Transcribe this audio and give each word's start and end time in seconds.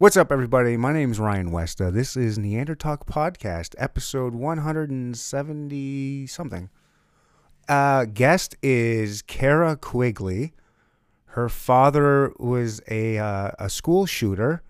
What's 0.00 0.16
up, 0.16 0.30
everybody? 0.30 0.76
My 0.76 0.92
name 0.92 1.10
is 1.10 1.18
Ryan 1.18 1.50
Westa. 1.50 1.92
This 1.92 2.16
is 2.16 2.38
Neandertalk 2.38 3.06
Podcast, 3.06 3.74
episode 3.78 4.32
170 4.32 6.26
something. 6.28 6.70
Uh, 7.68 8.04
guest 8.04 8.54
is 8.62 9.22
Kara 9.22 9.74
Quigley. 9.74 10.52
Her 11.24 11.48
father 11.48 12.32
was 12.38 12.80
a 12.88 13.18
uh, 13.18 13.50
a 13.58 13.68
school 13.68 14.06
shooter, 14.06 14.62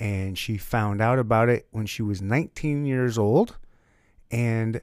and 0.00 0.36
she 0.36 0.58
found 0.58 1.00
out 1.00 1.20
about 1.20 1.48
it 1.48 1.68
when 1.70 1.86
she 1.86 2.02
was 2.02 2.20
19 2.20 2.84
years 2.84 3.16
old. 3.16 3.58
And 4.32 4.80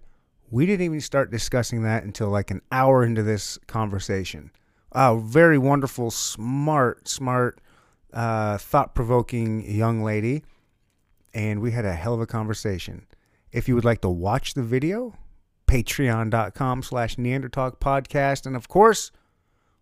we 0.49 0.65
didn't 0.65 0.85
even 0.85 1.01
start 1.01 1.29
discussing 1.29 1.83
that 1.83 2.05
until 2.05 2.29
like 2.29 2.51
an 2.51 2.61
hour 2.71 3.03
into 3.03 3.21
this 3.21 3.59
conversation. 3.67 4.49
Uh, 4.93 5.17
very 5.17 5.57
wonderful, 5.57 6.09
smart, 6.09 7.05
smart 7.09 7.59
uh, 8.13 8.57
thought 8.57 8.95
provoking 8.95 9.69
young 9.69 10.03
lady, 10.03 10.43
and 11.33 11.61
we 11.61 11.71
had 11.71 11.85
a 11.85 11.93
hell 11.93 12.13
of 12.13 12.21
a 12.21 12.27
conversation. 12.27 13.07
If 13.51 13.67
you 13.67 13.75
would 13.75 13.85
like 13.85 14.01
to 14.01 14.09
watch 14.09 14.53
the 14.53 14.63
video, 14.63 15.15
patreon.com 15.67 16.83
slash 16.83 17.15
Neandertalk 17.15 17.79
podcast. 17.79 18.45
And 18.45 18.55
of 18.55 18.67
course, 18.67 19.11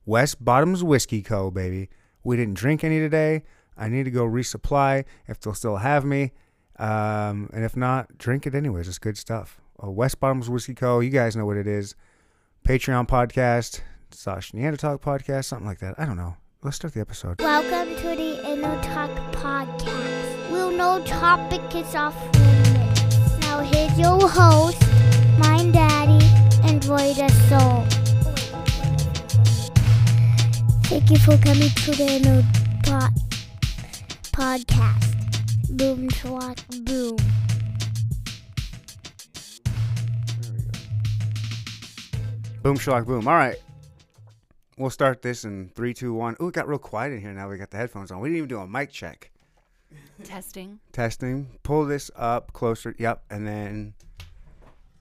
West 0.05 0.44
Bottoms 0.44 0.84
Whiskey 0.84 1.22
Co., 1.22 1.52
baby. 1.52 1.90
We 2.24 2.38
didn't 2.38 2.55
drink 2.55 2.84
any 2.84 3.00
today. 3.00 3.44
I 3.78 3.90
need 3.90 4.04
to 4.04 4.12
go 4.12 4.26
resupply 4.26 5.05
if 5.27 5.40
they'll 5.40 5.54
still 5.54 5.77
have 5.77 6.05
me. 6.05 6.32
Um, 6.77 7.50
and 7.54 7.63
if 7.63 7.76
not, 7.76 8.18
drink 8.18 8.46
it 8.46 8.55
anyways. 8.55 8.88
It's 8.88 9.00
good 9.00 9.18
stuff. 9.18 9.60
Uh, 9.84 9.90
West 9.90 10.20
Bottoms 10.20 10.50
Whiskey 10.50 10.74
Co., 10.74 11.00
you 11.00 11.10
guys 11.10 11.36
know 11.36 11.46
what 11.46 11.58
it 11.58 11.68
is. 11.68 11.96
Patreon 12.68 13.08
podcast, 13.08 13.82
slash 14.12 14.54
Neanderthal 14.54 15.00
podcast, 15.00 15.46
something 15.46 15.68
like 15.68 15.80
that. 15.80 15.96
I 15.98 16.05
don't 16.05 16.18
know. 16.18 16.38
Let's 16.64 16.76
start 16.76 16.94
the 16.94 17.02
episode. 17.02 17.42
Welcome 17.42 17.96
to 17.96 18.16
the 18.16 18.48
Inner 18.48 18.80
Talk 18.84 19.10
Podcast. 19.32 20.52
We'll 20.52 20.70
no 20.70 21.04
topic 21.06 21.60
is 21.74 21.96
off 21.96 22.16
limits. 22.36 23.40
Now 23.40 23.62
here's 23.62 23.98
your 23.98 24.30
host, 24.30 24.80
my 25.40 25.68
daddy, 25.74 26.24
and 26.63 26.85
Roy 26.85 27.16
the 27.16 27.30
Soul. 27.50 27.84
Thank 30.84 31.10
you 31.10 31.18
for 31.18 31.35
coming 31.38 31.70
to 31.70 31.91
the 31.96 32.08
Inner 32.08 32.44
Pod 32.84 33.10
Podcast. 34.32 35.76
Boom, 35.76 36.12
swat, 36.12 36.63
boom. 36.84 37.18
Boom, 42.62 42.78
schlock, 42.78 43.07
boom. 43.07 43.28
All 43.28 43.34
right. 43.34 43.57
We'll 44.82 44.90
start 44.90 45.21
this 45.21 45.46
in 45.46 45.70
three, 45.76 45.93
two, 45.93 46.12
one. 46.12 46.35
Ooh, 46.41 46.48
it 46.48 46.55
got 46.55 46.68
real 46.68 46.79
quiet 46.79 47.13
in 47.13 47.21
here 47.21 47.32
now. 47.34 47.48
We 47.48 47.57
got 47.57 47.70
the 47.70 47.77
headphones 47.77 48.10
on. 48.10 48.20
We 48.20 48.29
didn't 48.29 48.37
even 48.37 48.49
do 48.49 48.57
a 48.57 48.65
mic 48.68 48.90
check. 48.91 49.29
Testing. 50.23 50.79
Testing. 50.91 51.60
Pull 51.62 51.85
this 51.85 52.10
up 52.15 52.51
closer. 52.54 52.96
Yep. 52.98 53.21
And 53.29 53.48
then 53.48 53.93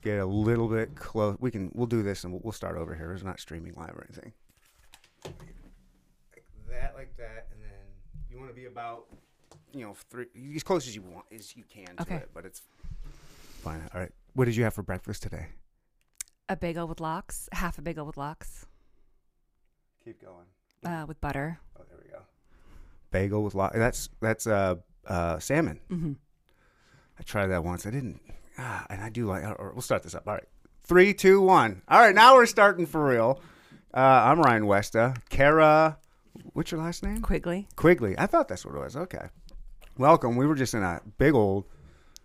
get 0.03 0.19
a 0.19 0.25
little 0.25 0.67
bit 0.67 0.93
close. 0.95 1.35
We 1.39 1.49
can, 1.49 1.71
we'll 1.73 1.87
do 1.87 2.03
this 2.03 2.23
and 2.23 2.31
we'll, 2.31 2.41
we'll 2.43 2.51
start 2.51 2.77
over 2.77 2.93
here. 2.93 3.11
It's 3.11 3.23
not 3.23 3.39
streaming 3.39 3.73
live 3.73 3.95
or 3.95 4.05
anything. 4.07 4.33
Like 5.25 6.45
that, 6.69 6.93
like 6.95 7.17
that. 7.17 7.47
And 7.51 7.59
then 7.63 7.79
you 8.29 8.37
want 8.37 8.51
to 8.51 8.55
be 8.55 8.65
about, 8.67 9.07
you 9.73 9.83
know, 9.83 9.95
three, 10.11 10.27
as 10.55 10.61
close 10.61 10.87
as 10.87 10.95
you 10.95 11.01
want, 11.01 11.25
as 11.33 11.57
you 11.57 11.63
can 11.67 11.95
to 11.95 12.03
Okay. 12.03 12.15
it, 12.17 12.29
but 12.35 12.45
it's 12.45 12.61
fine. 13.63 13.81
All 13.95 13.99
right. 13.99 14.11
What 14.33 14.45
did 14.45 14.55
you 14.55 14.63
have 14.63 14.75
for 14.75 14.83
breakfast 14.83 15.23
today? 15.23 15.47
A 16.49 16.55
bagel 16.55 16.87
with 16.87 16.99
lox, 16.99 17.49
half 17.51 17.79
a 17.79 17.81
bagel 17.81 18.05
with 18.05 18.17
lox, 18.17 18.67
Keep 20.03 20.21
going. 20.21 20.45
uh, 20.85 21.05
with 21.07 21.19
butter. 21.21 21.59
Oh, 21.79 21.83
there 21.89 21.99
we 22.03 22.09
go. 22.09 22.19
Bagel 23.11 23.43
with 23.43 23.55
lot. 23.55 23.73
That's 23.73 24.09
that's 24.21 24.47
uh 24.47 24.75
uh 25.05 25.39
salmon. 25.39 25.79
hmm 25.89 26.13
I 27.19 27.23
tried 27.23 27.47
that 27.47 27.63
once. 27.63 27.85
I 27.85 27.91
didn't. 27.91 28.19
Ah, 28.57 28.85
and 28.89 29.01
I 29.01 29.09
do 29.09 29.25
like. 29.27 29.43
Or 29.43 29.71
we'll 29.73 29.81
start 29.83 30.01
this 30.03 30.15
up. 30.15 30.27
All 30.27 30.33
right. 30.33 30.43
Three, 30.83 31.13
two, 31.13 31.41
one. 31.41 31.83
All 31.87 31.99
right. 31.99 32.15
Now 32.15 32.33
we're 32.35 32.47
starting 32.47 32.85
for 32.87 33.05
real. 33.05 33.39
Uh, 33.93 33.99
I'm 33.99 34.41
Ryan 34.41 34.63
Westa. 34.63 35.15
Kara, 35.29 35.97
what's 36.53 36.71
your 36.71 36.81
last 36.81 37.03
name? 37.03 37.21
Quigley. 37.21 37.67
Quigley. 37.75 38.17
I 38.17 38.25
thought 38.25 38.47
that's 38.47 38.65
what 38.65 38.73
it 38.75 38.79
was. 38.79 38.95
Okay. 38.95 39.27
Welcome. 39.97 40.35
We 40.35 40.47
were 40.47 40.55
just 40.55 40.73
in 40.73 40.81
a 40.81 41.01
big 41.19 41.35
old 41.35 41.65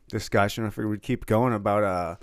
discussion. 0.08 0.64
I 0.64 0.70
figured 0.70 0.88
we'd 0.90 1.02
keep 1.02 1.26
going 1.26 1.52
about. 1.52 1.84
Uh, 1.84 2.16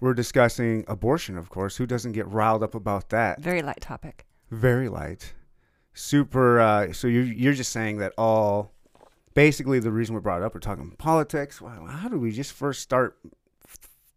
we're 0.00 0.14
discussing 0.14 0.84
abortion, 0.88 1.38
of 1.38 1.48
course. 1.48 1.76
Who 1.76 1.86
doesn't 1.86 2.12
get 2.12 2.26
riled 2.26 2.62
up 2.62 2.74
about 2.74 3.10
that? 3.10 3.40
Very 3.40 3.62
light 3.62 3.80
topic. 3.80 4.26
Very 4.50 4.88
light 4.88 5.32
super 5.92 6.60
uh 6.60 6.92
so 6.92 7.06
you're 7.08 7.24
you're 7.24 7.52
just 7.54 7.72
saying 7.72 7.98
that 7.98 8.12
all 8.18 8.72
basically 9.34 9.78
the 9.78 9.90
reason 9.90 10.14
we 10.14 10.20
brought 10.20 10.42
it 10.42 10.44
up 10.44 10.54
we're 10.54 10.60
talking 10.60 10.90
politics 10.98 11.60
wow 11.60 11.86
how 11.86 12.08
do 12.08 12.18
we 12.18 12.30
just 12.30 12.52
first 12.52 12.82
start 12.82 13.18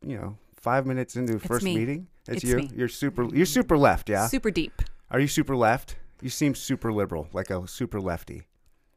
you 0.05 0.17
know 0.17 0.37
five 0.55 0.85
minutes 0.85 1.15
into 1.15 1.33
the 1.33 1.39
first 1.39 1.63
me. 1.63 1.75
meeting 1.75 2.07
it's, 2.27 2.43
It's 2.43 2.51
you 2.51 2.57
me. 2.57 2.69
you're 2.75 2.87
super 2.89 3.23
you're 3.33 3.45
super 3.45 3.77
left 3.77 4.09
yeah 4.09 4.27
Super 4.27 4.51
deep. 4.51 4.81
are 5.09 5.19
you 5.19 5.27
super 5.27 5.55
left 5.55 5.95
you 6.21 6.29
seem 6.29 6.53
super 6.53 6.91
liberal 6.91 7.27
like 7.33 7.49
a 7.49 7.65
super 7.67 7.99
lefty 8.01 8.43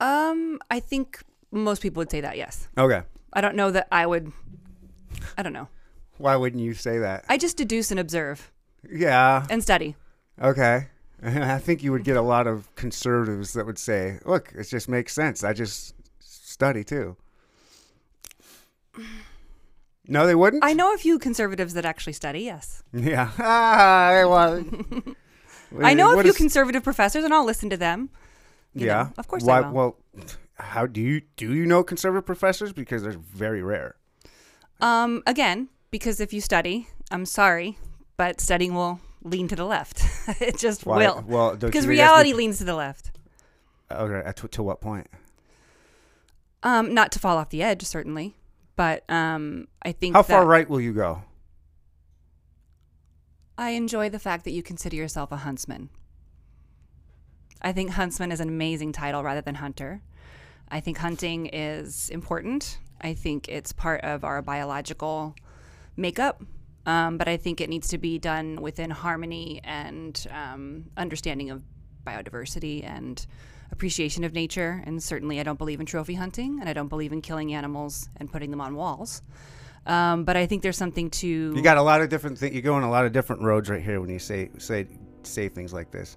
Um, 0.00 0.59
I 0.71 0.81
think 0.81 1.22
most 1.53 1.81
people 1.82 2.00
would 2.00 2.10
say 2.10 2.21
that. 2.22 2.37
Yes. 2.37 2.66
okay 2.76 3.03
I 3.32 3.41
don't 3.41 3.54
know 3.54 3.71
that 3.71 3.87
I 3.92 4.04
would. 4.06 4.32
I 5.38 5.42
don't 5.44 5.53
know. 5.53 5.69
why 6.19 6.34
wouldn't 6.37 6.62
you 6.62 6.75
say 6.75 6.98
that 6.98 7.25
I 7.28 7.38
just 7.38 7.56
deduce 7.56 7.91
and 7.92 8.00
observe 8.00 8.50
yeah 8.92 9.47
and 9.48 9.62
study. 9.62 9.94
okay 10.42 10.88
i 11.56 11.59
think 11.59 11.83
you 11.83 11.93
would 11.93 12.05
get 12.05 12.16
a 12.16 12.22
lot 12.22 12.47
of 12.47 12.75
conservatives 12.75 13.53
that 13.53 13.65
would 13.66 13.78
say 13.78 14.19
look 14.25 14.53
it 14.55 14.65
just 14.65 14.88
makes 14.88 15.12
sense 15.15 15.44
i 15.44 15.53
just 15.53 15.94
study 16.21 16.83
too 16.84 17.16
no 20.06 20.27
they 20.27 20.34
wouldn't 20.34 20.65
I 20.65 20.72
know 20.72 20.93
a 20.94 20.99
few 20.99 21.19
conservatives 21.19 21.75
that 21.75 21.84
actually 21.84 22.12
study. 22.12 22.41
Yes. 22.41 22.83
Yeah. 22.93 23.31
Ah, 23.38 24.25
well, 24.27 24.65
I 25.81 25.94
know 25.94 26.19
a 26.19 26.22
few 26.22 26.33
is- 26.33 26.37
conservative 26.37 26.83
professors, 26.83 27.25
and 27.25 27.33
I'll 27.33 27.47
listen 27.47 27.71
to 27.71 27.77
them. 27.77 28.10
you 28.75 28.87
know. 28.87 28.93
yeah, 28.93 29.09
of 29.16 29.28
course 29.28 29.44
Why. 29.44 29.60
Well, 29.60 29.97
how 30.56 30.87
do 30.87 31.00
you 31.00 31.22
do 31.37 31.54
you 31.54 31.65
know 31.66 31.83
conservative 31.83 32.27
professors? 32.27 32.72
Because 32.72 33.03
they're 33.03 33.12
very 33.12 33.62
rare. 33.62 33.97
Um, 34.81 35.22
again, 35.27 35.69
because 35.91 36.21
if 36.21 36.33
you 36.33 36.41
study, 36.41 36.89
I'm 37.10 37.25
sorry, 37.25 37.78
but 38.16 38.41
studying 38.41 38.75
will 38.75 39.00
lean 39.25 39.49
to 39.49 39.56
the 39.56 39.65
left. 39.65 40.05
it 40.41 40.59
just 40.59 40.87
Why? 40.87 40.99
will. 40.99 41.25
Well, 41.27 41.50
Because 41.53 41.62
you 41.65 41.71
think 41.71 41.72
that's 41.72 41.87
reality 41.88 42.33
leans 42.33 42.59
to 42.59 42.65
the 42.65 42.75
left. 42.75 43.10
okay. 43.91 44.31
To, 44.33 44.49
to 44.49 44.62
what 44.62 44.81
point? 44.81 45.09
Um, 46.62 46.94
not 46.94 47.10
to 47.12 47.19
fall 47.19 47.38
off 47.38 47.50
the 47.50 47.62
edge, 47.62 47.83
certainly, 47.83 48.37
but 48.77 49.09
um, 49.10 49.66
I 49.83 49.93
think 49.93 50.15
How 50.15 50.22
far 50.22 50.47
right 50.47 50.69
will 50.69 50.81
you 50.81 50.93
go? 50.93 51.22
I 53.59 53.71
enjoy 53.71 54.09
the 54.09 54.19
fact 54.19 54.44
that 54.44 54.53
you 54.53 54.62
consider 54.62 54.97
yourself 54.97 55.31
a 55.33 55.37
huntsman. 55.39 55.91
I 57.60 57.72
think 57.72 57.91
huntsman 57.91 58.33
is 58.33 58.41
an 58.41 58.49
amazing 58.49 58.93
title 58.93 59.22
rather 59.22 59.41
than 59.41 59.56
hunter. 59.56 60.03
I 60.69 60.81
think 60.81 60.99
hunting 60.99 61.47
is 61.47 62.09
important. 62.10 62.78
I 63.00 63.15
think 63.15 63.49
it's 63.49 63.72
part 63.72 64.00
of 64.03 64.25
our 64.25 64.41
biological 64.43 65.34
makeup, 65.97 66.43
um, 66.87 67.16
but 67.16 67.28
I 67.28 67.37
think 67.37 67.60
it 67.60 67.69
needs 67.69 67.88
to 67.88 67.98
be 67.98 68.19
done 68.19 68.60
within 68.60 68.91
harmony 68.91 69.60
and 69.65 70.26
um, 70.31 70.84
understanding 70.97 71.50
of 71.50 71.62
biodiversity 72.04 72.84
and 72.84 73.25
appreciation 73.70 74.25
of 74.25 74.32
nature. 74.32 74.82
And 74.87 75.03
certainly, 75.03 75.41
I 75.41 75.42
don't 75.42 75.59
believe 75.59 75.81
in 75.81 75.87
trophy 75.87 76.15
hunting, 76.15 76.59
and 76.60 76.69
I 76.69 76.72
don't 76.72 76.88
believe 76.88 77.12
in 77.12 77.22
killing 77.22 77.54
animals 77.54 78.09
and 78.16 78.31
putting 78.31 78.50
them 78.50 78.60
on 78.60 78.75
walls. 78.75 79.22
Um, 79.87 80.25
but 80.25 80.37
I 80.37 80.47
think 80.47 80.62
there's 80.62 80.76
something 80.76 81.10
to 81.10 81.26
You 81.26 81.62
got 81.62 81.76
a 81.76 81.82
lot 81.82 82.00
of 82.00 82.09
different 82.09 82.38
things. 82.38 82.54
You 82.54 82.62
go 82.62 82.75
on 82.75 82.84
a 82.84 82.91
lot 82.91 83.04
of 83.04 83.12
different 83.12 83.42
roads 83.42 83.69
right 83.69 83.82
here 83.82 84.00
when 84.00 84.10
you 84.10 84.19
say 84.19 84.50
say 84.59 84.87
say 85.25 85.48
things 85.48 85.72
like 85.72 85.91
this. 85.91 86.16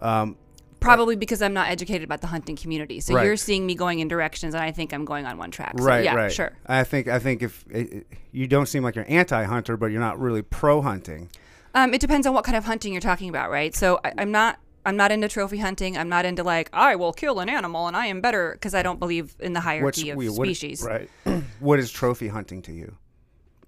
Um, 0.00 0.36
Probably 0.82 1.16
because 1.16 1.40
I'm 1.42 1.54
not 1.54 1.68
educated 1.68 2.04
about 2.04 2.20
the 2.20 2.26
hunting 2.26 2.56
community. 2.56 3.00
So 3.00 3.14
Right. 3.14 3.24
you're 3.24 3.36
seeing 3.36 3.66
me 3.66 3.74
going 3.74 4.00
in 4.00 4.08
directions, 4.08 4.54
and 4.54 4.62
I 4.62 4.70
think 4.72 4.92
I'm 4.92 5.04
going 5.04 5.24
on 5.26 5.38
one 5.38 5.50
track. 5.50 5.74
So, 5.78 5.84
right, 5.84 6.04
yeah, 6.04 6.14
right. 6.14 6.32
sure. 6.32 6.52
I 6.66 6.84
think 6.84 7.08
I 7.08 7.18
think 7.18 7.42
if 7.42 7.64
it, 7.70 7.92
it- 7.92 8.06
you 8.32 8.46
don't 8.46 8.66
seem 8.66 8.82
like 8.82 8.96
you're 8.96 9.04
anti-hunter, 9.08 9.76
but 9.76 9.86
you're 9.86 10.00
not 10.00 10.18
really 10.18 10.40
pro-hunting. 10.42 11.28
Um, 11.74 11.92
it 11.94 12.00
depends 12.00 12.26
on 12.26 12.34
what 12.34 12.44
kind 12.44 12.56
of 12.56 12.64
hunting 12.64 12.92
you're 12.92 13.00
talking 13.00 13.28
about, 13.28 13.50
right? 13.50 13.74
So 13.74 14.00
I, 14.04 14.12
I'm 14.18 14.30
not. 14.30 14.58
I'm 14.84 14.96
not 14.96 15.12
into 15.12 15.28
trophy 15.28 15.58
hunting. 15.58 15.96
I'm 15.96 16.08
not 16.08 16.24
into 16.24 16.42
like 16.42 16.68
I 16.72 16.96
will 16.96 17.12
kill 17.12 17.38
an 17.38 17.48
animal 17.48 17.86
and 17.86 17.96
I 17.96 18.06
am 18.06 18.20
better 18.20 18.50
because 18.52 18.74
I 18.74 18.82
don't 18.82 18.98
believe 18.98 19.36
in 19.38 19.52
the 19.52 19.60
hierarchy 19.60 20.10
of 20.10 20.16
what- 20.18 20.34
species. 20.34 20.82
right? 20.82 21.08
what 21.60 21.78
is 21.78 21.92
trophy 21.92 22.26
hunting 22.28 22.62
to 22.62 22.72
you? 22.72 22.96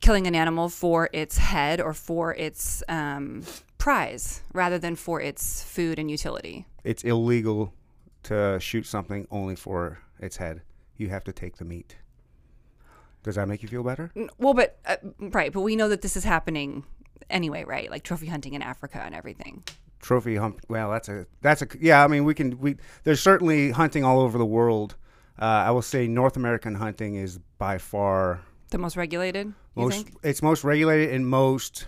Killing 0.04 0.26
an 0.26 0.34
animal 0.34 0.68
for 0.68 1.08
its 1.14 1.38
head 1.38 1.80
or 1.80 1.94
for 1.94 2.34
its 2.34 2.82
um, 2.90 3.42
prize 3.78 4.42
rather 4.52 4.78
than 4.78 4.96
for 4.96 5.18
its 5.18 5.62
food 5.64 5.98
and 5.98 6.10
utility. 6.10 6.66
it's 6.84 7.02
illegal 7.04 7.72
to 8.24 8.58
shoot 8.60 8.84
something 8.84 9.26
only 9.30 9.56
for 9.56 9.98
its 10.20 10.36
head. 10.36 10.60
You 10.98 11.08
have 11.08 11.24
to 11.24 11.32
take 11.32 11.56
the 11.56 11.64
meat. 11.64 11.96
Does 13.22 13.36
that 13.36 13.48
make 13.48 13.62
you 13.62 13.68
feel 13.70 13.82
better? 13.82 14.12
Well, 14.36 14.52
but 14.52 14.78
uh, 14.84 14.96
right, 15.18 15.50
but 15.50 15.62
we 15.62 15.74
know 15.74 15.88
that 15.88 16.02
this 16.02 16.18
is 16.18 16.24
happening 16.24 16.84
anyway, 17.30 17.64
right? 17.64 17.90
Like 17.90 18.02
trophy 18.02 18.26
hunting 18.26 18.52
in 18.52 18.60
Africa 18.60 19.00
and 19.02 19.14
everything. 19.14 19.64
Trophy 20.02 20.36
hump. 20.36 20.60
Well, 20.68 20.90
that's 20.90 21.08
a 21.08 21.26
that's 21.40 21.62
a 21.62 21.68
yeah. 21.80 22.04
I 22.04 22.08
mean, 22.08 22.24
we 22.24 22.34
can 22.34 22.58
we 22.60 22.76
there's 23.04 23.20
certainly 23.22 23.70
hunting 23.70 24.04
all 24.04 24.20
over 24.20 24.36
the 24.36 24.44
world 24.58 24.96
Uh, 25.40 25.44
I 25.68 25.70
will 25.70 25.82
say 25.82 26.06
North 26.06 26.36
American 26.36 26.74
hunting 26.74 27.14
is 27.14 27.38
by 27.58 27.78
far 27.78 28.40
The 28.74 28.78
most 28.78 28.96
regulated, 28.96 29.46
you 29.46 29.82
most. 29.84 29.94
think? 30.06 30.16
It's 30.24 30.42
most 30.42 30.64
regulated 30.64 31.14
and 31.14 31.24
most 31.24 31.86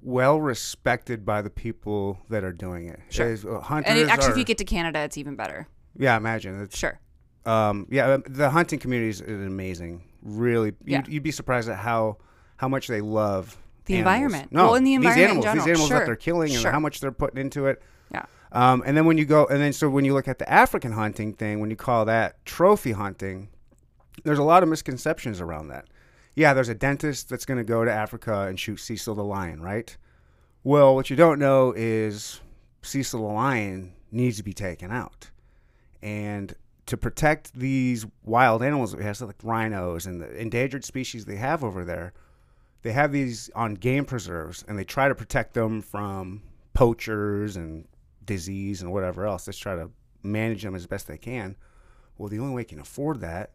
well 0.00 0.40
respected 0.40 1.26
by 1.26 1.42
the 1.42 1.50
people 1.50 2.18
that 2.30 2.42
are 2.42 2.54
doing 2.54 2.88
it. 2.88 3.00
Sure. 3.10 3.28
Is- 3.28 3.44
uh, 3.44 3.60
hunters 3.60 3.90
And 3.90 3.98
it, 3.98 4.08
actually, 4.08 4.32
if 4.32 4.38
you 4.38 4.44
get 4.44 4.56
to 4.56 4.64
Canada, 4.64 5.00
it's 5.00 5.18
even 5.18 5.36
better. 5.36 5.68
yeah, 5.94 6.16
imagine 6.16 6.58
it's 6.62 6.78
Sure. 6.78 6.98
um, 7.44 7.86
yeah, 7.90 8.14
um, 8.14 8.24
the 8.26 8.48
hunting 8.48 8.78
community 8.78 9.10
is 9.10 9.20
amazing. 9.20 10.04
Really, 10.22 10.72
Yeah. 10.86 11.00
you'd, 11.00 11.08
you'd 11.08 11.22
be 11.22 11.32
surprised 11.32 11.68
at 11.68 11.76
how 11.76 12.16
how 12.56 12.68
much 12.68 12.86
they 12.88 13.02
love 13.02 13.58
The 13.84 13.96
animals. 13.96 14.14
environment. 14.14 14.52
No, 14.52 14.64
Well, 14.64 14.74
in 14.76 14.84
the 14.84 14.94
environment 14.94 15.22
in 15.32 15.36
animals, 15.36 15.54
these 15.54 15.66
animals 15.70 15.90
that 15.90 16.06
they're 16.06 16.16
killing, 16.16 16.50
and 16.54 16.62
Sure. 16.62 16.70
how 16.72 16.80
much 16.80 17.00
they're 17.00 17.12
putting 17.12 17.38
into 17.42 17.66
it. 17.66 17.82
Yeah. 18.10 18.24
Um, 18.52 18.82
and 18.86 18.96
then 18.96 19.04
when 19.04 19.18
you 19.18 19.26
go, 19.26 19.44
and 19.48 19.60
then 19.60 19.74
so 19.74 19.90
when 19.90 20.06
you 20.06 20.14
look 20.14 20.28
at 20.28 20.38
the 20.38 20.50
African 20.50 20.92
hunting 20.92 21.34
thing, 21.34 21.60
when 21.60 21.68
you 21.68 21.76
call 21.76 22.06
that 22.06 22.42
trophy 22.46 22.92
hunting, 22.92 23.50
there's 24.22 24.38
a 24.38 24.44
lot 24.44 24.62
of 24.62 24.68
misconceptions 24.68 25.40
around 25.40 25.68
that. 25.68 25.86
Yeah, 26.34 26.54
there's 26.54 26.68
a 26.68 26.74
dentist 26.74 27.28
that's 27.28 27.44
going 27.44 27.58
to 27.58 27.64
go 27.64 27.84
to 27.84 27.92
Africa 27.92 28.42
and 28.42 28.58
shoot 28.58 28.78
Cecil 28.78 29.14
the 29.14 29.24
lion, 29.24 29.60
right? 29.60 29.96
Well, 30.62 30.94
what 30.94 31.10
you 31.10 31.16
don't 31.16 31.38
know 31.38 31.72
is 31.76 32.40
Cecil 32.82 33.20
the 33.20 33.32
lion 33.32 33.92
needs 34.10 34.36
to 34.38 34.42
be 34.42 34.52
taken 34.52 34.90
out. 34.90 35.30
And 36.02 36.54
to 36.86 36.96
protect 36.96 37.54
these 37.54 38.06
wild 38.24 38.62
animals 38.62 38.90
that 38.90 38.98
we 38.98 39.04
have, 39.04 39.16
so 39.16 39.26
like 39.26 39.36
rhinos 39.42 40.06
and 40.06 40.20
the 40.20 40.30
endangered 40.36 40.84
species 40.84 41.24
they 41.24 41.36
have 41.36 41.64
over 41.64 41.84
there, 41.84 42.12
they 42.82 42.92
have 42.92 43.12
these 43.12 43.50
on 43.54 43.74
game 43.74 44.04
preserves 44.04 44.64
and 44.68 44.78
they 44.78 44.84
try 44.84 45.08
to 45.08 45.14
protect 45.14 45.54
them 45.54 45.80
from 45.80 46.42
poachers 46.74 47.56
and 47.56 47.86
disease 48.24 48.82
and 48.82 48.92
whatever 48.92 49.26
else. 49.26 49.46
Let's 49.46 49.58
try 49.58 49.74
to 49.74 49.90
manage 50.22 50.62
them 50.62 50.74
as 50.74 50.86
best 50.86 51.06
they 51.06 51.16
can. 51.16 51.56
Well, 52.18 52.28
the 52.28 52.38
only 52.38 52.54
way 52.54 52.62
you 52.62 52.66
can 52.66 52.80
afford 52.80 53.20
that 53.20 53.52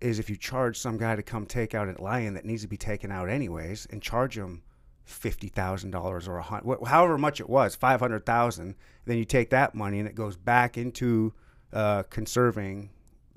is 0.00 0.18
if 0.18 0.30
you 0.30 0.36
charge 0.36 0.78
some 0.78 0.96
guy 0.96 1.16
to 1.16 1.22
come 1.22 1.46
take 1.46 1.74
out 1.74 1.88
a 1.88 2.02
lion 2.02 2.34
that 2.34 2.44
needs 2.44 2.62
to 2.62 2.68
be 2.68 2.76
taken 2.76 3.10
out 3.10 3.28
anyways 3.28 3.86
and 3.90 4.00
charge 4.02 4.36
him 4.36 4.62
fifty 5.04 5.48
thousand 5.48 5.90
dollars 5.90 6.28
or 6.28 6.36
a 6.36 6.42
hundred, 6.42 6.84
however 6.86 7.18
much 7.18 7.40
it 7.40 7.48
was, 7.48 7.74
five 7.74 8.00
hundred 8.00 8.24
thousand. 8.26 8.74
Then 9.06 9.18
you 9.18 9.24
take 9.24 9.50
that 9.50 9.74
money 9.74 9.98
and 9.98 10.08
it 10.08 10.14
goes 10.14 10.36
back 10.36 10.76
into 10.76 11.32
uh, 11.72 12.04
conserving 12.04 12.90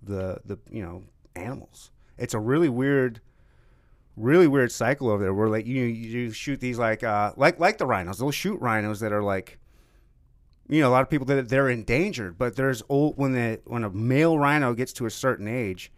the 0.04 0.40
the 0.46 0.60
you 0.70 0.84
know 0.84 1.04
animals. 1.36 1.92
It's 2.18 2.34
a 2.34 2.40
really 2.40 2.70
weird, 2.70 3.22
really 4.16 4.48
weird 4.48 4.72
cycle 4.72 5.10
over 5.10 5.24
there 5.24 5.34
where 5.34 5.50
like 5.50 5.66
you 5.66 5.86
you 5.86 6.32
shoot 6.32 6.60
these 6.60 6.78
like 6.78 7.04
uh 7.04 7.34
like 7.38 7.60
like 7.60 7.78
the 7.78 7.86
rhinos. 7.86 8.20
They'll 8.20 8.32
shoot 8.32 8.60
rhinos 8.60 9.00
that 9.00 9.12
are 9.12 9.24
like 9.24 9.58
you 10.70 10.82
know 10.82 10.90
a 10.90 10.92
lot 10.92 11.02
of 11.02 11.10
people 11.10 11.26
that 11.28 11.50
they're 11.50 11.70
endangered, 11.70 12.38
but 12.38 12.56
there's 12.56 12.84
old 12.90 13.18
when 13.18 13.34
the 13.34 13.60
when 13.66 13.84
a 13.84 13.90
male 13.90 14.38
rhino 14.38 14.74
gets 14.74 14.94
to 14.94 15.06
a 15.06 15.12
certain 15.12 15.48
age. 15.48 15.92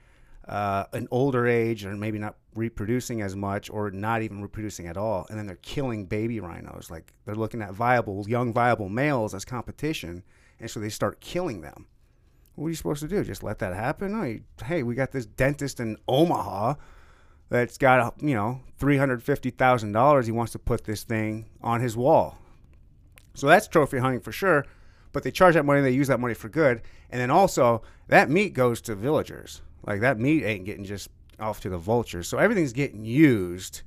Uh, 0.47 0.83
an 0.91 1.07
older 1.09 1.47
age, 1.47 1.85
or 1.85 1.95
maybe 1.95 2.19
not 2.19 2.35
reproducing 2.53 3.21
as 3.21 3.33
much, 3.33 3.69
or 3.69 3.91
not 3.91 4.21
even 4.21 4.41
reproducing 4.41 4.87
at 4.87 4.97
all, 4.97 5.25
and 5.29 5.39
then 5.39 5.47
they're 5.47 5.55
killing 5.61 6.05
baby 6.05 6.41
rhinos. 6.41 6.91
Like 6.91 7.13
they're 7.23 7.33
looking 7.33 7.61
at 7.61 7.71
viable, 7.71 8.25
young, 8.27 8.51
viable 8.51 8.89
males 8.89 9.33
as 9.33 9.45
competition, 9.45 10.21
and 10.59 10.69
so 10.69 10.81
they 10.81 10.89
start 10.89 11.21
killing 11.21 11.61
them. 11.61 11.87
What 12.55 12.65
are 12.65 12.69
you 12.69 12.75
supposed 12.75 13.01
to 13.01 13.07
do? 13.07 13.23
Just 13.23 13.41
let 13.41 13.59
that 13.59 13.73
happen? 13.73 14.11
No, 14.11 14.23
you, 14.23 14.41
hey, 14.65 14.83
we 14.83 14.95
got 14.95 15.13
this 15.13 15.25
dentist 15.25 15.79
in 15.79 15.95
Omaha 16.09 16.75
that's 17.49 17.77
got 17.77 18.21
you 18.21 18.35
know 18.35 18.59
three 18.77 18.97
hundred 18.97 19.23
fifty 19.23 19.49
thousand 19.49 19.93
dollars. 19.93 20.25
He 20.25 20.33
wants 20.33 20.51
to 20.51 20.59
put 20.59 20.83
this 20.83 21.03
thing 21.03 21.49
on 21.61 21.79
his 21.79 21.95
wall. 21.95 22.37
So 23.33 23.47
that's 23.47 23.69
trophy 23.69 23.99
hunting 23.99 24.19
for 24.19 24.33
sure. 24.33 24.65
But 25.13 25.23
they 25.23 25.31
charge 25.31 25.53
that 25.53 25.63
money. 25.63 25.79
And 25.79 25.87
they 25.87 25.91
use 25.91 26.09
that 26.09 26.19
money 26.19 26.33
for 26.33 26.49
good, 26.49 26.81
and 27.09 27.21
then 27.21 27.31
also 27.31 27.81
that 28.09 28.29
meat 28.29 28.53
goes 28.53 28.81
to 28.81 28.93
villagers. 28.93 29.61
Like 29.85 30.01
that 30.01 30.19
meat 30.19 30.43
ain't 30.43 30.65
getting 30.65 30.85
just 30.85 31.09
off 31.39 31.59
to 31.61 31.69
the 31.69 31.77
vultures. 31.77 32.27
So 32.27 32.37
everything's 32.37 32.73
getting 32.73 33.05
used. 33.05 33.81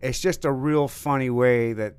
It's 0.00 0.20
just 0.20 0.44
a 0.44 0.52
real 0.52 0.88
funny 0.88 1.30
way 1.30 1.72
that 1.74 1.96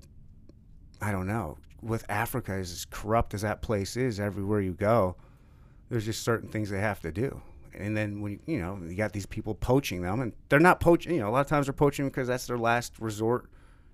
I 1.02 1.12
don't 1.12 1.28
know. 1.28 1.58
With 1.82 2.06
Africa, 2.10 2.54
as 2.54 2.86
corrupt 2.92 3.34
as 3.34 3.42
that 3.42 3.62
place 3.64 3.98
is, 3.98 4.20
everywhere 4.20 4.62
you 4.62 4.74
go, 4.74 5.16
there's 5.90 6.06
just 6.06 6.24
certain 6.24 6.48
things 6.48 6.70
they 6.70 6.80
have 6.80 7.00
to 7.02 7.12
do. 7.12 7.42
And 7.74 7.98
then 7.98 8.22
when 8.22 8.34
you, 8.34 8.40
you 8.46 8.60
know 8.60 8.80
you 8.88 8.96
got 8.96 9.14
these 9.14 9.26
people 9.26 9.56
poaching 9.56 10.02
them, 10.02 10.22
and 10.22 10.34
they're 10.50 10.60
not 10.60 10.80
poaching. 10.80 11.16
You 11.16 11.22
know, 11.22 11.30
a 11.30 11.32
lot 11.32 11.42
of 11.42 11.48
times 11.48 11.66
they're 11.66 11.74
poaching 11.74 12.08
because 12.08 12.28
that's 12.28 12.46
their 12.46 12.58
last 12.58 13.00
resort. 13.00 13.50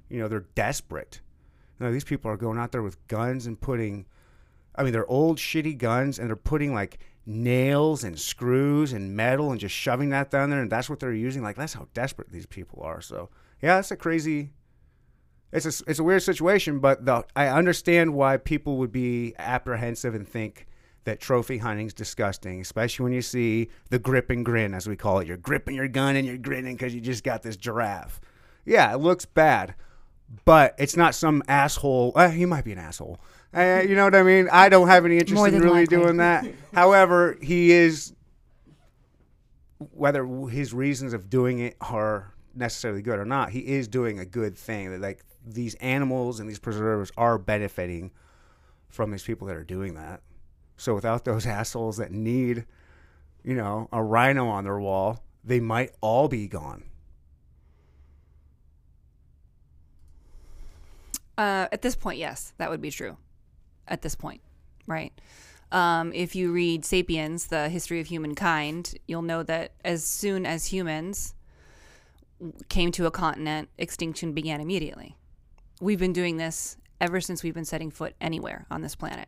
You 0.09 0.19
know, 0.19 0.27
they're 0.27 0.45
desperate. 0.55 1.21
These 1.79 2.03
people 2.03 2.31
are 2.31 2.37
going 2.37 2.57
out 2.57 2.71
there 2.71 2.81
with 2.81 3.05
guns 3.07 3.45
and 3.45 3.59
putting. 3.59 4.05
I 4.75 4.83
mean, 4.83 4.93
they're 4.93 5.09
old 5.09 5.37
shitty 5.37 5.77
guns, 5.77 6.19
and 6.19 6.27
they're 6.27 6.35
putting 6.35 6.73
like 6.73 6.99
nails 7.27 8.05
and 8.05 8.17
screws 8.17 8.93
and 8.93 9.15
metal 9.15 9.51
and 9.51 9.59
just 9.59 9.75
shoving 9.75 10.09
that 10.09 10.31
down 10.31 10.49
there, 10.49 10.61
and 10.61 10.71
that's 10.71 10.89
what 10.89 10.99
they're 10.99 11.13
using. 11.13 11.43
Like 11.43 11.57
that's 11.57 11.73
how 11.73 11.87
desperate 11.93 12.31
these 12.31 12.45
people 12.45 12.81
are. 12.81 13.01
So 13.01 13.29
yeah, 13.61 13.77
it's 13.79 13.91
a 13.91 13.97
crazy. 13.97 14.53
It's 15.51 15.65
a 15.65 15.89
it's 15.89 15.99
a 15.99 16.03
weird 16.03 16.23
situation, 16.23 16.79
but 16.79 17.05
the 17.05 17.25
I 17.35 17.47
understand 17.47 18.13
why 18.13 18.37
people 18.37 18.77
would 18.77 18.91
be 18.91 19.35
apprehensive 19.37 20.15
and 20.15 20.27
think 20.27 20.67
that 21.03 21.21
trophy 21.21 21.57
hunting's 21.59 21.93
disgusting, 21.93 22.59
especially 22.59 23.03
when 23.03 23.13
you 23.13 23.21
see 23.21 23.69
the 23.89 23.99
grip 23.99 24.29
and 24.29 24.43
grin, 24.43 24.73
as 24.73 24.87
we 24.87 24.95
call 24.95 25.19
it. 25.19 25.27
You're 25.27 25.37
gripping 25.37 25.75
your 25.75 25.87
gun 25.87 26.15
and 26.17 26.27
you're 26.27 26.37
grinning 26.37 26.75
because 26.75 26.93
you 26.93 26.99
just 26.99 27.23
got 27.23 27.43
this 27.43 27.55
giraffe. 27.55 28.19
Yeah, 28.65 28.93
it 28.93 28.97
looks 28.97 29.23
bad, 29.23 29.75
but 30.43 30.75
it's 30.77 30.97
not 30.97 31.15
some 31.15 31.43
asshole. 31.47 32.11
Uh, 32.13 32.29
he 32.29 32.45
might 32.45 32.65
be 32.65 32.73
an 32.73 32.77
asshole. 32.77 33.19
Uh, 33.57 33.81
you 33.81 33.95
know 33.95 34.03
what 34.03 34.13
I 34.13 34.21
mean? 34.21 34.47
I 34.51 34.69
don't 34.69 34.87
have 34.87 35.03
any 35.03 35.15
interest 35.17 35.33
More 35.33 35.47
in 35.47 35.55
really 35.59 35.81
likely. 35.81 35.97
doing 35.97 36.17
that. 36.17 36.45
However, 36.73 37.37
he 37.41 37.71
is 37.71 38.13
whether 39.79 40.25
his 40.47 40.73
reasons 40.73 41.13
of 41.13 41.29
doing 41.29 41.59
it 41.59 41.75
are 41.81 42.33
necessarily 42.53 43.01
good 43.01 43.17
or 43.19 43.25
not, 43.25 43.49
he 43.49 43.59
is 43.59 43.87
doing 43.87 44.19
a 44.19 44.25
good 44.25 44.55
thing. 44.55 44.91
That 44.91 45.01
like 45.01 45.23
these 45.45 45.73
animals 45.75 46.39
and 46.39 46.47
these 46.47 46.59
preservers 46.59 47.11
are 47.17 47.39
benefiting 47.39 48.11
from 48.89 49.11
these 49.11 49.23
people 49.23 49.47
that 49.47 49.55
are 49.55 49.63
doing 49.63 49.95
that. 49.95 50.21
So 50.77 50.93
without 50.93 51.25
those 51.25 51.45
assholes 51.47 51.97
that 51.97 52.11
need, 52.11 52.65
you 53.43 53.55
know, 53.55 53.89
a 53.91 54.03
rhino 54.03 54.47
on 54.47 54.65
their 54.65 54.79
wall, 54.79 55.23
they 55.43 55.59
might 55.59 55.95
all 56.01 56.27
be 56.27 56.47
gone. 56.47 56.83
Uh, 61.37 61.67
at 61.71 61.81
this 61.81 61.95
point, 61.95 62.17
yes, 62.17 62.53
that 62.57 62.69
would 62.69 62.81
be 62.81 62.89
true. 62.89 63.17
At 63.87 64.01
this 64.01 64.15
point, 64.15 64.41
right? 64.85 65.13
Um, 65.71 66.13
if 66.13 66.35
you 66.35 66.51
read 66.51 66.85
*Sapiens: 66.85 67.47
The 67.47 67.69
History 67.69 67.99
of 67.99 68.07
Humankind*, 68.07 68.95
you'll 69.07 69.21
know 69.21 69.43
that 69.43 69.71
as 69.83 70.05
soon 70.05 70.45
as 70.45 70.67
humans 70.67 71.35
came 72.69 72.91
to 72.91 73.05
a 73.05 73.11
continent, 73.11 73.69
extinction 73.77 74.33
began 74.33 74.61
immediately. 74.61 75.15
We've 75.81 75.99
been 75.99 76.13
doing 76.13 76.37
this 76.37 76.77
ever 76.99 77.21
since 77.21 77.43
we've 77.43 77.53
been 77.53 77.65
setting 77.65 77.91
foot 77.91 78.15
anywhere 78.21 78.65
on 78.69 78.81
this 78.81 78.95
planet. 78.95 79.27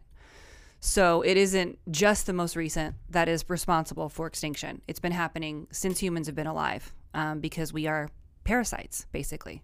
So 0.80 1.22
it 1.22 1.36
isn't 1.36 1.78
just 1.92 2.26
the 2.26 2.34
most 2.34 2.56
recent 2.56 2.96
that 3.10 3.28
is 3.28 3.44
responsible 3.50 4.10
for 4.10 4.28
extinction. 4.28 4.82
It's 4.88 5.00
been 5.00 5.12
happening 5.12 5.68
since 5.72 6.00
humans 6.00 6.28
have 6.28 6.36
been 6.36 6.48
alive 6.48 6.94
um, 7.14 7.40
because 7.40 7.74
we 7.74 7.86
are 7.88 8.10
parasites, 8.50 9.06
basically. 9.12 9.62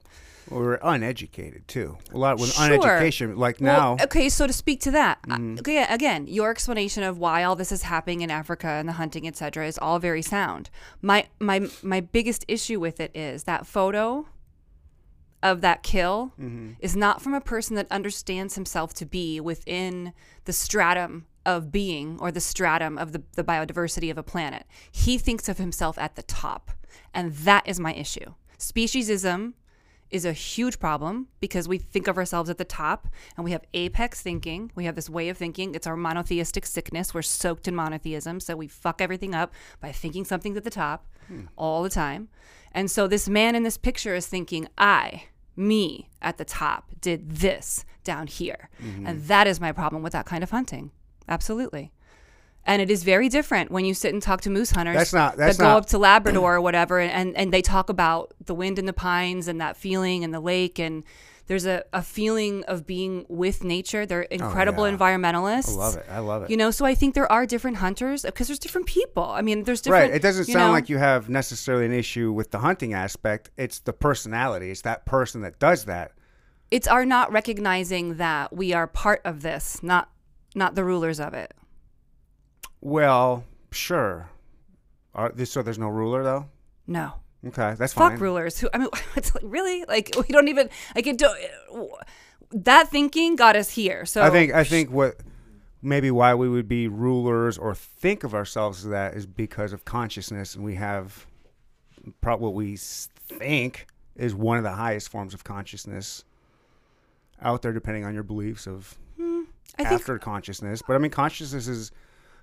We're 0.47 0.77
uneducated 0.83 1.67
too. 1.67 1.97
A 2.13 2.17
lot 2.19 2.37
with 2.39 2.51
Sure. 2.53 2.67
uneducation, 2.69 3.35
like 3.35 3.59
now. 3.59 3.97
Okay, 4.03 4.29
so 4.29 4.45
to 4.45 4.53
speak 4.53 4.79
to 4.81 4.91
that, 4.91 5.17
uh, 5.27 5.39
okay, 5.59 5.83
again, 5.89 6.27
your 6.27 6.51
explanation 6.51 7.01
of 7.01 7.17
why 7.17 7.43
all 7.43 7.55
this 7.55 7.71
is 7.71 7.81
happening 7.81 8.21
in 8.21 8.29
Africa 8.29 8.67
and 8.67 8.87
the 8.87 8.93
hunting, 8.93 9.27
etc., 9.27 9.65
is 9.67 9.79
all 9.79 9.97
very 9.97 10.21
sound. 10.21 10.69
My 11.01 11.25
my 11.39 11.67
my 11.81 11.99
biggest 11.99 12.45
issue 12.47 12.79
with 12.79 12.99
it 12.99 13.09
is 13.15 13.45
that 13.45 13.65
photo 13.65 14.27
of 15.41 15.61
that 15.61 15.81
kill 15.81 16.33
is 16.79 16.95
not 16.95 17.21
from 17.23 17.33
a 17.33 17.41
person 17.41 17.75
that 17.75 17.87
understands 17.91 18.53
himself 18.53 18.93
to 18.95 19.05
be 19.05 19.39
within 19.39 20.13
the 20.45 20.53
stratum 20.53 21.25
of 21.43 21.71
being 21.71 22.17
or 22.19 22.31
the 22.31 22.41
stratum 22.41 22.97
of 22.99 23.11
the, 23.13 23.21
the 23.33 23.43
biodiversity 23.43 24.09
of 24.11 24.17
a 24.17 24.23
planet. 24.23 24.65
He 24.91 25.17
thinks 25.17 25.47
of 25.49 25.57
himself 25.59 25.97
at 25.97 26.15
the 26.15 26.23
top. 26.23 26.71
And 27.13 27.33
that 27.49 27.67
is 27.67 27.79
my 27.79 27.93
issue. 27.93 28.33
Speciesism 28.65 29.53
is 30.09 30.25
a 30.25 30.33
huge 30.33 30.79
problem 30.79 31.27
because 31.39 31.67
we 31.67 31.77
think 31.77 32.07
of 32.07 32.17
ourselves 32.17 32.49
at 32.49 32.57
the 32.57 32.65
top 32.65 33.07
and 33.35 33.43
we 33.43 33.51
have 33.51 33.63
apex 33.73 34.21
thinking. 34.21 34.71
We 34.75 34.85
have 34.85 34.95
this 34.95 35.09
way 35.09 35.29
of 35.29 35.37
thinking. 35.37 35.75
It's 35.75 35.87
our 35.87 35.95
monotheistic 35.95 36.65
sickness. 36.65 37.13
We're 37.13 37.21
soaked 37.21 37.67
in 37.67 37.75
monotheism. 37.75 38.39
So 38.39 38.55
we 38.55 38.67
fuck 38.67 39.01
everything 39.01 39.35
up 39.35 39.53
by 39.81 39.91
thinking 39.91 40.25
something's 40.25 40.57
at 40.57 40.63
the 40.63 40.69
top 40.69 41.05
hmm. 41.27 41.45
all 41.57 41.83
the 41.83 41.89
time. 41.89 42.29
And 42.71 42.89
so 42.89 43.07
this 43.07 43.29
man 43.29 43.55
in 43.55 43.63
this 43.63 43.77
picture 43.77 44.15
is 44.15 44.27
thinking, 44.27 44.67
I, 44.77 45.25
me 45.55 46.09
at 46.21 46.37
the 46.37 46.45
top, 46.45 46.91
did 47.01 47.31
this 47.31 47.85
down 48.03 48.27
here. 48.27 48.69
Mm-hmm. 48.83 49.07
And 49.07 49.23
that 49.25 49.47
is 49.47 49.59
my 49.59 49.71
problem 49.71 50.01
with 50.01 50.13
that 50.13 50.25
kind 50.25 50.43
of 50.43 50.51
hunting. 50.51 50.91
Absolutely. 51.27 51.91
And 52.67 52.81
it 52.81 52.89
is 52.89 53.03
very 53.03 53.29
different 53.29 53.69
when 53.69 53.85
you 53.85 53.93
sit 53.93 54.11
and 54.13 54.21
talk 54.21 54.41
to 54.41 54.49
moose 54.49 54.71
hunters 54.71 54.95
That's 54.95 55.13
not- 55.13 55.37
that's 55.37 55.57
that 55.57 55.63
go 55.63 55.69
not- 55.69 55.77
up 55.77 55.85
to 55.87 55.97
Labrador 55.99 56.55
or 56.55 56.61
whatever, 56.61 56.99
and, 56.99 57.35
and 57.37 57.53
they 57.53 57.61
talk 57.61 57.89
about 57.89 58.33
the 58.43 58.55
wind 58.55 58.79
in 58.79 58.85
the 58.87 58.93
pines 58.93 59.47
and 59.47 59.61
that 59.61 59.77
feeling 59.77 60.23
and 60.23 60.33
the 60.33 60.39
lake, 60.39 60.79
and 60.79 61.03
There's 61.47 61.67
a, 61.67 61.83
a 61.93 62.01
feeling 62.01 62.63
of 62.63 62.87
being 62.87 63.23
with 63.29 63.63
nature. 63.63 64.07
They're 64.07 64.25
oh, 64.31 64.33
incredible 64.33 64.81
Oh, 64.83 64.87
yeah. 64.87 64.97
environmentalists. 64.97 65.69
I 65.69 65.77
love 65.77 65.95
it. 65.97 66.05
I 66.09 66.17
love 66.17 66.41
it. 66.41 66.49
You 66.49 66.57
know, 66.57 66.71
so 66.71 66.85
I 66.87 66.95
think 66.95 67.13
there 67.13 67.31
are 67.31 67.45
different 67.45 67.77
hunters 67.77 68.23
because 68.23 68.47
there's 68.47 68.57
different 68.57 68.87
people. 68.87 69.21
I 69.23 69.43
mean, 69.43 69.61
there's 69.61 69.81
different. 69.81 70.09
right. 70.09 70.15
It 70.15 70.23
doesn't 70.23 70.45
sound 70.45 70.57
know- 70.57 70.71
like 70.71 70.89
you 70.89 70.97
have 70.97 71.29
necessarily 71.29 71.85
an 71.85 71.93
issue 71.93 72.31
with 72.31 72.49
the 72.49 72.57
hunting 72.57 72.95
aspect. 72.95 73.51
It's 73.57 73.77
the 73.79 73.93
personality. 73.93 74.71
It's 74.71 74.81
that 74.81 75.05
person 75.05 75.41
that 75.41 75.59
does 75.59 75.85
that. 75.85 76.13
it's 76.71 76.87
our 76.87 77.05
not 77.05 77.31
recognizing 77.31 78.17
that 78.17 78.51
we 78.51 78.73
are 78.73 78.87
part 78.87 79.21
of 79.23 79.43
this, 79.43 79.83
not 79.83 80.09
not 80.55 80.73
the 80.73 80.83
rulers 80.83 81.19
of 81.19 81.35
it. 81.35 81.53
Well, 82.85 83.45
sure. 83.71 84.29
Are, 85.15 85.33
so 85.43 85.63
there's 85.63 85.79
no 85.79 85.87
ruler 85.87 86.21
though. 86.21 86.49
No. 86.85 87.13
Okay, 87.43 87.73
that's 87.79 87.93
Fuck 87.93 88.03
fine. 88.03 88.11
Fuck 88.11 88.21
rulers. 88.21 88.59
Who 88.59 88.69
I 88.75 88.77
mean, 88.77 88.89
it's 89.15 89.33
like 89.33 89.43
really 89.43 89.85
like 89.85 90.13
we 90.15 90.27
don't 90.27 90.49
even 90.49 90.69
like 90.93 91.07
it. 91.07 91.17
Don't, 91.17 91.35
that 92.51 92.89
thinking 92.89 93.35
got 93.35 93.55
us 93.55 93.71
here. 93.71 94.05
So 94.05 94.21
I 94.21 94.29
think 94.29 94.53
I 94.53 94.63
think 94.63 94.91
what 94.91 95.15
maybe 95.81 96.11
why 96.11 96.35
we 96.35 96.47
would 96.47 96.67
be 96.67 96.87
rulers 96.87 97.57
or 97.57 97.73
think 97.73 98.23
of 98.23 98.35
ourselves 98.35 98.85
as 98.85 98.91
that 98.91 99.15
is 99.15 99.25
because 99.25 99.73
of 99.73 99.83
consciousness, 99.83 100.53
and 100.53 100.63
we 100.63 100.75
have 100.75 101.25
pro- 102.21 102.37
what 102.37 102.53
we 102.53 102.77
think 102.77 103.87
is 104.15 104.35
one 104.35 104.57
of 104.57 104.63
the 104.63 104.73
highest 104.73 105.09
forms 105.09 105.33
of 105.33 105.43
consciousness 105.43 106.23
out 107.41 107.63
there, 107.63 107.73
depending 107.73 108.05
on 108.05 108.13
your 108.13 108.21
beliefs 108.21 108.67
of 108.67 108.95
hmm, 109.17 109.41
I 109.79 109.85
think 109.85 110.01
after 110.01 110.19
consciousness. 110.19 110.83
But 110.85 110.93
I 110.93 110.99
mean, 110.99 111.09
consciousness 111.09 111.67
is 111.67 111.91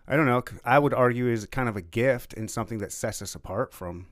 I 0.06 0.16
don't 0.16 0.26
know. 0.26 0.42
I 0.64 0.78
would 0.78 0.92
argue 0.94 1.28
is 1.28 1.47
kind 1.47 1.68
of 1.68 1.76
a 1.76 1.80
gift 1.80 2.35
and 2.35 2.50
something 2.50 2.78
that 2.78 2.92
sets 2.92 3.23
us 3.23 3.35
apart 3.35 3.73
from 3.73 4.06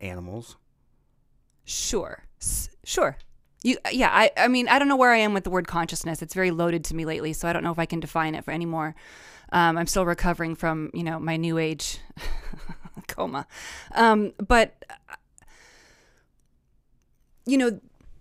animals. 0.00 0.56
Sure. 1.64 2.24
S- 2.40 2.68
Sure. 2.84 3.16
You, 3.62 3.76
yeah, 3.92 4.08
I, 4.10 4.30
I 4.38 4.48
mean, 4.48 4.68
I 4.68 4.78
don't 4.78 4.88
know 4.88 4.96
where 4.96 5.12
I 5.12 5.18
am 5.18 5.34
with 5.34 5.44
the 5.44 5.50
word 5.50 5.68
consciousness. 5.68 6.22
It's 6.22 6.32
very 6.34 6.50
loaded 6.50 6.82
to 6.86 6.94
me 6.96 7.04
lately, 7.04 7.34
so 7.34 7.46
I 7.46 7.52
don't 7.52 7.62
know 7.62 7.70
if 7.70 7.78
I 7.78 7.84
can 7.84 8.00
define 8.00 8.34
it 8.34 8.42
for 8.44 8.52
anymore. 8.52 8.94
Um, 9.52 9.76
I'm 9.76 9.86
still 9.86 10.06
recovering 10.06 10.54
from, 10.54 10.90
you 10.94 11.04
know, 11.04 11.20
my 11.20 11.36
new 11.36 11.58
age 11.58 11.98
coma. 13.06 13.46
Um, 13.94 14.32
but, 14.38 14.82
uh, 14.88 15.14
you 17.44 17.58
know, 17.58 17.78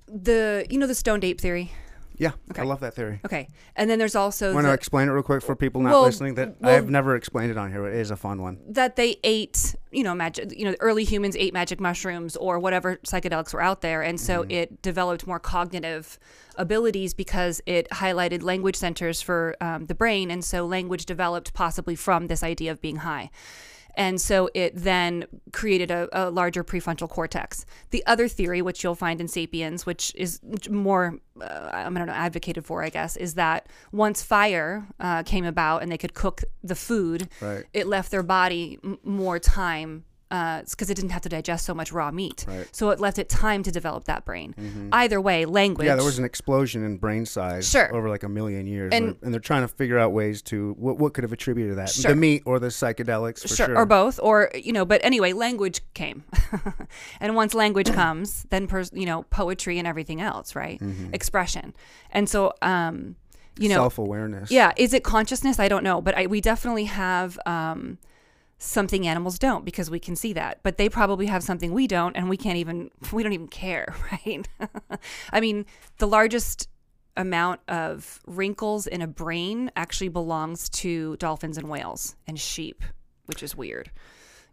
the, 0.08 0.66
you 0.70 0.78
know, 0.78 0.88
the 0.88 0.96
stoned 0.96 1.24
ape 1.24 1.39
theory. 1.39 1.72
Yeah, 2.20 2.32
Okay. 2.52 2.62
I 2.62 2.66
love 2.66 2.82
that 2.82 2.94
theory. 2.96 3.22
Okay. 3.26 3.48
And 3.78 3.90
then 3.90 3.98
there's 3.98 4.14
also 4.16 4.54
Want 4.54 4.68
to 4.68 4.74
explain 4.74 5.08
it 5.08 5.12
real 5.12 5.24
quick 5.24 5.42
for 5.42 5.56
people 5.56 5.82
not 5.82 5.92
Well, 5.92 6.02
listening? 6.04 6.36
That 6.36 6.60
well- 6.60 6.76
I've 6.76 6.90
never 6.90 7.16
explained 7.16 7.50
it 7.50 7.58
on 7.58 7.72
here. 7.72 7.82
But 7.82 7.94
it 7.94 8.00
is 8.00 8.12
a 8.12 8.18
fun 8.18 8.42
one. 8.42 8.58
that 8.68 8.98
they 8.98 9.18
ate, 9.24 9.74
you 9.92 10.04
know, 10.04 10.14
magic, 10.14 10.52
you 10.58 10.66
know, 10.66 10.76
early 10.82 11.06
humans 11.06 11.38
ate 11.38 11.54
magic 11.54 11.80
mushrooms 11.80 12.36
or 12.36 12.60
whatever 12.60 12.98
psychedelics 13.06 13.54
were 13.54 13.62
out 13.62 13.80
there. 13.80 14.02
And 14.02 14.20
so 14.20 14.46
it 14.50 14.82
developed 14.82 15.26
more 15.28 15.40
cognitive 15.40 16.20
abilities 16.58 17.14
because 17.14 17.62
it 17.66 17.90
highlighted 17.90 18.44
language 18.44 18.76
centers 18.76 19.22
for 19.22 19.56
um, 19.62 19.86
the 19.86 19.96
brain. 19.96 20.30
And 20.30 20.44
so 20.44 20.66
language 20.66 21.06
developed 21.06 21.54
possibly 21.54 21.96
from 21.96 22.28
this 22.28 22.44
idea 22.44 22.72
of 22.72 22.82
being 22.82 22.98
high. 22.98 23.32
And 23.96 24.19
so 24.22 24.50
it 24.53 24.74
then 24.75 25.25
created 25.51 25.91
a, 25.91 26.08
a 26.13 26.29
larger 26.29 26.63
prefrontal 26.63 27.10
cortex. 27.10 27.65
The 27.89 28.05
other 28.05 28.27
theory, 28.27 28.62
which 28.62 28.84
you'll 28.84 28.96
find 28.96 29.19
in 29.19 29.27
Sapiens, 29.27 29.86
which 29.86 30.13
is 30.15 30.39
more, 30.69 31.19
uh, 31.41 31.69
I 31.74 31.84
don't 31.84 31.93
know, 31.93 32.13
advocated 32.13 32.65
for, 32.65 32.84
I 32.84 32.89
guess, 32.89 33.17
is 33.17 33.34
that 33.36 33.67
once 33.91 34.22
fire 34.24 34.88
uh, 35.00 35.24
came 35.24 35.46
about 35.46 35.81
and 35.84 35.91
they 35.91 35.98
could 35.98 36.13
cook 36.13 36.43
the 36.63 36.75
food, 36.75 37.29
Right. 37.41 37.65
it 37.74 37.88
left 37.88 38.12
their 38.12 38.24
body 38.24 38.79
m- 38.84 39.00
more 39.03 39.39
time 39.39 40.05
because 40.29 40.89
it 40.89 40.95
didn't 40.95 41.09
have 41.09 41.24
to 41.24 41.29
digest 41.29 41.65
so 41.65 41.74
much 41.74 41.91
raw 41.91 42.12
meat. 42.12 42.45
Right. 42.48 42.57
Mm-hmm. 42.57 42.69
So 42.71 42.91
it 42.91 43.00
left 43.00 43.17
it 43.17 43.29
time 43.29 43.63
to 43.63 43.71
develop 43.71 44.05
that 44.05 44.25
brain. 44.25 44.89
Either 44.91 45.19
way, 45.19 45.45
language. 45.45 45.88
Yeah, 45.88 45.95
there 45.95 46.05
was 46.05 46.19
an 46.19 46.25
explosion 46.25 46.83
in 46.83 46.98
brain 46.98 47.25
size 47.25 47.67
Sure. 47.69 47.93
over 47.95 48.09
like 48.09 48.24
a 48.24 48.29
million 48.29 48.67
years, 48.67 48.93
And- 48.93 49.15
and, 49.24 49.33
they're 49.33 49.39
trying 49.39 49.62
to 49.63 49.67
figure 49.67 49.98
out 49.98 50.12
ways 50.13 50.41
to 50.43 50.74
what 50.77 50.98
what 50.98 51.13
could 51.13 51.24
have 51.24 51.33
attributed 51.33 51.71
to 51.71 51.75
that, 51.77 51.89
Sure. 51.89 52.12
the 52.12 52.15
meat 52.15 52.43
or 52.45 52.59
the 52.59 52.67
psychedelics, 52.67 53.41
for 53.41 53.48
sure, 53.48 53.65
sure, 53.67 53.75
or 53.77 53.86
both, 53.86 54.19
or 54.21 54.51
you 54.53 54.71
know. 54.74 54.86
But 54.86 55.01
anyway, 55.03 55.33
language 55.33 55.81
came, 55.93 56.24
and 57.19 57.36
once 57.36 57.53
language 57.53 57.91
comes, 57.93 58.45
then 58.50 58.67
pers- 58.67 58.91
you 58.93 59.05
know 59.05 59.24
poetry 59.29 59.77
and 59.79 59.88
everything 59.88 60.21
else, 60.21 60.55
right? 60.55 60.81
Expression, 61.13 61.74
and 62.12 62.29
so 62.29 62.53
um, 62.62 63.15
you 63.57 63.69
know, 63.69 63.75
self 63.75 63.98
awareness. 63.98 64.51
Yeah, 64.51 64.74
is 64.77 64.93
it 64.93 65.03
consciousness? 65.03 65.59
I 65.59 65.67
don't 65.67 65.83
know, 65.83 66.01
but 66.01 66.15
I, 66.17 66.27
we 66.27 66.39
definitely 66.41 66.86
have 66.86 67.38
um, 67.45 67.98
something 68.60 69.08
animals 69.08 69.39
don't 69.39 69.66
because 69.66 69.89
we 69.89 70.00
can 70.00 70.16
see 70.16 70.34
that. 70.34 70.60
But 70.63 70.78
they 70.78 70.89
probably 70.89 71.25
have 71.25 71.42
something 71.44 71.72
we 71.74 71.88
don't, 71.88 72.16
and 72.16 72.30
we 72.30 72.38
can't 72.38 72.58
even 72.58 72.92
we 73.12 73.24
don't 73.24 73.34
even 73.34 73.48
care, 73.48 73.96
right? 74.12 74.48
I 75.34 75.39
mean, 75.39 75.66
the 75.98 76.08
largest 76.08 76.68
amount 77.18 77.60
of 77.68 78.20
wrinkles 78.28 78.86
in 78.88 79.01
a 79.01 79.08
brain 79.08 79.72
actually 79.75 80.10
belongs 80.10 80.70
to 80.70 81.18
dolphins 81.18 81.58
and 81.58 81.68
whales 81.70 82.16
and 82.28 82.39
sheep, 82.39 82.84
which 83.25 83.42
is 83.44 83.56
weird. 83.58 83.89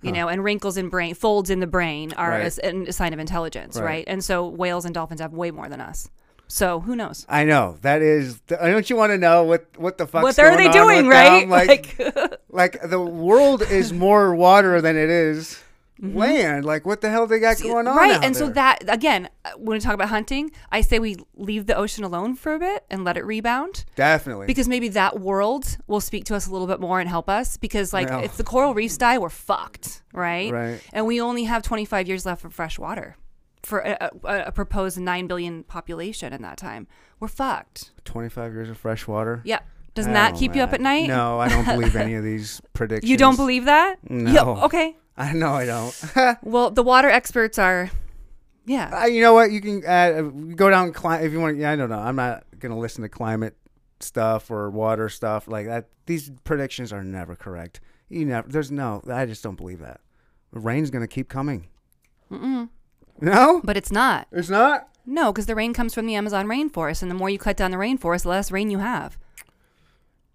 You 0.03 0.13
know, 0.13 0.29
and 0.29 0.45
wrinkles 0.45 0.77
in 0.77 0.89
brain, 0.89 1.15
folds 1.15 1.51
in 1.51 1.59
the 1.59 1.67
brain 1.67 2.13
are 2.13 2.33
a, 2.35 2.39
Right. 2.39 2.45
s- 2.47 2.59
a 2.63 2.93
sign 2.93 3.13
of 3.13 3.19
intelligence, 3.19 3.77
Right. 3.77 3.85
right? 3.85 4.05
And 4.07 4.23
so 4.23 4.47
whales 4.47 4.85
and 4.85 4.95
dolphins 4.95 5.21
have 5.21 5.33
way 5.33 5.51
more 5.51 5.69
than 5.69 5.81
us. 5.81 6.09
So 6.49 6.81
who 6.81 6.95
knows? 6.97 7.27
I 7.29 7.45
know 7.45 7.77
that 7.83 8.03
is. 8.03 8.41
I 8.61 8.71
don't 8.71 8.89
you 8.89 8.97
want 8.97 9.11
to 9.11 9.19
know 9.19 9.45
what 9.45 9.67
what 9.77 9.99
the 9.99 10.07
fuck? 10.07 10.23
what 10.23 10.39
are 10.39 10.57
they 10.57 10.69
doing, 10.69 11.07
right? 11.09 11.49
Like, 11.49 11.99
like 12.51 12.81
the 12.89 13.01
world 13.01 13.63
is 13.63 13.93
more 13.93 14.35
water 14.35 14.81
than 14.81 14.97
it 14.97 15.11
is 15.11 15.63
land. 15.99 16.65
Like, 16.65 16.85
what 16.85 17.01
the 17.01 17.09
hell 17.11 17.27
they 17.27 17.39
got 17.41 17.61
going 17.61 17.87
on? 17.89 17.97
Mm-hmm. 17.97 17.99
right 17.99 18.25
and 18.25 18.37
so 18.37 18.51
that 18.51 18.85
again 18.87 19.29
when 19.57 19.77
we 19.77 19.81
talk 19.81 19.95
about 19.95 20.11
hunting 20.11 20.51
i 20.71 20.81
say 20.83 20.99
we 20.99 21.17
leave 21.37 21.65
the 21.67 21.75
ocean 21.75 22.05
alone 22.05 22.35
for 22.35 22.55
a 22.55 22.59
bit 22.59 22.85
and 22.91 23.03
let 23.05 23.17
it 23.17 23.25
rebound 23.25 23.85
definitely 23.95 24.47
because 24.47 24.69
maybe 24.69 24.89
that 24.89 25.19
world 25.21 25.79
will 25.87 26.01
speak 26.01 26.25
to 26.25 26.35
us 26.35 26.47
a 26.47 26.51
little 26.53 26.67
bit 26.67 26.81
more 26.81 27.01
and 27.01 27.09
help 27.09 27.31
us 27.31 27.57
because 27.57 27.93
like 27.95 28.09
if 28.25 28.37
the 28.37 28.45
coral 28.45 28.75
reefs 28.75 28.99
die 28.99 29.17
we're 29.17 29.31
fucked 29.31 30.03
right 30.13 30.53
Right. 30.53 30.81
and 30.93 31.07
we 31.07 31.21
only 31.21 31.45
have 31.45 31.63
25 31.63 32.07
years 32.09 32.27
left 32.27 32.43
for 32.43 32.51
fresh 32.51 32.79
water 32.79 33.17
for 33.67 33.81
a, 33.81 34.11
a, 34.25 34.39
a 34.47 34.53
proposed 34.53 34.99
9 34.99 35.27
billion 35.27 35.65
population 35.65 36.33
in 36.33 36.43
that 36.43 36.57
time 36.57 36.87
we're 37.21 37.29
fucked 37.29 37.91
twenty 38.05 38.29
five 38.29 38.53
years 38.53 38.69
of 38.71 38.79
fresh 38.79 39.07
water. 39.09 39.43
yeah 39.45 39.61
doesn't 39.95 40.13
that 40.13 40.35
keep 40.37 40.55
you 40.55 40.63
up 40.63 40.73
at 40.73 40.81
night 40.81 41.09
No, 41.09 41.41
I 41.41 41.49
don't 41.49 41.65
believe 41.65 41.97
any 41.97 42.15
of 42.21 42.23
these 42.25 42.61
predictions. 42.75 43.11
you 43.11 43.17
don't 43.17 43.37
believe 43.37 43.65
that 43.65 43.97
No. 44.09 44.31
Yeah, 44.33 44.65
okay 44.67 44.97
I 45.17 45.33
know 45.33 45.53
I 45.55 45.65
don't. 45.65 45.95
well 46.43 46.71
the 46.71 46.83
water 46.83 47.09
experts 47.09 47.59
are 47.59 47.91
yeah 48.67 49.03
Uh, 49.03 49.07
you 49.07 49.21
know 49.23 49.33
what? 49.35 49.51
You 49.51 49.61
can 49.61 49.85
uh, 49.87 50.23
go 50.55 50.69
down 50.71 50.93
cli- 50.93 51.25
if 51.25 51.33
you 51.33 51.41
want. 51.41 51.57
Yeah, 51.57 51.71
I 51.73 51.77
don't 51.77 51.89
know. 51.89 51.99
I'm 51.99 52.17
not 52.17 52.45
gonna 52.59 52.79
listen 52.79 53.03
to 53.03 53.09
climate 53.09 53.57
stuff 54.01 54.51
or 54.51 54.69
water 54.71 55.09
stuff 55.09 55.49
like 55.49 55.67
that. 55.67 55.89
These 56.07 56.31
predictions 56.45 56.93
are 56.93 57.03
never 57.03 57.35
correct. 57.37 57.81
You 58.11 58.27
never. 58.27 58.47
There's 58.49 58.71
no. 58.71 59.01
I 59.11 59.25
just 59.25 59.43
don't 59.43 59.57
believe 59.57 59.79
that. 59.79 60.01
The 60.53 60.59
rain's 60.61 60.91
gonna 60.91 61.07
keep 61.09 61.29
coming. 61.31 61.69
Mm-mm. 62.31 62.69
No, 63.21 63.61
but 63.65 63.77
it's 63.77 63.91
not 63.93 64.29
it's 64.33 64.49
not. 64.51 64.89
No, 65.07 65.33
because 65.33 65.47
the 65.47 65.55
rain 65.55 65.73
comes 65.73 65.95
from 65.95 66.07
the 66.07 66.17
Amazon 66.17 66.47
rainforest, 66.47 67.01
and 67.01 67.11
the 67.11 67.15
more 67.15 67.31
you 67.31 67.39
cut 67.39 67.57
down 67.57 67.71
the 67.71 67.77
rainforest, 67.77 68.23
the 68.23 68.29
less 68.31 68.51
rain 68.51 68.71
you 68.71 68.79
have. 68.79 69.17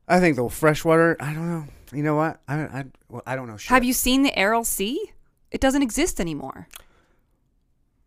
I 0.07 0.19
think 0.19 0.35
the 0.37 0.47
freshwater. 0.49 1.17
I 1.19 1.33
don't 1.33 1.49
know. 1.49 1.65
You 1.93 2.03
know 2.03 2.15
what? 2.15 2.39
I 2.47 2.55
I 2.61 2.85
well, 3.09 3.21
I 3.25 3.35
don't 3.35 3.47
know. 3.47 3.57
Shit. 3.57 3.69
Have 3.69 3.83
you 3.83 3.93
seen 3.93 4.23
the 4.23 4.37
Aral 4.37 4.63
Sea? 4.63 5.11
It 5.51 5.59
doesn't 5.59 5.81
exist 5.81 6.21
anymore. 6.21 6.67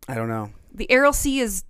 I 0.07 0.15
don't 0.15 0.27
know. 0.27 0.51
The 0.73 0.89
Aral 0.91 1.13
Sea 1.13 1.39
is. 1.39 1.63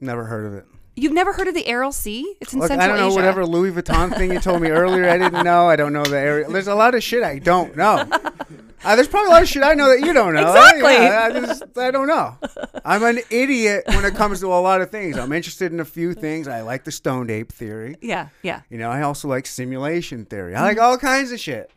Never 0.00 0.24
heard 0.24 0.46
of 0.46 0.54
it. 0.54 0.64
You've 0.96 1.12
never 1.12 1.32
heard 1.32 1.46
of 1.46 1.54
the 1.54 1.66
Aral 1.68 1.92
Sea? 1.92 2.36
It's 2.40 2.52
in 2.52 2.58
Look, 2.58 2.68
Central 2.68 2.84
I 2.84 2.88
don't 2.88 2.98
know 2.98 3.06
Asia. 3.08 3.14
whatever 3.14 3.46
Louis 3.46 3.70
Vuitton 3.70 4.16
thing 4.16 4.32
you 4.32 4.40
told 4.40 4.60
me 4.62 4.70
earlier. 4.70 5.08
I 5.08 5.16
didn't 5.16 5.44
know. 5.44 5.68
I 5.68 5.76
don't 5.76 5.92
know 5.92 6.04
the 6.04 6.18
area. 6.18 6.48
There's 6.48 6.66
a 6.66 6.74
lot 6.74 6.94
of 6.94 7.02
shit 7.04 7.22
I 7.22 7.38
don't 7.38 7.76
know. 7.76 8.04
Uh, 8.84 8.94
there's 8.94 9.08
probably 9.08 9.28
a 9.28 9.32
lot 9.32 9.42
of 9.42 9.48
shit 9.48 9.62
I 9.62 9.74
know 9.74 9.88
that 9.88 10.06
you 10.06 10.12
don't 10.12 10.34
know. 10.34 10.40
Exactly. 10.46 10.92
Yeah, 10.94 11.30
I, 11.32 11.40
just, 11.40 11.64
I 11.76 11.90
don't 11.90 12.06
know. 12.06 12.36
I'm 12.84 13.02
an 13.02 13.18
idiot 13.30 13.84
when 13.88 14.04
it 14.04 14.14
comes 14.14 14.40
to 14.40 14.46
a 14.46 14.60
lot 14.60 14.80
of 14.80 14.90
things. 14.90 15.18
I'm 15.18 15.32
interested 15.32 15.72
in 15.72 15.80
a 15.80 15.84
few 15.84 16.14
things. 16.14 16.46
I 16.48 16.60
like 16.62 16.84
the 16.84 16.92
stoned 16.92 17.30
ape 17.30 17.52
theory. 17.52 17.96
Yeah, 18.00 18.28
yeah. 18.42 18.62
You 18.70 18.78
know, 18.78 18.90
I 18.90 19.02
also 19.02 19.28
like 19.28 19.46
simulation 19.46 20.24
theory. 20.24 20.54
I 20.54 20.62
like 20.62 20.78
all 20.78 20.96
kinds 20.96 21.32
of 21.32 21.40
shit. 21.40 21.70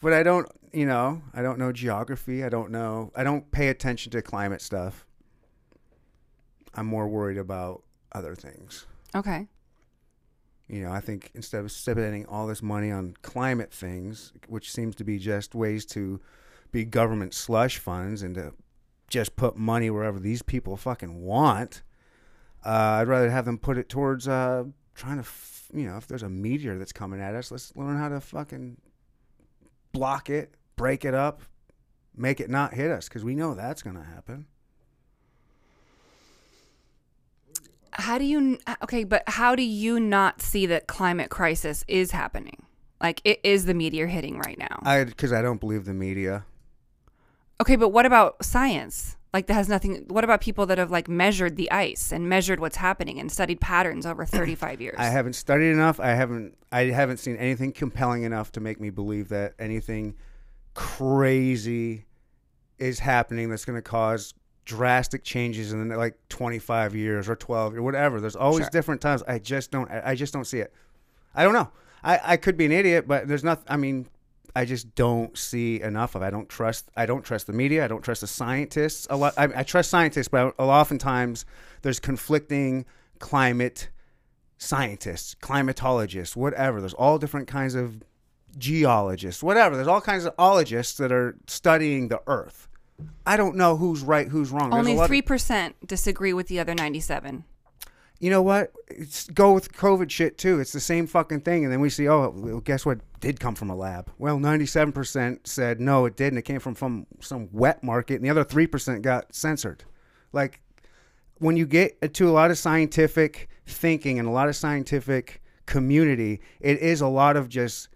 But 0.00 0.12
I 0.14 0.22
don't, 0.22 0.46
you 0.72 0.86
know, 0.86 1.20
I 1.34 1.42
don't 1.42 1.58
know 1.58 1.72
geography. 1.72 2.42
I 2.42 2.48
don't 2.48 2.70
know. 2.70 3.12
I 3.14 3.22
don't 3.22 3.50
pay 3.50 3.68
attention 3.68 4.12
to 4.12 4.22
climate 4.22 4.62
stuff. 4.62 5.04
I'm 6.74 6.86
more 6.86 7.06
worried 7.08 7.36
about 7.38 7.82
other 8.12 8.34
things. 8.34 8.86
Okay. 9.14 9.46
You 10.70 10.84
know, 10.84 10.92
I 10.92 11.00
think 11.00 11.32
instead 11.34 11.64
of 11.64 11.72
spending 11.72 12.26
all 12.26 12.46
this 12.46 12.62
money 12.62 12.92
on 12.92 13.16
climate 13.22 13.72
things, 13.72 14.32
which 14.46 14.70
seems 14.70 14.94
to 14.96 15.04
be 15.04 15.18
just 15.18 15.52
ways 15.52 15.84
to 15.86 16.20
be 16.70 16.84
government 16.84 17.34
slush 17.34 17.78
funds 17.78 18.22
and 18.22 18.36
to 18.36 18.52
just 19.08 19.34
put 19.34 19.56
money 19.56 19.90
wherever 19.90 20.20
these 20.20 20.42
people 20.42 20.76
fucking 20.76 21.22
want, 21.22 21.82
uh, 22.64 23.00
I'd 23.00 23.08
rather 23.08 23.30
have 23.30 23.46
them 23.46 23.58
put 23.58 23.78
it 23.78 23.88
towards 23.88 24.28
uh, 24.28 24.62
trying 24.94 25.16
to, 25.16 25.22
f- 25.22 25.70
you 25.74 25.88
know, 25.88 25.96
if 25.96 26.06
there's 26.06 26.22
a 26.22 26.28
meteor 26.28 26.78
that's 26.78 26.92
coming 26.92 27.20
at 27.20 27.34
us, 27.34 27.50
let's 27.50 27.74
learn 27.74 27.96
how 27.96 28.08
to 28.08 28.20
fucking 28.20 28.76
block 29.92 30.30
it, 30.30 30.54
break 30.76 31.04
it 31.04 31.14
up, 31.14 31.42
make 32.16 32.38
it 32.38 32.48
not 32.48 32.74
hit 32.74 32.92
us, 32.92 33.08
because 33.08 33.24
we 33.24 33.34
know 33.34 33.54
that's 33.54 33.82
going 33.82 33.96
to 33.96 34.04
happen. 34.04 34.46
How 37.92 38.18
do 38.18 38.24
you 38.24 38.58
uh, 38.66 38.76
okay, 38.84 39.04
but 39.04 39.22
how 39.26 39.54
do 39.54 39.62
you 39.62 39.98
not 40.00 40.42
see 40.42 40.66
that 40.66 40.86
climate 40.86 41.30
crisis 41.30 41.84
is 41.88 42.10
happening? 42.10 42.66
Like 43.00 43.20
it 43.24 43.40
is 43.42 43.64
the 43.64 43.74
meteor 43.74 44.06
hitting 44.06 44.38
right 44.38 44.58
now. 44.58 44.80
I 44.82 45.04
because 45.04 45.32
I 45.32 45.42
don't 45.42 45.60
believe 45.60 45.84
the 45.84 45.94
media. 45.94 46.44
Okay, 47.60 47.76
but 47.76 47.90
what 47.90 48.06
about 48.06 48.44
science? 48.44 49.16
Like 49.32 49.46
that 49.46 49.54
has 49.54 49.68
nothing 49.68 50.06
what 50.08 50.24
about 50.24 50.40
people 50.40 50.66
that 50.66 50.78
have 50.78 50.90
like 50.90 51.08
measured 51.08 51.56
the 51.56 51.70
ice 51.70 52.12
and 52.12 52.28
measured 52.28 52.58
what's 52.58 52.76
happening 52.76 53.20
and 53.20 53.30
studied 53.30 53.60
patterns 53.60 54.04
over 54.04 54.24
35 54.26 54.80
years? 54.80 54.96
I 54.98 55.06
haven't 55.06 55.34
studied 55.34 55.70
enough. 55.70 56.00
I 56.00 56.10
haven't. 56.10 56.56
I 56.72 56.84
haven't 56.84 57.18
seen 57.18 57.36
anything 57.36 57.72
compelling 57.72 58.22
enough 58.24 58.52
to 58.52 58.60
make 58.60 58.80
me 58.80 58.90
believe 58.90 59.28
that 59.28 59.54
anything 59.58 60.14
crazy 60.74 62.06
is 62.78 63.00
happening 63.00 63.50
that's 63.50 63.64
going 63.64 63.76
to 63.76 63.82
cause 63.82 64.34
drastic 64.76 65.22
changes 65.24 65.72
in 65.72 65.88
like 65.88 66.16
25 66.28 66.94
years 66.94 67.28
or 67.28 67.36
12 67.36 67.76
or 67.76 67.82
whatever. 67.82 68.20
There's 68.20 68.36
always 68.36 68.64
Sure. 68.64 68.70
different 68.70 69.00
times. 69.00 69.22
I 69.26 69.38
just 69.38 69.70
don't. 69.70 69.90
I 69.90 70.10
I 70.10 70.14
just 70.14 70.32
don't 70.32 70.46
see 70.46 70.60
it. 70.60 70.72
I 71.34 71.42
don't 71.44 71.52
know. 71.54 71.68
I 72.04 72.20
I 72.32 72.36
could 72.36 72.56
be 72.56 72.66
an 72.66 72.72
idiot, 72.72 73.06
but 73.08 73.26
there's 73.28 73.44
not. 73.44 73.62
I 73.68 73.76
mean. 73.76 74.06
I 74.56 74.64
just 74.64 74.96
don't 74.96 75.38
see 75.38 75.80
enough 75.80 76.16
of. 76.16 76.22
it. 76.22 76.26
I 76.26 76.30
don't 76.30 76.48
trust. 76.48 76.90
I 76.96 77.06
don't 77.06 77.22
trust 77.24 77.46
the 77.46 77.52
media. 77.52 77.84
I 77.84 77.88
don't 77.88 78.02
trust 78.02 78.20
the 78.22 78.26
scientists. 78.26 79.06
A 79.08 79.16
lot. 79.16 79.32
I, 79.36 79.44
I 79.60 79.62
trust 79.62 79.90
scientists, 79.90 80.26
but 80.26 80.54
oftentimes 80.58 81.44
there's 81.82 82.00
conflicting 82.00 82.84
climate 83.20 83.90
scientists, 84.58 85.36
climatologists, 85.40 86.34
whatever. 86.34 86.80
There's 86.80 86.94
all 86.94 87.16
different 87.18 87.46
kinds 87.46 87.76
of 87.76 88.02
geologists, 88.58 89.40
whatever. 89.40 89.76
There's 89.76 89.86
all 89.94 90.00
kinds 90.00 90.24
of 90.24 90.34
ologists 90.36 90.96
that 90.98 91.12
are 91.12 91.36
studying 91.46 92.08
the 92.08 92.20
Earth. 92.26 92.66
I 93.26 93.36
don't 93.36 93.56
know 93.56 93.76
who's 93.76 94.02
right, 94.02 94.28
who's 94.28 94.50
wrong. 94.50 94.70
There's 94.70 94.78
Only 94.80 94.92
a 94.92 94.96
lot 94.96 95.04
of- 95.04 95.10
3% 95.10 95.74
disagree 95.86 96.32
with 96.32 96.48
the 96.48 96.58
other 96.60 96.74
97. 96.74 97.44
you 98.22 98.28
know 98.28 98.42
what? 98.42 98.72
It's, 98.88 99.28
go 99.30 99.52
with 99.54 99.72
COVID 99.72 100.10
shit 100.10 100.36
too. 100.36 100.60
It's 100.60 100.72
the 100.72 100.80
same 100.80 101.06
fucking 101.06 101.40
thing. 101.40 101.64
And 101.64 101.72
then 101.72 101.80
we 101.80 101.88
see, 101.88 102.06
oh, 102.06 102.28
well, 102.36 102.60
guess 102.60 102.84
what? 102.84 102.98
Did 103.20 103.40
come 103.40 103.54
from 103.54 103.70
a 103.70 103.74
lab. 103.74 104.10
Well, 104.18 104.38
97% 104.38 105.46
said 105.46 105.80
no, 105.80 106.04
it 106.04 106.16
didn't. 106.16 106.38
It 106.38 106.42
came 106.42 106.60
from, 106.60 106.74
from 106.74 107.06
some 107.20 107.48
wet 107.52 107.82
market, 107.82 108.16
and 108.16 108.24
the 108.24 108.30
other 108.30 108.44
3% 108.44 109.00
got 109.02 109.34
censored. 109.34 109.84
Like, 110.32 110.60
when 111.38 111.56
you 111.56 111.66
get 111.66 112.12
to 112.14 112.28
a 112.28 112.32
lot 112.32 112.50
of 112.50 112.58
scientific 112.58 113.48
thinking 113.66 114.18
and 114.18 114.28
a 114.28 114.30
lot 114.30 114.48
of 114.48 114.56
scientific 114.56 115.40
community, 115.64 116.40
it 116.60 116.78
is 116.80 117.00
a 117.00 117.08
lot 117.08 117.36
of 117.36 117.48
just, 117.48 117.88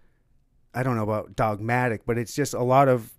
I 0.73 0.81
don't 0.81 0.95
know 0.95 1.03
about 1.03 1.35
dogmatic, 1.35 2.05
but 2.05 2.17
it's 2.17 2.33
just 2.33 2.53
a 2.55 2.63
lot 2.63 2.87
of 2.87 3.11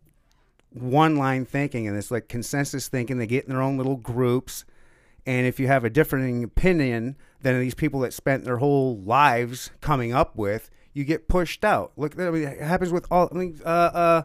one 0.81 1.17
line 1.17 1.45
thinking 1.45 1.87
and 1.87 1.97
it's 1.97 2.11
like 2.11 2.29
consensus 2.29 2.89
thinking. 2.89 3.19
They 3.19 3.27
get 3.27 3.45
in 3.45 3.51
their 3.51 3.63
own 3.63 3.77
little 3.77 3.97
groups. 3.97 4.65
And 5.27 5.47
if 5.47 5.59
you 5.59 5.67
have 5.67 5.85
a 5.85 5.91
differing 5.91 6.45
opinion 6.45 7.17
than 7.43 7.59
these 7.61 7.75
people 7.75 8.01
that 8.01 8.13
spent 8.13 8.45
their 8.45 8.59
whole 8.59 8.99
lives 8.99 9.71
coming 9.81 10.13
up 10.13 10.37
with, 10.37 10.71
you 10.93 11.05
get 11.05 11.29
pushed 11.29 11.65
out. 11.65 11.93
Look, 11.97 12.19
I 12.19 12.31
mean, 12.31 12.45
it 12.45 12.61
happens 12.61 12.93
with 12.93 13.07
all. 13.11 13.29
I 13.33 13.35
mean, 13.35 13.61
uh, 13.65 13.69
uh, 13.69 14.23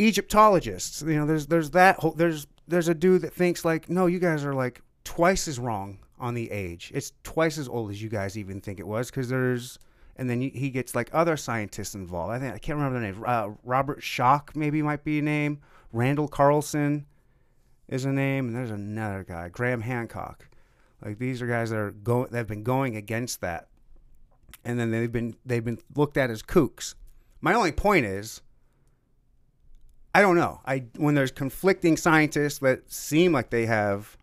Egyptologists. 0.00 1.02
You 1.02 1.14
know, 1.14 1.26
there's 1.26 1.46
there's 1.46 1.70
that 1.72 2.00
whole, 2.00 2.12
there's 2.12 2.46
there's 2.66 2.88
a 2.88 2.94
dude 2.94 3.22
that 3.22 3.32
thinks 3.32 3.64
like, 3.64 3.88
no, 3.88 4.06
you 4.06 4.18
guys 4.18 4.44
are 4.44 4.54
like 4.54 4.80
twice 5.04 5.46
as 5.48 5.58
wrong 5.58 5.98
on 6.18 6.34
the 6.34 6.50
age. 6.50 6.90
It's 6.94 7.12
twice 7.22 7.58
as 7.58 7.68
old 7.68 7.90
as 7.90 8.02
you 8.02 8.08
guys 8.08 8.36
even 8.36 8.60
think 8.60 8.80
it 8.80 8.86
was 8.86 9.10
because 9.10 9.28
there's. 9.28 9.78
And 10.18 10.30
then 10.30 10.40
he 10.40 10.70
gets 10.70 10.94
like 10.94 11.10
other 11.12 11.36
scientists 11.36 11.94
involved. 11.94 12.32
I 12.32 12.38
think 12.38 12.54
I 12.54 12.58
can't 12.58 12.78
remember 12.78 12.98
the 12.98 13.12
name. 13.12 13.24
Uh, 13.26 13.50
Robert 13.64 14.00
Schoch 14.00 14.56
maybe 14.56 14.80
might 14.80 15.04
be 15.04 15.18
a 15.18 15.22
name. 15.22 15.60
Randall 15.92 16.26
Carlson 16.26 17.04
is 17.88 18.04
a 18.04 18.12
name, 18.12 18.48
and 18.48 18.56
there's 18.56 18.70
another 18.70 19.24
guy, 19.24 19.48
Graham 19.48 19.82
Hancock. 19.82 20.48
Like 21.04 21.18
these 21.18 21.42
are 21.42 21.46
guys 21.46 21.70
that 21.70 21.78
are 21.78 21.90
going, 21.90 22.30
that 22.30 22.38
have 22.38 22.46
been 22.46 22.62
going 22.62 22.96
against 22.96 23.42
that, 23.42 23.68
and 24.64 24.80
then 24.80 24.90
they've 24.90 25.12
been 25.12 25.36
they've 25.44 25.64
been 25.64 25.78
looked 25.94 26.16
at 26.16 26.30
as 26.30 26.42
kooks. 26.42 26.94
My 27.42 27.52
only 27.52 27.72
point 27.72 28.06
is, 28.06 28.40
I 30.14 30.22
don't 30.22 30.36
know. 30.36 30.60
I 30.64 30.84
when 30.96 31.14
there's 31.14 31.30
conflicting 31.30 31.98
scientists 31.98 32.58
that 32.60 32.90
seem 32.90 33.32
like 33.32 33.50
they 33.50 33.66
have 33.66 34.16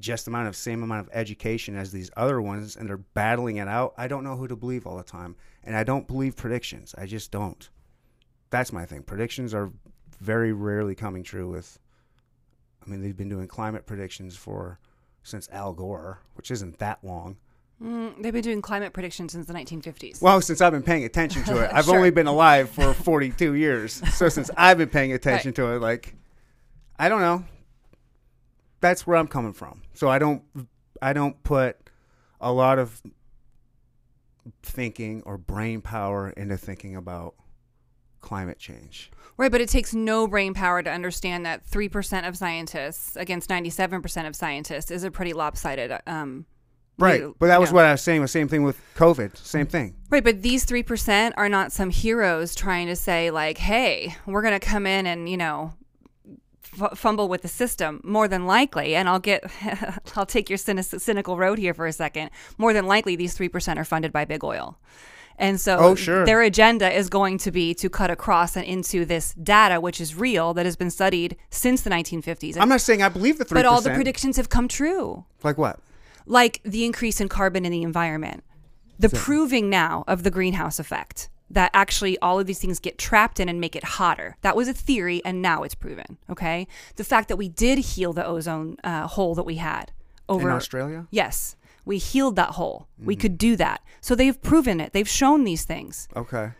just 0.00 0.26
amount 0.26 0.48
of 0.48 0.56
same 0.56 0.82
amount 0.82 1.06
of 1.06 1.10
education 1.12 1.76
as 1.76 1.92
these 1.92 2.10
other 2.16 2.40
ones, 2.40 2.76
and 2.76 2.88
they're 2.88 2.96
battling 2.96 3.56
it 3.56 3.68
out. 3.68 3.94
I 3.98 4.08
don't 4.08 4.24
know 4.24 4.36
who 4.36 4.48
to 4.48 4.56
believe 4.56 4.86
all 4.86 4.96
the 4.96 5.02
time, 5.02 5.36
and 5.64 5.76
I 5.76 5.84
don't 5.84 6.06
believe 6.06 6.36
predictions. 6.36 6.94
I 6.96 7.06
just 7.06 7.30
don't. 7.30 7.68
That's 8.50 8.72
my 8.72 8.86
thing. 8.86 9.02
Predictions 9.02 9.52
are 9.52 9.70
very 10.20 10.52
rarely 10.52 10.94
coming 10.94 11.22
true 11.22 11.48
with 11.48 11.78
I 12.84 12.90
mean, 12.90 13.02
they've 13.02 13.16
been 13.16 13.28
doing 13.28 13.46
climate 13.46 13.84
predictions 13.84 14.34
for 14.36 14.78
since 15.22 15.46
Al 15.52 15.74
Gore, 15.74 16.20
which 16.34 16.50
isn't 16.50 16.78
that 16.78 16.98
long. 17.04 17.36
Mm, 17.82 18.22
they've 18.22 18.32
been 18.32 18.42
doing 18.42 18.62
climate 18.62 18.92
predictions 18.94 19.32
since 19.32 19.46
the 19.46 19.52
1950s. 19.52 20.22
Well, 20.22 20.40
since 20.40 20.60
I've 20.62 20.72
been 20.72 20.82
paying 20.82 21.04
attention 21.04 21.44
to 21.44 21.62
it, 21.64 21.70
I've 21.74 21.84
Sure. 21.84 21.96
only 21.96 22.10
been 22.10 22.26
alive 22.26 22.70
for 22.70 22.94
42 22.94 23.54
years. 23.54 24.02
So 24.16 24.28
since 24.30 24.50
I've 24.56 24.78
been 24.78 24.88
paying 24.88 25.12
attention 25.12 25.52
to 25.54 25.74
it, 25.74 25.80
like, 25.80 26.14
I 26.98 27.08
don't 27.10 27.20
know. 27.20 27.44
That's 28.80 29.06
where 29.06 29.16
I'm 29.16 29.28
coming 29.28 29.52
from. 29.52 29.82
So 29.94 30.08
I 30.08 30.18
don't, 30.18 30.42
I 31.02 31.12
don't 31.12 31.42
put 31.42 31.76
a 32.40 32.52
lot 32.52 32.78
of 32.78 33.02
thinking 34.62 35.22
or 35.26 35.36
brain 35.38 35.80
power 35.80 36.30
into 36.30 36.56
thinking 36.56 36.96
about 36.96 37.34
climate 38.20 38.58
change. 38.58 39.10
Right, 39.36 39.52
but 39.52 39.60
it 39.60 39.68
takes 39.68 39.94
no 39.94 40.26
brain 40.26 40.54
power 40.54 40.82
to 40.82 40.90
understand 40.90 41.46
that 41.46 41.64
3% 41.64 42.26
of 42.26 42.36
scientists 42.36 43.14
against 43.16 43.48
97% 43.50 44.26
of 44.26 44.34
scientists 44.34 44.90
is 44.90 45.04
a 45.04 45.10
pretty 45.10 45.32
lopsided 45.32 45.92
um 46.06 46.46
Right. 47.00 47.20
you- 47.20 47.36
But 47.38 47.46
that 47.46 47.60
was 47.60 47.70
know. 47.70 47.76
what 47.76 47.84
I 47.84 47.92
was 47.92 48.02
saying. 48.02 48.22
The 48.22 48.26
same 48.28 48.48
thing 48.48 48.64
with 48.64 48.76
COVID. 48.96 49.36
Same 49.36 49.66
thing. 49.66 49.94
Right, 50.10 50.24
but 50.24 50.42
these 50.42 50.64
3% 50.66 51.32
are 51.36 51.48
not 51.48 51.70
some 51.70 51.90
heroes 51.90 52.56
trying 52.56 52.88
to 52.88 52.96
say 52.96 53.30
like, 53.30 53.56
"Hey, 53.58 54.16
we're 54.26 54.42
going 54.42 54.58
to 54.58 54.66
come 54.66 54.84
in 54.84 55.06
and, 55.06 55.28
you 55.28 55.36
know, 55.36 55.74
f- 56.80 56.98
fumble 56.98 57.28
with 57.28 57.42
the 57.42 57.48
system." 57.48 58.00
More 58.04 58.28
than 58.28 58.46
likely, 58.46 58.94
and 58.94 59.08
I'll 59.08 59.18
get 59.20 59.44
I'll 60.16 60.26
take 60.26 60.48
your 60.50 60.58
cynic- 60.58 60.84
cynical 61.00 61.36
road 61.36 61.58
here 61.58 61.74
for 61.74 61.86
a 61.86 61.92
second. 61.92 62.30
More 62.56 62.72
than 62.72 62.86
likely 62.86 63.16
these 63.16 63.36
3% 63.36 63.76
are 63.76 63.84
funded 63.84 64.12
by 64.12 64.24
big 64.24 64.42
oil. 64.44 64.78
And 65.40 65.60
so 65.60 65.76
Oh, 65.78 65.94
sure. 65.94 66.24
their 66.26 66.42
agenda 66.42 66.90
is 66.90 67.08
going 67.08 67.38
to 67.38 67.52
be 67.52 67.72
to 67.74 67.88
cut 67.88 68.10
across 68.10 68.56
and 68.56 68.66
into 68.66 69.04
this 69.04 69.34
data 69.34 69.80
which 69.80 70.00
is 70.00 70.16
real 70.16 70.52
that 70.54 70.66
has 70.66 70.74
been 70.74 70.90
studied 70.90 71.36
since 71.50 71.82
the 71.82 71.90
1950s. 71.90 72.54
And- 72.54 72.62
I'm 72.62 72.68
not 72.68 72.80
saying 72.80 73.02
I 73.02 73.08
believe 73.08 73.38
the 73.38 73.44
3%. 73.44 73.54
but 73.54 73.64
all 73.64 73.80
the 73.80 73.90
predictions 73.90 74.36
have 74.36 74.48
come 74.48 74.66
true 74.66 75.24
Like 75.44 75.56
what? 75.56 75.78
like 76.26 76.60
the 76.64 76.84
increase 76.84 77.20
in 77.20 77.28
carbon 77.28 77.64
in 77.64 77.70
the 77.70 77.82
environment, 77.84 78.42
the 78.98 79.08
proving 79.08 79.70
now 79.70 80.02
of 80.08 80.24
the 80.24 80.30
greenhouse 80.32 80.80
effect 80.80 81.28
that 81.50 81.70
actually 81.74 82.18
all 82.18 82.38
of 82.38 82.46
these 82.46 82.58
things 82.58 82.78
get 82.78 82.98
trapped 82.98 83.40
in 83.40 83.48
and 83.48 83.60
make 83.60 83.74
it 83.74 83.84
hotter. 83.84 84.36
That 84.42 84.56
was 84.56 84.68
a 84.68 84.74
theory, 84.74 85.22
and 85.24 85.40
now 85.40 85.62
it's 85.62 85.74
proven. 85.74 86.18
Okay, 86.28 86.66
the 86.96 87.04
fact 87.04 87.28
that 87.28 87.36
we 87.36 87.48
did 87.48 87.78
heal 87.78 88.12
the 88.12 88.26
ozone 88.26 88.76
uh, 88.84 89.06
hole 89.06 89.34
that 89.34 89.44
we 89.44 89.56
had 89.56 89.92
over 90.28 90.50
In 90.50 90.56
Australia? 90.56 91.06
Yes, 91.10 91.56
we 91.84 91.98
healed 91.98 92.36
that 92.36 92.50
hole. 92.50 92.86
We 93.02 93.16
could 93.16 93.38
do 93.38 93.56
that. 93.56 93.82
So 94.00 94.14
they've 94.14 94.40
proven 94.40 94.80
it. 94.80 94.92
They've 94.92 95.08
shown 95.08 95.44
these 95.44 95.64
things. 95.64 96.06
Okay. 96.14 96.50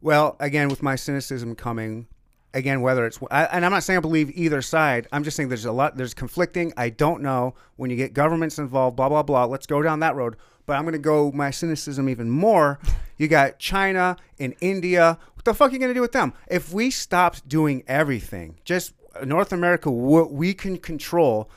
Well, 0.00 0.36
again, 0.38 0.68
with 0.68 0.82
my 0.82 0.94
cynicism 0.94 1.56
coming, 1.56 2.06
again, 2.54 2.80
whether 2.80 3.04
it's, 3.04 3.18
I, 3.30 3.44
and 3.46 3.64
I'm 3.64 3.72
not 3.72 3.82
saying 3.82 3.98
I 3.98 4.00
believe 4.00 4.30
either 4.34 4.62
side. 4.62 5.08
I'm 5.12 5.24
just 5.24 5.36
saying 5.36 5.48
there's 5.48 5.64
a 5.64 5.72
lot, 5.72 5.96
there's 5.96 6.14
conflicting. 6.14 6.72
I 6.76 6.88
don't 6.88 7.20
know. 7.20 7.54
When 7.76 7.90
you 7.90 7.96
get 7.96 8.14
governments 8.14 8.58
involved, 8.58 8.96
blah, 8.96 9.08
blah, 9.08 9.22
blah, 9.22 9.44
let's 9.44 9.66
go 9.66 9.82
down 9.82 10.00
that 10.00 10.14
road. 10.14 10.36
But 10.70 10.76
I'm 10.76 10.82
going 10.84 10.92
to 10.92 10.98
go 11.00 11.32
my 11.32 11.50
cynicism 11.50 12.08
even 12.08 12.30
more. 12.30 12.78
You 13.18 13.28
got 13.28 13.58
China 13.58 14.16
and 14.38 14.54
India. 14.62 15.18
What 15.34 15.44
the 15.44 15.52
fuck 15.52 15.68
are 15.68 15.72
you 15.74 15.78
going 15.78 15.90
to 15.90 15.94
do 15.94 16.00
with 16.00 16.12
them? 16.12 16.32
If 16.50 16.72
we 16.72 16.90
stopped 16.90 17.46
doing 17.46 17.82
everything, 17.86 18.56
just 18.64 18.94
North 19.22 19.52
America, 19.52 19.90
what 19.90 20.32
we 20.32 20.54
can 20.54 20.78
control, 20.78 21.50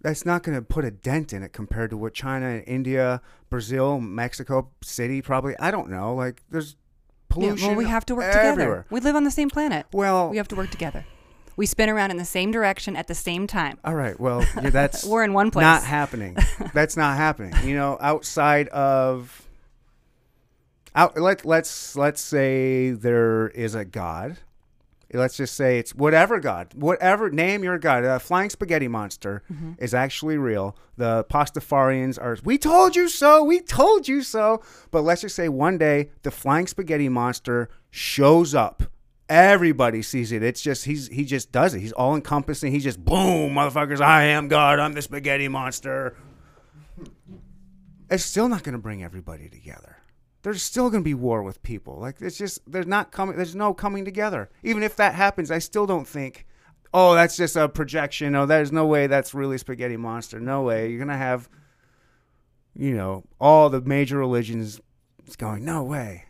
that's 0.00 0.24
not 0.24 0.44
going 0.44 0.56
to 0.56 0.62
put 0.62 0.84
a 0.84 0.92
dent 0.92 1.32
in 1.32 1.42
it 1.42 1.52
compared 1.52 1.90
to 1.90 1.96
what 1.96 2.14
China 2.14 2.46
and 2.46 2.62
India, 2.68 3.20
Brazil, 3.50 3.98
Mexico 3.98 4.70
City 4.80 5.20
probably. 5.22 5.56
I 5.58 5.72
don't 5.72 5.90
know. 5.90 6.14
Like 6.14 6.40
there's 6.50 6.76
Yeah, 6.76 7.34
pollution. 7.34 7.66
well, 7.70 7.76
we 7.76 7.86
have 7.86 8.06
to 8.06 8.14
work 8.14 8.26
everywhere. 8.32 8.52
together. 8.54 8.86
We 8.90 9.00
live 9.00 9.16
on 9.16 9.24
the 9.24 9.32
same 9.32 9.50
planet. 9.50 9.86
Well, 9.92 10.30
We 10.30 10.36
have 10.36 10.46
to 10.48 10.56
work 10.56 10.70
together. 10.70 11.04
We 11.56 11.64
spin 11.66 11.88
around 11.88 12.10
in 12.10 12.18
the 12.18 12.24
same 12.26 12.50
direction 12.50 12.96
at 12.96 13.06
the 13.06 13.14
same 13.14 13.46
time. 13.46 13.78
all 13.84 13.94
right. 13.94 14.18
Well, 14.20 14.40
yeah, 14.62 14.70
that's 14.70 15.04
We're 15.04 15.24
in 15.24 15.32
one 15.32 15.50
place. 15.50 15.62
not 15.62 15.82
happening. 15.84 16.36
that's 16.74 16.96
not 16.96 17.16
happening. 17.16 17.54
You 17.66 17.74
know, 17.76 17.96
outside 18.00 18.68
of 18.68 19.42
out 20.94 21.18
let 21.18 21.44
let's 21.44 21.96
let's 21.96 22.20
say 22.20 22.90
there 22.90 23.48
is 23.48 23.74
a 23.74 23.84
god. 23.84 24.38
Let's 25.12 25.36
just 25.36 25.54
say 25.54 25.78
it's 25.78 25.94
whatever 25.94 26.40
god, 26.40 26.74
whatever 26.74 27.30
name 27.30 27.62
your 27.62 27.78
god. 27.78 28.04
A 28.04 28.18
flying 28.18 28.50
spaghetti 28.50 28.88
monster 28.88 29.42
Mm-hmm. 29.50 29.72
is 29.78 29.94
actually 29.94 30.36
real. 30.36 30.76
The 30.96 31.24
Pastafarians 31.30 32.20
are. 32.20 32.36
We 32.44 32.58
told 32.58 32.96
you 32.96 33.08
so. 33.08 33.42
We 33.44 33.60
told 33.60 34.08
you 34.08 34.22
so. 34.22 34.62
But 34.90 35.02
let's 35.02 35.20
just 35.22 35.36
say 35.36 35.48
one 35.48 35.78
day 35.78 36.10
the 36.22 36.30
flying 36.32 36.66
spaghetti 36.66 37.08
monster 37.08 37.70
shows 37.90 38.54
up 38.54 38.82
Everybody 39.28 40.02
sees 40.02 40.30
it. 40.30 40.42
It's 40.42 40.62
just 40.62 40.84
he's 40.84 41.08
he 41.08 41.24
just 41.24 41.50
does 41.50 41.74
it. 41.74 41.80
He's 41.80 41.92
all 41.92 42.14
encompassing. 42.14 42.70
He 42.72 42.78
just 42.78 43.04
boom, 43.04 43.54
motherfuckers. 43.54 44.00
I 44.00 44.24
am 44.24 44.46
God. 44.48 44.78
I'm 44.78 44.92
the 44.92 45.02
spaghetti 45.02 45.48
monster. 45.48 46.16
It's 48.08 48.24
still 48.24 48.48
not 48.48 48.62
going 48.62 48.74
to 48.74 48.78
bring 48.78 49.02
everybody 49.02 49.48
together. 49.48 49.96
There's 50.42 50.62
still 50.62 50.90
going 50.90 51.02
to 51.02 51.08
be 51.08 51.14
war 51.14 51.42
with 51.42 51.60
people. 51.64 51.98
Like 51.98 52.20
it's 52.20 52.38
just 52.38 52.60
there's 52.70 52.86
not 52.86 53.10
coming. 53.10 53.36
There's 53.36 53.56
no 53.56 53.74
coming 53.74 54.04
together. 54.04 54.48
Even 54.62 54.84
if 54.84 54.94
that 54.96 55.14
happens, 55.14 55.50
I 55.50 55.58
still 55.58 55.86
don't 55.86 56.06
think. 56.06 56.46
Oh, 56.94 57.16
that's 57.16 57.36
just 57.36 57.56
a 57.56 57.68
projection. 57.68 58.36
Oh, 58.36 58.46
there's 58.46 58.70
no 58.70 58.86
way 58.86 59.08
that's 59.08 59.34
really 59.34 59.58
spaghetti 59.58 59.96
monster. 59.96 60.38
No 60.38 60.62
way. 60.62 60.88
You're 60.88 61.00
gonna 61.00 61.16
have, 61.16 61.48
you 62.76 62.94
know, 62.94 63.24
all 63.40 63.70
the 63.70 63.80
major 63.80 64.18
religions 64.18 64.80
It's 65.26 65.34
going. 65.34 65.64
No 65.64 65.82
way. 65.82 66.25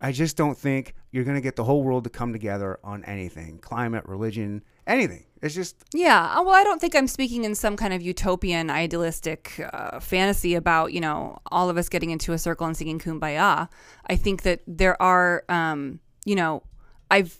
I 0.00 0.12
just 0.12 0.36
don't 0.36 0.56
think 0.56 0.94
you're 1.10 1.24
going 1.24 1.36
to 1.36 1.40
get 1.40 1.56
the 1.56 1.64
whole 1.64 1.82
world 1.82 2.04
to 2.04 2.10
come 2.10 2.32
together 2.32 2.78
on 2.84 3.02
anything 3.04 3.58
climate, 3.58 4.04
religion, 4.06 4.62
anything. 4.86 5.24
It's 5.42 5.54
just, 5.54 5.76
Yeah. 5.94 6.34
uh, 6.36 6.42
Well, 6.42 6.54
I 6.54 6.64
don't 6.64 6.80
think 6.80 6.94
I'm 6.94 7.06
speaking 7.06 7.44
in 7.44 7.54
some 7.54 7.76
kind 7.76 7.94
of 7.94 8.02
utopian, 8.02 8.68
idealistic 8.70 9.58
uh, 9.72 10.00
fantasy 10.00 10.54
about, 10.54 10.92
you 10.92 11.00
know, 11.00 11.38
all 11.50 11.70
of 11.70 11.76
us 11.78 11.88
getting 11.88 12.10
into 12.10 12.32
a 12.32 12.38
circle 12.38 12.66
and 12.66 12.76
singing 12.76 12.98
kumbaya. 12.98 13.68
I 14.06 14.16
think 14.16 14.42
that 14.42 14.60
there 14.66 15.00
are, 15.00 15.44
um, 15.48 16.00
you 16.24 16.34
know, 16.34 16.62
I've 17.10 17.38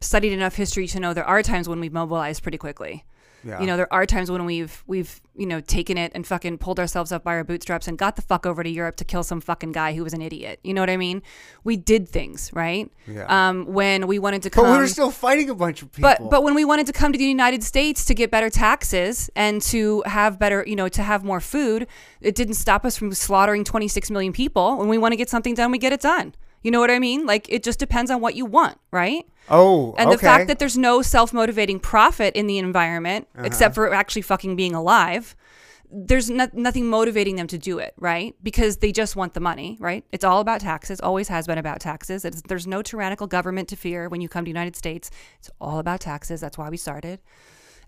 studied 0.00 0.32
enough 0.32 0.54
history 0.54 0.86
to 0.88 1.00
know 1.00 1.14
there 1.14 1.24
are 1.24 1.42
times 1.42 1.68
when 1.68 1.80
we've 1.80 1.92
mobilized 1.92 2.42
pretty 2.42 2.58
quickly. 2.58 3.04
Yeah. 3.44 3.60
You 3.60 3.66
know, 3.66 3.76
there 3.76 3.92
are 3.92 4.06
times 4.06 4.30
when 4.30 4.44
we've 4.44 4.82
we've 4.86 5.20
you 5.34 5.46
know 5.46 5.60
taken 5.60 5.96
it 5.96 6.12
and 6.14 6.26
fucking 6.26 6.58
pulled 6.58 6.78
ourselves 6.78 7.12
up 7.12 7.24
by 7.24 7.32
our 7.34 7.44
bootstraps 7.44 7.88
and 7.88 7.96
got 7.98 8.16
the 8.16 8.22
fuck 8.22 8.46
over 8.46 8.62
to 8.62 8.68
Europe 8.68 8.96
to 8.96 9.04
kill 9.04 9.22
some 9.22 9.40
fucking 9.40 9.72
guy 9.72 9.94
who 9.94 10.04
was 10.04 10.12
an 10.12 10.22
idiot. 10.22 10.60
You 10.62 10.74
know 10.74 10.82
what 10.82 10.90
I 10.90 10.96
mean? 10.96 11.22
We 11.64 11.76
did 11.76 12.08
things 12.08 12.50
right. 12.52 12.90
Yeah. 13.06 13.26
Um, 13.28 13.66
when 13.66 14.06
we 14.06 14.18
wanted 14.18 14.42
to 14.42 14.50
but 14.50 14.64
we 14.64 14.76
were 14.76 14.86
still 14.86 15.10
fighting 15.10 15.50
a 15.50 15.54
bunch 15.54 15.82
of 15.82 15.92
people. 15.92 16.10
but 16.10 16.30
but 16.30 16.44
when 16.44 16.54
we 16.54 16.64
wanted 16.64 16.86
to 16.86 16.92
come 16.92 17.12
to 17.12 17.18
the 17.18 17.24
United 17.24 17.62
States 17.62 18.04
to 18.06 18.14
get 18.14 18.30
better 18.30 18.50
taxes 18.50 19.30
and 19.34 19.60
to 19.62 20.02
have 20.06 20.38
better, 20.38 20.64
you 20.66 20.76
know, 20.76 20.88
to 20.88 21.02
have 21.02 21.24
more 21.24 21.40
food, 21.40 21.86
it 22.20 22.34
didn't 22.34 22.54
stop 22.54 22.84
us 22.84 22.96
from 22.96 23.12
slaughtering 23.12 23.64
26 23.64 24.10
million 24.10 24.32
people. 24.32 24.76
When 24.76 24.88
we 24.88 24.98
want 24.98 25.12
to 25.12 25.16
get 25.16 25.28
something 25.28 25.54
done, 25.54 25.70
we 25.70 25.78
get 25.78 25.92
it 25.92 26.00
done. 26.00 26.34
You 26.62 26.70
know 26.70 26.80
what 26.80 26.90
I 26.90 26.98
mean? 26.98 27.26
Like 27.26 27.48
it 27.48 27.62
just 27.62 27.78
depends 27.78 28.10
on 28.10 28.20
what 28.20 28.34
you 28.34 28.44
want, 28.46 28.78
right? 28.90 29.26
oh, 29.48 29.94
And 29.98 30.08
okay. 30.08 30.16
the 30.16 30.22
fact 30.22 30.46
that 30.48 30.58
there's 30.60 30.78
no 30.78 31.02
self-motivating 31.02 31.80
profit 31.80 32.34
in 32.36 32.46
the 32.46 32.58
environment 32.58 33.26
Uh-huh. 33.34 33.44
except 33.46 33.74
for 33.74 33.92
actually 33.92 34.22
fucking 34.22 34.54
being 34.56 34.74
alive, 34.74 35.34
there's 35.90 36.30
no, 36.30 36.48
nothing 36.54 36.86
motivating 36.88 37.36
them 37.36 37.46
to 37.48 37.58
do 37.58 37.78
it, 37.78 37.92
right? 37.98 38.34
Because 38.42 38.78
they 38.78 38.92
just 38.92 39.14
want 39.16 39.34
the 39.34 39.40
money, 39.40 39.76
right? 39.80 40.04
It's 40.12 40.24
all 40.24 40.40
about 40.40 40.60
taxes. 40.60 41.00
Always 41.00 41.28
has 41.28 41.46
been 41.46 41.58
about 41.58 41.80
taxes. 41.80 42.24
It's, 42.24 42.40
there's 42.48 42.66
no 42.66 42.80
tyrannical 42.80 43.26
government 43.26 43.68
to 43.70 43.76
fear 43.76 44.08
when 44.08 44.20
you 44.22 44.28
come 44.28 44.44
to 44.44 44.48
the 44.48 44.50
United 44.58 44.76
States. 44.76 45.10
It's 45.38 45.50
all 45.60 45.78
about 45.80 46.00
taxes. 46.00 46.40
That's 46.40 46.56
why 46.56 46.70
we 46.70 46.76
started. 46.78 47.20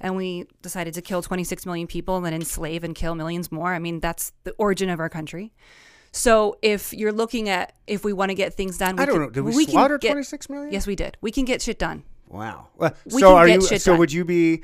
And 0.01 0.17
we 0.17 0.47
decided 0.61 0.93
to 0.95 1.03
kill 1.03 1.23
26 1.23 1.65
million 1.65 1.87
people 1.87 2.17
and 2.17 2.27
then 2.27 2.35
enslave 2.35 2.85
and 2.85 2.95
kill 2.95 3.15
millions 3.15 3.51
more. 3.51 3.73
I 3.73 3.79
mean, 3.79 4.01
that's 4.01 4.33
the 4.43 4.51
origin 4.59 4.91
of 4.91 4.99
our 5.01 5.09
country. 5.09 5.55
So 6.16 6.57
if 6.62 6.92
you're 6.92 7.11
looking 7.12 7.48
at 7.48 7.74
if 7.88 8.05
we 8.05 8.12
want 8.12 8.31
to 8.31 8.35
get 8.37 8.55
things 8.55 8.79
done, 8.79 8.94
we 8.96 9.03
I 9.03 9.07
don't 9.07 9.14
can- 9.16 9.22
know. 9.24 9.31
Did 9.31 9.40
we, 9.44 9.64
can 9.64 9.72
slaughter 9.72 9.98
get- 9.98 10.12
26 10.12 10.48
million? 10.48 10.72
Yes, 10.72 10.87
we 10.87 10.94
did. 10.94 11.16
We 11.20 11.33
can 11.33 11.44
get 11.44 11.61
shit 11.61 11.79
done. 11.79 12.05
Wow. 12.29 12.68
Well, 12.77 12.94
We 13.12 13.20
so 13.20 13.35
are 13.37 13.48
you? 13.48 13.61
So 13.61 13.77
done. 13.92 13.98
would 13.98 14.12
you 14.12 14.24
be? 14.24 14.62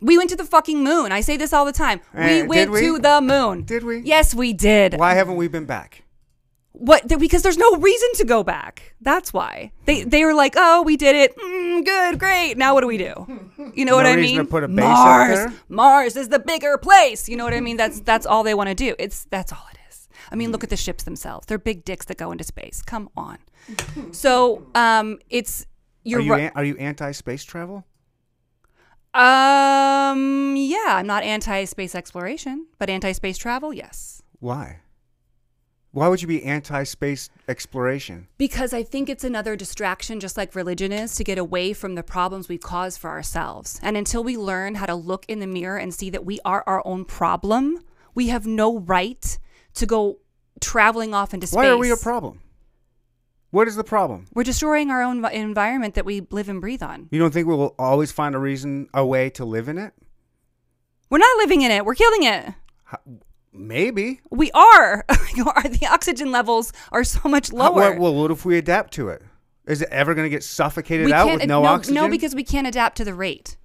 We 0.00 0.16
went 0.18 0.30
to 0.30 0.36
the 0.36 0.44
fucking 0.44 0.82
moon. 0.82 1.12
I 1.12 1.20
say 1.20 1.36
this 1.36 1.52
all 1.52 1.64
the 1.64 1.72
time. 1.72 2.00
Eh, 2.14 2.42
we 2.42 2.48
went 2.48 2.70
we? 2.72 2.80
to 2.80 2.98
the 2.98 3.20
moon. 3.20 3.64
Did 3.64 3.84
we? 3.84 3.98
Yes, 3.98 4.34
we 4.34 4.52
did. 4.52 4.94
Why 4.98 5.14
haven't 5.14 5.36
we 5.36 5.46
been 5.46 5.66
back? 5.66 6.02
What? 6.72 7.06
Because 7.06 7.42
there's 7.42 7.58
no 7.58 7.76
reason 7.76 8.08
to 8.14 8.24
go 8.24 8.42
back. 8.42 8.94
That's 9.00 9.32
why 9.32 9.72
Hmm. 9.80 9.84
they 9.84 10.02
they 10.04 10.24
were 10.24 10.34
like, 10.34 10.54
oh, 10.56 10.82
we 10.82 10.96
did 10.96 11.14
it. 11.16 11.36
Mm, 11.36 11.84
good, 11.84 12.18
great. 12.18 12.56
Now 12.56 12.72
what 12.74 12.80
do 12.80 12.86
we 12.86 12.96
do? 12.98 13.12
You 13.74 13.84
know 13.84 13.94
what 13.94 14.06
I 14.06 14.16
mean? 14.16 14.38
to 14.38 14.44
put 14.44 14.64
a 14.64 14.68
base 14.68 14.84
up 14.84 14.96
Mars. 14.96 15.38
there? 15.38 15.52
Mars 15.68 16.16
is 16.16 16.28
the 16.30 16.38
bigger 16.38 16.78
place. 16.78 17.28
You 17.28 17.36
know 17.36 17.44
what 17.44 17.52
I 17.54 17.60
mean? 17.60 17.76
That's 17.76 18.00
that's 18.00 18.24
all 18.26 18.42
they 18.42 18.54
want 18.54 18.68
to 18.70 18.74
do. 18.74 18.94
It's 18.98 19.26
that's 19.30 19.52
all. 19.52 19.68
I 20.32 20.34
mean, 20.34 20.50
look 20.50 20.64
at 20.64 20.70
the 20.70 20.76
ships 20.76 21.04
themselves. 21.04 21.46
They're 21.46 21.58
big 21.58 21.84
dicks 21.84 22.06
that 22.06 22.16
go 22.16 22.32
into 22.32 22.44
space. 22.44 22.82
Come 22.82 23.10
on. 23.16 23.38
So, 24.12 24.66
um, 24.74 25.18
it's 25.28 25.66
you're 26.04 26.20
are 26.20 26.22
you 26.22 26.32
right. 26.32 26.42
an, 26.44 26.52
are 26.54 26.64
you 26.64 26.76
anti 26.78 27.12
space 27.12 27.44
travel? 27.44 27.84
Um, 29.14 30.56
yeah, 30.56 30.96
I'm 30.96 31.06
not 31.06 31.22
anti 31.22 31.64
space 31.64 31.94
exploration, 31.94 32.66
but 32.78 32.88
anti 32.88 33.12
space 33.12 33.36
travel, 33.36 33.72
yes. 33.72 34.22
Why? 34.40 34.80
Why 35.90 36.08
would 36.08 36.22
you 36.22 36.28
be 36.28 36.42
anti 36.42 36.84
space 36.84 37.28
exploration? 37.46 38.26
Because 38.38 38.72
I 38.72 38.82
think 38.82 39.10
it's 39.10 39.24
another 39.24 39.54
distraction, 39.54 40.18
just 40.18 40.38
like 40.38 40.54
religion 40.54 40.90
is, 40.90 41.14
to 41.16 41.24
get 41.24 41.36
away 41.36 41.74
from 41.74 41.94
the 41.94 42.02
problems 42.02 42.48
we 42.48 42.56
cause 42.56 42.96
for 42.96 43.10
ourselves. 43.10 43.78
And 43.82 43.98
until 43.98 44.24
we 44.24 44.38
learn 44.38 44.76
how 44.76 44.86
to 44.86 44.94
look 44.94 45.26
in 45.28 45.40
the 45.40 45.46
mirror 45.46 45.76
and 45.76 45.92
see 45.92 46.08
that 46.08 46.24
we 46.24 46.40
are 46.46 46.64
our 46.66 46.82
own 46.86 47.04
problem, 47.04 47.80
we 48.14 48.28
have 48.28 48.46
no 48.46 48.78
right 48.78 49.38
to 49.74 49.84
go 49.86 50.18
traveling 50.62 51.12
off 51.12 51.34
into 51.34 51.46
space. 51.46 51.56
Why 51.56 51.68
are 51.68 51.76
we 51.76 51.90
a 51.90 51.96
problem? 51.96 52.40
What 53.50 53.68
is 53.68 53.76
the 53.76 53.84
problem? 53.84 54.26
We're 54.32 54.44
destroying 54.44 54.90
our 54.90 55.02
own 55.02 55.22
environment 55.26 55.94
that 55.94 56.06
we 56.06 56.26
live 56.30 56.48
and 56.48 56.60
breathe 56.60 56.82
on. 56.82 57.08
You 57.10 57.18
don't 57.18 57.34
think 57.34 57.46
we'll 57.46 57.74
always 57.78 58.10
find 58.10 58.34
a 58.34 58.38
reason, 58.38 58.88
a 58.94 59.04
way 59.04 59.28
to 59.30 59.44
live 59.44 59.68
in 59.68 59.76
it? 59.76 59.92
We're 61.10 61.18
not 61.18 61.36
living 61.36 61.60
in 61.60 61.70
it. 61.70 61.84
We're 61.84 61.94
killing 61.94 62.22
it. 62.22 62.54
Maybe. 63.52 64.20
We 64.30 64.50
are. 64.52 65.04
The 65.34 65.88
oxygen 65.90 66.30
levels 66.30 66.72
are 66.92 67.04
so 67.04 67.26
much 67.28 67.52
lower. 67.52 67.98
well, 67.98 68.14
what 68.14 68.30
if 68.30 68.44
we 68.44 68.58
adapt 68.58 68.92
to 68.94 69.08
it? 69.08 69.22
Is 69.66 69.80
it 69.80 69.88
ever 69.90 70.14
going 70.14 70.26
to 70.26 70.30
get 70.30 70.42
suffocated 70.42 71.06
we 71.06 71.12
out 71.12 71.32
with 71.32 71.46
no, 71.46 71.64
oxygen? 71.64 71.94
No, 71.94 72.08
because 72.08 72.34
we 72.34 72.44
can't 72.44 72.66
adapt 72.66 72.96
to 72.98 73.04
the 73.04 73.14
rate. 73.14 73.56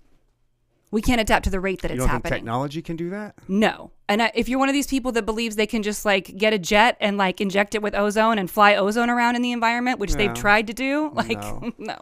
We 0.89 1.01
can't 1.01 1.19
adapt 1.19 1.43
to 1.45 1.49
the 1.49 1.59
rate 1.59 1.81
that 1.81 1.91
you 1.91 1.95
it's 1.95 2.03
don't 2.03 2.09
happening. 2.09 2.31
think 2.31 2.41
technology 2.43 2.81
can 2.81 2.95
do 2.95 3.09
that? 3.09 3.35
no. 3.47 3.91
And 4.09 4.21
I, 4.21 4.31
if 4.33 4.47
you're 4.47 4.57
one 4.57 4.69
of 4.69 4.73
these 4.73 4.87
people 4.87 5.11
that 5.11 5.25
believes 5.25 5.57
they 5.57 5.67
can 5.67 5.83
just 5.83 6.05
like 6.05 6.37
get 6.37 6.53
a 6.53 6.57
jet 6.57 6.95
and 7.01 7.17
like 7.17 7.41
inject 7.41 7.75
it 7.75 7.81
with 7.81 7.93
ozone 7.93 8.39
and 8.39 8.49
fly 8.49 8.75
ozone 8.77 9.09
around 9.09 9.35
in 9.35 9.41
the 9.41 9.51
environment, 9.51 9.99
which 9.99 10.13
they've 10.13 10.33
tried 10.33 10.67
to 10.67 10.73
do, 10.73 11.11
like 11.13 11.41
No. 11.41 11.73
no. 11.77 11.97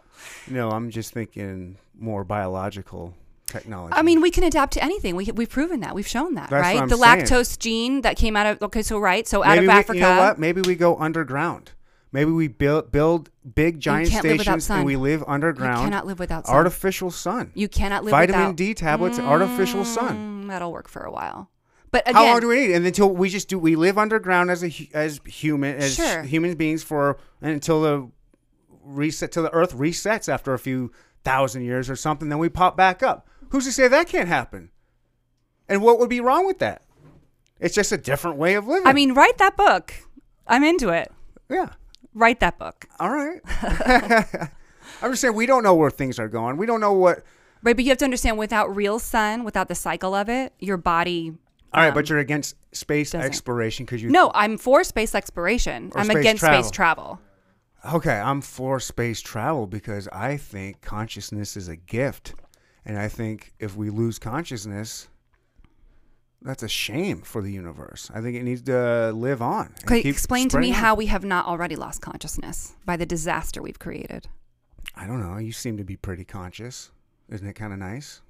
No, 0.48 0.70
I'm 0.70 0.90
just 0.90 1.12
thinking 1.12 1.78
more 1.98 2.22
biological 2.22 3.12
technology. 3.46 3.92
I 3.96 4.02
mean, 4.02 4.20
we 4.20 4.30
can 4.30 4.44
adapt 4.44 4.74
to 4.74 4.84
anything. 4.84 5.16
We 5.16 5.24
we've 5.34 5.50
proven 5.50 5.80
that. 5.80 5.96
We've 5.96 6.06
shown 6.06 6.34
that, 6.34 6.50
That's 6.50 6.62
right? 6.62 6.88
the 6.88 6.96
saying. 6.96 7.24
lactose 7.24 7.58
gene 7.58 8.02
that 8.02 8.16
came 8.16 8.36
out 8.36 8.46
of 8.46 8.62
okay, 8.62 8.82
so 8.82 9.00
right, 9.00 9.26
so 9.26 9.42
out 9.42 9.56
maybe 9.56 9.66
of 9.66 9.72
we, 9.72 9.78
Africa. 9.80 9.94
You 9.98 10.00
know 10.02 10.18
what? 10.18 10.38
Maybe 10.38 10.60
we 10.60 10.76
go 10.76 10.96
underground. 10.96 11.72
Maybe 12.16 12.30
we 12.30 12.48
build 12.48 12.90
build 12.90 13.28
big 13.54 13.78
giant 13.78 14.08
can't 14.10 14.24
live 14.24 14.38
without 14.38 14.62
stations 14.62 14.70
and 14.70 14.86
we 14.86 14.96
live 14.96 15.20
You 15.20 15.26
underground. 15.28 15.84
cannot 15.84 16.06
live 16.06 16.18
without 16.18 16.46
sun. 16.46 16.54
artificial 16.56 17.10
sun. 17.10 17.52
you 17.54 17.68
cannot 17.68 18.04
live 18.04 18.10
Vitamin 18.12 18.28
without 18.28 18.38
vitamin 18.38 18.56
D 18.56 18.72
tablets, 18.74 19.18
artificial 19.18 19.84
sun. 19.84 20.44
Mm, 20.44 20.48
that'll 20.48 20.72
work 20.72 20.88
for 20.88 21.02
a 21.02 21.12
while. 21.12 21.50
But 21.90 22.08
again, 22.08 22.14
How 22.14 22.24
long 22.24 22.40
do 22.40 22.48
we 22.48 22.56
need? 22.66 22.74
And 22.74 22.86
until 22.86 23.10
we 23.10 23.28
just 23.28 23.48
do, 23.48 23.58
we 23.58 23.76
live 23.76 23.98
underground 23.98 24.50
as 24.50 24.64
a 24.64 24.72
as 24.94 25.20
human 25.26 25.76
as 25.76 25.94
Sure. 25.96 26.22
human 26.22 26.54
beings 26.54 26.82
for 26.82 27.18
until 27.42 27.82
the 27.82 28.10
reset 28.82 29.30
till 29.30 29.42
the 29.42 29.52
Earth 29.52 29.74
resets 29.76 30.26
after 30.26 30.54
a 30.54 30.58
few 30.58 30.92
thousand 31.22 31.64
years 31.64 31.90
or 31.90 31.96
something. 31.96 32.30
Then 32.30 32.38
we 32.38 32.48
pop 32.48 32.78
back 32.78 33.02
up. 33.02 33.28
Who's 33.50 33.66
to 33.66 33.72
say 33.72 33.88
that 33.88 34.08
can't 34.08 34.28
happen? 34.28 34.70
And 35.68 35.82
what 35.82 35.98
would 35.98 36.08
be 36.08 36.20
wrong 36.20 36.46
with 36.46 36.60
that? 36.60 36.82
It's 37.60 37.74
just 37.74 37.92
a 37.92 37.98
different 37.98 38.36
way 38.38 38.54
of 38.54 38.66
living. 38.66 38.86
I 38.86 38.92
mean, 38.94 39.12
write 39.12 39.36
that 39.38 39.54
book. 39.56 39.92
I'm 40.46 40.64
into 40.64 40.88
it. 40.88 41.12
yeah. 41.50 41.70
Write 42.16 42.40
that 42.40 42.58
book. 42.58 42.86
All 42.98 43.10
right. 43.10 43.40
I'm 45.02 45.12
just 45.12 45.20
saying 45.20 45.34
we 45.34 45.44
don't 45.44 45.62
know 45.62 45.74
where 45.74 45.90
things 45.90 46.18
are 46.18 46.28
going. 46.28 46.56
We 46.56 46.64
don't 46.64 46.80
know 46.80 46.94
what. 46.94 47.22
Right, 47.62 47.76
but 47.76 47.84
you 47.84 47.90
have 47.90 47.98
to 47.98 48.06
understand 48.06 48.38
without 48.38 48.74
real 48.74 48.98
sun, 48.98 49.44
without 49.44 49.68
the 49.68 49.74
cycle 49.74 50.14
of 50.14 50.30
it, 50.30 50.54
your 50.58 50.78
body. 50.78 51.34
All 51.74 51.82
right, 51.82 51.88
um, 51.88 51.94
but 51.94 52.08
you're 52.08 52.18
against 52.18 52.56
space 52.72 53.10
doesn't. 53.10 53.26
exploration 53.26 53.84
because 53.84 54.02
you. 54.02 54.08
No, 54.08 54.30
I'm 54.34 54.56
for 54.56 54.82
space 54.82 55.14
exploration. 55.14 55.92
Or 55.94 56.00
I'm 56.00 56.06
space 56.06 56.16
against 56.16 56.40
travel. 56.40 56.62
space 56.62 56.70
travel. 56.70 57.20
Okay, 57.92 58.18
I'm 58.18 58.40
for 58.40 58.80
space 58.80 59.20
travel 59.20 59.66
because 59.66 60.08
I 60.08 60.38
think 60.38 60.80
consciousness 60.80 61.54
is 61.54 61.68
a 61.68 61.76
gift. 61.76 62.34
And 62.86 62.98
I 62.98 63.08
think 63.08 63.52
if 63.58 63.76
we 63.76 63.90
lose 63.90 64.18
consciousness, 64.18 65.08
that's 66.46 66.62
a 66.62 66.68
shame 66.68 67.22
for 67.22 67.42
the 67.42 67.52
universe. 67.52 68.10
I 68.14 68.20
think 68.20 68.36
it 68.36 68.42
needs 68.42 68.62
to 68.62 69.12
live 69.12 69.42
on. 69.42 69.74
Okay, 69.84 70.00
explain 70.00 70.48
to 70.50 70.58
me 70.58 70.70
how 70.70 70.94
we 70.94 71.06
have 71.06 71.24
not 71.24 71.46
already 71.46 71.76
lost 71.76 72.00
consciousness 72.00 72.74
by 72.84 72.96
the 72.96 73.06
disaster 73.06 73.60
we've 73.60 73.78
created. 73.78 74.28
I 74.94 75.06
don't 75.06 75.20
know. 75.20 75.38
You 75.38 75.52
seem 75.52 75.76
to 75.76 75.84
be 75.84 75.96
pretty 75.96 76.24
conscious. 76.24 76.92
Isn't 77.28 77.46
it 77.46 77.54
kind 77.54 77.72
of 77.72 77.78
nice? 77.78 78.22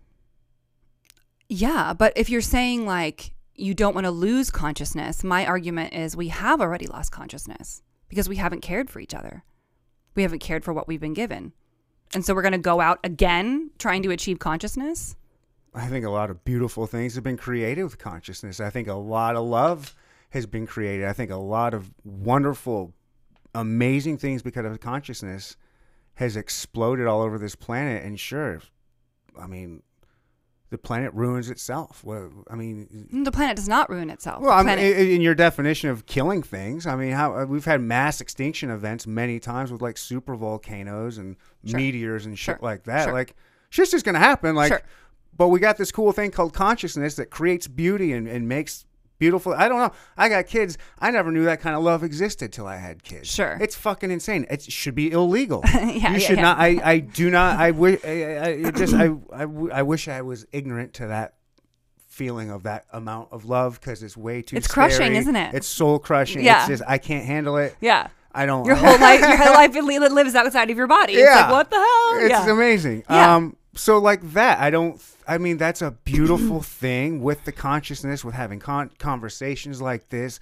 Yeah, 1.49 1.93
but 1.93 2.13
if 2.17 2.29
you're 2.29 2.41
saying 2.41 2.87
like 2.87 3.33
you 3.55 3.75
don't 3.75 3.95
want 3.95 4.07
to 4.07 4.11
lose 4.11 4.51
consciousness, 4.51 5.23
my 5.23 5.47
argument 5.47 5.93
is 5.93 6.17
we 6.17 6.29
have 6.29 6.61
already 6.61 6.87
lost 6.87 7.13
consciousness 7.13 7.83
because 8.09 8.29
we 8.29 8.37
haven't 8.37 8.61
cared 8.61 8.91
for 8.91 9.01
each 9.01 9.15
other. 9.15 9.45
We 10.15 10.23
haven't 10.23 10.41
cared 10.41 10.65
for 10.65 10.73
what 10.73 10.89
we've 10.89 11.01
been 11.01 11.15
given. 11.15 11.53
And 12.15 12.25
so 12.25 12.35
we're 12.35 12.43
going 12.43 12.53
to 12.53 12.59
go 12.59 12.81
out 12.81 12.99
again 13.05 13.71
trying 13.79 14.03
to 14.03 14.11
achieve 14.11 14.39
consciousness. 14.39 15.17
I 15.77 15.87
think 15.89 16.05
a 16.05 16.11
lot 16.11 16.31
of 16.31 16.45
beautiful 16.45 16.87
things 16.87 17.15
have 17.17 17.25
been 17.25 17.37
created 17.37 17.83
with 17.85 17.99
consciousness. 17.99 18.61
I 18.61 18.71
think 18.71 18.89
a 18.89 18.95
lot 18.95 19.37
of 19.37 19.45
love 19.45 19.95
has 20.31 20.47
been 20.47 20.67
created. 20.67 21.07
I 21.07 21.13
think 21.13 21.31
a 21.31 21.37
lot 21.37 21.75
of 21.75 21.93
wonderful 22.05 22.95
amazing 23.55 24.19
things 24.19 24.43
because 24.43 24.65
of 24.65 24.81
consciousness 24.81 25.57
has 26.15 26.37
exploded 26.37 27.07
all 27.07 27.21
over 27.23 27.39
this 27.39 27.55
planet. 27.55 28.03
And 28.05 28.19
sure, 28.19 28.61
I 29.39 29.47
mean, 29.47 29.83
the 30.71 30.79
planet 30.79 31.13
ruins 31.15 31.51
itself. 31.51 32.03
Well, 32.03 32.31
I 32.51 32.55
mean, 32.57 33.09
The 33.25 33.31
planet 33.31 33.57
does 33.57 33.69
not 33.69 33.89
ruin 33.91 34.11
itself. 34.11 34.43
well, 34.43 34.51
I 34.53 34.63
mean, 34.63 34.79
in 34.79 35.21
your 35.21 35.35
definition 35.35 35.91
of 35.91 36.07
killing 36.07 36.43
things, 36.43 36.87
I 36.87 36.97
mean, 36.97 37.13
how 37.13 37.37
uh, 37.37 37.45
we've 37.45 37.65
had 37.67 37.81
mass 37.83 38.21
extinction 38.21 38.71
events 38.71 39.07
many 39.07 39.39
times 39.39 39.71
with 39.71 39.81
like 39.83 39.97
super 39.99 40.35
volcanoes 40.35 41.19
and 41.19 41.37
Sure. 41.67 41.77
meteors 41.79 42.25
and 42.27 42.39
shit 42.39 42.57
Sure. 42.57 42.59
like 42.63 42.85
that. 42.85 43.05
Sure. 43.05 43.13
Like, 43.13 43.37
shit's 43.71 43.91
just 43.91 44.05
gonna 44.05 44.19
happen. 44.19 44.55
Like, 44.57 44.69
Sure. 44.73 44.83
But 45.37 45.49
we 45.49 45.61
got 45.61 45.77
this 45.77 45.93
cool 45.93 46.13
thing 46.13 46.31
called 46.31 46.53
consciousness 46.55 47.17
that 47.17 47.31
creates 47.31 47.67
beauty 47.69 48.13
and, 48.13 48.27
and 48.27 48.49
makes 48.49 48.85
beautiful. 49.19 49.55
I 49.55 49.69
don't 49.69 49.79
know. 49.79 49.93
I 50.17 50.29
got 50.29 50.47
kids. 50.47 50.79
I 50.99 51.11
never 51.11 51.31
knew 51.31 51.45
that 51.45 51.61
kind 51.61 51.77
of 51.77 51.83
love 51.83 52.03
existed 52.03 52.53
till 52.53 52.67
I 52.67 52.77
had 52.77 53.03
kids. 53.03 53.29
Sure. 53.29 53.59
it's 53.61 53.75
fucking 53.75 54.11
insane. 54.11 54.47
It 54.51 54.63
should 54.63 54.95
be 54.95 55.11
illegal. 55.11 55.63
Yeah, 55.77 55.85
you 55.87 56.01
yeah, 56.01 56.19
should 56.19 56.37
yeah. 56.37 56.43
not. 56.43 56.59
I, 56.59 56.81
I 56.85 56.99
do 56.99 57.31
not. 57.31 57.59
I 57.59 57.71
wish. 57.71 58.05
I, 58.05 58.67
I, 58.67 58.71
just. 58.71 58.95
I, 58.95 59.11
I. 59.33 59.43
I 59.73 59.83
wish 59.83 60.09
I 60.09 60.23
was 60.23 60.47
ignorant 60.53 60.95
to 60.95 61.07
that 61.09 61.35
feeling 62.09 62.51
of 62.51 62.63
that 62.65 62.87
amount 62.93 63.29
of 63.31 63.45
love 63.45 63.81
because 63.81 64.03
it's 64.03 64.17
way 64.17 64.43
too. 64.43 64.57
It's 64.57 64.67
crushing, 64.67 65.15
isn't 65.15 65.37
it? 65.37 65.55
It's 65.55 65.67
soul 65.67 65.99
crushing. 65.99 66.45
Yeah. 66.45 66.61
It's 66.61 66.69
just 66.69 66.83
I 66.87 66.99
can't 66.99 67.25
handle 67.25 67.57
it. 67.57 67.77
yeah. 67.81 68.09
I 68.37 68.45
don't. 68.45 68.67
Your 68.67 68.75
whole 68.85 68.99
life, 68.99 69.21
your 69.21 69.37
whole 69.37 69.55
life 69.55 69.75
lives 69.75 70.35
outside 70.35 70.71
of 70.71 70.77
your 70.77 70.87
body. 70.87 71.15
It's 71.15 71.23
Yeah. 71.23 71.43
like, 71.43 71.51
what 71.51 71.71
the 71.71 71.77
hell? 71.77 72.19
It's 72.21 72.31
yeah. 72.47 72.51
amazing. 72.53 73.05
Yeah. 73.09 73.37
Um. 73.37 73.57
So 73.77 73.99
like 73.99 74.33
that, 74.33 74.59
I 74.59 74.71
don't. 74.71 75.01
I 75.29 75.39
mean, 75.39 75.59
that's 75.59 75.83
a 75.83 75.91
beautiful 75.91 76.63
thing 76.83 77.23
with 77.23 77.45
the 77.45 77.53
consciousness, 77.53 78.25
with 78.25 78.35
having 78.35 78.59
con- 78.59 78.91
conversations 78.99 79.81
like 79.81 80.09
this, 80.09 80.41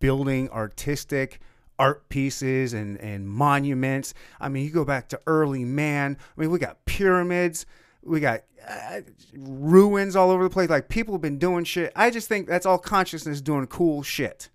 building 0.00 0.50
artistic 0.50 1.40
art 1.78 2.08
pieces 2.08 2.72
and 2.72 3.00
and 3.00 3.28
monuments. 3.28 4.14
I 4.40 4.48
mean, 4.48 4.64
you 4.64 4.70
go 4.70 4.84
back 4.84 5.08
to 5.10 5.20
early 5.26 5.64
man. 5.64 6.18
I 6.36 6.40
mean, 6.40 6.50
we 6.50 6.58
got 6.58 6.84
pyramids. 6.84 7.66
We 8.02 8.20
got 8.20 8.42
uh, 8.68 9.00
ruins 9.34 10.16
all 10.16 10.30
over 10.30 10.42
the 10.42 10.50
place. 10.50 10.68
Like 10.68 10.88
people 10.88 11.14
have 11.14 11.22
been 11.22 11.38
doing 11.38 11.64
shit. 11.64 11.92
I 11.96 12.10
just 12.10 12.28
think 12.28 12.46
that's 12.46 12.66
all 12.66 12.78
consciousness 12.78 13.40
doing 13.40 13.66
cool 13.66 14.02
shit. 14.02 14.50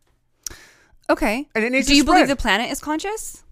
Okay. 1.10 1.48
And 1.56 1.64
it 1.64 1.72
needs 1.72 1.88
Do 1.88 1.96
you 1.96 2.04
believe 2.04 2.28
the 2.28 2.36
planet 2.36 2.70
is 2.70 2.80
conscious? 2.80 3.44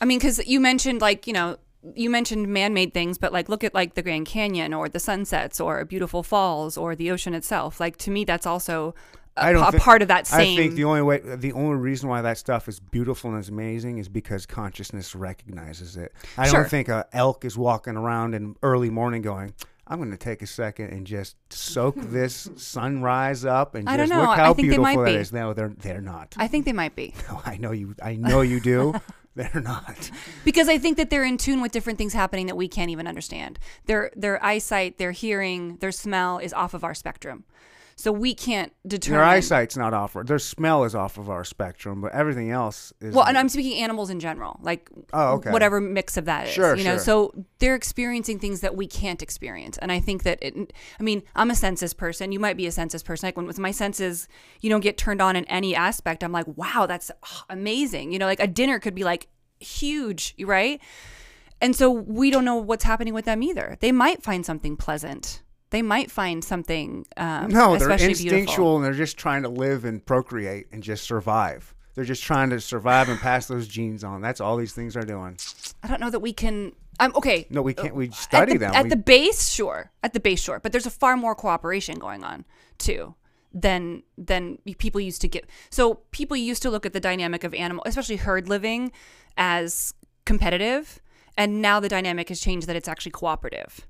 I 0.00 0.04
mean, 0.04 0.18
because 0.18 0.44
you 0.46 0.60
mentioned 0.60 1.00
like 1.00 1.26
you 1.26 1.32
know 1.32 1.58
you 1.94 2.10
mentioned 2.10 2.48
man-made 2.48 2.92
things, 2.92 3.16
but 3.18 3.32
like 3.32 3.48
look 3.48 3.64
at 3.64 3.74
like 3.74 3.94
the 3.94 4.02
Grand 4.02 4.26
Canyon 4.26 4.74
or 4.74 4.88
the 4.88 5.00
sunsets 5.00 5.60
or 5.60 5.84
beautiful 5.84 6.22
falls 6.22 6.76
or 6.76 6.94
the 6.94 7.10
ocean 7.10 7.34
itself. 7.34 7.80
Like 7.80 7.96
to 7.98 8.10
me, 8.10 8.24
that's 8.24 8.46
also 8.46 8.94
a, 9.36 9.44
I 9.44 9.52
don't 9.52 9.66
a 9.66 9.70
think- 9.70 9.82
part 9.82 10.02
of 10.02 10.08
that 10.08 10.26
same. 10.26 10.58
I 10.58 10.62
think 10.62 10.74
the 10.74 10.84
only 10.84 11.02
way, 11.02 11.18
the 11.20 11.52
only 11.52 11.76
reason 11.76 12.08
why 12.08 12.20
that 12.22 12.36
stuff 12.36 12.68
is 12.68 12.80
beautiful 12.80 13.30
and 13.30 13.38
is 13.40 13.48
amazing 13.48 13.98
is 13.98 14.08
because 14.08 14.44
consciousness 14.44 15.14
recognizes 15.14 15.96
it. 15.96 16.12
I 16.36 16.48
Sure. 16.48 16.60
don't 16.62 16.68
think 16.70 16.88
a 16.88 17.06
elk 17.12 17.44
is 17.44 17.56
walking 17.56 17.96
around 17.96 18.34
in 18.34 18.56
early 18.62 18.90
morning 18.90 19.22
going, 19.22 19.54
"I'm 19.86 19.98
going 20.00 20.10
to 20.10 20.16
take 20.18 20.42
a 20.42 20.46
second 20.46 20.90
and 20.90 21.06
just 21.06 21.36
soak 21.50 21.94
this 21.96 22.50
sunrise 22.56 23.44
up 23.44 23.74
and 23.74 23.88
I 23.88 23.96
don't 23.96 24.08
just 24.08 24.12
know. 24.16 24.20
look 24.28 24.30
I 24.38 24.44
how 24.44 24.54
beautiful 24.54 24.84
that 24.84 25.04
be. 25.06 25.14
is." 25.14 25.32
No, 25.32 25.54
they're 25.54 25.72
they're 25.78 26.00
not. 26.02 26.34
I 26.36 26.46
think 26.48 26.64
they 26.66 26.72
might 26.74 26.94
be 26.96 27.14
No, 27.30 27.40
I 27.46 27.56
know 27.56 27.72
you. 27.72 27.94
I 28.02 28.16
know 28.16 28.40
you 28.42 28.60
do. 28.60 28.94
they're 29.36 29.62
not. 29.62 30.10
because 30.44 30.68
I 30.68 30.78
think 30.78 30.96
that 30.96 31.10
they're 31.10 31.24
in 31.24 31.38
tune 31.38 31.60
with 31.60 31.72
different 31.72 31.98
things 31.98 32.12
happening 32.12 32.46
that 32.46 32.56
we 32.56 32.68
can't 32.68 32.90
even 32.90 33.06
understand. 33.06 33.58
Their 33.86 34.10
their 34.16 34.42
eyesight, 34.44 34.98
their 34.98 35.12
hearing, 35.12 35.76
their 35.76 35.92
smell 35.92 36.38
is 36.38 36.52
off 36.52 36.74
of 36.74 36.82
our 36.82 36.94
spectrum, 36.94 37.44
so 38.00 38.10
we 38.10 38.34
can't 38.34 38.72
determine. 38.86 39.18
Their 39.18 39.28
eyesight's 39.28 39.76
not 39.76 39.92
off. 39.92 40.16
Their 40.24 40.38
smell 40.38 40.84
is 40.84 40.94
off 40.94 41.18
of 41.18 41.28
our 41.28 41.44
spectrum, 41.44 42.00
but 42.00 42.12
everything 42.12 42.50
else 42.50 42.94
is. 43.00 43.14
Well, 43.14 43.26
and 43.26 43.36
I'm 43.36 43.50
speaking 43.50 43.82
animals 43.82 44.08
in 44.08 44.20
general, 44.20 44.58
like 44.62 44.88
Oh, 45.12 45.34
okay. 45.34 45.50
whatever 45.50 45.80
mix 45.80 46.16
of 46.16 46.24
that 46.24 46.46
is. 46.46 46.52
Sure, 46.54 46.74
you 46.74 46.84
know, 46.84 46.94
sure. 46.96 47.04
so 47.04 47.34
they're 47.58 47.74
experiencing 47.74 48.38
things 48.38 48.60
that 48.60 48.74
we 48.74 48.86
can't 48.86 49.22
experience, 49.22 49.76
and 49.78 49.92
I 49.92 50.00
think 50.00 50.22
that 50.22 50.38
it. 50.40 50.72
I 50.98 51.02
mean, 51.02 51.22
I'm 51.36 51.50
a 51.50 51.54
census 51.54 51.92
person. 51.92 52.32
You 52.32 52.40
might 52.40 52.56
be 52.56 52.66
a 52.66 52.72
census 52.72 53.02
person. 53.02 53.26
Like 53.26 53.36
when 53.36 53.46
with 53.46 53.58
my 53.58 53.70
senses, 53.70 54.28
you 54.62 54.70
don't 54.70 54.80
get 54.80 54.96
turned 54.96 55.20
on 55.20 55.36
in 55.36 55.44
any 55.44 55.76
aspect. 55.76 56.24
I'm 56.24 56.32
like, 56.32 56.46
wow, 56.56 56.86
that's 56.86 57.10
amazing. 57.50 58.12
You 58.12 58.18
know, 58.18 58.26
like 58.26 58.40
a 58.40 58.46
dinner 58.46 58.78
could 58.78 58.94
be 58.94 59.04
like 59.04 59.28
huge, 59.60 60.34
right? 60.40 60.80
And 61.60 61.76
so 61.76 61.90
we 61.90 62.30
don't 62.30 62.46
know 62.46 62.56
what's 62.56 62.84
happening 62.84 63.12
with 63.12 63.26
them 63.26 63.42
either. 63.42 63.76
They 63.80 63.92
might 63.92 64.22
find 64.22 64.46
something 64.46 64.78
pleasant. 64.78 65.42
They 65.70 65.82
might 65.82 66.10
find 66.10 66.44
something 66.44 67.06
um, 67.16 67.48
No, 67.48 67.76
they're 67.78 67.90
instinctual 67.90 68.30
beautiful. 68.30 68.76
and 68.76 68.84
they're 68.84 68.92
just 68.92 69.16
trying 69.16 69.42
to 69.42 69.48
live 69.48 69.84
and 69.84 70.04
procreate 70.04 70.66
and 70.72 70.82
just 70.82 71.04
survive. 71.04 71.74
They're 71.94 72.04
just 72.04 72.22
trying 72.22 72.50
to 72.50 72.60
survive 72.60 73.08
and 73.08 73.18
pass 73.20 73.46
those 73.46 73.66
genes 73.68 74.04
on. 74.04 74.20
That's 74.20 74.40
all 74.40 74.56
these 74.56 74.72
things 74.72 74.96
are 74.96 75.02
doing. 75.02 75.36
I 75.82 75.88
don't 75.88 76.00
know 76.00 76.10
that 76.10 76.20
we 76.20 76.32
can. 76.32 76.72
I'm 76.98 77.14
okay. 77.16 77.46
No, 77.50 77.62
we 77.62 77.74
can't. 77.74 77.94
We 77.94 78.10
study 78.10 78.52
at 78.52 78.54
the, 78.54 78.58
them. 78.58 78.74
at 78.74 78.84
We- 78.84 78.90
the 78.90 78.96
base 78.96 79.48
sure 79.48 79.90
at 80.02 80.12
the 80.12 80.20
base 80.20 80.40
sure 80.42 80.60
but 80.60 80.72
there's 80.72 80.86
a 80.86 80.90
far 80.90 81.16
more 81.16 81.34
cooperation 81.34 81.98
going 81.98 82.24
on 82.24 82.44
too 82.78 83.14
than 83.52 84.02
than 84.16 84.58
people 84.78 85.00
used 85.00 85.20
to 85.22 85.28
get 85.28 85.44
so 85.70 85.94
people 86.12 86.36
used 86.36 86.62
to 86.62 86.70
look 86.70 86.86
at 86.86 86.92
the 86.92 87.00
dynamic 87.00 87.42
of 87.42 87.52
animal 87.54 87.82
especially 87.86 88.16
herd 88.16 88.48
living 88.48 88.92
as 89.36 89.92
competitive 90.24 91.00
and 91.36 91.60
now 91.60 91.80
the 91.80 91.88
dynamic 91.88 92.28
has 92.28 92.40
changed 92.40 92.66
that 92.68 92.76
it's 92.76 92.86
actually 92.88 93.10
cooperative 93.10 93.86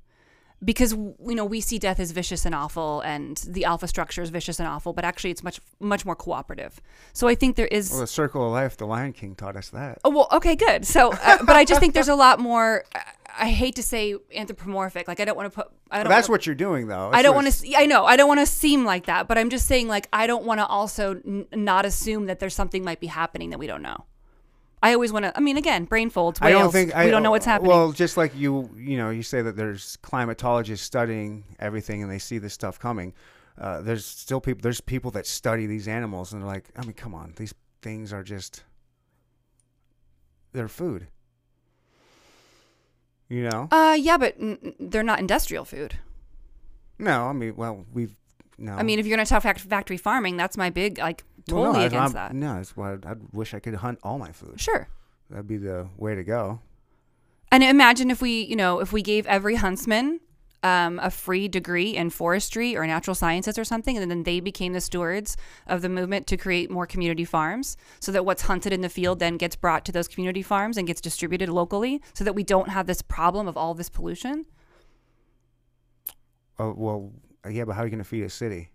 because 0.64 0.92
you 0.92 1.34
know 1.34 1.44
we 1.44 1.60
see 1.60 1.78
death 1.78 2.00
as 2.00 2.10
vicious 2.10 2.44
and 2.44 2.54
awful 2.54 3.00
and 3.00 3.38
the 3.48 3.64
alpha 3.64 3.88
structure 3.88 4.22
is 4.22 4.30
vicious 4.30 4.58
and 4.58 4.68
awful 4.68 4.92
but 4.92 5.04
actually 5.04 5.30
it's 5.30 5.42
much 5.42 5.60
much 5.78 6.04
more 6.04 6.14
cooperative 6.14 6.80
so 7.12 7.28
i 7.28 7.34
think 7.34 7.56
there 7.56 7.66
is 7.66 7.90
well, 7.90 8.00
the 8.00 8.06
circle 8.06 8.46
of 8.46 8.52
life. 8.52 8.76
The 8.76 8.86
Lion 8.86 9.12
King 9.12 9.34
taught 9.34 9.56
us 9.56 9.70
that. 9.70 9.98
Oh, 10.04 10.10
well, 10.10 10.28
okay, 10.32 10.56
good. 10.56 10.86
So, 10.86 11.12
uh, 11.12 11.44
but 11.44 11.56
I 11.56 11.64
just 11.64 11.80
think 11.80 11.94
there's 11.94 12.08
a 12.08 12.14
lot 12.14 12.38
more. 12.38 12.84
I, 13.38 13.50
hate 13.50 13.76
to 13.76 13.82
say 13.82 14.16
anthropomorphic. 14.34 15.08
Like, 15.08 15.20
I 15.20 15.24
don't 15.24 15.36
want 15.36 15.52
to 15.52 15.54
put. 15.54 15.72
I 15.90 16.02
don't. 16.02 16.10
That's 16.10 16.28
wanna, 16.28 16.34
what 16.34 16.46
you're 16.46 16.54
doing, 16.54 16.88
though. 16.88 17.10
I 17.12 17.22
don't 17.22 17.34
want 17.34 17.52
to. 17.52 17.74
I 17.76 17.86
know. 17.86 18.04
I 18.04 18.16
don't 18.16 18.28
want 18.28 18.40
to 18.40 18.46
seem 18.46 18.84
like 18.84 19.06
that. 19.06 19.28
But 19.28 19.38
I'm 19.38 19.50
just 19.50 19.66
saying, 19.66 19.88
like, 19.88 20.08
I 20.12 20.26
don't 20.26 20.44
want 20.44 20.58
to 20.58 20.66
also 20.66 21.20
n- 21.26 21.46
not 21.52 21.84
assume 21.86 22.26
that 22.26 22.38
there's 22.40 22.54
something 22.54 22.84
might 22.84 23.00
be 23.00 23.06
happening 23.06 23.50
that 23.50 23.58
we 23.58 23.66
don't 23.66 23.82
know. 23.82 24.04
I 24.82 24.94
always 24.94 25.12
want 25.12 25.26
to. 25.26 25.36
I 25.36 25.40
mean, 25.40 25.56
again, 25.56 25.84
brain 25.84 26.10
folds. 26.10 26.38
I 26.42 26.50
don't 26.50 26.72
think 26.72 26.88
we 26.90 26.94
I, 26.94 27.10
don't 27.10 27.22
know 27.22 27.30
what's 27.30 27.44
happening. 27.44 27.70
Well, 27.70 27.92
just 27.92 28.16
like 28.16 28.34
you, 28.34 28.70
you 28.76 28.96
know, 28.96 29.10
you 29.10 29.22
say 29.22 29.42
that 29.42 29.56
there's 29.56 29.98
climatologists 30.02 30.78
studying 30.78 31.44
everything 31.58 32.02
and 32.02 32.10
they 32.10 32.18
see 32.18 32.38
this 32.38 32.54
stuff 32.54 32.78
coming. 32.78 33.12
Uh, 33.58 33.82
there's 33.82 34.06
still 34.06 34.40
people. 34.40 34.62
There's 34.62 34.80
people 34.80 35.10
that 35.12 35.26
study 35.26 35.66
these 35.66 35.86
animals 35.86 36.32
and 36.32 36.40
they're 36.40 36.48
like, 36.48 36.64
I 36.76 36.82
mean, 36.82 36.94
come 36.94 37.14
on, 37.14 37.34
these 37.36 37.52
things 37.82 38.12
are 38.12 38.22
just 38.22 38.64
they're 40.52 40.68
food. 40.68 41.08
You 43.28 43.48
know? 43.48 43.68
uh, 43.70 43.96
yeah, 43.98 44.18
but 44.18 44.34
n- 44.40 44.74
they're 44.80 45.04
not 45.04 45.20
industrial 45.20 45.64
food. 45.64 45.96
No, 46.98 47.26
I 47.26 47.32
mean, 47.32 47.54
well, 47.54 47.86
we've 47.92 48.16
no. 48.58 48.74
I 48.74 48.82
mean, 48.82 48.98
if 48.98 49.06
you're 49.06 49.16
going 49.16 49.24
to 49.24 49.28
talk 49.28 49.42
fact- 49.42 49.60
factory 49.60 49.96
farming, 49.96 50.36
that's 50.36 50.56
my 50.56 50.68
big 50.68 50.98
like 50.98 51.24
Well, 51.52 51.64
totally 51.66 51.84
no, 51.84 51.86
against 51.86 52.14
that. 52.14 52.34
No, 52.34 52.54
that's 52.56 52.76
why 52.76 52.94
I 52.94 53.14
wish 53.32 53.54
I 53.54 53.58
could 53.60 53.74
hunt 53.74 53.98
all 54.02 54.18
my 54.18 54.32
food. 54.32 54.60
Sure. 54.60 54.88
That'd 55.30 55.46
be 55.46 55.56
the 55.56 55.88
way 55.96 56.14
to 56.14 56.24
go. 56.24 56.60
And 57.52 57.62
imagine 57.62 58.10
if 58.10 58.22
we, 58.22 58.42
you 58.42 58.56
know, 58.56 58.80
if 58.80 58.92
we 58.92 59.02
gave 59.02 59.26
every 59.26 59.56
huntsman 59.56 60.20
um, 60.62 60.98
a 61.02 61.10
free 61.10 61.48
degree 61.48 61.96
in 61.96 62.10
forestry 62.10 62.76
or 62.76 62.86
natural 62.86 63.14
sciences 63.14 63.58
or 63.58 63.64
something, 63.64 63.96
and 63.96 64.10
then 64.10 64.22
they 64.24 64.40
became 64.40 64.72
the 64.72 64.80
stewards 64.80 65.36
of 65.66 65.82
the 65.82 65.88
movement 65.88 66.26
to 66.28 66.36
create 66.36 66.70
more 66.70 66.86
community 66.86 67.24
farms, 67.24 67.76
so 67.98 68.12
that 68.12 68.24
what's 68.24 68.42
hunted 68.42 68.72
in 68.72 68.80
the 68.80 68.88
field 68.88 69.18
then 69.18 69.36
gets 69.36 69.56
brought 69.56 69.84
to 69.86 69.92
those 69.92 70.06
community 70.08 70.42
farms 70.42 70.76
and 70.76 70.86
gets 70.86 71.00
distributed 71.00 71.48
locally, 71.48 72.02
so 72.12 72.24
that 72.24 72.34
we 72.34 72.42
don't 72.42 72.68
have 72.68 72.86
this 72.86 73.02
problem 73.02 73.48
of 73.48 73.56
all 73.56 73.74
this 73.74 73.88
pollution. 73.88 74.46
Oh 76.58 76.74
well, 76.76 77.12
yeah, 77.48 77.64
but 77.64 77.72
how 77.72 77.82
are 77.82 77.86
you 77.86 77.90
going 77.90 78.02
to 78.02 78.08
feed 78.08 78.22
a 78.22 78.30
city? 78.30 78.69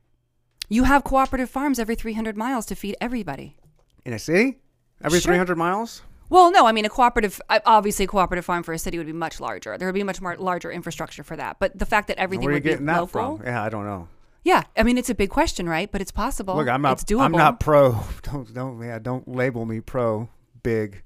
You 0.69 0.83
have 0.85 1.03
cooperative 1.03 1.49
farms 1.49 1.79
every 1.79 1.95
300 1.95 2.35
miles 2.37 2.65
to 2.67 2.75
feed 2.75 2.95
everybody. 2.99 3.57
In 4.05 4.13
a 4.13 4.19
city? 4.19 4.59
Every 5.03 5.19
Sure. 5.19 5.29
300 5.33 5.57
miles? 5.57 6.01
Well, 6.29 6.51
no, 6.51 6.65
I 6.65 6.71
mean 6.71 6.85
a 6.85 6.89
cooperative. 6.89 7.39
Obviously, 7.65 8.05
a 8.05 8.07
cooperative 8.07 8.45
farm 8.45 8.63
for 8.63 8.73
a 8.73 8.79
city 8.79 8.97
would 8.97 9.05
be 9.05 9.13
much 9.13 9.39
larger. 9.39 9.77
There 9.77 9.87
would 9.87 9.93
be 9.93 10.03
much 10.03 10.21
more 10.21 10.35
larger 10.37 10.71
infrastructure 10.71 11.23
for 11.23 11.35
that. 11.35 11.57
But 11.59 11.77
the 11.77 11.85
fact 11.85 12.07
that 12.07 12.17
everything 12.17 12.45
Where 12.45 12.53
are 12.53 12.53
you 12.53 12.55
would 12.57 12.63
be 12.63 12.69
getting 12.71 12.85
that 12.87 12.99
local, 13.01 13.37
from? 13.37 13.45
Yeah, 13.45 13.61
I 13.61 13.69
don't 13.69 13.85
know. 13.85 14.07
yeah, 14.43 14.63
I 14.75 14.81
mean 14.83 14.97
it's 14.97 15.09
a 15.11 15.15
big 15.15 15.29
question, 15.29 15.69
right? 15.69 15.91
But 15.91 16.01
it's 16.01 16.11
possible. 16.11 16.55
Look, 16.55 16.67
I'm 16.67 16.81
not. 16.81 16.93
It's 16.93 17.03
doable. 17.03 17.25
I'm 17.25 17.31
not 17.31 17.59
pro. 17.59 17.99
Don't 18.23 18.51
don't 18.53 18.81
yeah. 18.81 18.97
Don't 18.97 19.27
label 19.27 19.65
me 19.65 19.81
pro. 19.81 20.27
Big. 20.63 21.03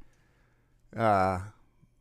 Uh, 0.95 1.39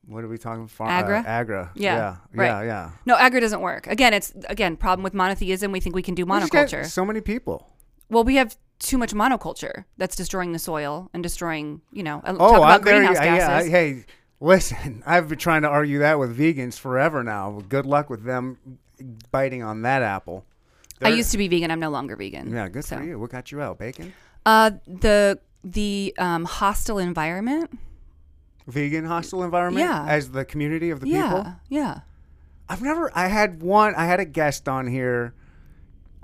what 0.08 0.24
are 0.24 0.28
we 0.28 0.38
talking? 0.38 0.68
about? 0.74 0.88
Agra? 0.90 1.20
Uh, 1.20 1.28
agra. 1.28 1.70
Yeah, 1.74 1.94
Yeah. 1.96 2.16
right. 2.34 2.46
Yeah. 2.46 2.62
Yeah. 2.62 2.90
No, 3.06 3.16
agri 3.16 3.40
doesn't 3.40 3.60
work. 3.60 3.86
Again, 3.86 4.14
it's 4.14 4.32
again 4.48 4.76
problem 4.76 5.02
with 5.04 5.14
monotheism. 5.14 5.70
We 5.70 5.80
think 5.80 5.94
we 5.94 6.02
can 6.02 6.14
do 6.14 6.24
monoculture. 6.26 6.84
So 6.86 7.04
many 7.04 7.20
people. 7.20 7.70
Well, 8.10 8.24
we 8.24 8.36
have 8.36 8.56
too 8.78 8.96
much 8.96 9.12
monoculture 9.12 9.84
that's 9.98 10.16
destroying 10.16 10.52
the 10.52 10.58
soil 10.58 11.10
and 11.12 11.22
destroying, 11.22 11.82
you 11.92 12.02
know, 12.02 12.22
uh, 12.24 12.32
Oh, 12.34 12.48
talk 12.48 12.56
about 12.58 12.62
I'm 12.80 12.84
very. 12.84 12.98
greenhouse 13.06 13.24
yeah, 13.24 13.36
gases. 13.38 13.70
Hey, 13.70 14.04
listen. 14.40 15.02
I've 15.06 15.28
been 15.28 15.38
trying 15.38 15.62
to 15.62 15.68
argue 15.68 15.98
that 15.98 16.18
with 16.18 16.36
vegans 16.38 16.78
forever 16.78 17.22
now. 17.22 17.60
Good 17.68 17.84
luck 17.86 18.08
with 18.08 18.24
them 18.24 18.56
biting 19.30 19.62
on 19.62 19.82
that 19.82 20.02
apple. 20.02 20.44
I 21.02 21.10
They're- 21.10 21.18
used 21.18 21.32
to 21.32 21.38
be 21.38 21.48
vegan. 21.48 21.70
I'm 21.70 21.80
no 21.80 21.90
longer 21.90 22.16
vegan. 22.16 22.50
Yeah, 22.50 22.68
good 22.68 22.84
so. 22.84 22.96
for 22.96 23.04
you. 23.04 23.18
What 23.18 23.30
got 23.30 23.52
you 23.52 23.60
out? 23.60 23.78
Bacon? 23.78 24.12
Uh, 24.46 24.70
the 24.86 25.38
the 25.64 26.14
um, 26.18 26.44
hostile 26.44 26.98
environment. 26.98 27.78
Vegan 28.68 29.04
hostile 29.06 29.42
environment 29.42 29.84
Yeah. 29.84 30.06
as 30.06 30.30
the 30.30 30.44
community 30.44 30.90
of 30.90 31.00
the 31.00 31.08
yeah, 31.08 31.22
people. 31.28 31.54
yeah. 31.68 32.00
I've 32.68 32.82
never. 32.82 33.10
I 33.16 33.26
had 33.28 33.62
one. 33.62 33.94
I 33.96 34.04
had 34.04 34.20
a 34.20 34.24
guest 34.26 34.68
on 34.68 34.86
here. 34.86 35.34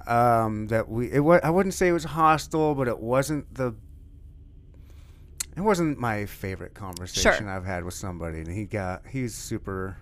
Um, 0.07 0.67
that 0.67 0.89
we. 0.91 1.11
It 1.11 1.21
was. 1.21 1.41
I 1.43 1.49
wouldn't 1.51 1.73
say 1.75 1.89
it 1.89 1.93
was 1.93 2.05
hostile, 2.05 2.75
but 2.75 2.87
it 2.87 3.01
wasn't 3.01 3.53
the. 3.55 3.75
It 5.57 5.63
wasn't 5.63 5.99
my 5.99 6.27
favorite 6.27 6.75
conversation 6.75 7.49
I've 7.49 7.65
had 7.65 7.85
with 7.85 7.95
somebody, 7.95 8.41
and 8.41 8.49
he 8.49 8.67
got. 8.67 9.07
He's 9.09 9.35
super 9.35 9.97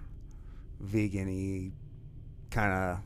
vegan-y, 0.81 1.71
kind 2.51 2.73
of. 2.73 2.99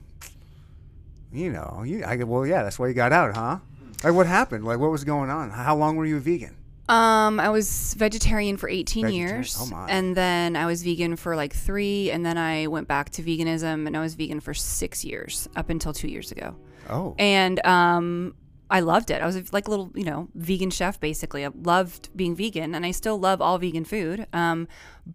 You 1.30 1.52
know. 1.52 1.82
You. 1.84 2.04
I. 2.04 2.16
Well, 2.16 2.46
yeah. 2.46 2.62
That's 2.62 2.78
why 2.78 2.88
you 2.88 2.94
got 2.94 3.12
out, 3.12 3.36
huh? 3.36 3.58
Like, 4.02 4.14
what 4.14 4.26
happened? 4.26 4.64
Like, 4.64 4.78
what 4.78 4.90
was 4.90 5.04
going 5.04 5.28
on? 5.28 5.50
How 5.50 5.76
long 5.76 5.96
were 5.96 6.06
you 6.06 6.18
vegan? 6.20 6.56
Um, 6.88 7.40
I 7.40 7.48
was 7.48 7.94
vegetarian 7.94 8.56
for 8.56 8.68
18 8.68 9.06
Vegetarian. 9.06 9.28
years. 9.28 9.56
Oh, 9.60 9.66
my. 9.66 9.88
And 9.88 10.16
then 10.16 10.56
I 10.56 10.66
was 10.66 10.82
vegan 10.82 11.16
for 11.16 11.34
like 11.34 11.52
three. 11.52 12.10
And 12.10 12.24
then 12.24 12.38
I 12.38 12.68
went 12.68 12.86
back 12.88 13.10
to 13.10 13.22
veganism 13.22 13.86
and 13.86 13.96
I 13.96 14.00
was 14.00 14.14
vegan 14.14 14.40
for 14.40 14.54
six 14.54 15.04
years 15.04 15.48
up 15.56 15.70
until 15.70 15.92
two 15.92 16.08
years 16.08 16.30
ago. 16.30 16.54
Oh. 16.88 17.14
And 17.18 17.64
um, 17.66 18.34
I 18.70 18.80
loved 18.80 19.10
it. 19.10 19.20
I 19.20 19.26
was 19.26 19.52
like 19.52 19.66
a 19.66 19.70
little, 19.70 19.90
you 19.94 20.04
know, 20.04 20.28
vegan 20.34 20.70
chef 20.70 21.00
basically. 21.00 21.44
I 21.44 21.50
loved 21.62 22.10
being 22.16 22.36
vegan 22.36 22.74
and 22.74 22.86
I 22.86 22.92
still 22.92 23.18
love 23.18 23.40
all 23.40 23.58
vegan 23.58 23.84
food. 23.84 24.26
Um, 24.32 24.68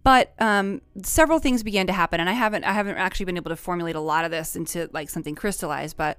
but 0.03 0.33
um, 0.39 0.81
several 1.03 1.39
things 1.39 1.63
began 1.63 1.87
to 1.87 1.93
happen 1.93 2.19
and 2.19 2.29
I 2.29 2.33
haven't 2.33 2.63
I 2.65 2.73
haven't 2.73 2.97
actually 2.97 3.25
been 3.25 3.37
able 3.37 3.49
to 3.49 3.55
formulate 3.57 3.95
a 3.95 3.99
lot 4.01 4.25
of 4.25 4.31
this 4.31 4.55
into 4.55 4.89
like 4.93 5.09
something 5.09 5.35
crystallized, 5.35 5.95
but 5.95 6.17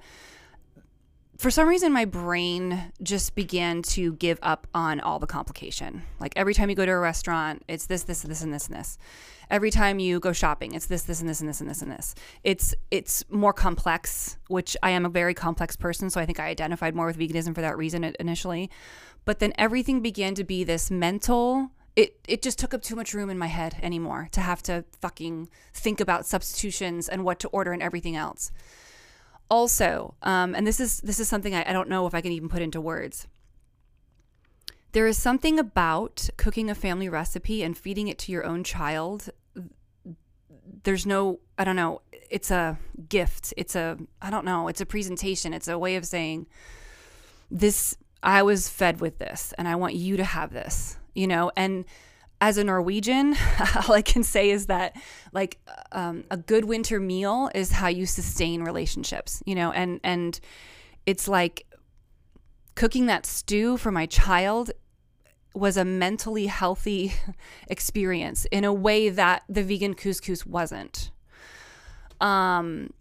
for 1.43 1.51
some 1.51 1.69
reason 1.69 1.93
my 1.93 2.05
brain 2.05 2.93
just 3.03 3.35
began 3.35 3.83
to 3.83 4.13
give 4.13 4.39
up 4.43 4.69
on 4.75 5.01
all 5.01 5.19
the 5.19 5.27
complication. 5.27 6.05
Like 6.21 6.33
every 6.37 6.55
time 6.55 6.71
you 6.71 6.77
go 6.77 6.87
to 6.87 6.93
a 6.93 6.99
restaurant 6.99 7.65
it's 7.67 7.87
this 7.87 8.05
this 8.05 8.23
this 8.23 8.43
and 8.43 8.55
this 8.55 8.69
and 8.69 8.77
this. 8.77 8.97
Every 9.51 9.73
time 9.73 9.99
you 9.99 10.21
go 10.21 10.33
shopping 10.33 10.73
it's 10.73 10.87
this 10.87 11.03
this 11.03 11.19
and 11.19 11.29
this 11.29 11.41
and 11.41 11.49
this 11.49 11.61
and 11.61 11.69
this 11.69 11.83
and 11.83 11.91
this. 11.91 12.15
It's 12.45 12.77
it's 12.93 13.25
more 13.29 13.53
complex 13.53 14.39
which 14.47 14.77
i 14.85 14.91
am 14.91 15.05
a 15.05 15.09
very 15.09 15.35
complex 15.35 15.75
person 15.75 16.11
so 16.11 16.21
i 16.21 16.27
think 16.27 16.39
i 16.39 16.47
identified 16.47 16.95
more 16.95 17.07
with 17.07 17.19
veganism 17.19 17.57
for 17.57 17.61
that 17.61 17.77
reason 17.77 18.15
initially. 18.21 18.71
But 19.25 19.41
then 19.41 19.53
everything 19.59 20.01
began 20.01 20.37
to 20.37 20.45
be 20.45 20.63
this 20.63 20.93
mental 20.93 21.73
it 21.97 22.21
it 22.29 22.41
just 22.41 22.57
took 22.57 22.73
up 22.73 22.83
too 22.83 22.95
much 22.95 23.15
room 23.15 23.31
in 23.31 23.37
my 23.37 23.49
head 23.49 23.75
anymore 23.83 24.29
to 24.31 24.41
have 24.41 24.63
to 24.63 24.85
fucking 25.01 25.49
think 25.75 26.01
about 26.01 26.25
substitutions 26.25 27.09
and 27.09 27.25
what 27.25 27.41
to 27.41 27.49
order 27.49 27.73
and 27.73 27.83
everything 27.83 28.15
else 28.15 28.53
also 29.53 30.15
um, 30.23 30.55
and 30.55 30.67
this 30.67 30.81
is 30.81 31.01
this 31.03 31.21
is 31.21 31.29
something 31.29 31.55
I, 31.55 31.69
I 31.69 31.73
don't 31.75 31.89
know 31.89 32.07
if 32.07 32.15
i 32.15 32.21
can 32.23 32.33
even 32.33 32.49
put 32.49 32.63
into 32.63 32.81
words. 32.81 33.29
There 34.93 35.07
is 35.07 35.17
something 35.17 35.59
about 35.59 36.29
cooking 36.37 36.69
a 36.71 36.75
family 36.75 37.09
recipe 37.09 37.63
and 37.63 37.77
feeding 37.77 38.09
it 38.09 38.19
to 38.21 38.33
your 38.33 38.45
own 38.45 38.65
child. 38.65 39.31
There's 40.85 41.05
no 41.07 41.41
i 41.59 41.65
don't 41.65 41.77
know 41.77 42.01
it's 42.31 42.51
a 42.51 42.79
gift. 43.09 43.53
It's 43.59 43.77
a 43.77 43.99
i 44.23 44.31
don't 44.31 44.47
know 44.47 44.69
it's 44.69 44.81
a 44.81 44.87
presentation. 44.87 45.53
It's 45.53 45.69
a 45.69 45.79
way 45.79 45.97
of 45.97 46.07
saying 46.07 46.47
this 47.51 47.97
i 48.23 48.43
was 48.43 48.69
fed 48.69 49.01
with 49.01 49.19
this 49.19 49.53
and 49.59 49.69
i 49.69 49.75
want 49.75 49.95
you 49.95 50.17
to 50.17 50.25
have 50.25 50.53
this 50.53 50.97
you 51.15 51.27
know? 51.27 51.51
And 51.57 51.85
as 52.43 52.59
a 52.59 52.65
Norwegian, 52.65 53.37
all 53.89 53.95
I 53.95 54.03
can 54.03 54.25
say 54.25 54.51
is 54.51 54.67
that 54.67 55.01
like 55.33 55.59
um, 55.93 56.25
a 56.29 56.37
good 56.37 56.65
winter 56.65 56.99
meal 56.99 57.49
is 57.55 57.71
how 57.71 57.87
you 57.87 58.05
sustain 58.05 58.65
relationships, 58.65 59.43
you 59.47 59.55
know, 59.55 59.71
and 59.71 60.01
and 60.03 60.41
it's 61.07 61.29
like 61.29 61.65
cooking 62.75 63.07
that 63.07 63.27
stew 63.27 63.77
for 63.77 63.93
my 63.93 64.07
child 64.07 64.73
was 65.55 65.77
a 65.77 65.85
mentally 65.85 66.47
healthy 66.47 67.13
experience 67.69 68.45
in 68.47 68.65
a 68.65 68.73
way 68.73 69.09
that 69.09 69.45
the 69.49 69.63
vegan 69.63 69.95
couscous 69.95 70.45
wasn't. 70.45 71.13
Um, 72.21 72.93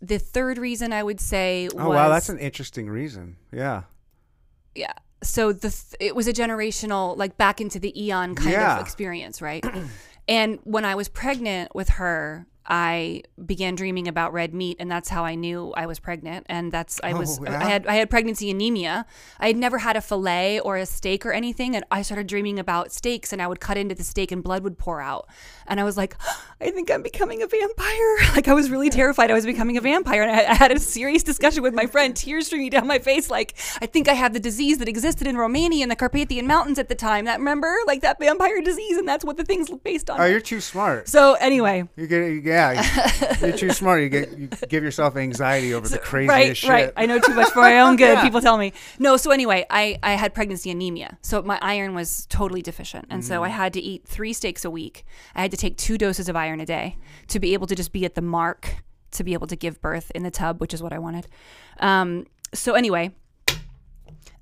the 0.00 0.20
third 0.20 0.56
reason 0.56 0.92
I 0.92 1.02
would 1.02 1.20
say 1.20 1.64
was 1.64 1.74
oh 1.84 1.90
wow, 1.90 2.10
that's 2.10 2.28
an 2.28 2.38
interesting 2.38 2.88
reason. 2.88 3.38
Yeah. 3.50 3.82
yeah 4.76 4.92
so 5.24 5.52
the 5.52 5.70
th- 5.70 5.96
it 6.00 6.14
was 6.14 6.26
a 6.28 6.32
generational 6.32 7.16
like 7.16 7.36
back 7.36 7.60
into 7.60 7.78
the 7.78 7.92
eon 8.04 8.34
kind 8.34 8.50
Yeah. 8.52 8.76
of 8.76 8.80
experience 8.82 9.40
right 9.42 9.64
and 10.28 10.58
when 10.64 10.84
i 10.84 10.94
was 10.94 11.08
pregnant 11.08 11.74
with 11.74 11.88
her 11.90 12.46
i 12.66 13.22
began 13.44 13.74
dreaming 13.74 14.08
about 14.08 14.32
red 14.32 14.54
meat 14.54 14.76
and 14.80 14.90
that's 14.90 15.10
how 15.10 15.22
i 15.24 15.34
knew 15.34 15.72
i 15.76 15.84
was 15.84 15.98
pregnant 15.98 16.46
and 16.48 16.72
that's 16.72 16.98
i 17.04 17.12
oh, 17.12 17.18
was 17.18 17.38
Oh, 17.38 17.44
yeah? 17.44 17.60
i 17.60 17.64
had 17.68 17.86
i 17.86 17.94
had 17.96 18.08
pregnancy 18.08 18.50
anemia 18.50 19.04
i 19.38 19.48
had 19.48 19.56
never 19.56 19.78
had 19.78 19.96
a 19.96 20.00
fillet 20.00 20.60
or 20.60 20.76
a 20.78 20.86
steak 20.86 21.26
or 21.26 21.32
anything 21.32 21.76
and 21.76 21.84
i 21.90 22.00
started 22.00 22.26
dreaming 22.26 22.58
about 22.58 22.90
steaks 22.90 23.34
and 23.34 23.42
i 23.42 23.46
would 23.46 23.60
cut 23.60 23.76
into 23.76 23.94
the 23.94 24.02
steak 24.04 24.32
and 24.32 24.42
blood 24.42 24.62
would 24.64 24.78
pour 24.78 25.02
out 25.02 25.28
and 25.66 25.80
i 25.80 25.84
was 25.84 25.96
like 25.96 26.16
i 26.60 26.70
think 26.70 26.90
i'm 26.90 27.02
becoming 27.02 27.42
a 27.42 27.46
vampire 27.46 28.16
like 28.34 28.48
i 28.48 28.54
was 28.54 28.70
really 28.70 28.90
terrified 28.90 29.30
i 29.30 29.34
was 29.34 29.44
becoming 29.44 29.76
a 29.76 29.80
vampire 29.80 30.22
and 30.22 30.30
I, 30.30 30.50
I 30.50 30.54
had 30.54 30.72
a 30.72 30.78
serious 30.78 31.22
discussion 31.22 31.62
with 31.62 31.74
my 31.74 31.86
friend 31.86 32.14
tears 32.16 32.46
streaming 32.46 32.70
down 32.70 32.86
my 32.86 32.98
face 32.98 33.30
like 33.30 33.54
i 33.82 33.86
think 33.86 34.08
i 34.08 34.12
have 34.14 34.32
the 34.32 34.40
disease 34.40 34.78
that 34.78 34.88
existed 34.88 35.26
in 35.26 35.36
romania 35.36 35.82
in 35.82 35.88
the 35.88 35.96
carpathian 35.96 36.46
mountains 36.46 36.78
at 36.78 36.88
the 36.88 36.94
time 36.94 37.24
that 37.26 37.38
remember 37.38 37.74
like 37.86 38.00
that 38.02 38.18
vampire 38.18 38.60
disease 38.62 38.96
and 38.96 39.06
that's 39.08 39.24
what 39.24 39.36
the 39.36 39.44
thing's 39.44 39.70
based 39.82 40.08
on 40.10 40.20
Oh, 40.20 40.24
you're 40.26 40.40
too 40.40 40.60
smart. 40.60 41.08
so 41.08 41.34
anyway 41.34 41.88
You 41.96 42.06
get, 42.06 42.44
yeah, 42.44 43.36
you're 43.40 43.56
too 43.56 43.70
smart. 43.70 44.02
You 44.02 44.08
get, 44.08 44.38
you 44.38 44.48
give 44.68 44.82
yourself 44.84 45.16
anxiety 45.16 45.74
over 45.74 45.88
the 45.88 45.98
craziest 45.98 46.30
right, 46.30 46.56
shit. 46.56 46.70
right. 46.70 46.92
I 46.96 47.06
know 47.06 47.18
too 47.18 47.34
much 47.34 47.50
for 47.52 47.60
my 47.60 47.80
own 47.80 47.96
good. 48.04 48.18
People 48.20 48.40
tell 48.40 48.56
me. 48.58 48.72
No, 48.98 49.16
so 49.16 49.30
anyway, 49.30 49.66
I, 49.70 49.98
I 50.02 50.12
had 50.12 50.34
pregnancy 50.34 50.70
anemia. 50.70 51.18
So 51.22 51.42
my 51.42 51.58
iron 51.62 51.94
was 51.94 52.26
totally 52.26 52.62
deficient. 52.62 53.06
And 53.10 53.24
so 53.24 53.42
I 53.42 53.48
Mm. 53.48 53.52
had 53.52 53.72
to 53.74 53.80
eat 53.80 54.06
three 54.06 54.32
steaks 54.32 54.64
a 54.64 54.70
week. 54.70 55.04
I 55.34 55.42
had 55.42 55.50
to 55.54 55.60
take 55.60 55.76
two 55.76 55.96
doses 55.96 56.28
of 56.28 56.36
iron 56.36 56.60
a 56.60 56.66
day 56.66 56.96
to 57.28 57.38
be 57.38 57.54
able 57.54 57.66
to 57.66 57.74
just 57.74 57.92
be 57.92 58.04
at 58.04 58.14
the 58.14 58.22
mark 58.22 58.82
to 59.14 59.24
be 59.24 59.32
able 59.32 59.46
to 59.46 59.56
give 59.56 59.80
birth 59.80 60.10
in 60.14 60.22
the 60.22 60.30
tub, 60.30 60.60
which 60.60 60.74
is 60.74 60.82
what 60.82 60.92
I 60.92 60.98
wanted. 60.98 61.28
Um, 61.80 62.26
so 62.52 62.74
anyway, 62.74 63.12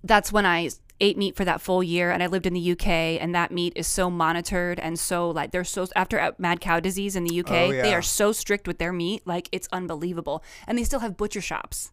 that's 0.03 0.33
when 0.33 0.47
I 0.47 0.71
ate 1.01 1.19
meat 1.19 1.37
for 1.37 1.45
that 1.45 1.61
full 1.61 1.83
year 1.83 2.11
and 2.11 2.23
I 2.23 2.27
lived 2.27 2.47
in 2.47 2.55
the 2.55 2.73
UK 2.73 2.87
and 2.87 3.35
that 3.35 3.51
meat 3.51 3.73
is 3.75 3.87
so 3.87 4.09
monitored 4.09 4.79
and 4.79 4.99
so 4.99 5.31
like 5.31 5.51
they're 5.51 5.65
so 5.65 5.89
after 5.97 6.33
mad 6.39 6.61
cow 6.61 6.79
disease 6.79 7.17
in 7.17 7.25
the 7.25 7.41
UK 7.41 7.51
Oh, 7.51 7.73
they 7.73 7.93
are 7.93 8.03
so 8.03 8.31
strict 8.31 8.69
with 8.69 8.79
their 8.79 8.93
meat 8.93 9.27
like 9.27 9.49
it's 9.53 9.69
unbelievable. 9.73 10.45
And 10.67 10.79
they 10.79 10.85
still 10.85 11.01
have 11.01 11.17
butcher 11.17 11.41
shops 11.41 11.93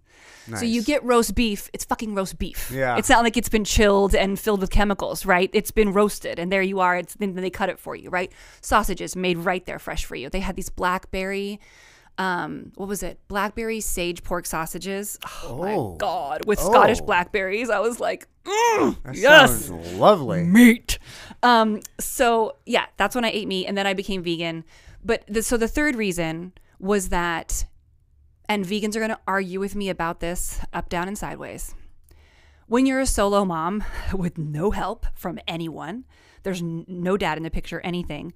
so 0.58 0.66
you 0.66 0.82
get 0.82 1.04
roast 1.04 1.36
beef 1.36 1.70
it's 1.74 1.86
fucking 1.86 2.16
roast 2.16 2.40
beef 2.40 2.72
Yeah. 2.72 2.98
it's 2.98 3.10
not 3.10 3.24
like 3.24 3.38
it's 3.38 3.50
been 3.50 3.64
chilled 3.66 4.16
and 4.16 4.40
filled 4.40 4.62
with 4.62 4.72
chemicals 4.72 5.26
right 5.26 5.50
it's 5.54 5.70
been 5.72 5.94
roasted 5.94 6.40
and 6.40 6.52
there 6.52 6.64
you 6.64 6.80
are 6.80 6.98
it's 6.98 7.14
then 7.16 7.36
they 7.36 7.52
cut 7.52 7.70
it 7.70 7.78
for 7.80 7.96
you 7.96 8.10
right 8.10 8.32
sausages 8.62 9.16
made 9.16 9.38
right 9.38 9.64
there 9.68 9.78
fresh 9.78 10.06
for 10.06 10.16
you 10.16 10.28
they 10.30 10.40
had 10.40 10.56
these 10.56 10.70
blackberry 10.70 11.60
um, 12.18 12.74
what 12.76 12.90
was 12.90 13.02
it? 13.02 13.18
Blackberry 13.30 13.80
sage 13.80 14.24
pork 14.24 14.46
sausages. 14.46 15.18
Oh, 15.46 15.64
Oh. 15.64 15.92
my 15.94 15.98
god, 15.98 16.44
with 16.46 16.60
Scottish 16.60 17.00
Oh. 17.02 17.06
blackberries. 17.06 17.70
I 17.70 17.80
was 17.80 18.02
like, 18.02 18.28
mm, 18.44 19.02
That 19.04 19.16
yes, 19.16 19.70
lovely. 19.70 20.44
meat. 20.44 21.00
Um, 21.44 21.80
so 21.98 22.58
yeah, 22.66 22.88
that's 22.98 23.16
when 23.16 23.24
I 23.24 23.30
ate 23.30 23.48
meat, 23.48 23.68
and 23.68 23.78
then 23.78 23.88
I 23.88 23.94
became 23.94 24.22
vegan. 24.22 24.66
But 25.02 25.24
the, 25.30 25.42
so 25.42 25.56
the 25.56 25.70
third 25.70 25.96
reason 25.96 26.52
was 26.78 27.08
that, 27.08 27.64
and 28.50 28.66
vegans 28.66 28.96
are 28.96 29.00
going 29.00 29.12
to 29.12 29.20
argue 29.28 29.60
with 29.60 29.76
me 29.76 29.90
about 29.90 30.20
this 30.20 30.60
up, 30.74 30.90
down, 30.90 31.08
and 31.08 31.18
sideways. 31.18 31.76
When 32.68 32.86
you're 32.86 33.00
a 33.00 33.06
solo 33.06 33.46
mom 33.46 33.84
with 34.14 34.38
no 34.38 34.72
help 34.72 35.06
from 35.14 35.40
anyone, 35.48 36.04
there's 36.44 36.62
no 36.62 37.16
dad 37.16 37.38
in 37.38 37.44
the 37.44 37.52
picture, 37.52 37.80
anything, 37.82 38.34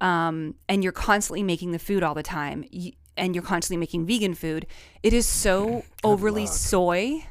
um, 0.00 0.54
and 0.68 0.82
you're 0.82 0.92
constantly 0.92 1.42
making 1.42 1.72
the 1.72 1.78
food 1.78 2.02
all 2.02 2.14
the 2.14 2.22
time, 2.22 2.64
and 3.16 3.34
you're 3.34 3.42
constantly 3.42 3.78
making 3.78 4.06
vegan 4.06 4.34
food, 4.34 4.66
it 5.02 5.12
is 5.12 5.26
so 5.26 5.84
overly 6.04 6.46
soy. 6.46 7.26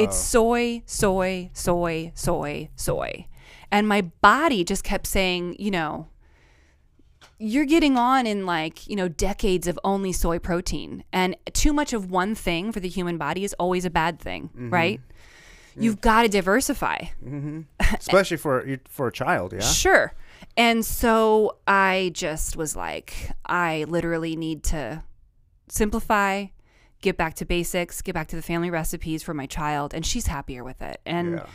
It's 0.00 0.16
soy, 0.16 0.82
soy, 0.86 1.50
soy, 1.52 2.12
soy, 2.14 2.70
soy. 2.74 3.26
And 3.70 3.88
my 3.88 4.02
body 4.02 4.64
just 4.64 4.82
kept 4.82 5.06
saying, 5.06 5.56
you 5.60 5.70
know, 5.70 6.08
you're 7.38 7.66
getting 7.66 7.96
on 7.96 8.26
in 8.26 8.46
like, 8.46 8.86
you 8.86 8.96
know, 8.96 9.08
decades 9.08 9.66
of 9.66 9.78
only 9.84 10.12
soy 10.12 10.38
protein. 10.38 11.04
And 11.12 11.36
too 11.52 11.72
much 11.72 11.92
of 11.92 12.10
one 12.10 12.34
thing 12.34 12.72
for 12.72 12.80
the 12.80 12.88
human 12.88 13.18
body 13.18 13.44
is 13.44 13.54
always 13.54 13.84
a 13.84 13.90
bad 13.90 14.18
thing, 14.20 14.48
mm-hmm. 14.48 14.70
right? 14.70 15.00
Mm. 15.76 15.82
You've 15.82 16.00
got 16.00 16.22
to 16.22 16.28
diversify. 16.28 16.98
Mm-hmm. 17.24 17.62
Especially 17.94 18.36
for 18.36 18.66
for 18.88 19.08
a 19.08 19.12
child, 19.12 19.52
yeah. 19.52 19.60
Sure. 19.60 20.14
And 20.56 20.84
so 20.84 21.58
I 21.66 22.10
just 22.14 22.56
was 22.56 22.74
like, 22.74 23.30
I 23.44 23.84
literally 23.88 24.36
need 24.36 24.62
to 24.64 25.02
simplify, 25.68 26.46
get 27.02 27.18
back 27.18 27.34
to 27.34 27.44
basics, 27.44 28.00
get 28.00 28.14
back 28.14 28.28
to 28.28 28.36
the 28.36 28.42
family 28.42 28.70
recipes 28.70 29.22
for 29.22 29.34
my 29.34 29.46
child, 29.46 29.92
and 29.92 30.06
she's 30.06 30.28
happier 30.28 30.64
with 30.64 30.80
it. 30.80 31.00
And 31.04 31.34
Yeah. 31.34 31.46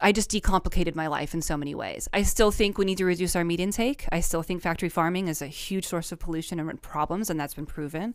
I 0.00 0.12
just 0.12 0.30
decomplicated 0.30 0.94
my 0.94 1.06
life 1.06 1.32
in 1.32 1.40
so 1.40 1.56
many 1.56 1.74
ways. 1.74 2.06
I 2.12 2.22
still 2.22 2.50
think 2.50 2.76
we 2.76 2.84
need 2.84 2.98
to 2.98 3.06
reduce 3.06 3.34
our 3.34 3.44
meat 3.44 3.60
intake. 3.60 4.06
I 4.12 4.20
still 4.20 4.42
think 4.42 4.60
factory 4.60 4.90
farming 4.90 5.28
is 5.28 5.40
a 5.40 5.46
huge 5.46 5.86
source 5.86 6.12
of 6.12 6.18
pollution 6.18 6.60
and 6.60 6.82
problems, 6.82 7.30
and 7.30 7.40
that's 7.40 7.54
been 7.54 7.64
proven. 7.66 8.14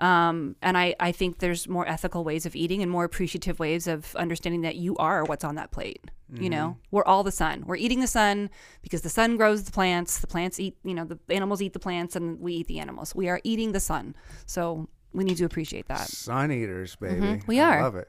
Um, 0.00 0.56
and 0.60 0.76
I, 0.76 0.96
I 0.98 1.12
think 1.12 1.38
there's 1.38 1.68
more 1.68 1.86
ethical 1.88 2.24
ways 2.24 2.46
of 2.46 2.56
eating 2.56 2.82
and 2.82 2.90
more 2.90 3.04
appreciative 3.04 3.60
ways 3.60 3.86
of 3.86 4.14
understanding 4.16 4.62
that 4.62 4.74
you 4.76 4.96
are 4.96 5.22
what's 5.24 5.44
on 5.44 5.54
that 5.54 5.70
plate. 5.70 6.02
You 6.32 6.48
know, 6.48 6.76
we're 6.92 7.04
all 7.04 7.24
the 7.24 7.32
sun. 7.32 7.64
We're 7.66 7.74
eating 7.74 7.98
the 7.98 8.06
sun 8.06 8.50
because 8.82 9.02
the 9.02 9.08
sun 9.08 9.36
grows 9.36 9.64
the 9.64 9.72
plants. 9.72 10.20
The 10.20 10.28
plants 10.28 10.60
eat, 10.60 10.76
you 10.84 10.94
know, 10.94 11.04
the 11.04 11.18
animals 11.28 11.60
eat 11.60 11.72
the 11.72 11.80
plants, 11.80 12.14
and 12.14 12.38
we 12.38 12.52
eat 12.54 12.68
the 12.68 12.78
animals. 12.78 13.16
We 13.16 13.28
are 13.28 13.40
eating 13.42 13.72
the 13.72 13.80
sun. 13.80 14.14
So 14.46 14.88
we 15.12 15.24
need 15.24 15.38
to 15.38 15.44
appreciate 15.44 15.88
that. 15.88 16.06
Sun 16.06 16.52
eaters, 16.52 16.94
baby. 16.94 17.20
Mhm, 17.20 17.46
we 17.48 17.58
I 17.58 17.78
are. 17.78 17.82
love 17.82 17.96
it. 17.96 18.08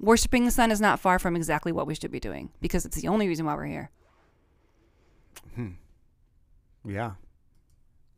Worshipping 0.00 0.44
the 0.44 0.50
sun 0.50 0.70
is 0.70 0.80
not 0.80 1.00
far 1.00 1.18
from 1.18 1.36
exactly 1.36 1.72
what 1.72 1.86
we 1.86 1.94
should 1.94 2.10
be 2.10 2.20
doing 2.20 2.50
because 2.60 2.84
it's 2.84 3.00
the 3.00 3.08
only 3.08 3.28
reason 3.28 3.46
why 3.46 3.54
we're 3.54 3.66
here. 3.66 3.90
Hmm. 5.54 5.72
Yeah. 6.84 7.12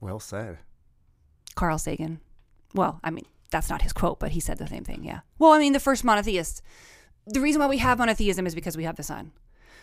Well 0.01 0.21
said. 0.21 0.59
Carl 1.55 1.79
Sagan. 1.79 2.21
Well, 2.75 3.01
I 3.05 3.11
mean, 3.11 3.27
that's 3.51 3.71
not 3.71 3.83
his 3.83 3.93
quote, 3.93 4.19
but 4.19 4.33
he 4.33 4.41
said 4.41 4.59
the 4.59 4.67
same 4.67 4.85
thing. 4.85 5.05
Yeah. 5.05 5.21
Well, 5.39 5.53
I 5.53 5.59
mean, 5.59 5.73
the 5.73 5.81
first 5.81 6.05
monotheist. 6.05 6.63
The 7.27 7.41
reason 7.41 7.61
why 7.61 7.67
we 7.67 7.79
have 7.79 7.99
monotheism 7.99 8.47
is 8.47 8.55
because 8.55 8.77
we 8.77 8.85
have 8.85 8.97
the 8.97 9.03
sun. 9.03 9.33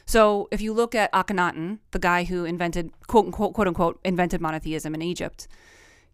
So 0.06 0.48
if 0.52 0.62
you 0.62 0.74
look 0.74 0.96
at 0.96 1.12
Akhenaten, 1.14 1.80
the 1.92 2.00
guy 2.00 2.26
who 2.26 2.46
invented, 2.46 2.92
quote 3.08 3.26
unquote, 3.26 3.54
quote 3.54 3.68
unquote, 3.68 4.00
invented 4.04 4.42
monotheism 4.42 4.94
in 4.94 5.02
Egypt, 5.02 5.48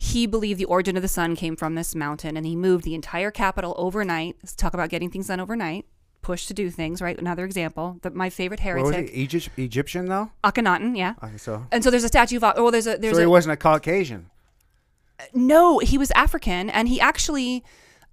he 0.02 0.26
believed 0.26 0.60
the 0.60 0.66
origin 0.66 0.95
of 0.95 1.02
the 1.02 1.10
sun 1.10 1.36
came 1.36 1.58
from 1.58 1.76
this 1.76 1.93
mountain 1.93 2.38
and 2.38 2.45
he 2.45 2.56
moved 2.56 2.86
the 2.86 2.95
entire 2.95 3.32
capital 3.32 3.76
overnight. 3.78 4.38
Let's 4.41 4.56
talk 4.56 4.74
about 4.74 4.89
getting 4.89 5.10
things 5.12 5.28
done 5.28 5.41
overnight. 5.41 5.86
Push 6.22 6.47
to 6.47 6.54
do 6.54 6.70
things, 6.70 7.02
right? 7.02 7.20
Another 7.20 7.43
example. 7.43 7.97
The, 8.02 8.10
my 8.10 8.30
favorite 8.30 8.62
What 8.62 8.78
was 8.78 8.95
he? 8.95 9.06
Egypt, 9.08 9.50
Egyptian 9.58 10.06
though. 10.06 10.32
Akhenaten, 10.41 10.97
yeah. 10.97 11.16
Okay, 11.22 11.38
so 11.38 11.66
And 11.72 11.84
so 11.84 11.91
there's 11.91 12.06
a 12.06 12.08
statue 12.08 12.38
of, 12.38 12.43
oh, 12.56 12.72
there's 12.72 12.88
a, 12.88 12.97
there's 12.97 13.16
so 13.16 13.20
he 13.20 13.26
a, 13.26 13.30
wasn't 13.30 13.54
a 13.54 13.58
Caucasian. 13.58 14.30
no, 15.34 15.80
he 15.80 15.97
was 15.97 16.12
African, 16.12 16.70
and 16.70 16.88
he 16.88 17.00
actually 17.02 17.64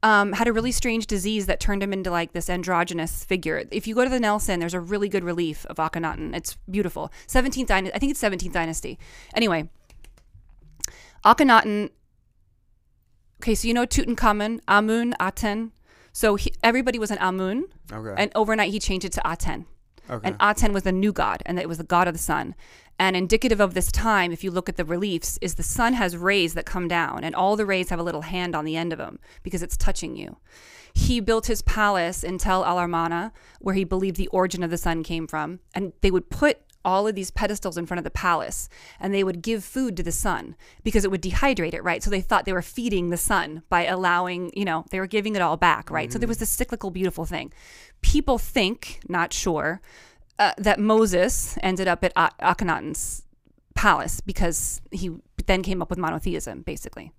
um, 0.03 0.33
had 0.33 0.49
a 0.49 0.53
really 0.53 0.73
strange 0.73 1.07
disease 1.07 1.47
that 1.47 1.61
turned 1.61 1.83
him 1.83 1.93
into 1.93 2.11
like 2.11 2.33
this 2.33 2.51
androgynous 2.51 3.25
figure. 3.25 3.65
If 3.71 3.87
you 3.87 3.95
go 3.95 4.05
to 4.05 4.11
the 4.11 4.21
Nelson, 4.21 4.59
there's 4.61 4.75
a 4.75 4.81
really 4.81 5.09
good 5.09 5.25
relief 5.25 5.65
of 5.67 5.77
Akhenaten. 5.77 6.35
It's 6.35 6.57
beautiful. 6.69 7.13
17th 7.29 7.67
dynasty, 7.67 7.95
I 7.95 7.99
think 7.99 8.11
it's 8.11 8.23
17th 8.23 8.53
dynasty. 8.53 8.99
Anyway, 9.35 9.69
Akhenaten. 11.25 11.91
Okay, 13.43 13.55
so 13.55 13.69
you 13.69 13.75
know 13.75 13.87
Tutankhamun, 13.87 14.61
Amun, 14.69 15.15
Aten. 15.21 15.73
So 16.13 16.37
he, 16.37 16.53
everybody 16.63 16.99
was 16.99 17.11
an 17.11 17.19
Amun, 17.19 17.67
Okay. 17.93 18.15
and 18.17 18.33
overnight 18.35 18.71
he 18.73 18.79
changed 18.79 19.05
it 19.05 19.13
to 19.13 19.23
Aten. 19.31 19.67
okay. 20.09 20.27
And 20.29 20.37
Aten 20.41 20.73
was 20.73 20.85
the 20.85 20.93
new 20.93 21.13
god, 21.13 21.43
and 21.45 21.59
it 21.59 21.69
was 21.69 21.77
the 21.79 21.85
god 21.85 22.09
of 22.09 22.15
the 22.15 22.19
sun. 22.19 22.55
And 22.99 23.15
indicative 23.15 23.61
of 23.61 23.75
this 23.75 23.93
time, 23.93 24.33
if 24.33 24.43
you 24.43 24.51
look 24.51 24.71
at 24.71 24.77
the 24.77 24.85
reliefs, 24.87 25.39
is 25.43 25.57
the 25.57 25.63
sun 25.63 25.93
has 25.93 26.17
rays 26.17 26.55
that 26.55 26.65
come 26.65 26.89
down, 26.89 27.23
and 27.25 27.35
all 27.35 27.55
the 27.57 27.67
rays 27.67 27.91
have 27.91 27.99
a 27.99 28.03
little 28.03 28.23
hand 28.23 28.55
on 28.57 28.65
the 28.65 28.77
end 28.77 28.93
of 28.95 28.99
them 28.99 29.19
because 29.43 29.63
it's 29.63 29.77
touching 29.77 30.17
you. 30.17 30.39
He 30.95 31.21
built 31.21 31.45
his 31.47 31.61
palace 31.61 32.25
in 32.25 32.39
Tel 32.39 32.65
Al 32.65 32.79
Armana, 32.79 33.33
where 33.61 33.75
he 33.75 33.85
believed 33.85 34.17
the 34.17 34.29
origin 34.29 34.63
of 34.63 34.71
the 34.71 34.79
sun 34.79 35.03
came 35.03 35.27
from, 35.27 35.61
and 35.75 35.93
they 36.01 36.11
would 36.11 36.31
put 36.31 36.61
all 36.87 37.07
of 37.07 37.15
these 37.15 37.31
pedestals 37.31 37.77
in 37.77 37.85
front 37.85 37.99
of 37.99 38.05
the 38.05 38.11
palace 38.11 38.71
and 38.99 39.13
they 39.13 39.25
would 39.25 39.43
give 39.43 39.63
food 39.63 39.97
to 39.97 40.03
the 40.03 40.13
sun 40.13 40.57
because 40.85 41.05
it 41.05 41.11
would 41.11 41.23
dehydrate 41.23 41.75
it 41.75 41.85
right? 41.85 42.03
So 42.03 42.09
they 42.09 42.23
thought 42.23 42.47
they 42.47 42.53
were 42.55 42.63
feeding 42.63 43.11
the 43.11 43.17
sun 43.19 43.63
by 43.69 43.85
allowing 43.85 44.51
you 44.55 44.65
know 44.65 44.87
they 44.91 45.01
were 45.01 45.07
giving 45.07 45.37
it 45.37 45.43
all 45.43 45.59
back 45.59 45.91
right? 45.91 46.11
So 46.11 46.19
there 46.19 46.29
was 46.29 46.39
this 46.39 46.51
cyclical 46.51 46.91
beautiful 46.91 47.27
thing. 47.27 47.53
People 48.01 48.39
think 48.39 49.01
not 49.09 49.33
sure 49.33 49.83
uh, 50.39 50.53
that 50.59 50.79
Moses 50.79 51.59
ended 51.63 51.89
up 51.89 52.05
at 52.05 52.15
Akhenaten's 52.15 53.25
palace 53.75 54.21
because 54.21 54.81
he 54.91 55.11
then 55.47 55.63
came 55.63 55.81
up 55.81 55.91
with 55.91 55.99
monotheism, 55.99 56.63
basically. 56.63 57.13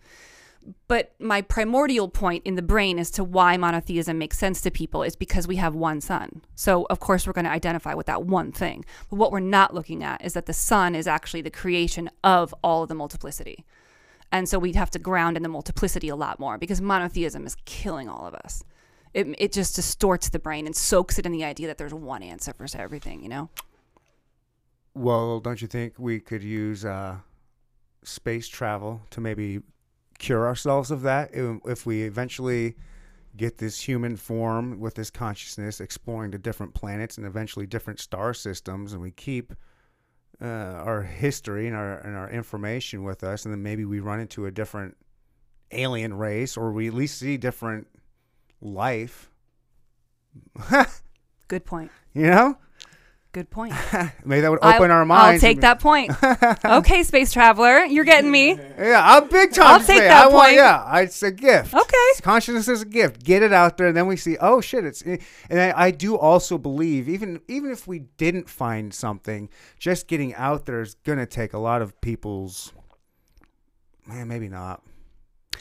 But 0.87 1.13
my 1.19 1.41
primordial 1.41 2.09
point 2.09 2.45
in 2.45 2.55
the 2.55 2.61
brain 2.61 2.99
as 2.99 3.11
to 3.11 3.23
why 3.23 3.55
monotheism 3.57 4.17
makes 4.17 4.37
sense 4.37 4.61
to 4.61 4.71
people 4.71 5.03
is 5.03 5.15
because 5.15 5.47
we 5.47 5.55
have 5.57 5.75
one 5.75 6.01
sun. 6.01 6.41
So, 6.55 6.85
of 6.89 6.99
course, 6.99 7.25
we're 7.25 7.33
going 7.33 7.45
to 7.45 7.51
identify 7.51 7.93
with 7.93 8.05
that 8.07 8.23
one 8.23 8.51
thing. 8.51 8.85
But 9.09 9.17
what 9.17 9.31
we're 9.31 9.39
not 9.39 9.73
looking 9.73 10.03
at 10.03 10.23
is 10.23 10.33
that 10.33 10.45
the 10.45 10.53
sun 10.53 10.95
is 10.95 11.07
actually 11.07 11.41
the 11.41 11.49
creation 11.49 12.09
of 12.23 12.53
all 12.63 12.83
of 12.83 12.89
the 12.89 12.95
multiplicity. 12.95 13.65
And 14.31 14.49
so 14.49 14.59
we'd 14.59 14.75
have 14.75 14.91
to 14.91 14.99
ground 14.99 15.37
in 15.37 15.43
the 15.43 15.49
multiplicity 15.49 16.09
a 16.09 16.15
lot 16.15 16.39
more 16.39 16.57
because 16.57 16.81
monotheism 16.81 17.45
is 17.45 17.55
killing 17.65 18.09
all 18.09 18.25
of 18.25 18.33
us. 18.35 18.63
It, 19.13 19.27
it 19.37 19.53
just 19.53 19.75
distorts 19.75 20.29
the 20.29 20.39
brain 20.39 20.65
and 20.65 20.75
soaks 20.75 21.17
it 21.17 21.25
in 21.25 21.31
the 21.31 21.45
idea 21.45 21.67
that 21.67 21.77
there's 21.77 21.93
one 21.93 22.21
answer 22.21 22.53
for 22.53 22.67
everything, 22.77 23.23
you 23.23 23.29
know? 23.29 23.49
Well, 24.93 25.39
don't 25.39 25.61
you 25.61 25.67
think 25.67 25.93
we 25.97 26.19
could 26.19 26.43
use 26.43 26.83
uh, 26.83 27.17
space 28.03 28.47
travel 28.47 29.01
to 29.11 29.21
maybe 29.21 29.61
cure 30.17 30.45
ourselves 30.47 30.91
of 30.91 31.01
that 31.01 31.29
if 31.33 31.85
we 31.85 32.03
eventually 32.03 32.75
get 33.35 33.59
this 33.59 33.81
human 33.81 34.15
form 34.15 34.79
with 34.79 34.95
this 34.95 35.11
consciousness 35.11 35.79
exploring 35.79 36.31
the 36.31 36.39
different 36.39 36.73
planets 36.73 37.17
and 37.17 37.25
eventually 37.25 37.67
different 37.67 37.99
star 37.99 38.33
systems 38.33 38.93
and 38.93 39.01
we 39.01 39.11
keep 39.11 39.53
uh, 40.41 40.45
our 40.45 41.03
history 41.03 41.67
and 41.67 41.75
our 41.75 41.99
and 41.99 42.15
our 42.15 42.29
information 42.29 43.03
with 43.03 43.23
us 43.23 43.45
and 43.45 43.53
then 43.53 43.61
maybe 43.61 43.85
we 43.85 43.99
run 43.99 44.19
into 44.19 44.45
a 44.45 44.51
different 44.51 44.97
alien 45.71 46.13
race 46.13 46.57
or 46.57 46.71
we 46.71 46.87
at 46.87 46.93
least 46.93 47.19
see 47.19 47.37
different 47.37 47.87
life 48.61 49.29
Good 51.47 51.65
point. 51.65 51.91
you 52.13 52.27
know 52.27 52.57
Good 53.37 53.51
point. 53.51 53.71
maybe 54.25 54.41
that 54.41 54.49
would 54.49 54.63
I- 54.63 54.77
open 54.77 54.89
our 54.89 55.05
minds 55.05 55.43
I'll 55.43 55.47
take 55.47 55.61
that 55.61 55.79
point. 55.79 56.11
okay, 56.65 57.03
space 57.03 57.31
traveler, 57.31 57.85
you're 57.85 58.03
getting 58.03 58.31
me. 58.31 58.57
Yeah, 58.79 58.99
I'm 59.05 59.29
big 59.29 59.53
time. 59.53 59.67
I'll 59.67 59.79
take 59.79 59.99
that 59.99 60.25
I 60.25 60.27
want, 60.27 60.47
point. 60.47 60.55
yeah, 60.55 60.97
it's 61.01 61.21
a 61.21 61.31
gift. 61.31 61.71
Okay. 61.71 62.11
consciousness 62.23 62.67
is 62.67 62.81
a 62.81 62.85
gift. 62.85 63.23
Get 63.23 63.43
it 63.43 63.53
out 63.53 63.77
there, 63.77 63.85
and 63.85 63.95
then 63.95 64.07
we 64.07 64.17
see. 64.17 64.37
Oh 64.41 64.59
shit! 64.59 64.85
It's 64.85 65.05
eh, 65.05 65.17
and 65.51 65.61
I, 65.61 65.71
I 65.85 65.91
do 65.91 66.17
also 66.17 66.57
believe 66.57 67.07
even 67.07 67.39
even 67.47 67.69
if 67.69 67.85
we 67.85 67.99
didn't 67.99 68.49
find 68.49 68.91
something, 68.91 69.49
just 69.77 70.07
getting 70.07 70.33
out 70.33 70.65
there 70.65 70.81
is 70.81 70.95
gonna 71.03 71.27
take 71.27 71.53
a 71.53 71.59
lot 71.59 71.83
of 71.83 72.01
people's. 72.01 72.73
Man, 74.07 74.27
maybe 74.27 74.49
not. 74.49 74.81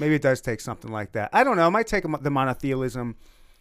Maybe 0.01 0.14
it 0.14 0.22
does 0.22 0.41
take 0.41 0.62
something 0.62 0.91
like 0.91 1.12
that. 1.12 1.29
I 1.35 1.45
don't 1.45 1.59
know. 1.59 1.66
It 1.68 1.72
might 1.72 1.89
take 1.89 2.05
the 2.22 2.31
monotheism 2.31 3.16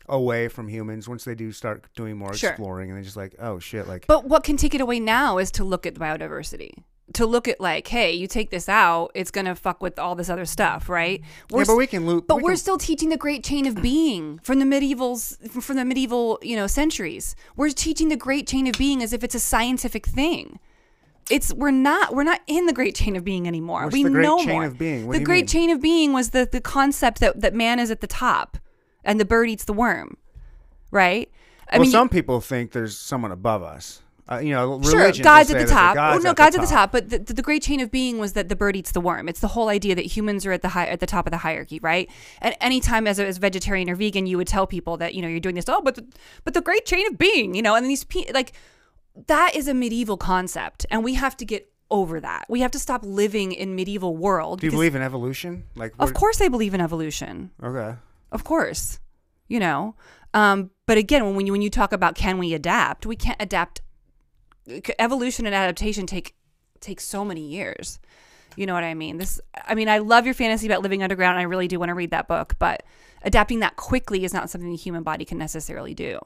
away 0.08 0.48
from 0.48 0.68
humans 0.68 1.08
once 1.08 1.24
they 1.24 1.36
do 1.36 1.52
start 1.52 1.86
doing 1.96 2.18
more 2.18 2.34
Sure. 2.34 2.52
exploring, 2.52 2.90
and 2.90 2.98
they're 2.98 3.04
just 3.04 3.18
like, 3.18 3.36
oh 3.40 3.60
shit, 3.60 3.88
like 3.88 4.08
But 4.08 4.26
what 4.26 4.44
can 4.44 4.58
take 4.58 4.74
it 4.76 4.82
away 4.82 5.00
now 5.00 5.38
is 5.38 5.52
to 5.52 5.64
look 5.64 5.86
at 5.86 5.96
biodiversity. 5.96 6.72
To 7.14 7.26
look 7.28 7.48
at 7.48 7.62
like, 7.62 7.88
hey, 7.88 8.14
you 8.14 8.26
take 8.28 8.50
this 8.50 8.68
out, 8.68 9.12
it's 9.14 9.30
gonna 9.30 9.54
fuck 9.56 9.82
with 9.82 10.00
all 10.00 10.16
this 10.16 10.28
other 10.30 10.46
stuff, 10.46 10.90
right? 10.90 11.22
yeah, 11.54 11.64
but 11.68 11.76
we 11.76 11.86
can 11.86 12.06
loop. 12.08 12.26
But 12.28 12.38
we 12.38 12.44
we're 12.44 12.50
can- 12.52 12.58
still 12.58 12.78
teaching 12.80 13.10
the 13.10 13.18
great 13.18 13.44
chain 13.44 13.68
of 13.68 13.80
being 13.82 14.40
from 14.44 14.58
the 14.60 14.66
medievals, 14.66 15.38
from 15.62 15.76
the 15.78 15.86
medieval, 15.86 16.40
you 16.42 16.56
know, 16.56 16.66
centuries. 16.68 17.36
We're 17.56 17.70
teaching 17.70 18.10
the 18.10 18.16
great 18.18 18.48
chain 18.48 18.66
of 18.68 18.74
being 18.78 19.04
as 19.04 19.14
if 19.14 19.24
it's 19.24 19.36
a 19.36 19.40
scientific 19.40 20.06
thing. 20.08 20.60
It's 21.30 21.54
we're 21.54 21.72
not 21.72 22.14
we're 22.16 22.24
not 22.24 22.42
in 22.48 22.66
the 22.68 22.74
great 22.74 22.94
chain 22.96 23.16
of 23.16 23.24
being 23.24 23.48
anymore. 23.48 23.84
What's 23.84 23.94
we 23.94 24.04
the 24.04 24.10
great 24.12 24.24
know 24.24 24.38
chain 24.40 24.50
more. 24.50 24.66
of 24.66 24.78
being? 24.78 25.08
What 25.08 25.14
the 25.14 25.20
do 25.20 25.22
you 25.22 25.26
great 25.26 25.42
mean? 25.42 25.48
chain 25.48 25.70
of 25.72 25.82
being 25.82 26.14
was 26.14 26.32
the 26.32 26.48
the 26.52 26.62
concept 26.62 27.20
that 27.20 27.42
that 27.42 27.54
man 27.56 27.80
is 27.80 27.90
at 27.92 28.02
the 28.02 28.08
top, 28.08 28.58
and 29.06 29.20
the 29.20 29.26
bird 29.26 29.50
eats 29.50 29.64
the 29.66 29.74
worm, 29.74 30.18
right? 30.92 31.30
I 31.72 31.78
well, 31.78 31.86
you- 31.86 31.92
some 31.92 32.10
people 32.10 32.42
think 32.42 32.72
there's 32.72 32.98
someone 32.98 33.32
above 33.32 33.64
us. 33.64 34.02
Uh, 34.28 34.40
you 34.40 34.50
know, 34.50 34.82
Sure, 34.82 35.12
God's 35.12 35.52
at 35.52 35.60
the 35.60 35.66
top. 35.72 35.94
God's 35.94 36.20
oh 36.20 36.24
no, 36.24 36.30
at 36.32 36.36
God's 36.36 36.56
the 36.56 36.62
at 36.64 36.68
the 36.68 36.74
top. 36.74 36.92
But 36.92 37.10
the, 37.12 37.20
the, 37.20 37.34
the 37.36 37.42
great 37.44 37.62
chain 37.62 37.80
of 37.80 37.92
being 37.92 38.18
was 38.18 38.34
that 38.34 38.50
the 38.50 38.56
bird 38.56 38.76
eats 38.76 38.92
the 38.92 39.00
worm. 39.00 39.30
It's 39.30 39.40
the 39.40 39.50
whole 39.50 39.70
idea 39.70 39.94
that 39.94 40.06
humans 40.06 40.48
are 40.48 40.52
at 40.52 40.64
the 40.64 40.70
high, 40.70 40.88
at 40.88 41.00
the 41.00 41.06
top 41.06 41.28
of 41.28 41.32
the 41.32 41.38
hierarchy, 41.38 41.80
right? 41.80 42.10
And 42.42 42.56
anytime 42.60 43.06
as 43.06 43.20
a 43.20 43.28
as 43.28 43.38
a 43.38 43.40
vegetarian 43.40 43.88
or 43.88 43.94
vegan, 43.96 44.26
you 44.26 44.38
would 44.38 44.48
tell 44.48 44.66
people 44.66 44.98
that 44.98 45.14
you 45.14 45.22
know 45.22 45.28
you're 45.28 45.40
doing 45.40 45.54
this. 45.54 45.66
Oh, 45.70 45.80
but 45.80 45.94
the, 45.94 46.08
but 46.44 46.56
the 46.56 46.62
great 46.62 46.88
chain 46.88 47.06
of 47.06 47.20
being, 47.20 47.54
you 47.54 47.62
know, 47.62 47.76
and 47.76 47.86
these 47.86 48.04
pe- 48.04 48.32
like 48.34 48.54
that 49.28 49.56
is 49.56 49.68
a 49.68 49.76
medieval 49.76 50.18
concept, 50.18 50.88
and 50.90 51.04
we 51.04 51.14
have 51.14 51.38
to 51.38 51.46
get 51.46 51.72
over 51.92 52.20
that. 52.20 52.46
We 52.50 52.62
have 52.62 52.72
to 52.72 52.80
stop 52.80 53.02
living 53.06 53.52
in 53.52 53.76
medieval 53.76 54.18
world. 54.18 54.60
Do 54.60 54.66
you 54.66 54.72
believe 54.72 54.96
in 54.96 55.04
evolution? 55.04 55.66
Like, 55.76 55.94
Of 56.00 56.16
course, 56.16 56.42
I 56.42 56.48
believe 56.48 56.74
in 56.74 56.82
evolution. 56.82 57.52
Okay. 57.64 57.96
Of 58.36 58.44
course, 58.44 59.00
you 59.48 59.60
know. 59.60 59.96
Um, 60.34 60.72
but 60.86 60.98
again, 60.98 61.36
when 61.36 61.48
you 61.48 61.54
when 61.54 61.62
you 61.62 61.70
talk 61.70 61.94
about 61.94 62.16
can 62.16 62.38
we 62.38 62.54
adapt, 62.54 63.06
we 63.06 63.16
can't 63.16 63.42
adapt. 63.42 63.82
Evolution 65.00 65.46
and 65.46 65.56
adaptation 65.56 66.06
take 66.06 66.36
take 66.82 67.00
so 67.00 67.24
many 67.24 67.48
years. 67.48 67.98
You 68.58 68.66
know 68.66 68.74
what 68.74 68.84
I 68.84 68.94
mean? 68.94 69.18
This. 69.18 69.40
I 69.66 69.74
mean, 69.74 69.88
I 69.88 70.00
love 70.00 70.26
your 70.26 70.34
fantasy 70.34 70.68
about 70.68 70.82
living 70.82 71.02
underground. 71.02 71.38
And 71.38 71.40
I 71.40 71.44
really 71.44 71.70
do 71.70 71.80
want 71.80 71.90
to 71.90 71.94
read 71.94 72.12
that 72.12 72.28
book, 72.28 72.56
but 72.60 72.84
adapting 73.22 73.62
that 73.62 73.78
quickly 73.78 74.26
is 74.26 74.34
not 74.34 74.50
something 74.50 74.70
the 74.70 74.76
human 74.76 75.04
body 75.04 75.24
can 75.24 75.38
necessarily 75.38 75.94
do. 75.94 76.20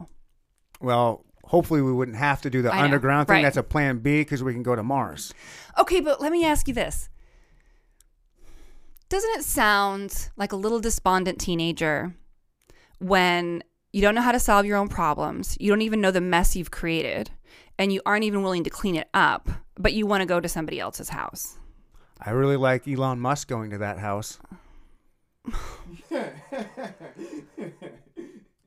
Well, 0.81 1.25
hopefully 1.43 1.83
we 1.83 1.93
wouldn't 1.93 2.17
have 2.17 2.41
to 2.41 2.49
do 2.49 2.63
the 2.63 2.71
I 2.73 2.79
know, 2.79 2.85
underground 2.85 3.27
thing. 3.27 3.35
right. 3.35 3.43
That's 3.43 3.57
a 3.57 3.63
plan 3.63 3.99
B 3.99 4.21
because 4.21 4.41
we 4.43 4.53
can 4.53 4.63
go 4.63 4.75
to 4.75 4.83
Mars. 4.83 5.31
Okay, 5.77 5.99
but 5.99 6.21
let 6.21 6.31
me 6.31 6.43
ask 6.43 6.67
you 6.67 6.73
this. 6.73 7.09
Doesn't 9.09 9.39
it 9.39 9.43
sound 9.43 10.29
like 10.37 10.51
a 10.51 10.55
little 10.55 10.79
despondent 10.79 11.39
teenager 11.39 12.13
when 12.99 13.63
you 13.91 14.01
don't 14.01 14.13
know 14.13 14.21
how 14.21 14.31
to 14.31 14.39
solve 14.39 14.65
your 14.67 14.77
own 14.77 14.87
problems, 14.87 15.57
you 15.59 15.69
don't 15.71 15.81
even 15.81 15.99
know 15.99 16.11
the 16.11 16.21
mess 16.21 16.55
you've 16.55 16.69
created, 16.69 17.31
and 17.79 17.91
you 17.91 18.01
aren't 18.05 18.23
even 18.23 18.43
willing 18.43 18.63
to 18.65 18.69
clean 18.69 18.95
it 18.95 19.09
up, 19.13 19.49
but 19.77 19.93
you 19.93 20.05
want 20.05 20.21
to 20.21 20.25
go 20.27 20.39
to 20.39 20.47
somebody 20.47 20.79
else's 20.79 21.09
house. 21.09 21.57
I 22.21 22.31
really 22.31 22.57
like 22.57 22.87
Elon 22.87 23.19
Musk 23.19 23.47
going 23.47 23.71
to 23.71 23.79
that 23.79 23.97
house. 23.97 24.37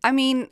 I 0.02 0.10
mean, 0.10 0.48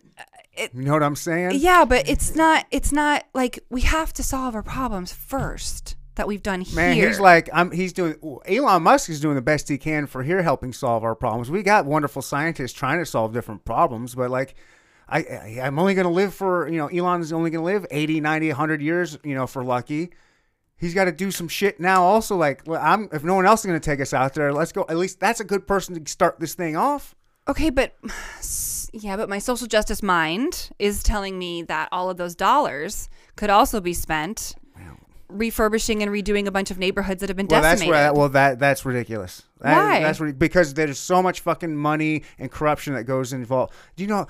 You 0.73 0.83
know 0.85 0.93
what 0.93 1.03
I'm 1.03 1.17
saying? 1.17 1.53
yeah, 1.55 1.85
but 1.85 2.09
it's 2.09 2.35
not 2.37 2.67
it's 2.71 2.93
not 2.93 3.25
like 3.35 3.59
we 3.71 3.81
have 3.81 4.13
to 4.15 4.23
solve 4.23 4.55
our 4.55 4.63
problems 4.63 5.13
first 5.13 5.97
that 6.17 6.27
we've 6.27 6.43
done 6.43 6.61
here. 6.61 6.77
Man, 6.77 6.97
he's 6.97 7.21
like, 7.21 7.49
I'm. 7.53 7.71
He's 7.71 7.93
doing. 7.93 8.17
Elon 8.47 8.83
Musk 8.83 9.11
is 9.11 9.21
doing 9.21 9.37
the 9.37 9.43
best 9.43 9.69
he 9.69 9.79
can 9.79 10.07
for 10.07 10.23
here, 10.23 10.43
helping 10.43 10.73
solve 10.73 11.05
our 11.05 11.15
problems. 11.15 11.51
We 11.51 11.63
got 11.63 11.87
wonderful 11.87 12.23
scientists 12.23 12.73
trying 12.73 12.99
to 12.99 13.07
solve 13.07 13.33
different 13.33 13.65
problems, 13.65 14.15
but 14.15 14.31
like, 14.31 14.55
I, 15.09 15.19
I 15.19 15.61
I'm 15.63 15.79
only 15.79 15.95
going 15.95 16.07
to 16.07 16.13
live 16.13 16.35
for 16.35 16.69
you 16.69 16.79
know, 16.79 16.89
Elon's 16.89 17.33
only 17.33 17.51
going 17.51 17.63
to 17.63 17.65
live 17.65 17.87
80, 17.91 18.21
90, 18.21 18.49
100 18.49 18.83
years. 18.83 19.19
You 19.25 19.35
know, 19.35 19.47
for 19.47 19.65
lucky. 19.65 20.11
He's 20.77 20.95
got 20.95 21.05
to 21.05 21.13
do 21.13 21.31
some 21.31 21.47
shit 21.47 21.79
now. 21.79 22.03
Also, 22.03 22.37
like, 22.37 22.63
I'm 22.67 23.09
if 23.13 23.23
no 23.23 23.35
one 23.35 23.45
else 23.45 23.61
is 23.61 23.67
going 23.67 23.79
to 23.79 23.85
take 23.85 24.01
us 24.01 24.15
out 24.15 24.35
there, 24.35 24.53
let's 24.53 24.73
go. 24.73 24.87
At 24.89 24.97
least 24.97 25.21
that's 25.21 25.39
a 25.41 25.45
good 25.45 25.67
person 25.67 26.03
to 26.03 26.11
start 26.11 26.41
this 26.41 26.55
thing 26.55 26.75
off. 26.75 27.15
Okay, 27.49 27.71
but 27.71 27.97
yeah, 28.93 29.17
but 29.17 29.29
my 29.29 29.39
social 29.39 29.67
justice 29.67 30.03
mind 30.03 30.71
is 30.79 31.03
telling 31.03 31.39
me 31.39 31.63
that 31.63 31.89
all 31.93 32.11
of 32.11 32.17
those 32.17 32.35
dollars 32.35 33.09
could 33.37 33.51
also 33.51 33.81
be 33.81 33.93
spent 33.93 34.55
refurbishing 35.33 36.03
and 36.03 36.11
redoing 36.11 36.47
a 36.47 36.51
bunch 36.51 36.71
of 36.71 36.79
neighborhoods 36.79 37.21
that 37.21 37.29
have 37.31 37.37
been 37.37 37.47
Well, 37.49 37.63
that's 37.63 37.81
decimated. 37.81 37.91
where. 37.93 38.13
Well, 38.15 38.29
that 38.31 38.59
that's 38.59 38.85
ridiculous. 38.85 39.43
That- 39.61 39.77
Why? 39.77 40.01
That's 40.01 40.21
because 40.39 40.75
there's 40.75 40.99
so 40.99 41.23
much 41.23 41.41
fucking 41.41 41.77
money 41.77 42.23
and 42.39 42.51
corruption 42.51 42.95
that 42.95 43.05
goes 43.05 43.33
involved. 43.33 43.73
Do 43.97 44.03
you 44.05 44.09
know? 44.09 44.27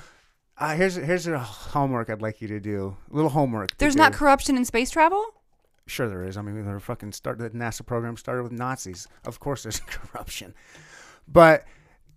Uh, 0.59 0.74
here's 0.74 0.96
here's 0.96 1.26
a 1.26 1.38
homework 1.38 2.11
I'd 2.11 2.20
like 2.20 2.42
you 2.42 2.48
to 2.48 2.61
do. 2.61 2.96
A 3.11 3.14
little 3.16 3.30
homework. 3.30 3.76
There's 3.78 3.94
do. 3.94 3.98
not 4.01 4.12
corruption 4.12 4.57
in 4.57 4.64
space 4.64 4.90
travel? 4.90 5.24
Sure, 5.86 6.09
there 6.09 6.22
is. 6.22 6.36
I 6.36 6.42
mean, 6.42 6.64
the 6.70 6.78
fucking 6.80 7.12
start 7.12 7.38
the 7.38 7.51
NASA 7.51 7.84
program 7.84 8.16
started 8.16 8.42
with 8.42 8.53
Nazis. 8.53 9.09
Of 9.24 9.40
course, 9.40 9.62
there's 9.62 9.80
corruption, 9.86 10.55
but 11.26 11.64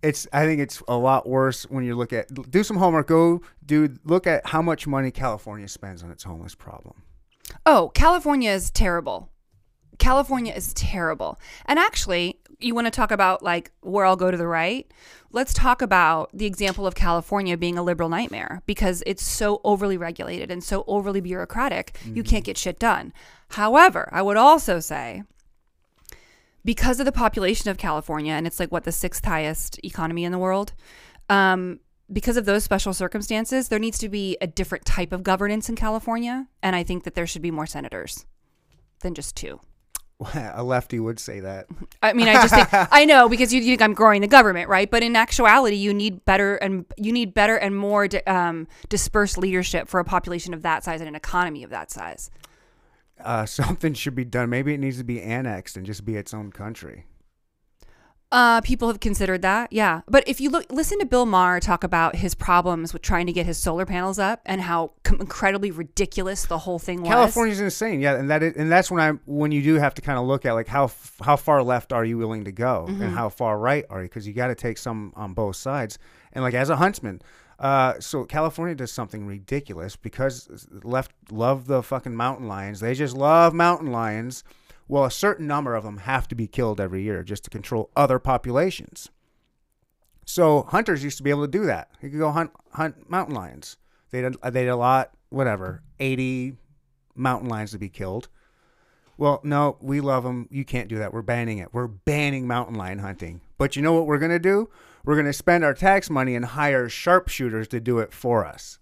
it's. 0.02 0.28
I 0.32 0.44
think 0.44 0.60
it's 0.60 0.82
a 0.86 0.96
lot 0.96 1.26
worse 1.26 1.64
when 1.64 1.84
you 1.84 1.96
look 1.96 2.12
at. 2.12 2.28
Do 2.50 2.62
some 2.62 2.76
homework. 2.76 3.06
Go 3.06 3.40
do 3.64 3.96
look 4.04 4.26
at 4.26 4.46
how 4.46 4.60
much 4.60 4.86
money 4.86 5.10
California 5.10 5.66
spends 5.66 6.02
on 6.02 6.10
its 6.10 6.22
homeless 6.24 6.54
problem. 6.54 7.02
Oh, 7.66 7.90
California 7.94 8.50
is 8.50 8.70
terrible. 8.70 9.30
California 9.98 10.52
is 10.52 10.74
terrible. 10.74 11.38
And 11.66 11.78
actually, 11.78 12.40
you 12.58 12.74
want 12.74 12.86
to 12.86 12.90
talk 12.90 13.10
about 13.10 13.42
like 13.42 13.72
where 13.80 14.04
I'll 14.04 14.16
go 14.16 14.30
to 14.30 14.36
the 14.36 14.46
right? 14.46 14.90
Let's 15.32 15.52
talk 15.52 15.82
about 15.82 16.30
the 16.32 16.46
example 16.46 16.86
of 16.86 16.94
California 16.94 17.56
being 17.56 17.78
a 17.78 17.82
liberal 17.82 18.08
nightmare 18.08 18.62
because 18.66 19.02
it's 19.06 19.24
so 19.24 19.60
overly 19.64 19.96
regulated 19.96 20.50
and 20.50 20.62
so 20.62 20.84
overly 20.86 21.20
bureaucratic, 21.20 21.98
you 22.04 22.22
can't 22.22 22.44
get 22.44 22.56
shit 22.56 22.78
done. 22.78 23.12
However, 23.50 24.08
I 24.12 24.22
would 24.22 24.36
also 24.36 24.78
say 24.80 25.24
because 26.64 26.98
of 27.00 27.06
the 27.06 27.12
population 27.12 27.70
of 27.70 27.78
California, 27.78 28.32
and 28.32 28.46
it's 28.46 28.60
like 28.60 28.72
what 28.72 28.84
the 28.84 28.92
sixth 28.92 29.24
highest 29.24 29.78
economy 29.84 30.24
in 30.24 30.32
the 30.32 30.38
world, 30.38 30.72
um, 31.28 31.80
because 32.12 32.36
of 32.36 32.44
those 32.44 32.64
special 32.64 32.92
circumstances, 32.92 33.68
there 33.68 33.78
needs 33.78 33.98
to 33.98 34.08
be 34.08 34.36
a 34.40 34.46
different 34.46 34.84
type 34.84 35.12
of 35.12 35.22
governance 35.22 35.68
in 35.68 35.76
California. 35.76 36.48
And 36.62 36.76
I 36.76 36.82
think 36.82 37.04
that 37.04 37.14
there 37.14 37.26
should 37.26 37.42
be 37.42 37.50
more 37.50 37.66
senators 37.66 38.26
than 39.00 39.14
just 39.14 39.36
two. 39.36 39.60
a 40.34 40.62
lefty 40.62 41.00
would 41.00 41.18
say 41.18 41.40
that. 41.40 41.66
I 42.02 42.12
mean, 42.12 42.28
I 42.28 42.34
just 42.34 42.54
think 42.54 42.68
I 42.92 43.04
know 43.04 43.28
because 43.28 43.52
you 43.52 43.62
think 43.62 43.82
I'm 43.82 43.94
growing 43.94 44.20
the 44.20 44.28
government, 44.28 44.68
right? 44.68 44.90
But 44.90 45.02
in 45.02 45.16
actuality, 45.16 45.76
you 45.76 45.92
need 45.92 46.24
better 46.24 46.56
and 46.56 46.86
you 46.96 47.12
need 47.12 47.34
better 47.34 47.56
and 47.56 47.76
more 47.76 48.08
di- 48.08 48.22
um, 48.22 48.68
dispersed 48.88 49.38
leadership 49.38 49.88
for 49.88 50.00
a 50.00 50.04
population 50.04 50.54
of 50.54 50.62
that 50.62 50.84
size 50.84 51.00
and 51.00 51.08
an 51.08 51.14
economy 51.14 51.62
of 51.62 51.70
that 51.70 51.90
size. 51.90 52.30
Uh, 53.20 53.46
something 53.46 53.94
should 53.94 54.14
be 54.14 54.24
done. 54.24 54.50
Maybe 54.50 54.74
it 54.74 54.78
needs 54.78 54.98
to 54.98 55.04
be 55.04 55.20
annexed 55.20 55.76
and 55.76 55.84
just 55.84 56.04
be 56.04 56.16
its 56.16 56.32
own 56.32 56.52
country. 56.52 57.06
Uh, 58.32 58.60
people 58.62 58.88
have 58.88 58.98
considered 58.98 59.42
that, 59.42 59.72
yeah. 59.72 60.00
But 60.08 60.24
if 60.26 60.40
you 60.40 60.50
look, 60.50 60.66
listen 60.72 60.98
to 60.98 61.06
Bill 61.06 61.24
Maher 61.24 61.60
talk 61.60 61.84
about 61.84 62.16
his 62.16 62.34
problems 62.34 62.92
with 62.92 63.00
trying 63.00 63.26
to 63.26 63.32
get 63.32 63.46
his 63.46 63.58
solar 63.58 63.86
panels 63.86 64.18
up 64.18 64.40
and 64.44 64.60
how 64.60 64.90
com- 65.04 65.20
incredibly 65.20 65.70
ridiculous 65.70 66.44
the 66.46 66.58
whole 66.58 66.80
thing 66.80 67.02
was. 67.02 67.10
California's 67.10 67.60
insane, 67.60 68.00
yeah, 68.00 68.16
and 68.16 68.28
that 68.30 68.42
is, 68.42 68.56
and 68.56 68.72
that's 68.72 68.90
when 68.90 69.00
I 69.00 69.12
when 69.26 69.52
you 69.52 69.62
do 69.62 69.74
have 69.76 69.94
to 69.94 70.02
kind 70.02 70.18
of 70.18 70.26
look 70.26 70.44
at 70.44 70.52
like 70.54 70.66
how 70.66 70.84
f- 70.86 71.14
how 71.22 71.36
far 71.36 71.62
left 71.62 71.92
are 71.92 72.04
you 72.04 72.18
willing 72.18 72.44
to 72.44 72.52
go 72.52 72.86
Mm-hmm. 72.88 73.02
and 73.02 73.14
how 73.14 73.28
far 73.28 73.56
right 73.56 73.84
are 73.88 74.02
you 74.02 74.08
because 74.08 74.26
you 74.26 74.32
got 74.32 74.48
to 74.48 74.56
take 74.56 74.78
some 74.78 75.12
on 75.14 75.32
both 75.32 75.54
sides. 75.54 75.98
And 76.32 76.42
like 76.42 76.54
as 76.54 76.70
a 76.70 76.76
huntsman, 76.76 77.22
uh, 77.60 78.00
so 78.00 78.24
California 78.24 78.74
does 78.74 78.90
something 78.90 79.26
ridiculous 79.28 79.94
because 79.94 80.66
left 80.82 81.12
love 81.30 81.68
the 81.68 81.84
fucking 81.84 82.16
mountain 82.16 82.48
lions. 82.48 82.80
They 82.80 82.94
just 82.94 83.16
love 83.16 83.54
mountain 83.54 83.92
lions. 83.92 84.42
Well, 84.86 85.04
a 85.04 85.10
certain 85.10 85.46
number 85.46 85.74
of 85.74 85.84
them 85.84 85.98
have 85.98 86.28
to 86.28 86.34
be 86.34 86.46
killed 86.46 86.80
every 86.80 87.02
year 87.02 87.22
just 87.22 87.44
to 87.44 87.50
control 87.50 87.90
other 87.96 88.18
populations. 88.18 89.10
So 90.26 90.62
hunters 90.62 91.04
used 91.04 91.16
to 91.18 91.22
be 91.22 91.30
able 91.30 91.44
to 91.44 91.50
do 91.50 91.66
that. 91.66 91.90
You 92.02 92.10
could 92.10 92.18
go 92.18 92.30
hunt 92.30 92.50
hunt 92.72 93.08
mountain 93.10 93.34
lions. 93.34 93.76
They 94.10 94.22
would 94.22 94.36
they 94.42 94.64
would 94.64 94.72
a 94.72 94.76
lot 94.76 95.12
whatever 95.30 95.82
eighty 96.00 96.56
mountain 97.14 97.48
lions 97.48 97.72
to 97.72 97.78
be 97.78 97.88
killed. 97.88 98.28
Well, 99.16 99.40
no, 99.44 99.76
we 99.80 100.00
love 100.00 100.24
them. 100.24 100.48
You 100.50 100.64
can't 100.64 100.88
do 100.88 100.98
that. 100.98 101.12
We're 101.12 101.22
banning 101.22 101.58
it. 101.58 101.72
We're 101.72 101.86
banning 101.86 102.46
mountain 102.46 102.74
lion 102.74 102.98
hunting. 102.98 103.42
But 103.58 103.76
you 103.76 103.82
know 103.82 103.92
what 103.92 104.06
we're 104.06 104.18
gonna 104.18 104.38
do? 104.38 104.68
We're 105.04 105.16
gonna 105.16 105.32
spend 105.32 105.64
our 105.64 105.74
tax 105.74 106.10
money 106.10 106.34
and 106.34 106.44
hire 106.44 106.88
sharpshooters 106.88 107.68
to 107.68 107.80
do 107.80 107.98
it 107.98 108.12
for 108.12 108.44
us. 108.44 108.78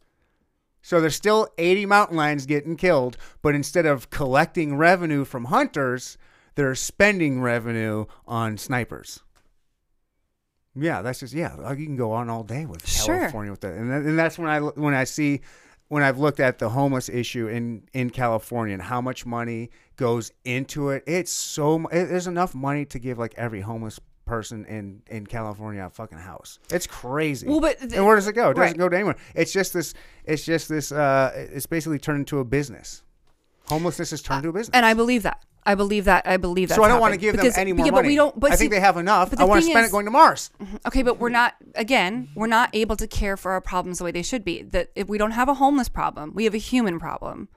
So 0.83 1.01
there's 1.01 1.15
still 1.15 1.49
80 1.59 1.87
mountain 1.87 2.17
lions 2.17 2.45
getting 2.45 2.77
killed, 2.77 3.17
but 3.41 3.55
instead 3.55 3.87
of 3.87 4.11
collecting 4.11 4.77
revenue 4.77 5.25
from 5.25 5.45
hunters, 5.47 6.19
they're 6.57 6.75
spending 6.75 7.41
revenue 7.41 8.07
on 8.27 8.59
snipers. 8.59 9.21
Yeah, 10.75 11.03
that's 11.03 11.21
just 11.21 11.35
yeah. 11.35 11.71
You 11.73 11.87
can 11.87 11.97
go 11.97 12.13
on 12.13 12.29
all 12.31 12.43
day 12.45 12.67
with 12.67 12.87
Sure. 12.87 13.19
California 13.19 13.51
with 13.53 13.61
that, 13.61 13.75
and, 13.75 13.91
that, 13.91 14.03
and 14.03 14.19
that's 14.19 14.39
when 14.39 14.49
I 14.49 14.61
when 14.61 14.95
I 14.95 15.05
see 15.05 15.43
when 15.89 16.03
I've 16.03 16.19
looked 16.19 16.41
at 16.41 16.59
the 16.59 16.71
homeless 16.71 17.11
issue 17.11 17.47
in 17.49 17.83
in 17.93 18.09
California 18.09 18.73
and 18.73 18.83
how 18.83 19.01
much 19.03 19.27
money 19.27 19.71
goes 19.97 20.33
into 20.45 20.89
it. 20.89 21.05
It's 21.07 21.31
so 21.31 21.87
it, 21.89 22.07
there's 22.07 22.27
enough 22.27 22.55
money 22.55 22.87
to 22.87 22.99
give 22.99 23.19
like 23.19 23.35
every 23.37 23.61
homeless 23.61 24.01
person 24.25 24.65
in 24.67 25.03
in 25.09 25.27
California 25.27 25.85
a 25.85 25.91
fucking 25.91 26.19
house. 26.19 26.59
It's 26.71 26.87
crazy. 26.87 27.47
Well, 27.47 27.61
but 27.61 27.79
th- 27.79 27.93
and 27.93 28.07
where 28.07 28.17
does 28.17 28.29
it 28.29 28.35
go? 28.35 28.51
It 28.51 28.55
doesn't 28.55 28.73
right. 28.73 28.79
go 28.79 28.89
to 28.89 28.97
anywhere. 28.97 29.17
It's 29.35 29.53
just 29.53 29.73
this. 29.73 29.95
It's 30.25 30.45
just 30.45 30.69
this. 30.69 30.93
Uh, 30.93 31.33
it's 31.35 31.67
basically 31.67 31.99
turned 31.99 32.21
into 32.21 32.39
a 32.39 32.45
business. 32.45 33.03
Homelessness 33.69 34.11
has 34.11 34.23
turned 34.23 34.39
into 34.39 34.51
a 34.51 34.53
business. 34.53 34.75
and 34.75 34.85
I 34.87 34.95
believe 34.95 35.23
that. 35.23 35.45
I 35.65 35.75
believe 35.75 36.07
that. 36.07 36.27
I 36.27 36.37
believe 36.37 36.69
that. 36.69 36.75
so 36.75 36.83
I 36.83 36.89
don't 36.89 37.01
want 37.01 37.15
to 37.15 37.19
give 37.21 37.37
them 37.37 37.53
any 37.57 37.73
more 37.73 37.87
yeah, 37.87 37.93
money. 37.93 38.03
But 38.03 38.09
we 38.09 38.17
don't. 38.17 38.39
But 38.41 38.53
I 38.53 38.55
see- 38.55 38.61
think 38.61 38.73
they 38.73 38.81
have 38.81 38.97
enough. 38.97 39.31
but 39.31 39.41
I 39.41 39.45
want 39.45 39.63
to 39.63 39.71
spend 39.71 39.85
is- 39.85 39.91
it 39.91 39.93
going 39.93 40.07
to 40.07 40.11
Mars. 40.11 40.51
Okay, 40.87 41.03
but 41.03 41.19
we're 41.19 41.29
not 41.29 41.55
again, 41.75 42.29
we're 42.35 42.47
not 42.49 42.71
able 42.73 42.97
to 42.97 43.07
care 43.07 43.37
for 43.37 43.53
our 43.53 43.61
problems 43.61 43.99
the 43.99 44.05
way 44.05 44.11
they 44.11 44.23
should 44.23 44.45
be. 44.45 44.63
That 44.63 44.91
if 44.97 45.09
we 45.09 45.19
don't 45.19 45.33
have 45.33 45.49
a 45.49 45.55
homeless 45.55 45.89
problem, 45.89 46.33
we 46.35 46.45
have 46.45 46.55
a 46.55 46.59
human 46.59 46.99
problem. 46.99 47.49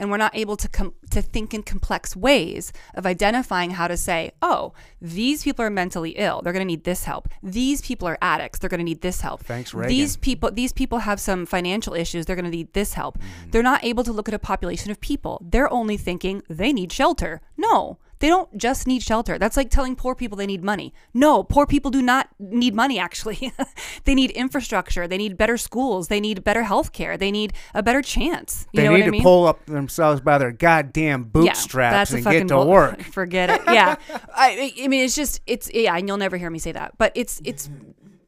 And 0.00 0.12
we're 0.12 0.16
not 0.18 0.36
able 0.36 0.56
to 0.58 0.68
com- 0.68 0.94
to 1.10 1.20
think 1.20 1.52
in 1.52 1.64
complex 1.64 2.14
ways 2.14 2.72
of 2.94 3.04
identifying 3.04 3.70
how 3.72 3.88
to 3.88 3.96
say, 3.96 4.30
"Oh, 4.40 4.72
these 5.02 5.42
people 5.42 5.64
are 5.64 5.70
mentally 5.70 6.10
ill. 6.10 6.40
They're 6.40 6.52
going 6.52 6.60
to 6.60 6.72
need 6.72 6.84
this 6.84 7.02
help. 7.02 7.28
These 7.42 7.80
people 7.82 8.06
are 8.06 8.16
addicts. 8.22 8.60
They're 8.60 8.70
going 8.70 8.78
to 8.78 8.84
need 8.84 9.00
this 9.00 9.20
help. 9.22 9.42
Thanks, 9.42 9.74
Reagan. 9.74 9.88
These 9.88 10.16
people 10.18 10.52
these 10.52 10.72
people 10.72 11.00
have 11.00 11.18
some 11.18 11.46
financial 11.46 11.94
issues. 11.94 12.26
They're 12.26 12.36
going 12.36 12.44
to 12.44 12.50
need 12.56 12.72
this 12.74 12.92
help." 12.94 13.18
Mm-hmm. 13.18 13.50
They're 13.50 13.62
not 13.64 13.82
able 13.82 14.04
to 14.04 14.12
look 14.12 14.28
at 14.28 14.34
a 14.34 14.38
population 14.38 14.92
of 14.92 15.00
people. 15.00 15.42
They're 15.44 15.72
only 15.72 15.96
thinking 15.96 16.42
they 16.48 16.72
need 16.72 16.92
shelter. 16.92 17.40
No. 17.58 17.98
They 18.20 18.26
don't 18.26 18.56
just 18.58 18.88
need 18.88 19.02
shelter. 19.04 19.38
That's 19.38 19.56
like 19.56 19.70
telling 19.70 19.94
poor 19.94 20.16
people 20.16 20.36
they 20.36 20.46
need 20.46 20.64
money. 20.64 20.92
No, 21.14 21.44
poor 21.44 21.66
people 21.66 21.92
do 21.92 22.02
not 22.02 22.28
need 22.40 22.74
money, 22.74 22.98
actually. 22.98 23.52
they 24.04 24.14
need 24.16 24.32
infrastructure. 24.32 25.06
They 25.06 25.18
need 25.18 25.36
better 25.36 25.56
schools. 25.56 26.08
They 26.08 26.18
need 26.18 26.42
better 26.42 26.64
health 26.64 26.92
care. 26.92 27.16
They 27.16 27.30
need 27.30 27.52
a 27.74 27.82
better 27.82 28.02
chance. 28.02 28.66
You 28.72 28.78
They 28.78 28.84
know 28.88 28.90
need 28.94 29.00
what 29.00 29.02
I 29.02 29.06
to 29.06 29.10
mean? 29.12 29.22
pull 29.22 29.46
up 29.46 29.64
themselves 29.66 30.20
by 30.20 30.38
their 30.38 30.50
goddamn 30.50 31.24
bootstraps 31.24 32.10
and 32.12 32.24
get 32.24 32.48
to 32.48 32.54
bull- 32.54 32.66
work. 32.66 33.02
Forget 33.12 33.50
it. 33.50 33.62
Yeah. 33.66 33.94
I, 34.34 34.72
I 34.82 34.88
mean, 34.88 35.04
it's 35.04 35.14
just, 35.14 35.40
it's, 35.46 35.72
yeah, 35.72 35.94
and 35.96 36.08
you'll 36.08 36.16
never 36.16 36.36
hear 36.38 36.50
me 36.50 36.58
say 36.58 36.72
that. 36.72 36.98
But 36.98 37.12
it's, 37.14 37.40
it's, 37.44 37.70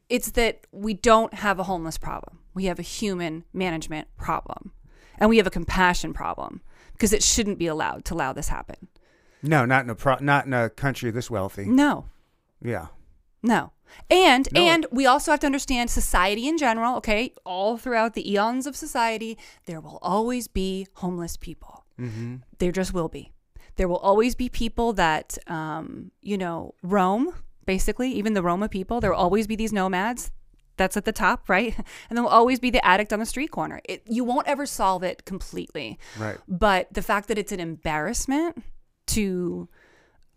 it's 0.07 0.31
that 0.31 0.67
we 0.71 0.93
don't 0.93 1.33
have 1.33 1.59
a 1.59 1.63
homeless 1.63 1.97
problem. 1.97 2.39
We 2.53 2.65
have 2.65 2.79
a 2.79 2.83
human 2.83 3.43
management 3.51 4.07
problem. 4.17 4.71
And 5.17 5.29
we 5.29 5.35
have 5.35 5.47
a 5.47 5.51
compassion 5.51 6.13
problem 6.13 6.61
because 6.93 7.11
it 7.11 7.23
shouldn't 7.23 7.59
be 7.59 7.67
allowed 7.67 8.05
to 8.05 8.13
allow 8.13 8.31
this 8.31 8.47
happen. 8.47 8.87
No, 9.43 9.65
not 9.65 9.83
in 9.83 9.89
a 9.89 9.95
pro- 9.95 10.19
not 10.19 10.45
in 10.45 10.53
a 10.53 10.69
country 10.69 11.11
this 11.11 11.29
wealthy. 11.31 11.65
No. 11.65 12.05
Yeah. 12.61 12.87
No. 13.43 13.71
And 14.09 14.47
No. 14.53 14.61
and 14.61 14.85
we 14.91 15.05
also 15.05 15.31
have 15.31 15.39
to 15.41 15.45
understand 15.47 15.89
society 15.89 16.47
in 16.47 16.57
general, 16.57 16.95
okay? 16.97 17.33
All 17.45 17.77
throughout 17.77 18.13
the 18.13 18.31
eons 18.31 18.65
of 18.67 18.75
society, 18.75 19.37
there 19.65 19.81
will 19.81 19.99
always 20.01 20.47
be 20.47 20.87
homeless 20.95 21.37
people. 21.37 21.85
Mm-hmm. 21.99 22.37
There 22.59 22.71
just 22.71 22.93
will 22.93 23.09
be. 23.09 23.31
There 23.75 23.87
will 23.87 23.97
always 23.97 24.35
be 24.35 24.47
people 24.49 24.93
that 24.93 25.37
um, 25.47 26.11
you 26.21 26.37
know, 26.37 26.75
roam, 26.83 27.33
basically, 27.65 28.11
even 28.11 28.33
the 28.33 28.43
Roma 28.43 28.69
people. 28.69 29.01
There 29.01 29.11
will 29.11 29.17
always 29.17 29.47
be 29.47 29.55
these 29.55 29.73
nomads 29.73 30.31
that's 30.77 30.95
at 30.95 31.05
the 31.05 31.11
top, 31.11 31.49
right? 31.55 31.75
And 32.09 32.17
then 32.17 32.23
we'll 32.23 32.33
always 32.33 32.59
be 32.59 32.69
the 32.69 32.83
addict 32.85 33.11
on 33.11 33.19
the 33.19 33.25
street 33.25 33.51
corner. 33.51 33.81
It, 33.85 34.03
you 34.07 34.23
won't 34.23 34.47
ever 34.47 34.65
solve 34.65 35.03
it 35.03 35.25
completely. 35.25 35.99
Right. 36.17 36.37
But 36.47 36.93
the 36.93 37.01
fact 37.01 37.27
that 37.27 37.37
it's 37.37 37.51
an 37.51 37.59
embarrassment 37.59 38.63
to 39.13 39.67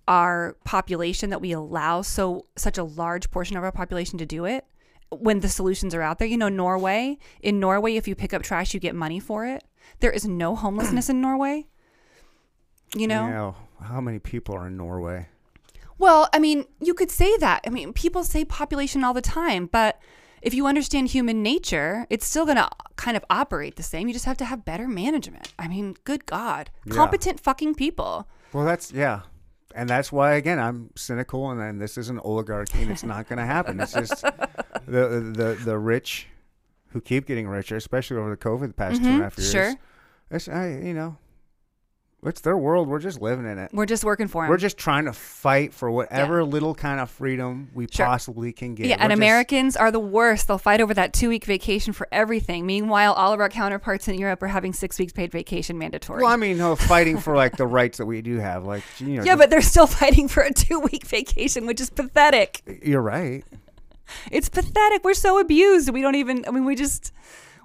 our 0.06 0.56
population 0.64 1.30
that 1.30 1.40
we 1.40 1.52
allow 1.52 2.02
so 2.02 2.46
such 2.56 2.76
a 2.76 2.84
large 2.84 3.30
portion 3.30 3.56
of 3.56 3.64
our 3.64 3.72
population 3.72 4.18
to 4.18 4.26
do 4.26 4.44
it 4.44 4.64
when 5.10 5.40
the 5.40 5.48
solutions 5.48 5.94
are 5.94 6.02
out 6.02 6.18
there. 6.18 6.28
You 6.28 6.36
know, 6.36 6.48
Norway, 6.48 7.18
in 7.40 7.60
Norway 7.60 7.96
if 7.96 8.06
you 8.06 8.14
pick 8.14 8.34
up 8.34 8.42
trash 8.42 8.74
you 8.74 8.80
get 8.80 8.94
money 8.94 9.20
for 9.20 9.46
it. 9.46 9.64
There 10.00 10.10
is 10.10 10.26
no 10.26 10.54
homelessness 10.56 11.08
in 11.08 11.20
Norway. 11.20 11.66
You 12.94 13.08
know? 13.08 13.26
Yeah, 13.80 13.86
how 13.86 14.00
many 14.00 14.18
people 14.18 14.54
are 14.54 14.66
in 14.66 14.76
Norway? 14.76 15.28
Well, 15.98 16.28
I 16.32 16.38
mean, 16.38 16.66
you 16.80 16.94
could 16.94 17.10
say 17.10 17.36
that. 17.38 17.60
I 17.66 17.70
mean, 17.70 17.92
people 17.92 18.24
say 18.24 18.44
population 18.44 19.04
all 19.04 19.14
the 19.14 19.22
time, 19.22 19.66
but 19.66 20.00
if 20.42 20.52
you 20.52 20.66
understand 20.66 21.08
human 21.08 21.42
nature, 21.42 22.06
it's 22.10 22.26
still 22.26 22.44
going 22.44 22.58
to 22.58 22.68
kind 22.96 23.16
of 23.16 23.24
operate 23.30 23.76
the 23.76 23.82
same. 23.82 24.08
You 24.08 24.12
just 24.12 24.26
have 24.26 24.36
to 24.38 24.44
have 24.44 24.64
better 24.64 24.86
management. 24.86 25.52
I 25.58 25.68
mean, 25.68 25.96
good 26.04 26.26
God. 26.26 26.70
Yeah. 26.84 26.94
Competent 26.94 27.40
fucking 27.40 27.76
people. 27.76 28.28
Well, 28.54 28.64
that's 28.64 28.92
yeah, 28.92 29.22
and 29.74 29.88
that's 29.88 30.12
why 30.12 30.34
again 30.34 30.60
I'm 30.60 30.90
cynical, 30.94 31.50
and, 31.50 31.60
and 31.60 31.80
this 31.80 31.98
is 31.98 32.08
an 32.08 32.20
oligarchy, 32.20 32.82
and 32.82 32.90
it's 32.92 33.02
not 33.02 33.28
going 33.28 33.38
to 33.40 33.44
happen. 33.44 33.80
It's 33.80 33.92
just 33.92 34.22
the 34.86 35.32
the 35.34 35.58
the 35.62 35.76
rich 35.76 36.28
who 36.90 37.00
keep 37.00 37.26
getting 37.26 37.48
richer, 37.48 37.74
especially 37.74 38.16
over 38.16 38.30
the 38.30 38.36
COVID 38.36 38.68
the 38.68 38.72
past 38.72 39.02
two 39.02 39.08
and 39.08 39.20
a 39.20 39.24
half 39.24 39.36
years. 39.36 39.52
Mm-hmm. 39.52 39.70
Sure. 39.72 39.80
It's 40.30 40.48
I 40.48 40.68
you 40.68 40.94
know, 40.94 41.16
it's 42.30 42.40
their 42.40 42.56
world. 42.56 42.88
We're 42.88 42.98
just 43.00 43.20
living 43.20 43.46
in 43.46 43.58
it. 43.58 43.70
We're 43.72 43.86
just 43.86 44.04
working 44.04 44.28
for 44.28 44.42
them. 44.42 44.50
We're 44.50 44.56
just 44.56 44.76
trying 44.78 45.04
to 45.06 45.12
fight 45.12 45.74
for 45.74 45.90
whatever 45.90 46.42
little 46.44 46.74
kind 46.74 47.00
of 47.00 47.10
freedom 47.10 47.68
we 47.74 47.86
Sure. 47.90 48.06
possibly 48.06 48.52
can 48.52 48.74
get. 48.74 48.86
yeah, 48.86 48.96
We're 48.96 49.02
and 49.02 49.10
just- 49.10 49.18
Americans 49.18 49.76
are 49.76 49.90
the 49.90 50.00
worst. 50.00 50.48
They'll 50.48 50.58
fight 50.58 50.80
over 50.80 50.94
that 50.94 51.12
two 51.12 51.28
week 51.28 51.44
vacation 51.44 51.92
for 51.92 52.08
everything. 52.10 52.66
Meanwhile, 52.66 53.12
all 53.14 53.32
of 53.32 53.40
our 53.40 53.48
counterparts 53.48 54.08
in 54.08 54.14
Europe 54.18 54.42
are 54.42 54.48
having 54.48 54.72
six 54.72 54.98
weeks 54.98 55.12
paid 55.12 55.30
vacation 55.32 55.76
mandatory. 55.78 56.22
Well, 56.22 56.32
I 56.32 56.36
mean, 56.36 56.56
no, 56.58 56.76
fighting 56.76 57.18
for 57.18 57.36
like 57.36 57.56
the 57.56 57.66
rights 57.66 57.98
that 57.98 58.06
we 58.06 58.22
do 58.22 58.38
have, 58.38 58.64
like 58.64 58.82
you 58.98 59.16
know. 59.18 59.22
yeah, 59.24 59.36
but 59.36 59.50
they're 59.50 59.60
still 59.62 59.86
fighting 59.86 60.28
for 60.28 60.42
a 60.42 60.52
two 60.52 60.80
week 60.80 61.06
vacation, 61.06 61.66
which 61.66 61.80
is 61.80 61.90
pathetic. 61.90 62.62
you're 62.82 63.02
right. 63.02 63.44
It's 64.30 64.48
pathetic. 64.48 65.02
We're 65.04 65.14
so 65.14 65.38
abused. 65.38 65.90
We 65.90 66.02
don't 66.02 66.14
even, 66.14 66.44
I 66.46 66.50
mean, 66.50 66.64
we 66.64 66.74
just, 66.76 67.12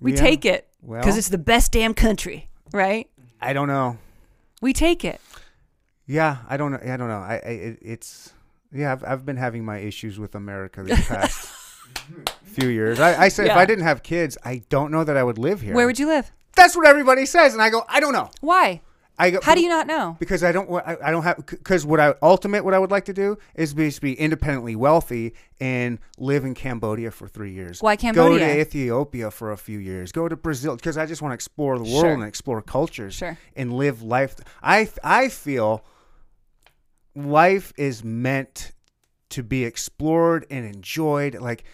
we 0.02 0.14
Yeah. 0.14 0.20
take 0.22 0.46
it 0.46 0.68
Well- 0.82 1.02
because 1.02 1.18
it's 1.18 1.28
the 1.30 1.38
best 1.38 1.72
damn 1.74 1.94
country, 1.94 2.50
right? 2.72 3.10
I 3.42 3.54
don't 3.54 3.68
know. 3.68 3.98
We 4.62 4.74
take 4.74 5.06
it. 5.06 5.22
Yeah, 6.06 6.38
I 6.48 6.58
don't 6.58 6.72
know. 6.72 6.80
I 6.82 6.98
don't 6.98 7.08
know. 7.08 7.20
I, 7.20 7.34
I 7.46 7.50
it, 7.50 7.80
it's 7.82 8.34
yeah. 8.72 8.92
I've 8.92 9.04
I've 9.04 9.26
been 9.26 9.38
having 9.38 9.64
my 9.64 9.78
issues 9.78 10.20
with 10.20 10.36
America 10.36 10.84
these 10.84 11.08
past 11.08 11.48
few 12.44 12.70
years. 12.70 13.00
I, 13.00 13.26
I 13.26 13.28
said 13.30 13.48
if 13.48 13.56
I 13.56 13.66
didn't 13.66 13.84
have 13.84 14.04
kids, 14.04 14.38
I 14.44 14.64
don't 14.70 14.92
know 14.92 15.04
that 15.04 15.18
I 15.18 15.24
would 15.24 15.38
live 15.38 15.62
here. 15.62 15.76
Where 15.76 15.86
would 15.86 16.00
you 16.00 16.08
live? 16.08 16.32
That's 16.56 16.76
what 16.76 16.88
everybody 16.88 17.26
says, 17.26 17.54
and 17.54 17.62
I 17.62 17.70
go, 17.70 17.86
I 17.88 18.00
don't 18.00 18.14
know. 18.14 18.32
Why? 18.42 18.82
I 19.20 19.38
How 19.44 19.54
do 19.54 19.62
you 19.62 19.68
not 19.68 19.86
know? 19.86 20.16
Because 20.18 20.44
I 20.46 20.54
don't. 20.54 20.72
I, 20.72 20.96
I 21.04 21.12
don't 21.12 21.24
have. 21.24 21.46
Because 21.46 21.86
what 21.86 22.00
I 22.00 22.16
ultimate 22.22 22.64
what 22.64 22.74
I 22.74 22.80
would 22.80 22.90
like 22.90 23.04
to 23.06 23.14
do 23.14 23.38
is 23.54 23.74
be, 23.74 23.88
is 23.88 24.00
be 24.00 24.14
independently 24.14 24.78
wealthy 24.78 25.34
and 25.60 26.00
live 26.18 26.46
in 26.46 26.54
Cambodia 26.56 27.12
for 27.12 27.28
three 27.28 27.52
years. 27.52 27.82
Why 27.82 27.98
Cambodia? 27.98 28.40
Go 28.40 28.46
to 28.54 28.60
Ethiopia 28.62 29.30
for 29.30 29.52
a 29.52 29.58
few 29.58 29.78
years. 29.78 30.14
Go 30.14 30.30
to 30.30 30.38
Brazil 30.38 30.78
because 30.78 30.98
I 30.98 31.06
just 31.06 31.22
want 31.22 31.32
to 31.32 31.36
explore 31.36 31.78
the 31.78 31.84
world 31.84 32.02
Sure. 32.02 32.14
and 32.14 32.24
explore 32.24 32.62
cultures 32.62 33.16
Sure. 33.16 33.38
and 33.58 33.74
live 33.74 34.02
life. 34.02 34.38
I 34.64 34.90
I 35.04 35.28
feel 35.28 35.84
life 37.14 37.74
is 37.78 38.04
meant 38.04 38.72
to 39.32 39.44
be 39.44 39.66
explored 39.66 40.46
and 40.50 40.66
enjoyed. 40.66 41.36
Like 41.36 41.66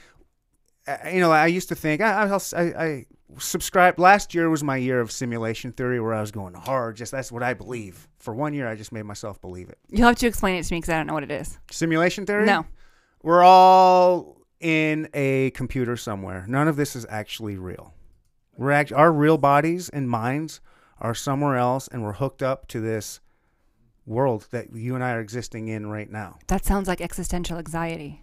you 1.12 1.20
know, 1.20 1.32
I 1.32 1.48
used 1.48 1.70
to 1.70 1.76
think 1.76 2.02
I, 2.02 2.24
I, 2.56 2.62
I 2.62 3.06
subscribed. 3.38 4.00
Last 4.00 4.34
year 4.34 4.50
was 4.50 4.64
my 4.64 4.78
year 4.78 5.00
of 5.00 5.12
simulation 5.12 5.72
theory, 5.72 6.00
where 6.00 6.14
I 6.14 6.22
was 6.22 6.32
going 6.32 6.54
hard. 6.54 6.96
Just 6.96 7.12
that's 7.12 7.32
what 7.32 7.44
I 7.44 7.54
believe. 7.54 8.08
For 8.20 8.34
one 8.34 8.54
year, 8.54 8.68
I 8.68 8.76
just 8.76 8.92
made 8.92 9.04
myself 9.04 9.40
believe 9.42 9.70
it. 9.70 9.78
You'll 9.90 10.08
have 10.08 10.18
to 10.18 10.28
explain 10.28 10.56
it 10.56 10.64
to 10.64 10.74
me 10.74 10.80
because 10.80 10.94
I 10.94 10.98
don't 10.98 11.08
know 11.08 11.14
what 11.14 11.24
it 11.24 11.32
is. 11.32 11.58
Simulation 11.72 12.26
theory. 12.26 12.46
No. 12.46 12.66
we're 13.22 13.44
all 13.44 14.38
in 14.60 15.10
a 15.14 15.52
computer 15.52 15.96
somewhere. 15.98 16.46
None 16.48 16.68
of 16.68 16.76
this 16.76 16.96
is 16.96 17.06
actually 17.10 17.58
real. 17.58 17.94
We're 18.58 18.72
act- 18.72 18.92
our 18.94 19.12
real 19.12 19.38
bodies 19.38 19.90
and 19.90 20.10
minds 20.10 20.62
are 21.00 21.14
somewhere 21.14 21.58
else, 21.58 21.88
and 21.90 22.04
we're 22.04 22.14
hooked 22.14 22.42
up 22.42 22.68
to 22.70 22.80
this 22.80 23.20
world 24.06 24.48
that 24.52 24.74
you 24.76 24.96
and 24.96 25.04
I 25.04 25.12
are 25.14 25.20
existing 25.20 25.68
in 25.68 25.88
right 25.88 26.10
now. 26.10 26.38
That 26.48 26.64
sounds 26.64 26.88
like 26.88 27.02
existential 27.02 27.58
anxiety. 27.58 28.22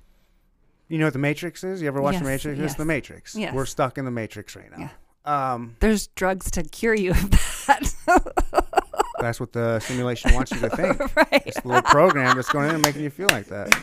You 0.92 0.98
know 0.98 1.06
what 1.06 1.14
the 1.14 1.18
Matrix 1.18 1.64
is? 1.64 1.80
You 1.80 1.88
ever 1.88 2.02
watch 2.02 2.16
the 2.18 2.24
Yes, 2.30 2.44
Matrix? 2.44 2.60
It's 2.60 2.74
the 2.74 2.84
Matrix. 2.84 3.34
Yes. 3.34 3.54
We're 3.54 3.64
stuck 3.64 3.96
in 3.96 4.04
the 4.04 4.10
Matrix 4.10 4.54
right 4.54 4.68
now. 4.76 4.90
Um, 5.24 5.74
There's 5.80 6.08
drugs 6.08 6.50
to 6.50 6.62
cure 6.64 6.92
you 6.92 7.12
of 7.12 7.30
that. 7.66 7.94
that's 9.18 9.40
what 9.40 9.54
the 9.54 9.80
simulation 9.80 10.34
wants 10.34 10.50
you 10.52 10.60
to 10.60 10.68
think. 10.76 11.16
right. 11.16 11.42
It's 11.46 11.56
a 11.60 11.66
little 11.66 11.80
program 11.80 12.36
that's 12.36 12.50
going 12.50 12.68
in 12.68 12.74
and 12.74 12.84
making 12.84 13.00
you 13.04 13.08
feel 13.08 13.28
like 13.30 13.46
that. 13.46 13.74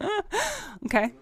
Okay. 0.86 1.12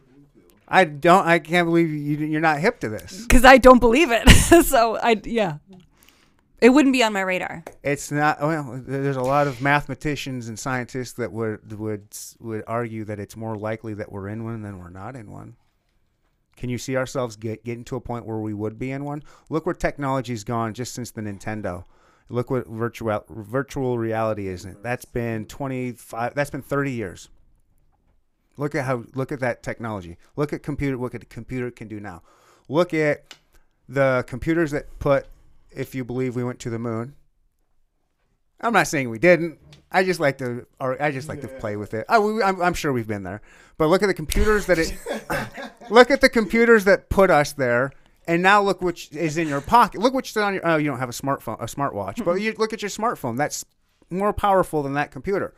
I 0.68 0.84
don't. 0.84 1.26
I 1.26 1.40
can't 1.40 1.66
believe 1.66 1.90
you, 1.90 2.24
you're 2.24 2.40
not 2.40 2.60
hip 2.60 2.78
to 2.80 2.88
this. 2.88 3.22
Because 3.22 3.44
I 3.44 3.58
don't 3.58 3.80
believe 3.80 4.10
it. 4.12 4.28
so 4.64 4.96
I, 4.96 5.20
yeah. 5.24 5.58
It 6.60 6.70
wouldn't 6.70 6.92
be 6.92 7.04
on 7.04 7.12
my 7.12 7.20
radar. 7.20 7.62
It's 7.82 8.10
not. 8.10 8.40
Well, 8.40 8.82
there's 8.84 9.16
a 9.16 9.22
lot 9.22 9.46
of 9.46 9.62
mathematicians 9.62 10.48
and 10.48 10.58
scientists 10.58 11.12
that 11.14 11.32
would 11.32 11.78
would 11.78 12.08
would 12.40 12.64
argue 12.66 13.04
that 13.04 13.20
it's 13.20 13.36
more 13.36 13.56
likely 13.56 13.94
that 13.94 14.10
we're 14.10 14.28
in 14.28 14.44
one 14.44 14.62
than 14.62 14.78
we're 14.78 14.90
not 14.90 15.14
in 15.14 15.30
one. 15.30 15.56
Can 16.56 16.68
you 16.68 16.78
see 16.78 16.96
ourselves 16.96 17.36
get 17.36 17.64
getting 17.64 17.84
to 17.84 17.96
a 17.96 18.00
point 18.00 18.26
where 18.26 18.38
we 18.38 18.52
would 18.54 18.78
be 18.78 18.90
in 18.90 19.04
one? 19.04 19.22
Look 19.48 19.66
where 19.66 19.74
technology's 19.74 20.42
gone 20.42 20.74
just 20.74 20.94
since 20.94 21.12
the 21.12 21.20
Nintendo. 21.20 21.84
Look 22.28 22.50
what 22.50 22.66
virtual 22.66 23.24
virtual 23.28 23.96
reality 23.96 24.48
is. 24.48 24.66
That's 24.82 25.04
been 25.04 25.46
25. 25.46 26.34
That's 26.34 26.50
been 26.50 26.62
30 26.62 26.90
years. 26.90 27.28
Look 28.56 28.74
at 28.74 28.84
how 28.84 29.04
look 29.14 29.30
at 29.30 29.38
that 29.38 29.62
technology. 29.62 30.18
Look 30.34 30.52
at 30.52 30.64
computer. 30.64 30.96
Look 30.96 31.14
at 31.14 31.20
the 31.20 31.26
computer 31.26 31.70
can 31.70 31.86
do 31.86 32.00
now. 32.00 32.22
Look 32.68 32.92
at 32.92 33.34
the 33.88 34.24
computers 34.26 34.72
that 34.72 34.98
put. 34.98 35.26
If 35.78 35.94
you 35.94 36.04
believe 36.04 36.36
we 36.36 36.44
went 36.44 36.58
to 36.60 36.70
the 36.70 36.78
moon, 36.78 37.14
I'm 38.60 38.72
not 38.72 38.88
saying 38.88 39.10
we 39.10 39.18
didn't. 39.18 39.58
I 39.90 40.04
just 40.04 40.20
like 40.20 40.38
to, 40.38 40.66
or 40.80 41.00
I 41.00 41.10
just 41.12 41.28
like 41.28 41.40
to 41.40 41.48
play 41.48 41.76
with 41.76 41.94
it. 41.94 42.04
I, 42.08 42.16
I'm, 42.16 42.60
I'm 42.60 42.74
sure 42.74 42.92
we've 42.92 43.06
been 43.06 43.22
there, 43.22 43.40
but 43.78 43.88
look 43.88 44.02
at 44.02 44.06
the 44.06 44.14
computers 44.14 44.66
that 44.66 44.78
it. 44.78 44.92
look 45.90 46.10
at 46.10 46.20
the 46.20 46.28
computers 46.28 46.84
that 46.84 47.08
put 47.08 47.30
us 47.30 47.52
there, 47.52 47.92
and 48.26 48.42
now 48.42 48.60
look 48.60 48.82
which 48.82 49.10
is 49.12 49.38
in 49.38 49.48
your 49.48 49.60
pocket. 49.60 50.00
Look 50.00 50.12
what's 50.12 50.36
on 50.36 50.54
your. 50.54 50.66
Oh, 50.66 50.76
you 50.76 50.90
don't 50.90 50.98
have 50.98 51.08
a 51.08 51.12
smartphone, 51.12 51.60
a 51.60 51.66
smartwatch, 51.66 52.24
but 52.24 52.34
you 52.40 52.54
look 52.58 52.72
at 52.72 52.82
your 52.82 52.90
smartphone. 52.90 53.36
That's 53.36 53.64
more 54.10 54.32
powerful 54.32 54.82
than 54.82 54.94
that 54.94 55.10
computer. 55.10 55.54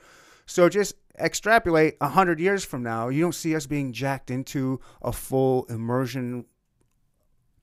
So 0.46 0.68
just 0.68 0.94
extrapolate 1.18 1.96
a 2.00 2.08
hundred 2.08 2.40
years 2.40 2.64
from 2.64 2.82
now, 2.82 3.08
you 3.08 3.22
don't 3.22 3.34
see 3.34 3.54
us 3.54 3.66
being 3.66 3.92
jacked 3.92 4.30
into 4.30 4.80
a 5.02 5.12
full 5.12 5.64
immersion 5.66 6.46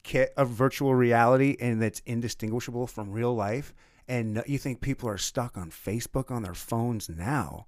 kit 0.07 0.33
of 0.37 0.49
virtual 0.49 0.95
reality 0.95 1.57
and 1.59 1.81
that's 1.81 2.01
indistinguishable 2.05 2.87
from 2.87 3.11
real 3.11 3.35
life 3.35 3.73
and 4.07 4.41
you 4.47 4.57
think 4.57 4.79
people 4.79 5.09
are 5.09 5.17
stuck 5.17 5.57
on 5.57 5.69
Facebook 5.69 6.31
on 6.31 6.43
their 6.43 6.53
phones 6.53 7.09
now? 7.09 7.67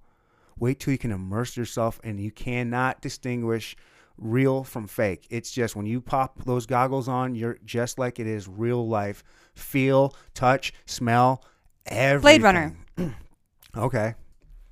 Wait 0.58 0.80
till 0.80 0.92
you 0.92 0.98
can 0.98 1.12
immerse 1.12 1.54
yourself 1.54 2.00
and 2.02 2.18
you 2.18 2.30
cannot 2.30 3.02
distinguish 3.02 3.76
real 4.16 4.64
from 4.64 4.86
fake. 4.86 5.26
It's 5.28 5.50
just 5.50 5.76
when 5.76 5.84
you 5.84 6.00
pop 6.00 6.42
those 6.44 6.64
goggles 6.64 7.08
on 7.08 7.34
you're 7.34 7.58
just 7.64 7.98
like 7.98 8.18
it 8.18 8.26
is 8.26 8.48
real 8.48 8.88
life. 8.88 9.22
Feel 9.54 10.14
touch 10.32 10.72
smell 10.86 11.44
everything 11.84 12.40
Blade 12.40 12.42
Runner. 12.42 12.76
okay 13.76 14.14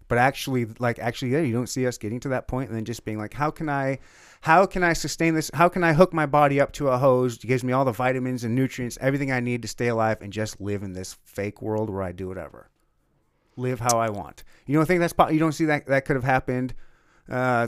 but 0.09 0.19
actually 0.19 0.67
like 0.79 0.99
actually 0.99 1.31
yeah 1.31 1.41
you 1.41 1.53
don't 1.53 1.69
see 1.69 1.87
us 1.87 1.99
getting 1.99 2.19
to 2.21 2.29
that 2.29 2.49
point 2.49 2.69
and 2.69 2.77
then 2.77 2.85
just 2.85 3.05
being 3.05 3.19
like 3.19 3.35
how 3.35 3.51
can 3.51 3.69
i 3.69 3.99
how 4.43 4.67
can 4.67 4.83
i 4.83 4.93
sustain 4.93 5.35
this 5.35 5.51
how 5.55 5.69
can 5.69 5.85
i 5.85 5.93
hook 5.93 6.13
my 6.13 6.27
body 6.27 6.61
up 6.61 6.73
to 6.73 6.89
a 6.89 6.99
hose 6.99 7.37
it 7.37 7.47
gives 7.47 7.63
me 7.63 7.73
all 7.73 7.85
the 7.85 7.93
vitamins 7.93 8.45
and 8.45 8.55
nutrients 8.55 8.99
everything 9.01 9.31
i 9.31 9.41
need 9.41 9.63
to 9.63 9.69
stay 9.69 9.89
alive 9.89 10.21
and 10.21 10.33
just 10.33 10.61
live 10.61 10.83
in 10.83 10.93
this 10.93 11.17
fake 11.25 11.61
world 11.63 11.91
where 11.91 12.03
i 12.03 12.11
do 12.13 12.27
whatever 12.29 12.69
live 13.57 13.81
how 13.81 13.99
i 13.99 14.09
want 14.09 14.45
you 14.67 14.77
don't 14.77 14.87
think 14.87 15.01
that's 15.01 15.13
po- 15.13 15.29
you 15.29 15.39
don't 15.39 15.53
see 15.53 15.65
that 15.67 15.87
that 15.87 16.05
could 16.05 16.17
have 16.17 16.25
happened 16.25 16.75
uh 17.31 17.67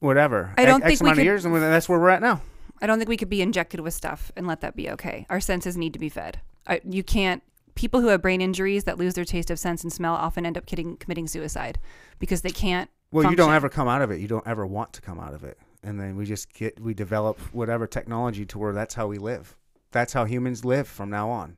whatever 0.00 0.52
I 0.58 0.64
don't 0.66 0.82
X 0.82 0.88
think 0.88 1.00
we 1.00 1.04
amount 1.04 1.12
of 1.12 1.16
could- 1.18 1.24
years 1.24 1.44
and 1.44 1.54
that's 1.56 1.88
where 1.88 1.98
we're 1.98 2.10
at 2.10 2.20
now 2.20 2.40
I 2.80 2.86
don't 2.86 2.98
think 2.98 3.08
we 3.08 3.16
could 3.16 3.30
be 3.30 3.40
injected 3.40 3.80
with 3.80 3.94
stuff 3.94 4.30
and 4.36 4.46
let 4.46 4.60
that 4.60 4.76
be 4.76 4.90
okay. 4.90 5.26
Our 5.30 5.40
senses 5.40 5.78
need 5.78 5.94
to 5.94 5.98
be 5.98 6.10
fed. 6.10 6.40
I, 6.66 6.82
you 6.84 7.02
can't. 7.02 7.42
People 7.76 8.00
who 8.00 8.08
have 8.08 8.20
brain 8.22 8.40
injuries 8.40 8.84
that 8.84 8.98
lose 8.98 9.14
their 9.14 9.24
taste 9.24 9.50
of 9.50 9.58
sense 9.58 9.84
and 9.84 9.92
smell 9.92 10.14
often 10.14 10.44
end 10.44 10.58
up 10.58 10.66
kidding, 10.66 10.96
committing 10.96 11.28
suicide 11.28 11.78
because 12.18 12.40
they 12.42 12.50
can't. 12.50 12.90
well 13.12 13.30
you 13.30 13.36
don't 13.36 13.52
ever 13.52 13.68
come 13.68 13.86
out 13.86 14.02
of 14.02 14.10
it 14.10 14.18
you 14.20 14.26
don't 14.26 14.46
ever 14.48 14.66
want 14.66 14.92
to 14.94 15.00
come 15.00 15.20
out 15.20 15.32
of 15.34 15.44
it 15.44 15.56
and 15.84 16.00
then 16.00 16.16
we 16.16 16.24
just 16.26 16.52
get 16.52 16.80
we 16.80 16.92
develop 16.92 17.38
whatever 17.52 17.86
technology 17.86 18.44
to 18.44 18.58
where 18.58 18.72
that's 18.72 18.94
how 18.94 19.06
we 19.06 19.16
live 19.18 19.54
that's 19.92 20.12
how 20.12 20.24
humans 20.24 20.64
live 20.64 20.88
from 20.88 21.08
now 21.10 21.30
on 21.30 21.56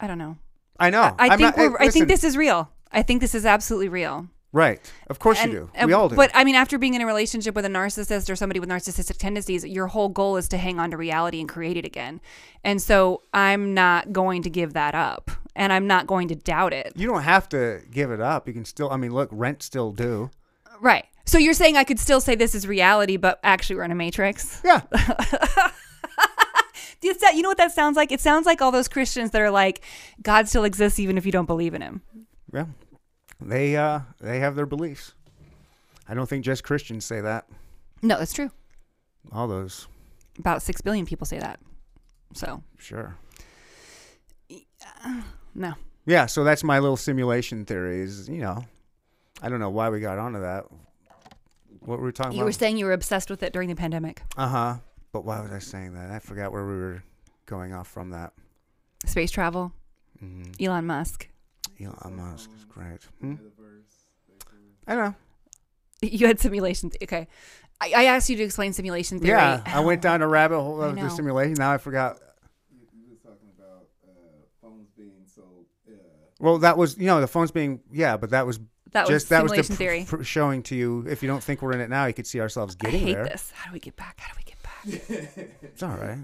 I 0.00 0.06
don't 0.06 0.18
know. 0.18 0.36
I 0.78 0.90
know. 0.90 1.02
I, 1.18 1.28
I 1.30 1.36
think 1.36 1.56
not- 1.56 1.80
I 1.80 1.88
think 1.90 2.08
this 2.08 2.22
is 2.24 2.36
real. 2.36 2.70
I 2.92 3.02
think 3.02 3.20
this 3.22 3.34
is 3.34 3.46
absolutely 3.46 3.88
real. 3.88 4.28
Right. 4.56 4.80
Of 5.10 5.18
course 5.18 5.38
And- 5.38 5.52
you 5.52 5.58
do. 5.58 5.70
and- 5.74 5.86
we 5.86 5.92
all 5.92 6.08
do. 6.08 6.16
But 6.16 6.30
I 6.32 6.42
mean, 6.44 6.54
after 6.54 6.78
being 6.78 6.94
in 6.94 7.02
a 7.02 7.06
relationship 7.06 7.54
with 7.54 7.66
a 7.66 7.68
narcissist 7.68 8.30
or 8.30 8.36
somebody 8.36 8.58
with 8.58 8.70
narcissistic 8.70 9.18
tendencies, 9.18 9.66
your 9.66 9.88
whole 9.88 10.08
goal 10.08 10.38
is 10.38 10.48
to 10.48 10.56
hang 10.56 10.80
on 10.80 10.90
to 10.92 10.96
reality 10.96 11.40
and 11.40 11.48
create 11.48 11.76
it 11.76 11.84
again. 11.84 12.22
And 12.64 12.80
so 12.80 13.20
I'm 13.34 13.74
not 13.74 14.12
going 14.14 14.40
to 14.44 14.50
give 14.50 14.72
that 14.72 14.94
up, 14.94 15.30
and 15.54 15.74
I'm 15.74 15.86
not 15.86 16.06
going 16.06 16.28
to 16.28 16.34
doubt 16.34 16.72
it. 16.72 16.92
you 16.96 17.06
don't 17.06 17.22
have 17.22 17.48
to 17.50 17.82
give 17.90 18.10
it 18.10 18.20
up. 18.22 18.48
You 18.48 18.54
can 18.54 18.64
still. 18.64 18.90
I 18.90 18.96
mean, 18.96 19.12
look, 19.12 19.28
rent 19.30 19.62
still 19.62 19.92
due. 19.92 20.30
Right. 20.80 21.04
So 21.26 21.36
you're 21.38 21.52
saying 21.54 21.76
I 21.76 21.84
could 21.84 21.98
still 21.98 22.20
say 22.22 22.34
this 22.34 22.54
is 22.54 22.66
reality, 22.66 23.18
but 23.18 23.38
actually 23.42 23.76
we're 23.76 23.84
in 23.84 23.92
a 23.92 23.96
matrix? 23.96 24.62
Yeah. 24.64 24.80
You 27.02 27.42
know 27.42 27.48
what 27.50 27.58
that 27.58 27.72
sounds 27.72 27.96
like? 27.96 28.10
It 28.10 28.20
sounds 28.20 28.46
like 28.46 28.60
all 28.62 28.72
those 28.72 28.88
Christians 28.88 29.30
that 29.30 29.40
are 29.40 29.50
like, 29.50 29.80
God 30.22 30.48
still 30.48 30.64
exists 30.64 30.98
even 30.98 31.16
if 31.18 31.24
you 31.26 31.30
don't 31.30 31.46
believe 31.46 31.72
in 31.74 31.82
him. 31.82 32.00
yeah. 32.52 32.66
They 33.40 33.76
uh 33.76 34.00
they 34.20 34.38
have 34.40 34.54
their 34.56 34.66
beliefs. 34.66 35.14
I 36.08 36.14
don't 36.14 36.28
think 36.28 36.44
just 36.44 36.64
Christians 36.64 37.04
say 37.04 37.20
that. 37.20 37.46
No, 38.02 38.18
that's 38.18 38.32
true. 38.32 38.50
All 39.32 39.48
those, 39.48 39.88
About 40.38 40.62
6 40.62 40.80
billion 40.82 41.04
people 41.04 41.26
say 41.26 41.40
that. 41.40 41.58
So, 42.32 42.62
sure. 42.78 43.16
no. 45.54 45.74
Yeah. 46.04 46.26
So 46.26 46.44
that's 46.44 46.62
my 46.62 46.78
little 46.78 46.96
simulation 46.96 47.64
theory. 47.64 48.00
Is 48.00 48.28
you 48.28 48.38
know, 48.38 48.64
I 49.42 49.48
don't 49.48 49.60
know 49.60 49.70
why 49.70 49.88
we 49.90 50.00
got 50.00 50.18
onto 50.18 50.40
that. 50.40 50.64
What 51.80 51.98
were 52.00 52.06
we 52.06 52.12
talking 52.12 52.32
about. 52.32 52.38
You 52.38 52.44
were 52.44 52.52
saying 52.52 52.78
you 52.78 52.84
were 52.86 52.92
obsessed 52.92 53.30
with 53.30 53.42
it 53.42 53.52
during 53.52 53.68
the 53.68 53.76
pandemic. 53.76 54.22
Uh 54.36 54.48
huh. 54.48 54.74
But 55.12 55.24
why 55.24 55.40
was 55.40 55.50
I 55.52 55.58
saying 55.60 55.94
that? 55.94 56.10
I 56.10 56.18
forgot 56.18 56.52
where 56.52 56.64
we 56.66 56.74
were 56.74 57.02
going 57.46 57.72
off 57.72 57.88
from 57.88 58.10
that. 58.10 58.32
Space 59.04 59.30
travel, 59.30 59.72
Mm-hmm. 60.22 60.64
Elon 60.64 60.86
Musk. 60.86 61.28
Elon 61.80 62.16
Musk 62.16 62.50
is 62.56 62.64
great. 62.64 63.02
Hmm? 63.20 63.34
I 64.86 64.94
know. 64.94 65.14
You 66.02 66.26
had 66.26 66.38
simulation. 66.40 66.90
th- 66.90 67.02
okay. 67.02 67.26
I, 67.80 67.92
I 67.96 68.04
asked 68.04 68.30
you 68.30 68.36
to 68.36 68.42
explain 68.42 68.72
simulation 68.72 69.18
theory. 69.18 69.36
Yeah, 69.38 69.62
I 69.66 69.80
went 69.80 70.00
down 70.00 70.22
a 70.22 70.28
rabbit 70.28 70.60
hole 70.60 70.80
I 70.82 70.86
of 70.88 70.94
the 70.94 71.02
know. 71.02 71.08
simulation. 71.08 71.54
Now 71.58 71.72
I 71.72 71.78
forgot. 71.78 72.18
You, 72.70 72.78
you 72.94 73.10
was 73.10 73.18
talking 73.18 73.48
about 73.58 73.86
uh, 74.06 74.12
phones 74.62 74.88
being 74.96 75.12
so. 75.26 75.42
Uh, 75.88 75.92
Well, 76.40 76.58
that 76.58 76.78
was 76.78 76.96
you 76.98 77.06
know 77.06 77.20
the 77.20 77.26
phones 77.26 77.50
being 77.50 77.80
yeah, 77.90 78.16
but 78.16 78.30
that 78.30 78.46
was 78.46 78.60
That 78.92 79.02
was 79.02 79.10
just 79.10 79.28
that 79.30 79.42
was 79.42 79.50
simulation 79.52 79.72
the 79.74 79.76
theory. 79.76 80.04
pr- 80.06 80.22
showing 80.22 80.62
to 80.64 80.74
you. 80.76 81.04
If 81.08 81.22
you 81.22 81.28
don't 81.28 81.42
think 81.42 81.60
we're 81.60 81.72
in 81.72 81.80
it 81.80 81.90
now, 81.90 82.06
you 82.06 82.14
could 82.14 82.26
see 82.26 82.40
ourselves 82.40 82.76
I 82.80 82.84
getting 82.86 83.00
hate 83.00 83.14
there. 83.14 83.24
this. 83.24 83.50
How 83.54 83.68
do 83.68 83.74
we 83.74 83.80
get 83.80 83.96
back? 83.96 84.18
How 84.20 84.32
do 84.32 84.38
we 84.38 84.44
get 84.44 84.62
back? 84.62 85.48
It's 85.62 85.82
all 85.82 85.90
right. 85.96 86.18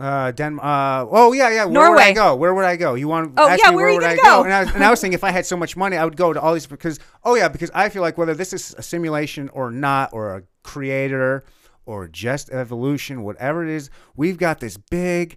Uh, 0.00 0.30
Den. 0.30 0.58
Uh, 0.58 1.04
oh 1.10 1.32
yeah, 1.34 1.50
yeah. 1.50 1.64
Where 1.66 1.90
would 1.90 2.00
I 2.00 2.14
go? 2.14 2.34
Where 2.34 2.54
would 2.54 2.64
I 2.64 2.76
go? 2.76 2.94
You 2.94 3.06
want? 3.06 3.34
Oh, 3.36 3.46
ask 3.46 3.62
yeah, 3.62 3.68
me 3.68 3.76
where 3.76 3.90
you 3.90 3.96
would 3.96 4.04
I 4.04 4.16
gonna 4.16 4.28
go? 4.28 4.44
And 4.44 4.52
I, 4.52 4.64
was, 4.64 4.74
and 4.74 4.82
I 4.82 4.88
was 4.88 4.98
saying 4.98 5.12
if 5.12 5.22
I 5.22 5.30
had 5.30 5.44
so 5.44 5.58
much 5.58 5.76
money, 5.76 5.98
I 5.98 6.04
would 6.04 6.16
go 6.16 6.32
to 6.32 6.40
all 6.40 6.54
these 6.54 6.66
because 6.66 6.98
oh 7.22 7.34
yeah, 7.34 7.48
because 7.48 7.70
I 7.74 7.90
feel 7.90 8.00
like 8.00 8.16
whether 8.16 8.32
this 8.32 8.54
is 8.54 8.74
a 8.78 8.82
simulation 8.82 9.50
or 9.50 9.70
not, 9.70 10.14
or 10.14 10.36
a 10.36 10.42
creator, 10.62 11.44
or 11.84 12.08
just 12.08 12.50
evolution, 12.50 13.24
whatever 13.24 13.62
it 13.62 13.68
is, 13.68 13.90
we've 14.16 14.38
got 14.38 14.60
this 14.60 14.78
big, 14.78 15.36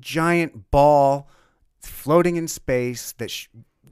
giant 0.00 0.70
ball 0.70 1.30
floating 1.80 2.36
in 2.36 2.46
space 2.46 3.12
that. 3.12 3.30
Sh- 3.30 3.48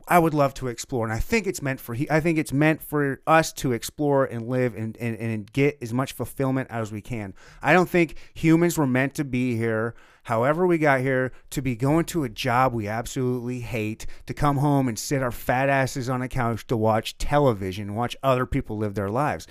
I 0.08 0.18
would 0.20 0.34
love 0.34 0.54
to 0.54 0.68
explore, 0.68 1.04
and 1.04 1.12
I 1.12 1.18
think 1.18 1.46
it's 1.46 1.60
meant 1.60 1.80
for 1.80 1.94
he. 1.94 2.08
I 2.10 2.20
think 2.20 2.38
it's 2.38 2.52
meant 2.52 2.80
for 2.80 3.20
us 3.26 3.52
to 3.54 3.72
explore 3.72 4.24
and 4.24 4.48
live 4.48 4.76
and, 4.76 4.96
and, 4.98 5.16
and 5.16 5.52
get 5.52 5.78
as 5.82 5.92
much 5.92 6.12
fulfillment 6.12 6.68
as 6.70 6.92
we 6.92 7.00
can. 7.00 7.34
I 7.60 7.72
don't 7.72 7.88
think 7.88 8.16
humans 8.32 8.78
were 8.78 8.86
meant 8.86 9.14
to 9.14 9.24
be 9.24 9.56
here. 9.56 9.96
However, 10.22 10.66
we 10.66 10.78
got 10.78 11.00
here 11.00 11.32
to 11.50 11.62
be 11.62 11.76
going 11.76 12.04
to 12.06 12.24
a 12.24 12.28
job 12.28 12.72
we 12.72 12.88
absolutely 12.88 13.60
hate, 13.60 14.06
to 14.26 14.34
come 14.34 14.58
home 14.58 14.88
and 14.88 14.98
sit 14.98 15.22
our 15.22 15.30
fat 15.30 15.68
asses 15.68 16.08
on 16.08 16.20
a 16.20 16.28
couch 16.28 16.66
to 16.68 16.76
watch 16.76 17.16
television, 17.18 17.94
watch 17.94 18.16
other 18.22 18.44
people 18.46 18.76
live 18.76 18.94
their 18.94 19.10
lives. 19.10 19.46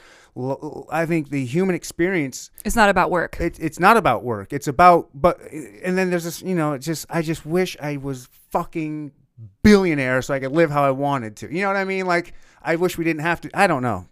I 0.92 1.06
think 1.06 1.30
the 1.30 1.46
human 1.46 1.76
experience 1.76 2.52
It's 2.66 2.76
not 2.76 2.90
about 2.90 3.10
work. 3.10 3.38
it, 3.40 3.58
it's 3.58 3.80
not 3.80 3.96
about 3.96 4.24
work. 4.26 4.52
It's 4.52 4.68
about 4.68 5.10
but 5.14 5.40
and 5.50 5.98
then 5.98 6.10
there's 6.10 6.26
this 6.26 6.42
you 6.42 6.56
know 6.56 6.74
it's 6.74 6.86
just 6.86 7.06
I 7.10 7.22
just 7.22 7.46
wish 7.46 7.78
I 7.82 7.96
was 7.96 8.28
fucking 8.52 9.14
billionaire 9.64 10.22
so 10.22 10.34
I 10.34 10.40
could 10.40 10.52
live 10.52 10.72
how 10.72 10.84
I 10.84 10.92
wanted 10.92 11.36
to. 11.38 11.54
You 11.54 11.62
know 11.62 11.68
what 11.68 11.78
I 11.78 11.86
mean? 11.86 12.06
Like 12.06 12.34
I 12.62 12.76
wish 12.76 12.98
we 12.98 13.04
didn't 13.04 13.22
have 13.22 13.42
to. 13.42 13.50
I 13.54 13.68
don't 13.68 13.82
know. 13.84 14.08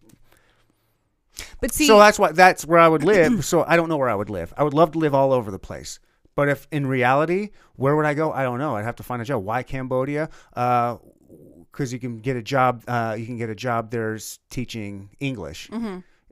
but 1.61 1.73
see, 1.73 1.87
so 1.87 1.97
that's 1.99 2.19
why 2.19 2.31
that's 2.31 2.65
where 2.65 2.79
I 2.79 2.87
would 2.87 3.03
live. 3.03 3.45
so 3.51 3.63
I 3.67 3.75
don't 3.75 3.89
know 3.89 3.97
where 3.97 4.09
I 4.09 4.15
would 4.15 4.29
live. 4.29 4.53
I 4.57 4.63
would 4.63 4.73
love 4.73 4.91
to 4.91 4.99
live 4.99 5.13
all 5.13 5.33
over 5.33 5.51
the 5.51 5.59
place. 5.59 5.99
But 6.35 6.49
if 6.49 6.67
in 6.71 6.87
reality, 6.87 7.51
where 7.75 7.95
would 7.95 8.05
I 8.05 8.15
go? 8.15 8.31
I 8.31 8.43
don't 8.43 8.57
know. 8.57 8.75
I'd 8.75 8.85
have 8.85 8.95
to 8.97 9.03
find 9.03 9.21
a 9.21 9.25
job. 9.25 9.43
Why 9.43 9.61
Cambodia? 9.63 10.29
Because 10.51 11.93
you 11.93 11.99
can 11.99 12.19
get 12.19 12.35
a 12.35 12.41
job. 12.41 12.83
Uh, 12.87 13.15
you 13.17 13.25
can 13.25 13.37
get 13.37 13.49
a 13.49 13.55
job 13.55 13.91
there's 13.91 14.39
teaching 14.49 15.09
English. 15.19 15.69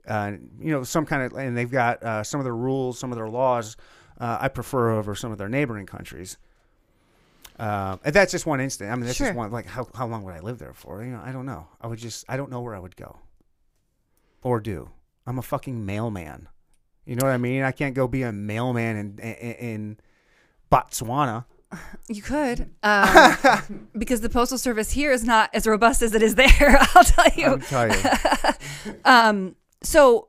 Uh, 0.06 0.32
you 0.60 0.72
know, 0.72 0.82
some 0.82 1.06
kind 1.06 1.22
of, 1.22 1.38
and 1.38 1.56
they've 1.56 1.70
got 1.70 2.02
uh, 2.02 2.24
some 2.24 2.40
of 2.40 2.44
their 2.44 2.56
rules, 2.56 2.98
some 2.98 3.12
of 3.12 3.16
their 3.16 3.28
laws. 3.28 3.76
Uh, 4.20 4.38
I 4.40 4.48
prefer 4.48 4.90
over 4.90 5.14
some 5.14 5.30
of 5.30 5.38
their 5.38 5.48
neighboring 5.48 5.86
countries. 5.86 6.36
Uh, 7.62 7.96
and 8.04 8.12
that's 8.14 8.32
just 8.32 8.44
one 8.44 8.60
instant. 8.60 8.90
I 8.90 8.94
mean, 8.96 9.04
that's 9.06 9.16
Sure. 9.16 9.28
just 9.28 9.36
one. 9.36 9.52
Like, 9.52 9.66
how 9.66 9.86
how 9.94 10.06
long 10.08 10.24
would 10.24 10.34
I 10.34 10.40
live 10.40 10.58
there 10.58 10.72
for? 10.74 11.04
You 11.04 11.12
know, 11.12 11.22
I 11.24 11.30
don't 11.30 11.46
know. 11.46 11.68
I 11.80 11.86
would 11.86 11.98
just, 12.00 12.24
I 12.28 12.36
don't 12.36 12.50
know 12.50 12.60
where 12.60 12.74
I 12.74 12.80
would 12.80 12.96
go 12.96 13.18
or 14.42 14.58
do. 14.58 14.90
I'm 15.26 15.38
a 15.38 15.42
fucking 15.42 15.86
mailman. 15.86 16.48
You 17.04 17.14
know 17.16 17.26
what 17.26 17.32
I 17.32 17.38
mean? 17.38 17.62
I 17.62 17.70
can't 17.72 17.94
go 17.94 18.08
be 18.08 18.22
a 18.22 18.32
mailman 18.32 18.96
in 18.96 19.18
in, 19.20 19.52
in 19.54 19.96
Botswana. 20.72 21.44
you 22.08 22.20
could, 22.22 22.70
um, 22.82 23.88
because 23.96 24.20
the 24.20 24.28
postal 24.28 24.58
service 24.58 24.90
here 24.90 25.12
is 25.12 25.24
not 25.24 25.48
as 25.54 25.66
robust 25.66 26.02
as 26.02 26.14
it 26.14 26.22
is 26.22 26.34
there. 26.34 26.50
I'll 26.94 27.04
tell 27.04 27.28
you. 27.36 27.46
I'll 27.46 27.58
tell 27.58 27.88
you. 27.88 28.02
Um, 29.04 29.54
so 29.82 30.28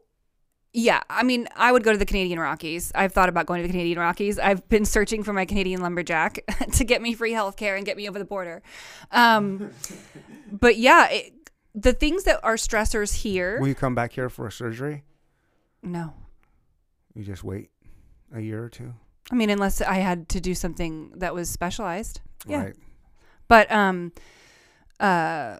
yeah, 0.73 1.03
I 1.07 1.21
mean, 1.21 1.47
I 1.55 1.71
would 1.71 1.83
go 1.83 1.91
to 1.91 1.97
the 1.97 2.05
Canadian 2.05 2.39
Rockies. 2.39 2.91
I've 2.95 3.13
thought 3.13 3.29
about 3.29 3.45
going 3.45 3.61
to 3.61 3.67
the 3.67 3.71
Canadian 3.71 3.99
Rockies. 3.99 4.39
I've 4.39 4.67
been 4.69 4.85
searching 4.85 5.23
for 5.23 5.31
my 5.31 5.45
Canadian 5.45 5.81
lumberjack 5.81 6.43
to 6.73 6.83
get 6.83 7.01
me 7.01 7.13
free 7.13 7.31
health 7.31 7.57
care 7.57 7.75
and 7.75 7.85
get 7.85 7.95
me 7.95 8.09
over 8.09 8.17
the 8.17 8.25
border. 8.25 8.63
Um, 9.11 9.69
but 10.51 10.77
yeah, 10.77 11.09
it, 11.09 11.33
the 11.75 11.93
things 11.93 12.23
that 12.23 12.39
are 12.43 12.55
stressors 12.55 13.21
here. 13.21 13.59
Will 13.59 13.67
you 13.67 13.75
come 13.75 13.93
back 13.93 14.13
here 14.13 14.29
for 14.29 14.47
a 14.47 14.51
surgery? 14.51 15.03
no. 15.81 16.13
You 17.13 17.23
just 17.23 17.43
wait 17.43 17.69
a 18.33 18.41
year 18.41 18.63
or 18.63 18.69
two. 18.69 18.95
I 19.31 19.35
mean, 19.35 19.51
unless 19.51 19.81
I 19.81 19.95
had 19.95 20.29
to 20.29 20.41
do 20.41 20.55
something 20.55 21.11
that 21.17 21.35
was 21.35 21.47
specialized. 21.47 22.21
Yeah. 22.47 22.63
Right. 22.63 22.75
But 23.47 23.71
um, 23.71 24.13
uh, 24.99 25.59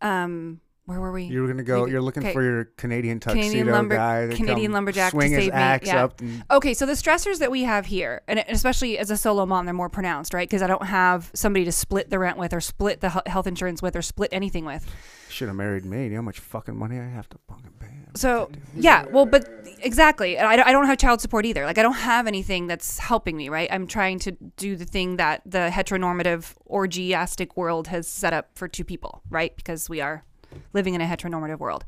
um, 0.00 0.60
where 0.90 1.00
were 1.00 1.12
we? 1.12 1.24
You 1.24 1.42
were 1.42 1.46
gonna 1.46 1.62
go. 1.62 1.86
You're 1.86 2.02
looking 2.02 2.24
okay. 2.24 2.32
for 2.32 2.42
your 2.42 2.64
Canadian 2.76 3.20
tuxedo 3.20 3.42
Canadian 3.44 3.70
lumber- 3.70 3.94
guy. 3.94 4.28
Canadian 4.34 4.72
lumberjack 4.72 5.12
to 5.12 5.16
swing 5.16 5.30
his 5.30 5.44
save 5.44 5.52
me, 5.52 5.58
axe 5.58 5.86
yeah. 5.86 6.04
up. 6.04 6.20
And, 6.20 6.42
Okay, 6.50 6.74
so 6.74 6.84
the 6.84 6.94
stressors 6.94 7.38
that 7.38 7.52
we 7.52 7.62
have 7.62 7.86
here, 7.86 8.22
and 8.26 8.44
especially 8.48 8.98
as 8.98 9.08
a 9.10 9.16
solo 9.16 9.46
mom, 9.46 9.66
they're 9.66 9.72
more 9.72 9.88
pronounced, 9.88 10.34
right? 10.34 10.48
Because 10.48 10.62
I 10.62 10.66
don't 10.66 10.86
have 10.86 11.30
somebody 11.32 11.64
to 11.64 11.72
split 11.72 12.10
the 12.10 12.18
rent 12.18 12.38
with, 12.38 12.52
or 12.52 12.60
split 12.60 13.00
the 13.00 13.22
health 13.26 13.46
insurance 13.46 13.80
with, 13.80 13.94
or 13.94 14.02
split 14.02 14.30
anything 14.32 14.64
with. 14.64 14.84
should 15.28 15.46
have 15.46 15.56
married 15.56 15.84
me. 15.84 16.04
You 16.04 16.10
know 16.10 16.16
how 16.16 16.22
much 16.22 16.40
fucking 16.40 16.76
money 16.76 16.98
I 16.98 17.06
have 17.08 17.28
to 17.28 17.38
fucking 17.48 17.70
pay. 17.78 17.86
So 18.16 18.50
yeah, 18.74 19.06
well, 19.06 19.24
but 19.26 19.48
exactly, 19.78 20.36
and 20.36 20.48
I, 20.48 20.68
I 20.68 20.72
don't 20.72 20.86
have 20.86 20.98
child 20.98 21.20
support 21.20 21.46
either. 21.46 21.64
Like 21.64 21.78
I 21.78 21.82
don't 21.82 21.92
have 21.92 22.26
anything 22.26 22.66
that's 22.66 22.98
helping 22.98 23.36
me, 23.36 23.48
right? 23.48 23.68
I'm 23.70 23.86
trying 23.86 24.18
to 24.20 24.32
do 24.56 24.74
the 24.74 24.84
thing 24.84 25.16
that 25.18 25.42
the 25.46 25.70
heteronormative 25.72 26.54
orgiastic 26.68 27.56
world 27.56 27.86
has 27.86 28.08
set 28.08 28.32
up 28.32 28.50
for 28.56 28.66
two 28.66 28.84
people, 28.84 29.22
right? 29.30 29.54
Because 29.54 29.88
we 29.88 30.00
are 30.00 30.24
living 30.72 30.94
in 30.94 31.00
a 31.00 31.06
heteronormative 31.06 31.58
world. 31.58 31.84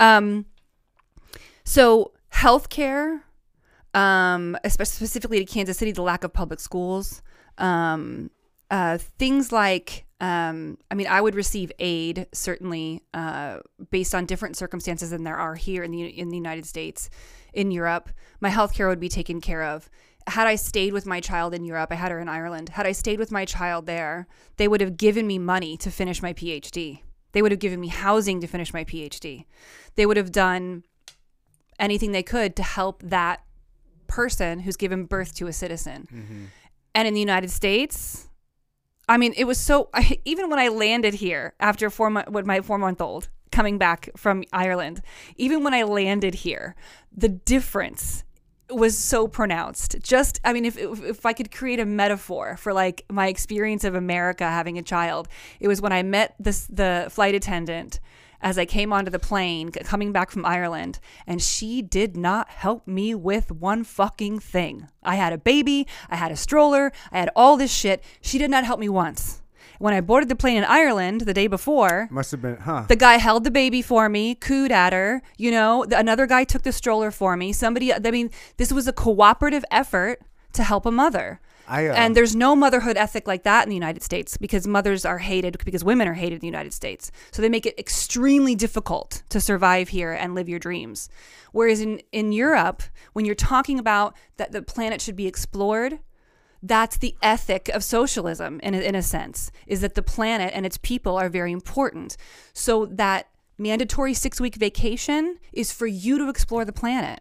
Um, 0.00 0.46
so 1.64 2.12
healthcare, 2.32 3.22
um, 3.94 4.56
espe- 4.64 4.86
specifically 4.86 5.38
to 5.38 5.44
Kansas 5.44 5.78
City, 5.78 5.92
the 5.92 6.02
lack 6.02 6.24
of 6.24 6.32
public 6.32 6.60
schools, 6.60 7.22
um, 7.58 8.30
uh, 8.70 8.98
things 8.98 9.52
like, 9.52 10.04
um, 10.20 10.78
I 10.90 10.94
mean, 10.94 11.06
I 11.06 11.20
would 11.20 11.34
receive 11.34 11.72
aid 11.78 12.26
certainly 12.32 13.02
uh, 13.14 13.58
based 13.90 14.14
on 14.14 14.26
different 14.26 14.56
circumstances 14.56 15.10
than 15.10 15.24
there 15.24 15.36
are 15.36 15.54
here 15.54 15.82
in 15.82 15.90
the 15.90 16.06
in 16.06 16.30
the 16.30 16.36
United 16.36 16.66
States, 16.66 17.10
in 17.52 17.70
Europe. 17.70 18.10
My 18.40 18.50
healthcare 18.50 18.88
would 18.88 19.00
be 19.00 19.08
taken 19.08 19.40
care 19.40 19.62
of. 19.62 19.90
Had 20.26 20.46
I 20.46 20.56
stayed 20.56 20.92
with 20.92 21.06
my 21.06 21.20
child 21.20 21.54
in 21.54 21.64
Europe, 21.64 21.92
I 21.92 21.96
had 21.96 22.10
her 22.10 22.18
in 22.18 22.28
Ireland. 22.28 22.70
Had 22.70 22.86
I 22.86 22.92
stayed 22.92 23.18
with 23.18 23.30
my 23.30 23.44
child 23.44 23.86
there, 23.86 24.26
they 24.56 24.68
would 24.68 24.80
have 24.80 24.96
given 24.96 25.26
me 25.26 25.38
money 25.38 25.76
to 25.76 25.90
finish 25.90 26.20
my 26.20 26.32
PhD. 26.32 27.00
They 27.36 27.42
would 27.42 27.52
have 27.52 27.60
given 27.60 27.82
me 27.82 27.88
housing 27.88 28.40
to 28.40 28.46
finish 28.46 28.72
my 28.72 28.82
PhD. 28.82 29.44
They 29.94 30.06
would 30.06 30.16
have 30.16 30.32
done 30.32 30.84
anything 31.78 32.12
they 32.12 32.22
could 32.22 32.56
to 32.56 32.62
help 32.62 33.02
that 33.02 33.44
person 34.06 34.60
who's 34.60 34.78
given 34.78 35.04
birth 35.04 35.34
to 35.34 35.46
a 35.46 35.52
citizen. 35.52 36.08
Mm-hmm. 36.10 36.44
And 36.94 37.06
in 37.06 37.12
the 37.12 37.20
United 37.20 37.50
States, 37.50 38.30
I 39.06 39.18
mean, 39.18 39.34
it 39.36 39.44
was 39.44 39.58
so. 39.58 39.90
I, 39.92 40.18
even 40.24 40.48
when 40.48 40.58
I 40.58 40.68
landed 40.68 41.12
here 41.12 41.52
after 41.60 41.90
four 41.90 42.08
month, 42.08 42.30
with 42.30 42.46
my 42.46 42.62
four 42.62 42.78
month 42.78 43.02
old 43.02 43.28
coming 43.52 43.76
back 43.76 44.08
from 44.16 44.42
Ireland, 44.50 45.02
even 45.36 45.62
when 45.62 45.74
I 45.74 45.82
landed 45.82 46.36
here, 46.36 46.74
the 47.14 47.28
difference 47.28 48.24
was 48.70 48.96
so 48.96 49.28
pronounced. 49.28 49.96
Just, 50.02 50.40
I 50.44 50.52
mean, 50.52 50.64
if, 50.64 50.76
if 50.76 51.02
if 51.02 51.26
I 51.26 51.32
could 51.32 51.50
create 51.50 51.80
a 51.80 51.86
metaphor 51.86 52.56
for 52.56 52.72
like 52.72 53.04
my 53.10 53.28
experience 53.28 53.84
of 53.84 53.94
America 53.94 54.44
having 54.44 54.78
a 54.78 54.82
child, 54.82 55.28
it 55.60 55.68
was 55.68 55.80
when 55.80 55.92
I 55.92 56.02
met 56.02 56.34
this 56.38 56.66
the 56.66 57.06
flight 57.10 57.34
attendant 57.34 58.00
as 58.40 58.58
I 58.58 58.66
came 58.66 58.92
onto 58.92 59.10
the 59.10 59.18
plane 59.18 59.70
coming 59.70 60.12
back 60.12 60.30
from 60.30 60.44
Ireland, 60.44 60.98
and 61.26 61.40
she 61.40 61.82
did 61.82 62.16
not 62.16 62.48
help 62.48 62.86
me 62.86 63.14
with 63.14 63.50
one 63.50 63.82
fucking 63.82 64.40
thing. 64.40 64.88
I 65.02 65.16
had 65.16 65.32
a 65.32 65.38
baby, 65.38 65.86
I 66.10 66.16
had 66.16 66.32
a 66.32 66.36
stroller, 66.36 66.92
I 67.10 67.18
had 67.18 67.30
all 67.34 67.56
this 67.56 67.72
shit. 67.72 68.02
She 68.20 68.38
did 68.38 68.50
not 68.50 68.64
help 68.64 68.78
me 68.78 68.88
once. 68.88 69.42
When 69.78 69.94
I 69.94 70.00
boarded 70.00 70.28
the 70.28 70.36
plane 70.36 70.56
in 70.56 70.64
Ireland 70.64 71.22
the 71.22 71.34
day 71.34 71.46
before, 71.46 72.08
Must 72.10 72.30
have 72.30 72.42
been, 72.42 72.56
huh? 72.56 72.84
the 72.88 72.96
guy 72.96 73.16
held 73.16 73.44
the 73.44 73.50
baby 73.50 73.82
for 73.82 74.08
me, 74.08 74.34
cooed 74.34 74.72
at 74.72 74.92
her. 74.92 75.22
You 75.36 75.50
know, 75.50 75.84
the, 75.84 75.98
another 75.98 76.26
guy 76.26 76.44
took 76.44 76.62
the 76.62 76.72
stroller 76.72 77.10
for 77.10 77.36
me. 77.36 77.52
Somebody, 77.52 77.92
I 77.92 77.98
mean, 77.98 78.30
this 78.56 78.72
was 78.72 78.88
a 78.88 78.92
cooperative 78.92 79.64
effort 79.70 80.20
to 80.54 80.62
help 80.62 80.86
a 80.86 80.90
mother. 80.90 81.40
I, 81.68 81.88
uh, 81.88 81.94
and 81.94 82.16
there's 82.16 82.36
no 82.36 82.54
motherhood 82.54 82.96
ethic 82.96 83.26
like 83.26 83.42
that 83.42 83.64
in 83.64 83.68
the 83.68 83.74
United 83.74 84.02
States 84.02 84.36
because 84.36 84.66
mothers 84.66 85.04
are 85.04 85.18
hated 85.18 85.58
because 85.64 85.82
women 85.82 86.06
are 86.06 86.14
hated 86.14 86.36
in 86.36 86.40
the 86.40 86.46
United 86.46 86.72
States. 86.72 87.10
So 87.32 87.42
they 87.42 87.48
make 87.48 87.66
it 87.66 87.78
extremely 87.78 88.54
difficult 88.54 89.22
to 89.30 89.40
survive 89.40 89.88
here 89.88 90.12
and 90.12 90.34
live 90.34 90.48
your 90.48 90.60
dreams. 90.60 91.08
Whereas 91.52 91.80
in, 91.80 92.00
in 92.12 92.32
Europe, 92.32 92.82
when 93.14 93.24
you're 93.24 93.34
talking 93.34 93.78
about 93.78 94.16
that 94.36 94.52
the 94.52 94.62
planet 94.62 95.00
should 95.00 95.16
be 95.16 95.26
explored, 95.26 95.98
that's 96.68 96.96
the 96.98 97.14
ethic 97.22 97.68
of 97.68 97.84
socialism 97.84 98.60
in 98.62 98.74
a, 98.74 98.80
in 98.80 98.94
a 98.94 99.02
sense 99.02 99.50
is 99.66 99.80
that 99.80 99.94
the 99.94 100.02
planet 100.02 100.52
and 100.54 100.66
its 100.66 100.78
people 100.78 101.16
are 101.16 101.28
very 101.28 101.52
important. 101.52 102.16
So 102.52 102.86
that 102.86 103.28
mandatory 103.58 104.14
six 104.14 104.40
week 104.40 104.56
vacation 104.56 105.38
is 105.52 105.72
for 105.72 105.86
you 105.86 106.18
to 106.18 106.28
explore 106.28 106.64
the 106.64 106.72
planet. 106.72 107.20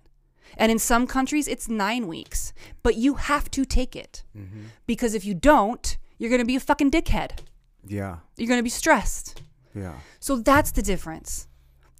And 0.57 0.71
in 0.71 0.79
some 0.79 1.07
countries 1.07 1.47
it's 1.47 1.67
nine 1.67 2.07
weeks. 2.07 2.53
But 2.83 2.95
you 2.95 3.15
have 3.15 3.49
to 3.51 3.65
take 3.65 3.95
it. 3.95 4.23
Mm-hmm. 4.37 4.65
Because 4.85 5.13
if 5.13 5.25
you 5.25 5.33
don't 5.33 5.97
you're 6.17 6.29
going 6.29 6.41
to 6.41 6.45
be 6.45 6.55
a 6.55 6.61
fucking 6.61 6.91
dickhead. 6.91 7.39
Yeah, 7.85 8.17
you're 8.37 8.47
going 8.47 8.59
to 8.59 8.63
be 8.63 8.69
stressed. 8.69 9.41
Yeah. 9.75 9.95
so 10.21 10.37
that's 10.37 10.71
the 10.71 10.81
difference 10.81 11.49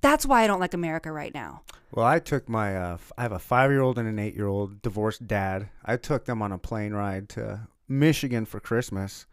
that's 0.01 0.25
why 0.25 0.43
i 0.43 0.47
don't 0.47 0.59
like 0.59 0.73
america 0.73 1.11
right 1.11 1.33
now 1.33 1.61
Well, 1.91 2.05
I 2.05 2.19
took 2.19 2.49
my, 2.49 2.75
uh, 2.75 2.97
I 3.17 3.21
have 3.21 3.31
a 3.31 3.39
five 3.39 3.71
year 3.71 3.81
old 3.81 3.97
and 3.97 4.07
an 4.07 4.19
eight 4.19 4.35
year 4.35 4.47
old 4.47 4.81
divorced 4.81 5.25
dad. 5.27 5.69
I 5.85 5.95
took 5.97 6.25
them 6.25 6.41
on 6.41 6.51
a 6.51 6.57
plane 6.57 6.93
ride 6.93 7.29
to 7.29 7.67
Michigan 7.87 8.45
for 8.45 8.59
Christmas, 8.59 9.25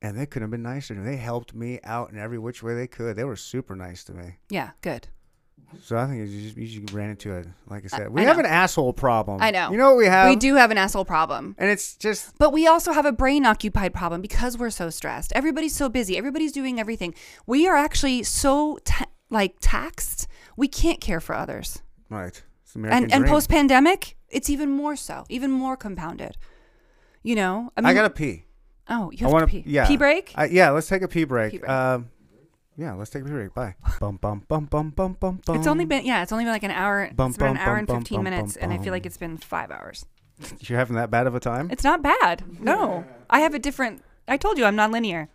and 0.00 0.16
they 0.16 0.26
couldn't 0.26 0.44
have 0.44 0.50
been 0.52 0.62
nicer. 0.62 0.94
They 0.94 1.16
helped 1.16 1.54
me 1.54 1.80
out 1.82 2.12
in 2.12 2.18
every 2.18 2.38
which 2.38 2.62
way 2.62 2.74
they 2.74 2.86
could. 2.86 3.16
They 3.16 3.24
were 3.24 3.34
super 3.36 3.74
nice 3.74 4.04
to 4.04 4.12
me. 4.14 4.36
yeah 4.48 4.70
good 4.80 5.08
So 5.82 5.96
I 5.96 6.06
think 6.06 6.18
you 6.28 6.42
just, 6.42 6.56
you 6.56 6.66
just 6.82 6.92
ran 6.94 7.10
into 7.10 7.32
it. 7.34 7.46
Like 7.66 7.82
I 7.84 7.88
said, 7.88 8.10
we 8.12 8.20
I 8.20 8.24
have 8.26 8.38
an 8.38 8.46
asshole 8.46 8.92
problem. 8.92 9.40
I 9.42 9.50
know. 9.50 9.70
You 9.72 9.76
know 9.78 9.88
what 9.88 9.96
we 9.98 10.06
have? 10.06 10.28
we 10.28 10.36
do 10.36 10.54
have 10.54 10.70
an 10.70 10.78
asshole 10.78 11.04
problem 11.04 11.56
And 11.58 11.68
it's 11.70 11.96
just, 11.96 12.38
But 12.38 12.52
we 12.52 12.66
also 12.68 12.92
have 12.92 13.06
a 13.06 13.12
brain 13.12 13.44
occupied 13.44 13.92
problem 13.94 14.20
because 14.20 14.56
we're 14.56 14.70
so 14.70 14.88
stressed. 14.90 15.32
Everybody's 15.34 15.74
so 15.74 15.88
busy. 15.88 16.16
Everybody's 16.16 16.52
doing 16.52 16.78
everything. 16.78 17.14
We 17.46 17.66
are 17.66 17.76
actually 17.76 18.22
so 18.22 18.78
ta- 18.84 19.06
like 19.32 19.56
taxed. 19.60 20.28
We 20.56 20.68
can't 20.68 21.00
care 21.00 21.20
for 21.20 21.34
others. 21.34 21.82
right. 22.10 22.40
It's 22.62 22.72
the 22.74 22.78
American 22.78 23.04
And 23.04 23.12
and 23.12 23.26
post 23.26 23.48
pandemic, 23.48 24.16
it's 24.28 24.48
even 24.48 24.70
more 24.70 24.94
so, 24.96 25.24
even 25.28 25.50
more 25.50 25.76
compounded. 25.76 26.36
You 27.22 27.34
know, 27.36 27.70
I, 27.76 27.80
mean, 27.80 27.86
I 27.86 27.94
got 27.94 28.02
to 28.02 28.10
pee. 28.10 28.44
Oh, 28.88 29.10
you 29.10 29.18
I 29.20 29.22
have 29.24 29.32
want 29.32 29.48
to 29.48 29.50
pee. 29.50 29.62
Yeah. 29.66 29.86
Pee 29.86 29.96
break. 29.96 30.32
Uh, 30.36 30.48
yeah, 30.50 30.70
let's 30.70 30.88
take 30.88 31.02
a 31.02 31.08
pee 31.08 31.24
break. 31.24 31.52
Pee 31.52 31.58
break. 31.58 31.70
Um, 31.70 32.10
yeah, 32.76 32.94
let's 32.94 33.10
take 33.10 33.22
a 33.22 33.24
pee 33.26 33.30
break. 33.30 33.54
Bye. 33.54 33.74
bum 34.00 34.16
bum 34.16 34.44
bum 34.48 34.66
bum 34.66 34.90
bum 34.90 35.16
bum 35.18 35.40
bum. 35.44 35.56
it's 35.56 35.66
only 35.66 35.84
been 35.84 36.04
yeah, 36.04 36.22
it's 36.22 36.32
only 36.32 36.44
been 36.44 36.52
like 36.52 36.62
an 36.62 36.70
hour. 36.70 37.10
Bum, 37.14 37.30
it's 37.30 37.38
been 37.38 37.48
an 37.48 37.56
hour 37.58 37.74
bum, 37.76 37.78
and 37.78 37.88
fifteen 37.88 38.22
minutes, 38.22 38.56
and 38.56 38.72
I 38.72 38.78
feel 38.78 38.92
like 38.92 39.06
it's 39.06 39.18
been 39.18 39.36
five 39.38 39.70
hours. 39.70 40.04
You're 40.60 40.78
having 40.78 40.96
that 40.96 41.10
bad 41.10 41.26
of 41.26 41.34
a 41.34 41.40
time? 41.40 41.70
It's 41.70 41.84
not 41.84 42.02
bad. 42.02 42.44
No, 42.60 43.04
I 43.30 43.40
have 43.40 43.54
a 43.54 43.58
different. 43.58 44.02
I 44.26 44.36
told 44.36 44.58
you 44.58 44.64
I'm 44.64 44.76
non-linear. 44.76 45.28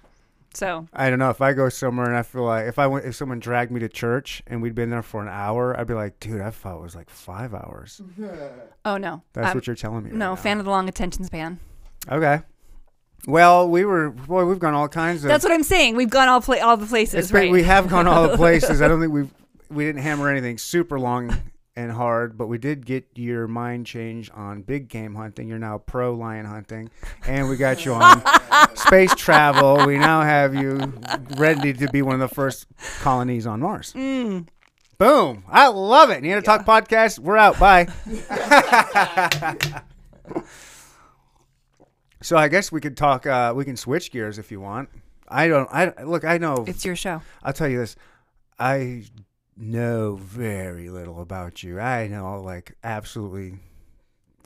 So 0.54 0.88
I 0.94 1.10
don't 1.10 1.20
know. 1.20 1.30
If 1.30 1.40
I 1.42 1.54
go 1.54 1.70
somewhere 1.70 2.08
and 2.08 2.16
I 2.18 2.24
feel 2.24 2.44
like 2.44 2.66
if 2.68 2.80
I 2.80 2.88
went, 2.88 3.06
if 3.06 3.16
someone 3.16 3.40
dragged 3.40 3.72
me 3.72 3.80
to 3.82 3.90
church 3.90 4.42
and 4.48 4.62
we'd 4.62 4.74
been 4.76 4.90
there 4.90 5.04
for 5.04 5.22
an 5.22 5.28
hour, 5.28 5.80
I'd 5.80 5.86
be 5.88 5.94
like, 5.94 6.20
dude, 6.20 6.42
I 6.42 6.50
thought 6.50 6.78
it 6.78 6.82
was 6.82 6.96
like 6.96 7.10
five 7.10 7.54
hours. 7.54 8.02
oh 8.86 8.98
no, 8.98 9.22
That's 9.34 9.48
I'm- 9.48 9.58
what 9.58 9.68
you're 9.68 9.76
telling 9.76 10.04
me. 10.04 10.10
right 10.12 10.18
no 10.18 10.30
now. 10.30 10.36
fan 10.36 10.58
of 10.60 10.66
the 10.66 10.72
long 10.72 10.90
attention 10.90 11.24
span. 11.26 11.60
Okay. 12.12 12.42
Well, 13.28 13.68
we 13.70 13.84
were 13.84 14.12
boy. 14.12 14.46
We've 14.46 14.60
gone 14.60 14.74
all 14.74 14.88
kinds 14.88 15.24
of. 15.24 15.28
That's 15.28 15.44
what 15.44 15.52
I'm 15.52 15.64
saying. 15.64 15.96
We've 15.96 16.10
gone 16.10 16.28
all 16.28 16.40
pla- 16.42 16.60
all 16.62 16.78
the 16.78 16.86
places, 16.86 17.32
been- 17.32 17.42
right? 17.42 17.52
We 17.52 17.64
have 17.64 17.90
gone 17.90 18.08
all 18.08 18.28
the 18.28 18.38
places. 18.46 18.82
I 18.82 18.88
don't 18.88 19.00
think 19.02 19.12
we've 19.12 19.30
we 19.70 19.84
didn't 19.86 20.02
hammer 20.02 20.30
anything 20.30 20.58
super 20.58 21.00
long 21.00 21.36
and 21.78 21.92
hard, 21.92 22.38
but 22.40 22.48
we 22.48 22.58
did 22.58 22.88
get 22.88 23.06
your 23.14 23.48
mind 23.48 23.86
change 23.86 24.32
on 24.34 24.64
big 24.64 24.90
game 24.90 25.14
hunting. 25.14 25.48
You're 25.48 25.60
now 25.60 25.78
pro 25.78 26.12
lion 26.14 26.46
hunting, 26.46 26.90
and 27.28 27.48
we 27.48 27.56
got 27.56 27.86
you 27.86 27.94
on 27.94 28.24
space 28.76 29.14
travel. 29.14 29.86
We 29.86 30.00
now 30.00 30.24
have 30.24 30.56
you 30.56 30.92
ready 31.38 31.74
to 31.74 31.88
be 31.90 32.02
one 32.02 32.16
of 32.16 32.20
the 32.20 32.34
first 32.34 32.66
colonies 33.02 33.46
on 33.46 33.62
Mars. 33.62 33.94
Mm. 33.94 34.48
Boom! 34.98 35.44
I 35.48 35.68
love 35.68 36.10
it. 36.10 36.24
Neanderthal 36.24 36.58
Talk 36.58 36.66
podcast. 36.66 37.20
We're 37.20 37.38
out. 37.38 37.60
Bye. 37.60 37.86
so 42.24 42.38
I 42.38 42.48
guess 42.48 42.72
we 42.72 42.82
could 42.82 42.98
talk. 42.98 43.28
Uh, 43.28 43.54
we 43.56 43.64
can 43.66 43.78
switch 43.78 44.12
gears 44.12 44.40
if 44.40 44.52
you 44.52 44.60
want. 44.60 44.90
I 45.28 45.48
don't. 45.48 45.70
I 45.72 45.94
look. 46.04 46.26
I 46.26 46.40
know. 46.40 46.66
It's 46.68 46.84
your 46.84 46.96
show. 46.96 47.22
I'll 47.44 47.54
tell 47.54 47.68
you 47.68 47.78
this. 47.78 47.96
I 48.58 49.04
know 49.58 50.16
very 50.16 50.90
little 50.90 51.22
about 51.22 51.64
you. 51.64 51.80
I 51.80 52.08
know 52.08 52.42
like 52.42 52.76
absolutely 52.84 53.60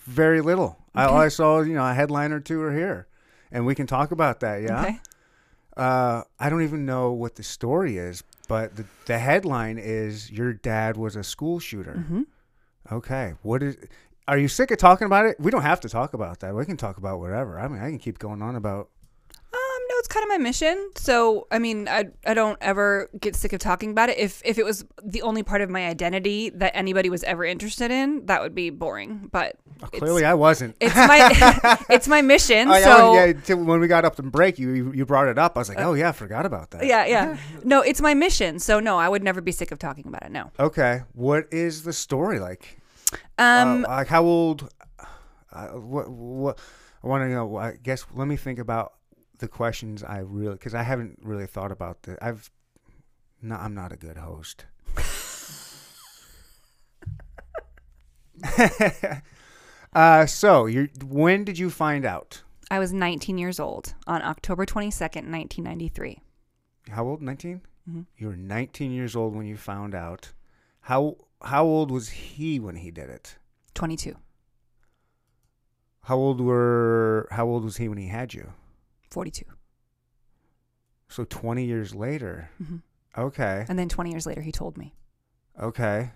very 0.03 0.41
little. 0.41 0.77
I, 0.95 1.05
all 1.05 1.17
I 1.17 1.27
saw, 1.29 1.61
you 1.61 1.73
know, 1.73 1.85
a 1.85 1.93
headline 1.93 2.31
or 2.31 2.39
two 2.39 2.61
are 2.61 2.73
here, 2.73 3.07
and 3.51 3.65
we 3.65 3.75
can 3.75 3.87
talk 3.87 4.11
about 4.11 4.39
that. 4.41 4.61
Yeah. 4.61 4.81
Okay. 4.81 4.99
Uh, 5.77 6.23
I 6.39 6.49
don't 6.49 6.63
even 6.63 6.85
know 6.85 7.11
what 7.13 7.35
the 7.35 7.43
story 7.43 7.97
is, 7.97 8.23
but 8.47 8.75
the 8.75 8.85
the 9.05 9.19
headline 9.19 9.77
is 9.77 10.29
your 10.31 10.53
dad 10.53 10.97
was 10.97 11.15
a 11.15 11.23
school 11.23 11.59
shooter. 11.59 12.05
Mhm. 12.09 12.25
Okay. 12.91 13.35
What 13.41 13.63
is? 13.63 13.77
Are 14.27 14.37
you 14.37 14.47
sick 14.47 14.71
of 14.71 14.77
talking 14.77 15.05
about 15.05 15.25
it? 15.25 15.39
We 15.39 15.49
don't 15.51 15.61
have 15.61 15.79
to 15.81 15.89
talk 15.89 16.13
about 16.13 16.39
that. 16.41 16.53
We 16.55 16.65
can 16.65 16.77
talk 16.77 16.97
about 16.97 17.19
whatever. 17.19 17.59
I 17.59 17.67
mean, 17.67 17.81
I 17.81 17.89
can 17.89 17.99
keep 17.99 18.19
going 18.19 18.41
on 18.41 18.55
about. 18.55 18.89
No, 19.91 19.97
it's 19.99 20.07
kind 20.07 20.23
of 20.23 20.29
my 20.29 20.37
mission. 20.37 20.89
So, 20.95 21.47
I 21.51 21.59
mean, 21.59 21.89
I 21.89 22.05
I 22.25 22.33
don't 22.33 22.57
ever 22.61 23.09
get 23.19 23.35
sick 23.35 23.51
of 23.51 23.59
talking 23.59 23.91
about 23.91 24.07
it. 24.07 24.17
If 24.17 24.41
if 24.45 24.57
it 24.57 24.63
was 24.63 24.85
the 25.03 25.21
only 25.21 25.43
part 25.43 25.59
of 25.59 25.69
my 25.69 25.85
identity 25.87 26.49
that 26.51 26.71
anybody 26.77 27.09
was 27.09 27.23
ever 27.25 27.43
interested 27.43 27.91
in, 27.91 28.25
that 28.27 28.41
would 28.41 28.55
be 28.55 28.69
boring. 28.69 29.27
But 29.33 29.57
it's- 29.81 29.99
Clearly, 29.99 30.23
I 30.23 30.33
wasn't. 30.33 30.77
it's 30.79 30.95
my 30.95 31.77
it's 31.89 32.07
my 32.07 32.21
mission. 32.21 32.69
Oh, 32.69 32.77
yeah, 32.77 32.83
so 32.85 33.13
yeah, 33.15 33.33
till 33.33 33.57
when 33.65 33.81
we 33.81 33.87
got 33.87 34.05
up 34.05 34.15
to 34.15 34.23
break, 34.23 34.57
you 34.57 34.69
you 34.71 34.93
you 34.93 35.05
brought 35.05 35.27
it 35.27 35.37
up. 35.37 35.57
I 35.57 35.59
was 35.59 35.67
like, 35.67 35.79
oh 35.81 35.93
yeah, 35.93 36.07
I 36.09 36.13
forgot 36.13 36.45
about 36.45 36.71
that. 36.71 36.85
yeah, 36.85 37.05
yeah. 37.05 37.37
No, 37.65 37.81
it's 37.81 37.99
my 37.99 38.13
mission. 38.13 38.59
So 38.59 38.79
no, 38.79 38.97
I 38.97 39.09
would 39.09 39.23
never 39.23 39.41
be 39.41 39.51
sick 39.51 39.71
of 39.73 39.77
talking 39.79 40.07
about 40.07 40.23
it. 40.23 40.31
No. 40.31 40.51
Okay, 40.57 41.01
what 41.11 41.47
is 41.51 41.83
the 41.83 41.91
story 41.91 42.39
like? 42.39 42.79
Um, 43.37 43.83
uh, 43.83 43.89
like 43.89 44.07
how 44.07 44.23
old? 44.23 44.69
Uh, 45.51 45.67
what 45.69 46.09
what? 46.09 46.59
I 47.03 47.07
want 47.07 47.23
to 47.23 47.27
know. 47.29 47.57
I 47.57 47.75
guess 47.83 48.05
let 48.13 48.27
me 48.29 48.37
think 48.37 48.57
about 48.57 48.93
the 49.41 49.47
questions 49.49 50.03
I 50.03 50.19
really 50.19 50.53
because 50.53 50.73
I 50.73 50.83
haven't 50.83 51.19
really 51.21 51.45
thought 51.47 51.71
about 51.71 52.03
this. 52.03 52.17
I've 52.21 52.49
no, 53.41 53.55
I'm 53.55 53.73
not 53.73 53.91
a 53.91 53.97
good 53.97 54.17
host. 54.17 54.65
uh, 59.93 60.25
so 60.25 60.65
you 60.65 60.89
when 61.03 61.43
did 61.43 61.57
you 61.59 61.69
find 61.69 62.05
out? 62.05 62.41
I 62.69 62.79
was 62.79 62.93
19 62.93 63.37
years 63.37 63.59
old 63.59 63.93
on 64.07 64.21
October 64.21 64.65
22nd, 64.65 65.29
1993. 65.29 66.21
How 66.89 67.05
old? 67.05 67.21
19 67.21 67.61
Mhm. 67.89 68.05
You 68.15 68.27
were 68.27 68.35
19 68.37 68.91
years 68.91 69.15
old 69.15 69.35
when 69.35 69.47
you 69.47 69.57
found 69.57 69.95
out. 69.95 70.33
How 70.81 71.17
how 71.43 71.65
old 71.65 71.89
was 71.91 72.09
he 72.09 72.59
when 72.59 72.75
he 72.75 72.91
did 72.91 73.09
it? 73.09 73.37
22, 73.73 74.15
How 76.03 76.15
old 76.17 76.39
were 76.41 77.27
how 77.31 77.47
old 77.47 77.63
was 77.63 77.77
he 77.77 77.87
when 77.89 77.97
he 77.97 78.07
had 78.07 78.33
you? 78.33 78.53
42. 79.11 79.45
So 81.09 81.25
20 81.25 81.65
years 81.65 81.93
later. 81.93 82.49
hmm 82.57 82.77
Okay. 83.17 83.65
And 83.67 83.77
then 83.77 83.89
20 83.89 84.09
years 84.11 84.25
later, 84.25 84.41
he 84.41 84.51
told 84.53 84.77
me. 84.77 84.95
Okay. 85.61 86.11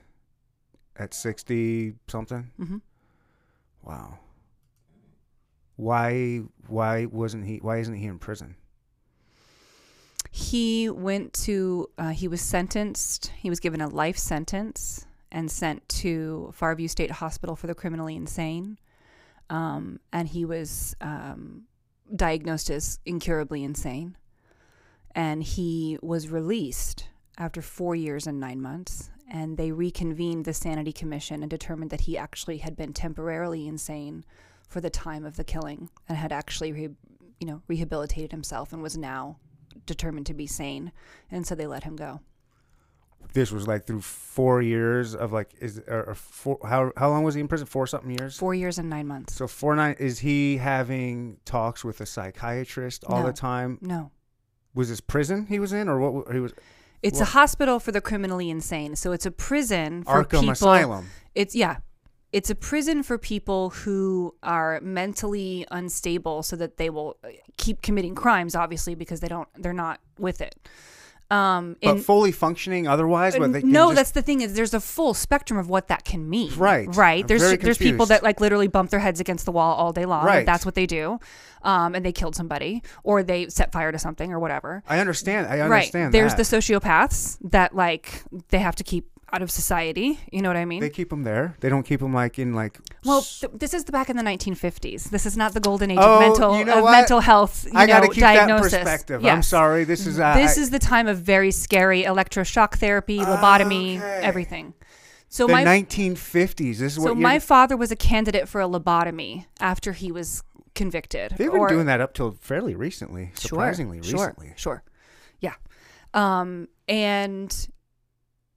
At 0.98 1.14
60 1.14 1.96
something? 2.08 2.52
hmm 2.58 2.78
Wow. 3.84 4.20
Why 5.76 6.41
why 6.68 7.06
wasn't 7.06 7.46
he 7.46 7.58
why 7.58 7.80
isn't 7.80 7.96
he 7.96 8.06
in 8.06 8.18
prison? 8.18 8.56
He 10.32 10.89
went 10.89 11.32
to, 11.46 11.89
uh, 11.98 12.10
he 12.10 12.28
was 12.28 12.41
sentenced, 12.41 13.32
he 13.38 13.50
was 13.50 13.62
given 13.62 13.80
a 13.80 13.88
life 13.88 14.18
sentence 14.18 15.06
and 15.32 15.50
sent 15.50 15.88
to 15.89 16.54
Farview 16.60 16.89
State 16.89 17.10
Hospital 17.12 17.56
for 17.56 17.68
the 17.68 17.76
criminally 17.76 18.16
insane. 18.18 18.78
Um, 19.50 20.00
and 20.12 20.28
he 20.28 20.43
was 20.43 20.93
um, 21.00 21.64
diagnosed 22.14 22.70
as 22.70 22.99
incurably 23.06 23.64
insane. 23.64 24.18
And 25.14 25.41
he 25.43 25.97
was 26.01 26.30
released 26.30 27.08
after 27.38 27.62
four 27.62 27.95
years 27.95 28.28
and 28.28 28.39
nine 28.39 28.62
months. 28.62 29.10
and 29.28 29.58
they 29.58 29.72
reconvened 29.72 30.45
the 30.45 30.53
Sanity 30.53 30.93
Commission 30.93 31.41
and 31.41 31.49
determined 31.49 31.89
that 31.89 32.01
he 32.01 32.18
actually 32.18 32.60
had 32.60 32.76
been 32.76 32.93
temporarily 32.93 33.68
insane 33.68 34.24
for 34.70 34.82
the 34.82 34.89
time 34.89 35.26
of 35.26 35.36
the 35.36 35.43
killing 35.43 35.89
and 36.08 36.18
had 36.18 36.32
actually, 36.32 36.72
re- 36.72 36.95
you 37.39 37.47
know, 37.47 37.62
rehabilitated 37.68 38.32
himself 38.32 38.72
and 38.72 38.82
was 38.82 38.97
now 38.97 39.38
determined 39.86 40.26
to 40.28 40.34
be 40.34 40.47
sane. 40.47 40.91
And 41.32 41.45
so 41.45 41.56
they 41.56 41.68
let 41.68 41.84
him 41.84 41.95
go. 41.95 42.22
This 43.34 43.51
was 43.51 43.67
like 43.67 43.86
through 43.86 44.01
four 44.01 44.61
years 44.61 45.15
of 45.15 45.32
like 45.34 45.49
is 45.59 45.80
or, 45.88 46.03
or 46.09 46.15
four, 46.15 46.59
how 46.63 46.91
how 46.97 47.09
long 47.09 47.23
was 47.23 47.36
he 47.36 47.41
in 47.41 47.47
prison? 47.47 47.67
Four 47.67 47.88
something 47.88 48.11
years. 48.11 48.38
Four 48.38 48.53
years 48.55 48.78
and 48.78 48.89
nine 48.89 49.07
months. 49.07 49.36
So 49.36 49.47
four 49.47 49.76
nine 49.76 49.95
is 49.99 50.19
he 50.19 50.57
having 50.57 51.38
talks 51.45 51.84
with 51.84 52.01
a 52.01 52.05
psychiatrist 52.05 53.03
all 53.05 53.21
No. 53.21 53.28
the 53.28 53.34
time? 53.34 53.78
No. 53.82 54.11
Was 54.73 54.89
this 54.89 55.01
prison 55.01 55.45
he 55.47 55.59
was 55.59 55.73
in 55.73 55.88
or 55.89 55.99
what? 55.99 56.32
He 56.34 56.39
was 56.39 56.53
It's 57.01 57.15
Well- 57.19 57.23
a 57.23 57.32
hospital 57.32 57.80
for 57.80 57.91
the 57.91 58.01
criminally 58.01 58.49
insane. 58.49 58.95
So 58.95 59.11
it's 59.11 59.26
a 59.26 59.32
prison 59.32 60.03
for 60.03 60.23
Arkham 60.23 60.39
people. 60.41 60.49
Asylum. 60.51 61.07
It's 61.34 61.55
yeah. 61.55 61.78
It's 62.32 62.49
a 62.49 62.55
prison 62.55 63.01
for 63.03 63.17
people 63.17 63.69
who 63.69 64.36
are 64.43 64.82
mentally 64.82 65.65
unstable 65.71 66.43
so 66.43 66.57
that 66.57 66.76
they 66.76 66.89
will 66.89 67.15
uh, 67.23 67.30
keep 67.57 67.82
committing 67.82 68.13
crimes 68.15 68.55
obviously 68.55 68.93
because 68.95 69.21
they 69.21 69.30
don't 69.30 69.47
they're 69.57 69.71
not 69.73 69.99
with 70.19 70.41
it. 70.41 70.55
Um 71.32 71.76
But 71.82 71.97
in- 71.97 72.01
fully 72.03 72.32
functioning 72.32 72.88
otherwise, 72.88 73.36
but 73.36 73.51
they 73.51 73.61
can 73.61 73.71
no, 73.71 73.88
just- 73.88 73.95
that's 73.95 74.11
the 74.11 74.21
thing 74.21 74.41
is 74.41 74.53
there's 74.53 74.73
a 74.76 74.80
full 74.80 75.13
spectrum 75.15 75.57
of 75.59 75.67
what 75.69 75.88
that 75.88 76.05
can 76.05 76.30
mean. 76.30 76.53
Right. 76.55 76.88
Right. 76.95 77.23
I'm 77.23 77.28
there's 77.28 77.57
there's 77.57 77.78
people 77.80 78.05
that 78.07 78.21
like 78.21 78.39
literally 78.39 78.67
bump 78.67 78.91
their 78.91 78.99
heads 78.99 79.19
against 79.19 79.45
the 79.45 79.51
wall 79.51 79.73
all 79.76 79.91
day 79.91 80.05
long. 80.05 80.26
Right. 80.26 80.45
that's 80.45 80.65
what 80.65 80.76
they 80.76 80.86
do. 80.86 81.19
Um, 81.63 81.95
and 81.95 82.05
they 82.05 82.11
killed 82.11 82.36
somebody 82.36 82.84
or 83.03 83.23
they 83.23 83.47
set 83.49 83.71
fire 83.71 83.91
to 83.91 83.97
something 83.97 84.32
or 84.32 84.39
whatever. 84.39 84.84
I 84.88 84.99
understand. 84.99 85.47
I 85.47 85.57
Right. 85.61 85.63
understand. 85.63 86.13
There's 86.13 86.36
the 86.36 86.43
sociopaths 86.43 87.38
that 87.49 87.76
like 87.76 88.23
they 88.49 88.59
have 88.59 88.76
to 88.76 88.84
keep 88.84 89.09
out 89.36 89.42
of 89.42 89.52
society. 89.52 90.18
You 90.32 90.42
know 90.42 90.50
what 90.50 90.56
I 90.56 90.64
mean? 90.66 90.80
They 90.80 90.90
keep 90.90 91.10
them 91.10 91.24
there. 91.24 91.56
They 91.60 91.68
don't 91.68 91.84
keep 91.84 92.00
them 92.00 92.14
like 92.14 92.40
in 92.40 92.54
like. 92.54 92.80
well, 93.04 93.22
th- 93.22 93.52
this 93.54 93.74
is 93.74 93.84
the 93.84 93.92
back 93.92 94.10
in 94.10 94.16
the 94.16 94.24
1950s. 94.24 95.10
This 95.10 95.26
is 95.26 95.36
not 95.36 95.54
the 95.54 95.60
golden 95.60 95.92
age 95.92 95.98
Oh, 96.00 96.16
of 96.16 96.20
mental 96.22 96.58
you 96.58 96.64
know 96.66 96.86
of 96.86 96.92
mental 96.92 97.20
health. 97.20 97.66
You 97.66 97.72
I 97.78 97.86
got 97.86 98.00
to 98.02 98.08
keep 98.08 98.22
diagnosis. 98.22 98.72
that 98.72 98.84
perspective. 98.84 99.26
I'm 99.26 99.44
sorry. 99.44 99.84
This 99.84 100.08
is. 100.08 100.20
Uh, 100.20 100.36
this 100.36 100.58
I- 100.58 100.62
is 100.62 100.70
the 100.70 100.80
time 100.80 101.08
of 101.08 101.18
very 101.20 101.52
scary 101.52 102.04
electroshock 102.04 102.76
therapy, 102.76 103.20
lobotomy, 103.20 103.98
Okay. 103.98 104.20
everything. 104.24 104.74
So 105.28 105.48
the 105.48 105.54
my 105.54 105.66
1950s. 105.66 106.78
This 106.80 106.82
is 106.82 106.96
so 106.96 107.02
what 107.04 107.18
my 107.18 107.40
father 107.40 107.76
was 107.76 107.92
a 107.92 107.96
candidate 107.98 108.48
for 108.48 108.62
a 108.62 108.68
lobotomy 108.70 109.46
after 109.60 109.92
he 109.92 110.12
was 110.12 110.44
convicted. 110.76 111.32
They've 111.38 111.52
been 111.52 111.60
or- 111.60 111.68
doing 111.68 111.88
that 111.88 112.00
up 112.00 112.14
till 112.14 112.32
fairly 112.40 112.74
recently. 112.76 113.32
Surprisingly 113.36 114.02
sure, 114.02 114.20
recently. 114.28 114.54
Sure, 114.56 114.84
yeah. 115.42 115.56
Um, 116.14 116.70
and 116.88 117.68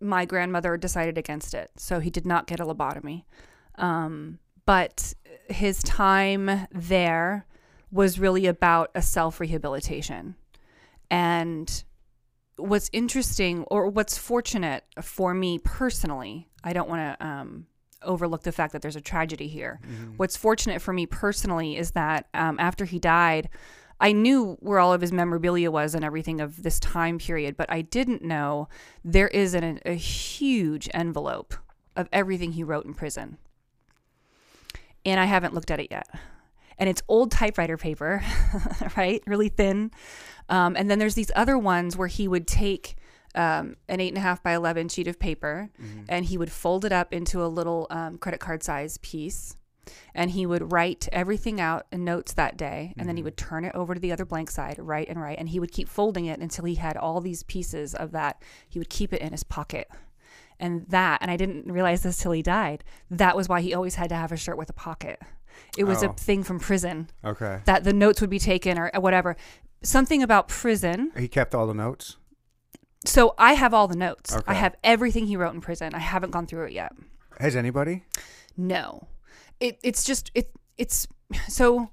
my 0.01 0.25
grandmother 0.25 0.77
decided 0.77 1.19
against 1.19 1.55
it, 1.55 1.71
so 1.77 2.01
he 2.01 2.11
did 2.11 2.27
not 2.27 2.47
get 2.47 2.61
a 2.61 2.65
lobotomy. 2.65 3.25
Um, 3.77 4.39
but 4.67 5.15
his 5.49 5.83
time 5.83 6.67
there 6.73 7.47
was 7.91 8.19
really 8.19 8.47
about 8.47 8.91
a 8.95 9.03
self 9.03 9.41
rehabilitation, 9.41 10.37
and 11.11 11.85
what's 12.57 12.91
interesting 12.93 13.65
or 13.65 13.89
what's 13.89 14.19
fortunate 14.19 14.85
for 15.01 15.33
me 15.33 15.59
personally, 15.59 16.49
I 16.65 16.73
don't 16.73 16.89
want 16.89 17.19
to 17.19 17.27
um, 17.27 17.67
overlook 18.03 18.43
the 18.43 18.53
fact 18.53 18.73
that 18.73 18.83
there's 18.83 18.97
a 18.97 19.01
tragedy 19.01 19.49
here. 19.49 19.81
What's 20.17 20.37
fortunate 20.37 20.83
for 20.83 20.93
me 20.93 21.07
personally 21.07 21.77
is 21.77 21.93
that 21.93 22.27
um, 22.35 22.59
after 22.59 22.85
he 22.85 22.99
died, 22.99 23.49
I 24.01 24.13
knew 24.13 24.57
where 24.61 24.79
all 24.79 24.93
of 24.93 25.01
his 25.01 25.13
memorabilia 25.13 25.71
was 25.71 25.95
and 25.95 26.05
everything 26.05 26.41
of 26.41 26.63
this 26.63 26.79
time 26.79 27.19
period, 27.19 27.57
but 27.57 27.71
I 27.71 27.83
didn't 27.83 28.23
know 28.23 28.69
there 29.05 29.29
is 29.29 29.55
an, 29.55 29.81
a 29.85 29.95
huge 29.95 30.89
envelope 30.95 31.55
of 31.97 32.09
everything 32.13 32.53
he 32.53 32.63
wrote 32.63 32.85
in 32.85 32.95
prison. 32.95 33.39
And 35.05 35.19
I 35.19 35.25
haven't 35.25 35.55
looked 35.55 35.71
at 35.71 35.81
it 35.81 35.89
yet. 35.91 36.09
And 36.79 36.89
it's 36.89 37.03
old 37.09 37.33
typewriter 37.33 37.77
paper, 37.77 38.23
right? 38.97 39.21
Really 39.27 39.49
thin. 39.49 39.91
Um, 40.49 40.77
and 40.77 40.89
then 40.89 41.01
there's 41.01 41.17
these 41.17 41.33
other 41.35 41.59
ones 41.59 41.97
where 41.97 42.09
he 42.09 42.29
would 42.29 42.47
take 42.47 42.97
um, 43.35 43.77
an 43.89 44.01
eight 44.01 44.09
and 44.09 44.19
a 44.19 44.21
half 44.21 44.43
by 44.43 44.55
11 44.55 44.89
sheet 44.89 45.09
of 45.09 45.19
paper 45.19 45.71
and 46.09 46.25
he 46.25 46.39
would 46.39 46.51
fold 46.51 46.85
it 46.85 46.93
up 46.93 47.13
into 47.13 47.45
a 47.45 47.47
little 47.47 47.87
um, 47.91 48.17
credit 48.19 48.41
card 48.41 48.63
size 48.63 48.99
piece. 48.99 49.57
And 50.15 50.31
he 50.31 50.47
would 50.47 50.73
write 50.73 51.09
everything 51.13 51.61
out 51.61 51.87
in 51.93 52.05
notes 52.05 52.33
that 52.35 52.57
day. 52.57 52.95
And 52.97 53.09
then 53.09 53.17
he 53.17 53.21
mm-hmm. 53.21 53.27
would 53.27 53.37
turn 53.37 53.65
it 53.65 53.75
over 53.75 53.95
to 53.95 54.01
the 54.01 54.13
other 54.13 54.25
blank 54.25 54.51
side, 54.51 54.79
write 54.79 55.09
and 55.09 55.21
write. 55.21 55.39
And 55.39 55.49
he 55.49 55.61
would 55.61 55.73
keep 55.73 55.89
folding 55.89 56.27
it 56.27 56.41
until 56.41 56.65
he 56.65 56.77
had 56.77 56.97
all 56.97 57.21
these 57.21 57.43
pieces 57.43 57.95
of 57.95 58.13
that. 58.13 58.43
He 58.69 58.79
would 58.79 58.91
keep 58.91 59.13
it 59.13 59.21
in 59.21 59.33
his 59.33 59.45
pocket. 59.45 59.89
And 60.61 60.87
that, 60.89 61.23
and 61.23 61.31
I 61.31 61.37
didn't 61.37 61.71
realize 61.71 62.03
this 62.03 62.17
till 62.17 62.33
he 62.33 62.43
died, 62.43 62.83
that 63.11 63.37
was 63.37 63.49
why 63.49 63.61
he 63.61 63.75
always 63.75 63.95
had 63.95 64.09
to 64.09 64.17
have 64.17 64.33
a 64.33 64.37
shirt 64.37 64.59
with 64.59 64.71
a 64.71 64.75
pocket. 64.75 65.21
It 65.77 65.85
was 65.85 66.03
Oh. 66.03 66.11
a 66.11 66.13
thing 66.13 66.43
from 66.43 66.59
prison 66.59 67.11
Okay. 67.25 67.61
that 67.65 67.85
the 67.85 67.93
notes 67.93 68.21
would 68.21 68.31
be 68.31 68.39
taken 68.39 68.79
or 68.79 68.91
uh, 68.95 69.01
whatever. 69.01 69.37
Something 69.83 70.23
about 70.23 70.49
prison. 70.49 71.13
He 71.17 71.29
kept 71.29 71.55
all 71.55 71.67
the 71.67 71.75
notes. 71.75 72.17
So 73.05 73.35
I 73.39 73.53
have 73.55 73.73
all 73.73 73.87
the 73.87 73.97
notes. 73.97 74.35
okay. 74.35 74.45
I 74.47 74.55
have 74.55 74.75
everything 74.83 75.27
he 75.27 75.37
wrote 75.37 75.55
in 75.55 75.61
prison. 75.61 75.95
I 75.95 76.01
haven't 76.01 76.31
gone 76.31 76.47
through 76.47 76.65
it 76.65 76.73
yet. 76.73 76.93
Has 77.39 77.55
anybody? 77.55 78.05
No. 78.57 79.07
It 79.61 79.79
it's 79.83 80.05
just 80.05 80.31
it 80.35 80.51
it's 80.77 81.07
so 81.49 81.91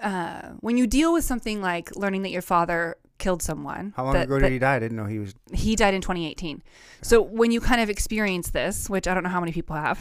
uh 0.00 0.50
when 0.60 0.76
you 0.76 0.86
deal 0.86 1.12
with 1.12 1.24
something 1.24 1.60
like 1.60 1.94
learning 1.96 2.22
that 2.22 2.30
your 2.30 2.42
father 2.42 2.96
killed 3.18 3.42
someone. 3.42 3.92
How 3.96 4.04
long 4.04 4.12
that- 4.14 4.24
ago 4.26 4.38
did 4.38 4.52
he 4.52 4.58
die? 4.60 4.76
I 4.76 4.78
didn't 4.78 4.96
know 4.96 5.06
he 5.06 5.18
was. 5.18 5.34
he 5.52 5.74
died 5.74 5.92
in 5.92 6.00
2018. 6.00 6.62
So 7.02 7.20
when 7.20 7.50
you 7.50 7.60
kind 7.60 7.80
of 7.80 7.90
experience 7.90 8.50
this, 8.50 8.88
which 8.88 9.08
I 9.08 9.14
don't 9.14 9.24
know 9.24 9.28
how 9.28 9.40
many 9.40 9.50
people 9.52 9.74
have, 9.74 9.98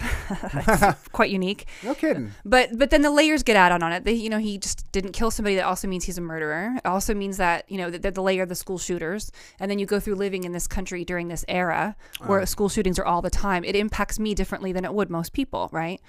quite 1.11 1.31
unique. 1.31 1.65
No 1.83 1.95
kidding. 1.95 2.31
But 2.45 2.77
but 2.77 2.91
then 2.91 3.01
the 3.01 3.11
layers 3.11 3.43
get 3.43 3.55
added 3.55 3.83
on 3.83 3.91
it. 3.91 4.03
They, 4.03 4.13
you 4.13 4.29
know, 4.29 4.37
he 4.37 4.57
just 4.57 4.91
didn't 4.91 5.11
kill 5.13 5.31
somebody. 5.31 5.55
That 5.55 5.65
also 5.65 5.87
means 5.87 6.05
he's 6.05 6.17
a 6.17 6.21
murderer. 6.21 6.75
It 6.77 6.85
also 6.85 7.13
means 7.13 7.37
that 7.37 7.69
you 7.71 7.77
know 7.77 7.89
that, 7.89 8.03
that 8.03 8.13
the 8.15 8.21
layer 8.21 8.43
of 8.43 8.49
the 8.49 8.55
school 8.55 8.77
shooters. 8.77 9.31
And 9.59 9.69
then 9.69 9.79
you 9.79 9.85
go 9.85 9.99
through 9.99 10.15
living 10.15 10.43
in 10.43 10.51
this 10.51 10.67
country 10.67 11.03
during 11.03 11.27
this 11.27 11.43
era 11.47 11.95
where 12.25 12.45
school 12.45 12.69
shootings 12.69 12.99
are 12.99 13.05
all 13.05 13.21
the 13.21 13.31
time. 13.31 13.63
It 13.63 13.75
impacts 13.75 14.19
me 14.19 14.35
differently 14.35 14.71
than 14.71 14.85
it 14.85 14.93
would 14.93 15.09
most 15.09 15.33
people, 15.33 15.69
right? 15.71 15.99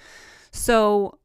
So 0.51 1.19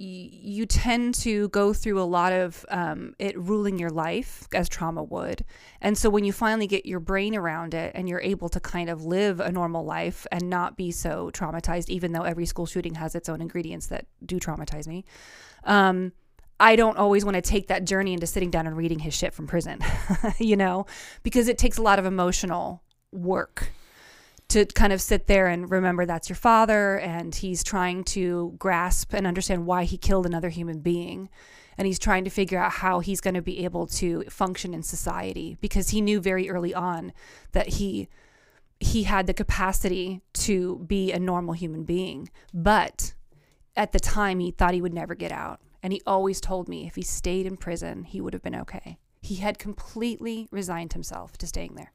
you 0.00 0.64
tend 0.64 1.12
to 1.12 1.48
go 1.48 1.72
through 1.72 2.00
a 2.00 2.04
lot 2.04 2.32
of 2.32 2.64
um, 2.68 3.14
it 3.18 3.36
ruling 3.36 3.80
your 3.80 3.90
life 3.90 4.46
as 4.54 4.68
trauma 4.68 5.02
would. 5.02 5.44
And 5.80 5.98
so 5.98 6.08
when 6.08 6.24
you 6.24 6.32
finally 6.32 6.68
get 6.68 6.86
your 6.86 7.00
brain 7.00 7.34
around 7.34 7.74
it 7.74 7.90
and 7.96 8.08
you're 8.08 8.20
able 8.20 8.48
to 8.50 8.60
kind 8.60 8.90
of 8.90 9.04
live 9.04 9.40
a 9.40 9.50
normal 9.50 9.84
life 9.84 10.24
and 10.30 10.48
not 10.48 10.76
be 10.76 10.92
so 10.92 11.32
traumatized, 11.32 11.88
even 11.88 12.12
though 12.12 12.22
every 12.22 12.46
school 12.46 12.64
shooting 12.64 12.94
has 12.94 13.16
its 13.16 13.28
own 13.28 13.40
ingredients 13.40 13.88
that 13.88 14.06
do 14.24 14.38
traumatize 14.38 14.86
me. 14.86 15.04
Um, 15.64 16.12
I 16.60 16.76
don't 16.76 16.96
always 16.96 17.24
want 17.24 17.34
to 17.34 17.42
take 17.42 17.66
that 17.66 17.84
journey 17.84 18.12
into 18.12 18.26
sitting 18.28 18.50
down 18.50 18.68
and 18.68 18.76
reading 18.76 19.00
his 19.00 19.14
shit 19.14 19.34
from 19.34 19.48
prison, 19.48 19.80
you 20.38 20.56
know, 20.56 20.86
because 21.24 21.48
it 21.48 21.58
takes 21.58 21.76
a 21.76 21.82
lot 21.82 21.98
of 21.98 22.06
emotional 22.06 22.84
work 23.10 23.72
to 24.48 24.64
kind 24.64 24.92
of 24.92 25.00
sit 25.00 25.26
there 25.26 25.46
and 25.46 25.70
remember 25.70 26.06
that's 26.06 26.28
your 26.28 26.36
father 26.36 26.98
and 26.98 27.34
he's 27.34 27.62
trying 27.62 28.02
to 28.02 28.54
grasp 28.58 29.12
and 29.12 29.26
understand 29.26 29.66
why 29.66 29.84
he 29.84 29.98
killed 29.98 30.24
another 30.24 30.48
human 30.48 30.80
being. 30.80 31.28
And 31.76 31.86
he's 31.86 31.98
trying 31.98 32.24
to 32.24 32.30
figure 32.30 32.58
out 32.58 32.72
how 32.72 32.98
he's 33.00 33.20
going 33.20 33.34
to 33.34 33.42
be 33.42 33.64
able 33.64 33.86
to 33.86 34.24
function 34.24 34.74
in 34.74 34.82
society 34.82 35.56
because 35.60 35.90
he 35.90 36.00
knew 36.00 36.18
very 36.18 36.50
early 36.50 36.74
on 36.74 37.12
that 37.52 37.68
he 37.74 38.08
he 38.80 39.04
had 39.04 39.26
the 39.26 39.34
capacity 39.34 40.22
to 40.32 40.78
be 40.86 41.12
a 41.12 41.18
normal 41.18 41.52
human 41.52 41.84
being. 41.84 42.30
But 42.54 43.14
at 43.76 43.92
the 43.92 44.00
time 44.00 44.40
he 44.40 44.50
thought 44.50 44.74
he 44.74 44.82
would 44.82 44.94
never 44.94 45.14
get 45.14 45.30
out. 45.30 45.60
And 45.82 45.92
he 45.92 46.02
always 46.06 46.40
told 46.40 46.68
me 46.68 46.86
if 46.86 46.96
he 46.96 47.02
stayed 47.02 47.46
in 47.46 47.56
prison 47.56 48.04
he 48.04 48.20
would 48.20 48.32
have 48.32 48.42
been 48.42 48.56
okay. 48.56 48.98
He 49.20 49.36
had 49.36 49.58
completely 49.58 50.48
resigned 50.50 50.94
himself 50.94 51.36
to 51.38 51.46
staying 51.46 51.74
there 51.74 51.92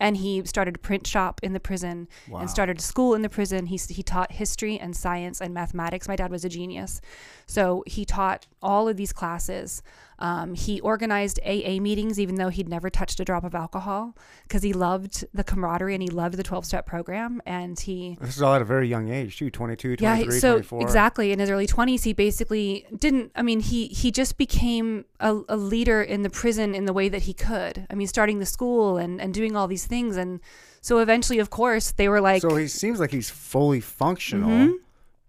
and 0.00 0.16
he 0.16 0.44
started 0.46 0.76
a 0.76 0.78
print 0.78 1.06
shop 1.06 1.38
in 1.42 1.52
the 1.52 1.60
prison 1.60 2.08
Wow. 2.28 2.40
and 2.40 2.50
started 2.50 2.78
a 2.78 2.82
school 2.82 3.14
in 3.14 3.22
the 3.22 3.28
prison. 3.28 3.66
He, 3.66 3.76
he 3.76 4.02
taught 4.02 4.32
history 4.32 4.78
and 4.78 4.96
science 4.96 5.40
and 5.40 5.52
mathematics. 5.54 6.08
My 6.08 6.16
dad 6.16 6.30
was 6.30 6.44
a 6.44 6.48
genius. 6.48 7.00
So 7.46 7.84
he 7.86 8.04
taught 8.04 8.46
all 8.62 8.88
of 8.88 8.96
these 8.96 9.12
classes. 9.12 9.82
Um, 10.20 10.54
he 10.54 10.80
organized 10.80 11.40
AA 11.46 11.80
meetings, 11.80 12.20
even 12.20 12.34
though 12.34 12.50
he'd 12.50 12.68
never 12.68 12.90
touched 12.90 13.20
a 13.20 13.24
drop 13.24 13.42
of 13.44 13.54
alcohol, 13.54 14.14
because 14.46 14.62
he 14.62 14.72
loved 14.72 15.24
the 15.32 15.42
camaraderie 15.42 15.94
and 15.94 16.02
he 16.02 16.08
loved 16.10 16.36
the 16.36 16.42
12 16.42 16.64
step 16.66 16.86
program. 16.86 17.40
And 17.46 17.78
he, 17.80 18.18
This 18.20 18.36
is 18.36 18.42
all 18.42 18.54
at 18.54 18.62
a 18.62 18.64
very 18.66 18.86
young 18.86 19.08
age, 19.08 19.38
too. 19.38 19.50
22, 19.50 19.96
yeah, 19.98 20.16
so 20.30 20.52
24. 20.60 20.82
exactly 20.82 21.32
in 21.32 21.38
his 21.38 21.48
early 21.50 21.66
20s, 21.66 22.04
he 22.04 22.12
basically 22.12 22.86
didn't. 22.96 23.32
I 23.34 23.42
mean, 23.42 23.60
he 23.60 23.86
he 23.88 24.10
just 24.10 24.36
became 24.38 25.04
a, 25.20 25.40
a 25.48 25.56
leader 25.56 26.02
in 26.02 26.22
the 26.22 26.30
prison 26.30 26.74
in 26.74 26.84
the 26.84 26.92
way 26.92 27.08
that 27.08 27.22
he 27.22 27.32
could. 27.32 27.86
I 27.90 27.94
mean, 27.94 28.06
starting 28.06 28.38
the 28.38 28.46
school 28.46 28.98
and 28.98 29.20
and 29.20 29.32
doing 29.32 29.56
all 29.56 29.66
these 29.68 29.86
things, 29.86 30.16
and 30.16 30.40
so 30.82 30.98
eventually, 30.98 31.38
of 31.38 31.50
course, 31.50 31.92
they 31.92 32.08
were 32.08 32.20
like, 32.20 32.42
So 32.42 32.56
he 32.56 32.68
seems 32.68 33.00
like 33.00 33.10
he's 33.10 33.30
fully 33.30 33.80
functional. 33.80 34.50
Mhm. 34.50 34.74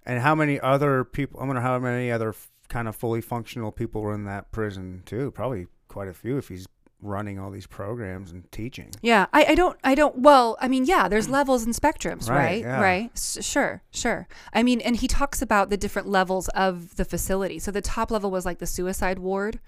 And 0.06 0.20
how 0.20 0.34
many 0.36 0.60
other 0.60 1.04
people? 1.04 1.40
I 1.40 1.46
wonder 1.46 1.62
how 1.62 1.78
many 1.80 2.12
other 2.12 2.34
kind 2.72 2.88
of 2.88 2.96
fully 2.96 3.22
functional 3.22 3.72
people 3.72 4.02
were 4.02 4.14
in 4.14 4.24
that 4.26 4.52
prison 4.52 5.04
too. 5.06 5.30
Probably 5.32 5.68
quite 5.90 6.08
a 6.08 6.14
few 6.14 6.38
if 6.38 6.48
he's 6.48 6.66
running 7.04 7.38
all 7.40 7.50
these 7.52 7.68
programs 7.68 8.32
and 8.32 8.50
teaching. 8.52 8.90
Yeah, 9.02 9.26
I, 9.34 9.44
I 9.46 9.56
don't, 9.56 9.78
I 9.84 9.94
don't, 9.96 10.20
well, 10.20 10.56
I 10.62 10.68
mean, 10.68 10.86
yeah, 10.86 11.08
there's 11.10 11.28
levels 11.40 11.64
and 11.66 11.74
spectrums, 11.76 12.30
Right, 12.30 12.36
right? 12.38 12.62
yeah. 12.62 12.80
Right. 12.82 13.12
S- 13.14 13.40
sure, 13.42 13.82
sure. 13.92 14.28
I 14.54 14.64
mean, 14.64 14.80
and 14.82 14.96
he 14.96 15.08
talks 15.08 15.42
about 15.42 15.70
the 15.70 15.78
different 15.78 16.08
levels 16.08 16.48
of 16.50 16.96
the 16.96 17.04
facility. 17.06 17.60
So 17.60 17.72
the 17.72 17.82
top 17.82 18.10
level 18.12 18.32
was 18.32 18.46
like 18.46 18.60
the 18.60 18.68
suicide 18.68 19.20
ward, 19.20 19.60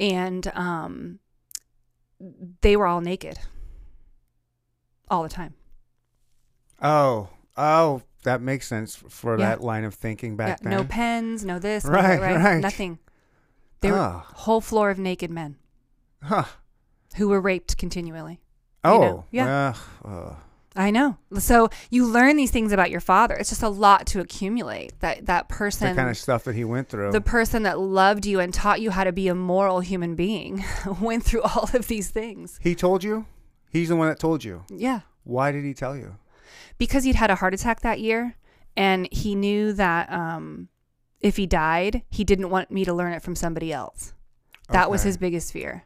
and 0.00 0.50
um, 0.54 1.18
they 2.62 2.76
were 2.76 2.86
all 2.86 3.00
naked 3.00 3.38
all 5.10 5.22
the 5.24 5.28
time. 5.28 5.54
Oh, 6.80 7.28
oh, 7.56 8.02
that 8.24 8.40
makes 8.40 8.66
sense 8.66 8.96
for 8.96 9.38
Yeah. 9.38 9.50
that 9.50 9.60
line 9.62 9.84
of 9.84 9.94
thinking 9.94 10.36
back 10.36 10.60
yeah, 10.62 10.68
then. 10.70 10.78
no 10.78 10.84
pens, 10.84 11.44
no 11.44 11.58
this, 11.58 11.84
Right, 11.84 12.18
that, 12.18 12.20
right? 12.20 12.36
right. 12.44 12.60
Nothing. 12.60 12.98
They 13.80 13.90
were 13.90 13.98
Ah. 13.98 14.26
whole 14.34 14.60
floor 14.60 14.90
of 14.90 14.98
naked 14.98 15.30
men 15.30 15.56
Huh. 16.22 16.44
who 17.16 17.28
were 17.28 17.40
raped 17.40 17.76
continually. 17.78 18.40
Oh, 18.84 19.00
know, 19.00 19.24
yeah. 19.30 19.74
well, 20.04 20.28
uh, 20.30 20.34
I 20.74 20.90
know. 20.90 21.18
So 21.38 21.68
you 21.90 22.06
learn 22.06 22.36
these 22.36 22.50
things 22.50 22.72
about 22.72 22.90
your 22.90 23.00
father. 23.00 23.34
It's 23.34 23.50
just 23.50 23.62
a 23.62 23.68
lot 23.68 24.06
to 24.06 24.20
accumulate. 24.20 24.98
That 25.00 25.26
that 25.26 25.48
person, 25.48 25.90
the 25.90 25.94
kind 25.94 26.08
of 26.08 26.16
stuff 26.16 26.44
that 26.44 26.54
he 26.54 26.64
went 26.64 26.88
through. 26.88 27.12
the 27.12 27.20
person 27.20 27.64
that 27.64 27.78
loved 27.78 28.24
you 28.24 28.40
and 28.40 28.54
taught 28.54 28.80
you 28.80 28.90
how 28.90 29.04
to 29.04 29.12
be 29.12 29.28
a 29.28 29.34
moral 29.34 29.80
human 29.80 30.14
being, 30.14 30.64
went 31.00 31.24
through 31.24 31.42
all 31.54 31.68
of 31.74 31.88
these 31.88 32.08
things. 32.10 32.58
he 32.62 32.74
told 32.74 33.04
you? 33.04 33.26
He's 33.70 33.88
the 33.90 33.96
one 33.96 34.08
that 34.08 34.18
told 34.18 34.44
you. 34.44 34.64
Yeah, 34.70 35.00
Why 35.24 35.52
did 35.52 35.64
he 35.64 35.74
tell 35.74 35.96
you? 35.96 36.16
Because 36.82 37.04
he'd 37.04 37.14
had 37.14 37.30
a 37.30 37.36
heart 37.36 37.54
attack 37.54 37.82
that 37.82 38.00
year, 38.00 38.34
and 38.76 39.06
he 39.12 39.36
knew 39.36 39.72
that 39.72 40.12
um, 40.12 40.68
if 41.20 41.36
he 41.36 41.46
died, 41.46 42.02
he 42.10 42.24
didn't 42.24 42.50
want 42.50 42.72
me 42.72 42.84
to 42.84 42.92
learn 42.92 43.12
it 43.12 43.22
from 43.22 43.36
somebody 43.36 43.72
else. 43.72 44.14
That 44.68 44.90
was 44.90 45.04
his 45.04 45.16
biggest 45.16 45.52
fear. 45.52 45.84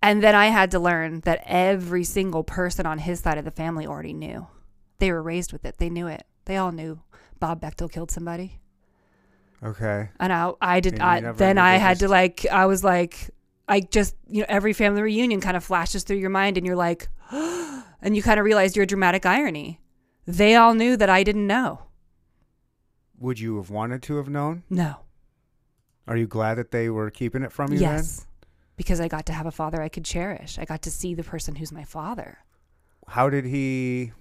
And 0.00 0.22
then 0.22 0.34
I 0.34 0.46
had 0.46 0.70
to 0.70 0.78
learn 0.78 1.20
that 1.26 1.42
every 1.44 2.04
single 2.04 2.42
person 2.42 2.86
on 2.86 3.00
his 3.00 3.20
side 3.20 3.36
of 3.36 3.44
the 3.44 3.50
family 3.50 3.86
already 3.86 4.14
knew. 4.14 4.46
They 4.96 5.12
were 5.12 5.22
raised 5.22 5.52
with 5.52 5.66
it. 5.66 5.76
They 5.76 5.90
knew 5.90 6.06
it. 6.06 6.24
They 6.46 6.56
all 6.56 6.72
knew 6.72 7.00
Bob 7.38 7.60
Bechtel 7.60 7.92
killed 7.92 8.10
somebody. 8.10 8.60
Okay. 9.62 10.08
And 10.18 10.32
I, 10.32 10.52
I 10.58 10.80
did. 10.80 11.00
I, 11.00 11.32
then 11.32 11.58
I 11.58 11.76
had 11.76 11.98
to 11.98 12.08
like. 12.08 12.46
I 12.50 12.64
was 12.64 12.82
like, 12.82 13.28
I 13.68 13.80
just, 13.80 14.16
you 14.26 14.40
know, 14.40 14.46
every 14.48 14.72
family 14.72 15.02
reunion 15.02 15.42
kind 15.42 15.56
of 15.56 15.62
flashes 15.62 16.02
through 16.02 16.16
your 16.16 16.30
mind, 16.30 16.56
and 16.56 16.66
you're 16.66 16.76
like, 16.76 17.08
and 17.30 18.16
you 18.16 18.22
kind 18.22 18.40
of 18.40 18.46
realize 18.46 18.74
your 18.74 18.86
dramatic 18.86 19.26
irony. 19.26 19.80
They 20.26 20.54
all 20.54 20.74
knew 20.74 20.96
that 20.96 21.10
I 21.10 21.22
didn't 21.22 21.46
know. 21.46 21.82
Would 23.18 23.40
you 23.40 23.56
have 23.56 23.70
wanted 23.70 24.02
to 24.04 24.16
have 24.16 24.28
known? 24.28 24.62
No. 24.70 24.96
Are 26.06 26.16
you 26.16 26.26
glad 26.26 26.56
that 26.56 26.70
they 26.70 26.88
were 26.90 27.10
keeping 27.10 27.42
it 27.42 27.52
from 27.52 27.72
you 27.72 27.78
Yes. 27.80 28.26
Because 28.76 29.00
I 29.00 29.08
got 29.08 29.26
to 29.26 29.32
have 29.32 29.46
a 29.46 29.52
father 29.52 29.80
I 29.82 29.88
could 29.88 30.04
cherish. 30.04 30.58
I 30.58 30.64
got 30.64 30.82
to 30.82 30.90
see 30.90 31.14
the 31.14 31.22
person 31.22 31.56
who's 31.56 31.70
my 31.72 31.84
father. 31.84 32.38
How 33.06 33.28
did 33.30 33.44
he 33.44 34.12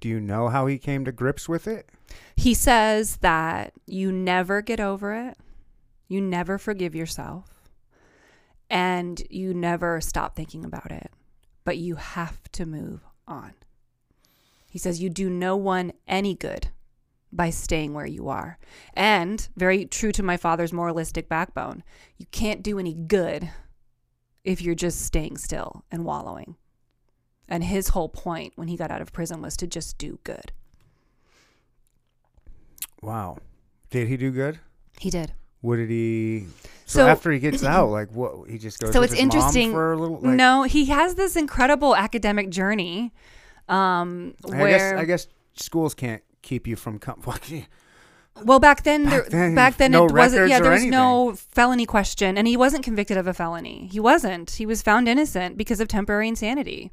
Do 0.00 0.08
you 0.08 0.20
know 0.20 0.48
how 0.48 0.66
he 0.66 0.78
came 0.78 1.04
to 1.06 1.12
grips 1.12 1.48
with 1.48 1.66
it? 1.66 1.88
He 2.36 2.54
says 2.54 3.16
that 3.16 3.72
you 3.86 4.12
never 4.12 4.62
get 4.62 4.78
over 4.80 5.12
it, 5.14 5.36
you 6.06 6.20
never 6.20 6.56
forgive 6.56 6.94
yourself, 6.94 7.68
and 8.70 9.20
you 9.28 9.52
never 9.52 10.00
stop 10.00 10.36
thinking 10.36 10.64
about 10.64 10.92
it, 10.92 11.10
but 11.64 11.78
you 11.78 11.96
have 11.96 12.50
to 12.52 12.64
move 12.64 13.04
on. 13.26 13.54
He 14.78 14.80
says 14.80 15.02
you 15.02 15.10
do 15.10 15.28
no 15.28 15.56
one 15.56 15.90
any 16.06 16.36
good 16.36 16.68
by 17.32 17.50
staying 17.50 17.94
where 17.94 18.06
you 18.06 18.28
are. 18.28 18.58
And 18.94 19.48
very 19.56 19.84
true 19.86 20.12
to 20.12 20.22
my 20.22 20.36
father's 20.36 20.72
moralistic 20.72 21.28
backbone, 21.28 21.82
you 22.16 22.26
can't 22.30 22.62
do 22.62 22.78
any 22.78 22.94
good 22.94 23.50
if 24.44 24.62
you're 24.62 24.76
just 24.76 25.00
staying 25.02 25.38
still 25.38 25.82
and 25.90 26.04
wallowing. 26.04 26.54
And 27.48 27.64
his 27.64 27.88
whole 27.88 28.08
point 28.08 28.52
when 28.54 28.68
he 28.68 28.76
got 28.76 28.92
out 28.92 29.00
of 29.02 29.12
prison 29.12 29.42
was 29.42 29.56
to 29.56 29.66
just 29.66 29.98
do 29.98 30.20
good. 30.22 30.52
Wow. 33.02 33.38
Did 33.90 34.06
he 34.06 34.16
do 34.16 34.30
good? 34.30 34.60
He 35.00 35.10
did. 35.10 35.32
What 35.60 35.74
did 35.74 35.90
he? 35.90 36.46
So, 36.86 37.00
So- 37.00 37.08
after 37.08 37.32
he 37.32 37.40
gets 37.40 37.64
out, 37.64 37.90
like 37.90 38.12
what? 38.12 38.48
He 38.48 38.58
just 38.58 38.78
goes. 38.78 38.92
So 38.92 39.02
it's 39.02 39.12
his 39.12 39.22
mom 39.22 39.24
interesting. 39.24 39.72
for 39.72 39.90
a 39.90 39.96
little. 39.96 40.20
Like, 40.20 40.36
no, 40.36 40.62
he 40.62 40.84
has 40.84 41.16
this 41.16 41.34
incredible 41.34 41.96
academic 41.96 42.50
journey. 42.50 43.12
Um, 43.68 44.34
I 44.52 44.56
where 44.56 44.68
guess 44.68 44.92
I 45.00 45.04
guess 45.04 45.26
schools 45.54 45.94
can't 45.94 46.22
keep 46.42 46.66
you 46.66 46.76
from. 46.76 46.98
Com- 46.98 47.22
well 48.44 48.60
back 48.60 48.82
then, 48.84 49.04
Back 49.04 49.12
there, 49.12 49.30
then, 49.30 49.54
back 49.54 49.76
then 49.76 49.90
no 49.92 50.06
it 50.06 50.12
wasn't. 50.12 50.48
Yeah, 50.48 50.60
there 50.60 50.72
was 50.72 50.84
no 50.84 51.34
felony 51.36 51.86
question, 51.86 52.38
and 52.38 52.46
he 52.46 52.56
wasn't 52.56 52.84
convicted 52.84 53.16
of 53.16 53.26
a 53.26 53.34
felony. 53.34 53.88
He 53.92 54.00
wasn't. 54.00 54.50
He 54.52 54.66
was 54.66 54.82
found 54.82 55.08
innocent 55.08 55.56
because 55.56 55.80
of 55.80 55.88
temporary 55.88 56.28
insanity. 56.28 56.92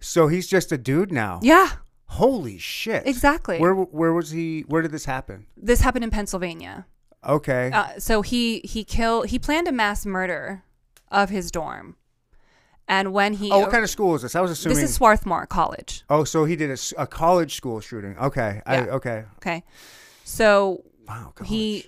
so 0.00 0.28
he's 0.28 0.46
just 0.46 0.70
a 0.72 0.78
dude 0.78 1.10
now. 1.10 1.40
Yeah, 1.42 1.70
Holy 2.12 2.58
shit. 2.58 3.06
exactly. 3.06 3.58
Where 3.58 3.74
where 3.74 4.12
was 4.12 4.30
he? 4.30 4.60
Where 4.68 4.82
did 4.82 4.92
this 4.92 5.04
happen? 5.06 5.46
this 5.56 5.80
happened 5.80 6.04
in 6.04 6.10
Pennsylvania. 6.10 6.86
Okay. 7.26 7.70
Uh, 7.72 7.98
so 7.98 8.22
he 8.22 8.60
he 8.60 8.84
killed. 8.84 9.26
He 9.28 9.38
planned 9.38 9.66
a 9.68 9.72
mass 9.72 10.06
murder 10.06 10.62
of 11.10 11.30
his 11.30 11.50
dorm, 11.50 11.96
and 12.88 13.12
when 13.12 13.34
he 13.34 13.50
oh, 13.50 13.60
what 13.60 13.70
kind 13.70 13.84
of 13.84 13.90
school 13.90 14.14
is 14.14 14.22
this? 14.22 14.34
I 14.34 14.40
was 14.40 14.50
assuming. 14.50 14.78
this 14.78 14.90
is 14.90 14.96
Swarthmore 14.96 15.46
College. 15.46 16.04
oh, 16.08 16.24
so 16.24 16.44
he 16.44 16.56
did 16.56 16.78
a 16.96 17.06
college 17.06 17.54
school 17.54 17.80
shooting. 17.80 18.16
Okay. 18.18 18.62
I, 18.66 18.80
okay. 18.88 19.24
Okay, 19.36 19.62
so 20.24 20.84
Wow. 21.06 21.32
College. 21.34 21.48
he 21.48 21.86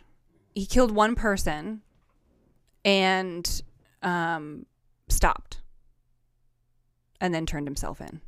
he 0.55 0.67
killed 0.67 0.91
one 0.93 1.15
person 1.15 1.83
and 2.85 3.63
um 4.03 4.67
stopped 5.09 5.61
and 7.21 7.35
then 7.35 7.45
turned 7.45 7.67
himself 7.67 8.01
in 8.01 8.21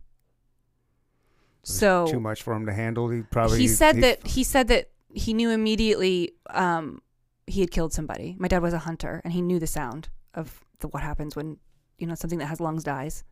so 1.62 2.06
too 2.06 2.20
much 2.20 2.42
for 2.42 2.52
him 2.54 2.66
to 2.66 2.72
handle. 2.72 3.08
He 3.08 3.22
probably. 3.22 3.58
he 3.58 3.68
said 3.68 4.02
that 4.02 4.26
he 4.26 4.44
said 4.44 4.68
that 4.68 4.90
he 5.14 5.32
knew 5.32 5.50
immediately 5.50 6.32
um 6.50 7.00
he 7.46 7.60
had 7.60 7.70
killed 7.70 7.92
somebody 7.92 8.36
my 8.38 8.48
dad 8.48 8.62
was 8.62 8.72
a 8.74 8.78
hunter 8.78 9.20
and 9.24 9.32
he 9.32 9.42
knew 9.42 9.58
the 9.58 9.66
sound 9.66 10.08
of 10.34 10.64
the, 10.80 10.88
what 10.88 11.02
happens 11.02 11.36
when 11.36 11.58
you 11.98 12.06
know 12.06 12.14
something 12.14 12.38
that 12.38 12.46
has 12.46 12.60
lungs 12.60 12.84
dies. 12.84 13.24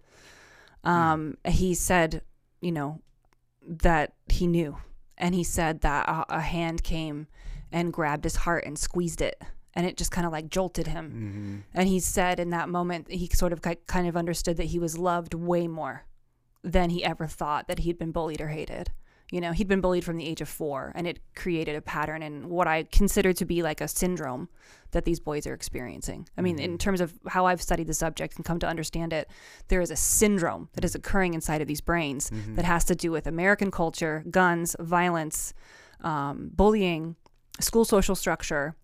Um 0.85 1.37
he 1.47 1.75
said 1.75 2.23
you 2.61 2.73
know 2.73 3.01
that 3.67 4.13
he 4.29 4.47
knew. 4.47 4.77
And 5.19 5.35
he 5.35 5.45
said 5.45 5.83
that 5.83 6.09
a, 6.09 6.37
a 6.37 6.41
hand 6.41 6.83
came 6.83 7.27
and 7.71 7.93
grabbed 7.93 8.25
his 8.25 8.37
heart 8.37 8.65
and 8.65 8.79
squeezed 8.79 9.21
it. 9.21 9.41
And 9.75 9.87
it 9.87 9.97
just 9.99 10.11
kind 10.11 10.27
of 10.27 10.33
like 10.33 10.49
jolted 10.49 10.87
him. 10.89 11.63
Mhm. 11.65 11.79
and 11.79 11.89
he 11.89 12.01
said 12.01 12.41
in 12.41 12.51
that 12.51 12.69
moment 12.69 13.11
he 13.11 13.29
sort 13.33 13.53
of 13.53 13.61
kind 13.63 14.09
of 14.09 14.17
understood 14.17 14.57
that 14.57 14.65
he 14.67 14.79
was 14.79 14.99
loved 14.99 15.35
way 15.35 15.67
more 15.69 16.05
than 16.65 16.91
he 16.91 17.05
ever 17.05 17.27
thought 17.27 17.69
that 17.69 17.81
he'd 17.81 17.99
been 17.99 18.13
bullied 18.13 18.41
or 18.41 18.49
hated. 18.49 18.91
You 19.31 19.41
know, 19.41 19.53
he'd 19.53 19.69
been 19.69 19.81
bullied 19.81 20.05
from 20.05 20.17
the 20.17 20.27
age 20.27 20.41
of 20.41 20.49
four, 20.49 20.93
and 20.95 21.07
it 21.07 21.21
created 21.37 21.77
a 21.77 21.81
pattern 21.81 22.23
in 22.23 22.49
what 22.49 22.67
I 22.67 22.85
consider 22.85 23.33
to 23.33 23.45
be 23.45 23.63
like 23.63 23.81
a 23.81 23.87
syndrome 23.87 24.49
that 24.91 25.05
these 25.05 25.21
boys 25.21 25.47
are 25.47 25.55
experiencing. 25.55 26.29
I 26.37 26.43
mean, 26.43 26.59
in 26.59 26.71
mm-hmm. 26.71 26.77
terms 26.79 27.01
of 27.01 27.15
how 27.29 27.47
I've 27.47 27.63
studied 27.63 27.87
the 27.87 27.95
subject 27.95 28.37
and 28.37 28.45
come 28.45 28.59
to 28.59 28.67
understand 28.67 29.13
it, 29.13 29.31
there 29.69 29.81
is 29.81 29.91
a 29.91 29.97
syndrome 29.97 30.69
that 30.73 30.85
is 30.85 30.97
occurring 30.97 31.35
inside 31.35 31.61
of 31.61 31.69
these 31.69 31.81
brains 31.81 32.31
mm-hmm. 32.31 32.57
that 32.57 32.65
has 32.65 32.85
to 32.87 32.97
do 32.97 33.13
with 33.13 33.29
American 33.29 33.71
culture, 33.71 34.25
guns, 34.31 34.75
violence, 34.81 35.55
um, 36.01 36.51
bullying, 36.55 37.15
school 37.61 37.85
social 37.85 38.17
structure, 38.17 38.75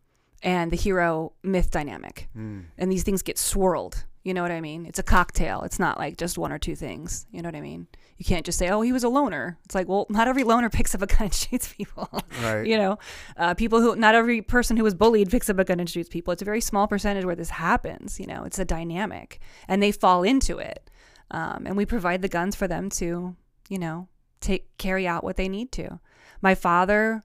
and 0.42 0.70
the 0.70 0.76
hero 0.76 1.32
myth 1.42 1.70
dynamic. 1.70 2.28
Mm. 2.36 2.66
And 2.78 2.92
these 2.92 3.02
things 3.02 3.22
get 3.22 3.38
swirled. 3.38 4.04
You 4.26 4.34
know 4.34 4.42
what 4.42 4.50
I 4.50 4.60
mean? 4.60 4.86
It's 4.86 4.98
a 4.98 5.04
cocktail. 5.04 5.62
It's 5.62 5.78
not 5.78 5.98
like 5.98 6.16
just 6.16 6.36
one 6.36 6.50
or 6.50 6.58
two 6.58 6.74
things. 6.74 7.28
You 7.30 7.42
know 7.42 7.46
what 7.46 7.54
I 7.54 7.60
mean? 7.60 7.86
You 8.16 8.24
can't 8.24 8.44
just 8.44 8.58
say, 8.58 8.68
"Oh, 8.70 8.80
he 8.80 8.90
was 8.90 9.04
a 9.04 9.08
loner." 9.08 9.56
It's 9.64 9.74
like, 9.76 9.86
well, 9.86 10.04
not 10.08 10.26
every 10.26 10.42
loner 10.42 10.68
picks 10.78 10.96
up 10.96 11.02
a 11.02 11.06
gun 11.06 11.26
and 11.26 11.34
shoots 11.34 11.72
people. 11.72 12.10
Right. 12.42 12.66
you 12.66 12.76
know, 12.76 12.98
uh, 13.36 13.54
people 13.54 13.80
who 13.80 13.94
not 13.94 14.16
every 14.16 14.42
person 14.42 14.76
who 14.76 14.82
was 14.82 14.94
bullied 14.94 15.30
picks 15.30 15.48
up 15.48 15.60
a 15.60 15.64
gun 15.64 15.78
and 15.78 15.88
shoots 15.88 16.08
people. 16.08 16.32
It's 16.32 16.42
a 16.42 16.44
very 16.44 16.60
small 16.60 16.88
percentage 16.88 17.24
where 17.24 17.36
this 17.36 17.50
happens. 17.50 18.18
You 18.18 18.26
know, 18.26 18.42
it's 18.42 18.58
a 18.58 18.64
dynamic, 18.64 19.38
and 19.68 19.80
they 19.80 19.92
fall 19.92 20.24
into 20.24 20.58
it. 20.58 20.90
Um, 21.30 21.62
and 21.64 21.76
we 21.76 21.86
provide 21.86 22.20
the 22.20 22.28
guns 22.28 22.56
for 22.56 22.66
them 22.66 22.90
to, 22.90 23.36
you 23.68 23.78
know, 23.78 24.08
take 24.40 24.76
carry 24.76 25.06
out 25.06 25.22
what 25.22 25.36
they 25.36 25.48
need 25.48 25.70
to. 25.72 26.00
My 26.42 26.56
father, 26.56 27.22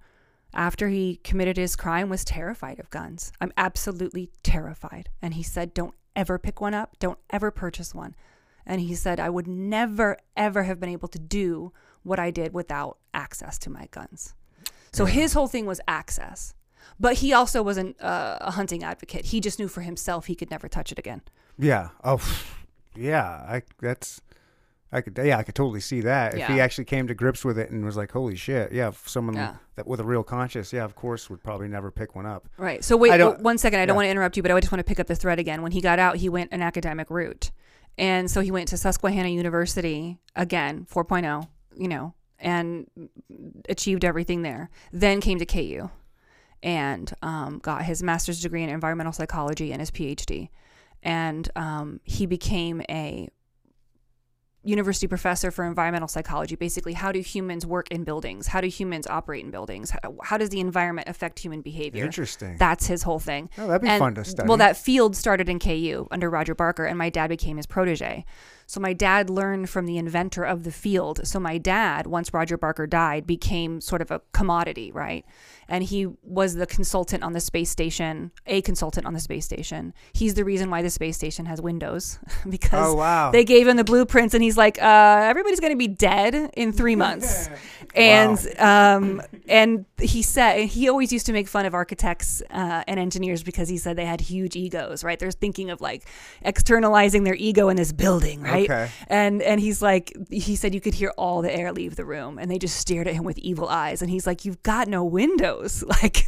after 0.53 0.89
he 0.89 1.15
committed 1.23 1.57
his 1.57 1.75
crime, 1.75 2.09
was 2.09 2.23
terrified 2.23 2.79
of 2.79 2.91
guns. 2.91 3.31
I'm 3.41 3.53
absolutely 3.57 4.29
terrified, 4.43 5.09
and 5.19 5.33
he 5.33 5.41
said, 5.41 5.73
"Don't 5.73 5.95
ever 6.15 6.37
pick 6.37 6.61
one 6.61 6.73
up. 6.73 6.97
Don't 6.99 7.19
ever 7.29 7.51
purchase 7.51 7.93
one." 7.93 8.15
And 8.65 8.79
he 8.81 8.95
said, 8.95 9.19
I 9.19 9.29
would 9.29 9.47
never, 9.47 10.17
ever 10.37 10.63
have 10.63 10.79
been 10.79 10.89
able 10.89 11.07
to 11.09 11.19
do 11.19 11.73
what 12.03 12.19
I 12.19 12.31
did 12.31 12.53
without 12.53 12.97
access 13.13 13.57
to 13.59 13.69
my 13.69 13.87
guns. 13.91 14.35
So 14.93 15.05
his 15.05 15.33
whole 15.33 15.47
thing 15.47 15.65
was 15.65 15.81
access. 15.87 16.53
But 16.99 17.15
he 17.15 17.33
also 17.33 17.63
wasn't 17.63 17.99
uh, 18.01 18.37
a 18.41 18.51
hunting 18.51 18.83
advocate. 18.83 19.25
He 19.25 19.39
just 19.39 19.57
knew 19.57 19.67
for 19.67 19.81
himself 19.81 20.25
he 20.25 20.35
could 20.35 20.51
never 20.51 20.67
touch 20.67 20.91
it 20.91 20.99
again. 20.99 21.21
Yeah. 21.57 21.89
Oh, 22.03 22.21
yeah. 22.95 23.45
I. 23.47 23.63
That's. 23.79 24.21
I 24.93 25.01
could, 25.01 25.17
yeah, 25.23 25.37
I 25.37 25.43
could 25.43 25.55
totally 25.55 25.79
see 25.79 26.01
that. 26.01 26.33
If 26.37 26.47
he 26.47 26.59
actually 26.59 26.83
came 26.85 27.07
to 27.07 27.13
grips 27.13 27.45
with 27.45 27.57
it 27.57 27.71
and 27.71 27.85
was 27.85 27.95
like, 27.95 28.11
"Holy 28.11 28.35
shit!" 28.35 28.73
Yeah, 28.73 28.89
if 28.89 29.07
someone 29.07 29.35
Yeah. 29.35 29.55
that 29.75 29.87
with 29.87 29.99
a 30.01 30.03
real 30.03 30.23
conscience, 30.23 30.73
yeah, 30.73 30.83
of 30.83 30.95
course, 30.95 31.29
would 31.29 31.41
probably 31.41 31.69
never 31.69 31.91
pick 31.91 32.13
one 32.15 32.25
up. 32.25 32.49
Right. 32.57 32.83
So 32.83 32.97
wait 32.97 33.39
one 33.39 33.57
second. 33.57 33.79
I 33.79 33.85
don't 33.85 33.95
want 33.95 34.07
to 34.07 34.09
interrupt 34.11 34.35
you, 34.35 34.43
but 34.43 34.51
I 34.51 34.59
just 34.59 34.71
want 34.71 34.79
to 34.79 34.83
pick 34.83 34.99
up 34.99 35.07
the 35.07 35.15
thread 35.15 35.39
again. 35.39 35.61
When 35.61 35.71
he 35.71 35.79
got 35.81 35.97
out, 35.97 36.17
he 36.17 36.27
went 36.29 36.51
an 36.51 36.61
academic 36.61 37.09
route. 37.09 37.51
And 37.97 38.29
so 38.31 38.41
he 38.41 38.51
went 38.51 38.67
to 38.69 38.77
Susquehanna 38.77 39.29
University 39.29 40.17
again, 40.35 40.87
4.0, 40.89 41.47
you 41.75 41.87
know, 41.87 42.13
and 42.39 42.87
achieved 43.69 44.03
everything 44.05 44.41
there. 44.41 44.69
Then 44.91 45.19
came 45.21 45.39
to 45.39 45.45
KU 45.45 45.89
and 46.63 47.13
um, 47.21 47.59
got 47.59 47.83
his 47.83 48.01
master's 48.03 48.41
degree 48.41 48.63
in 48.63 48.69
environmental 48.69 49.13
psychology 49.13 49.71
and 49.71 49.81
his 49.81 49.91
PhD. 49.91 50.49
And 51.03 51.49
um, 51.55 51.99
he 52.03 52.25
became 52.25 52.81
a 52.89 53.29
university 54.63 55.07
professor 55.07 55.49
for 55.49 55.65
environmental 55.65 56.07
psychology 56.07 56.55
basically 56.55 56.93
how 56.93 57.11
do 57.11 57.19
humans 57.19 57.65
work 57.65 57.89
in 57.89 58.03
buildings 58.03 58.45
how 58.47 58.61
do 58.61 58.67
humans 58.67 59.07
operate 59.07 59.43
in 59.43 59.49
buildings 59.49 59.89
how, 59.89 60.13
how 60.23 60.37
does 60.37 60.49
the 60.49 60.59
environment 60.59 61.07
affect 61.09 61.39
human 61.39 61.61
behavior 61.61 62.05
Interesting. 62.05 62.57
that's 62.57 62.85
his 62.85 63.01
whole 63.03 63.17
thing. 63.19 63.49
Oh, 63.57 63.65
that'd 63.67 63.81
be 63.81 63.87
And- 63.89 63.99
fun 63.99 64.13
to 64.15 64.23
study. 64.23 64.47
Well, 64.47 64.57
that 64.57 64.77
field 64.77 65.15
started 65.15 65.49
in 65.49 65.57
KU 65.57 66.07
under 66.11 66.29
Roger 66.29 66.53
Barker, 66.53 66.85
and 66.85 66.97
my 66.97 67.09
dad 67.09 67.27
became 67.29 67.57
his 67.57 67.65
protege. 67.65 68.23
So 68.71 68.79
my 68.79 68.93
dad 68.93 69.29
learned 69.29 69.69
from 69.69 69.85
the 69.85 69.97
inventor 69.97 70.45
of 70.45 70.63
the 70.63 70.71
field. 70.71 71.27
So 71.27 71.41
my 71.41 71.57
dad, 71.57 72.07
once 72.07 72.33
Roger 72.33 72.55
Barker 72.57 72.87
died, 72.87 73.27
became 73.27 73.81
sort 73.81 74.01
of 74.01 74.11
a 74.11 74.21
commodity, 74.31 74.93
right? 74.93 75.25
And 75.67 75.83
he 75.83 76.07
was 76.23 76.55
the 76.55 76.65
consultant 76.65 77.21
on 77.21 77.33
the 77.33 77.41
space 77.41 77.69
station, 77.69 78.31
a 78.47 78.61
consultant 78.61 79.05
on 79.05 79.13
the 79.13 79.19
space 79.19 79.43
station. 79.43 79.93
He's 80.13 80.35
the 80.35 80.45
reason 80.45 80.69
why 80.69 80.83
the 80.83 80.89
space 80.89 81.17
station 81.17 81.47
has 81.47 81.61
windows 81.61 82.17
because 82.49 82.93
Oh, 82.93 82.95
wow. 82.95 83.31
they 83.31 83.43
gave 83.43 83.67
him 83.67 83.75
the 83.75 83.83
blueprints, 83.83 84.33
and 84.33 84.41
he's 84.41 84.55
like, 84.55 84.81
uh, 84.81 85.19
"Everybody's 85.25 85.59
going 85.59 85.73
to 85.73 85.77
be 85.77 85.89
dead 85.89 86.51
in 86.55 86.71
three 86.71 86.95
months." 87.05 87.49
and 87.93 88.37
um, 88.57 89.21
and 89.49 89.83
he 90.01 90.21
said 90.21 90.65
he 90.65 90.89
always 90.89 91.11
used 91.13 91.25
to 91.27 91.33
make 91.33 91.47
fun 91.47 91.65
of 91.65 91.73
architects 91.73 92.41
uh, 92.51 92.83
and 92.87 92.99
engineers 92.99 93.43
because 93.43 93.69
he 93.69 93.77
said 93.77 93.95
they 93.95 94.05
had 94.05 94.21
huge 94.21 94.55
egos, 94.55 95.03
right? 95.03 95.19
They're 95.19 95.31
thinking 95.31 95.69
of 95.69 95.81
like 95.81 96.07
externalizing 96.41 97.23
their 97.23 97.35
ego 97.35 97.69
in 97.69 97.77
this 97.77 97.91
building, 97.91 98.41
right? 98.41 98.69
Okay. 98.69 98.89
And 99.07 99.41
and 99.41 99.59
he's 99.59 99.81
like, 99.81 100.11
he 100.29 100.55
said 100.55 100.73
you 100.73 100.81
could 100.81 100.93
hear 100.93 101.13
all 101.17 101.41
the 101.41 101.53
air 101.53 101.71
leave 101.71 101.95
the 101.95 102.05
room, 102.05 102.37
and 102.37 102.49
they 102.49 102.57
just 102.57 102.77
stared 102.77 103.07
at 103.07 103.13
him 103.13 103.23
with 103.23 103.37
evil 103.39 103.67
eyes. 103.67 104.01
And 104.01 104.09
he's 104.09 104.27
like, 104.27 104.45
you've 104.45 104.63
got 104.63 104.87
no 104.87 105.03
windows. 105.03 105.83
Like 106.01 106.25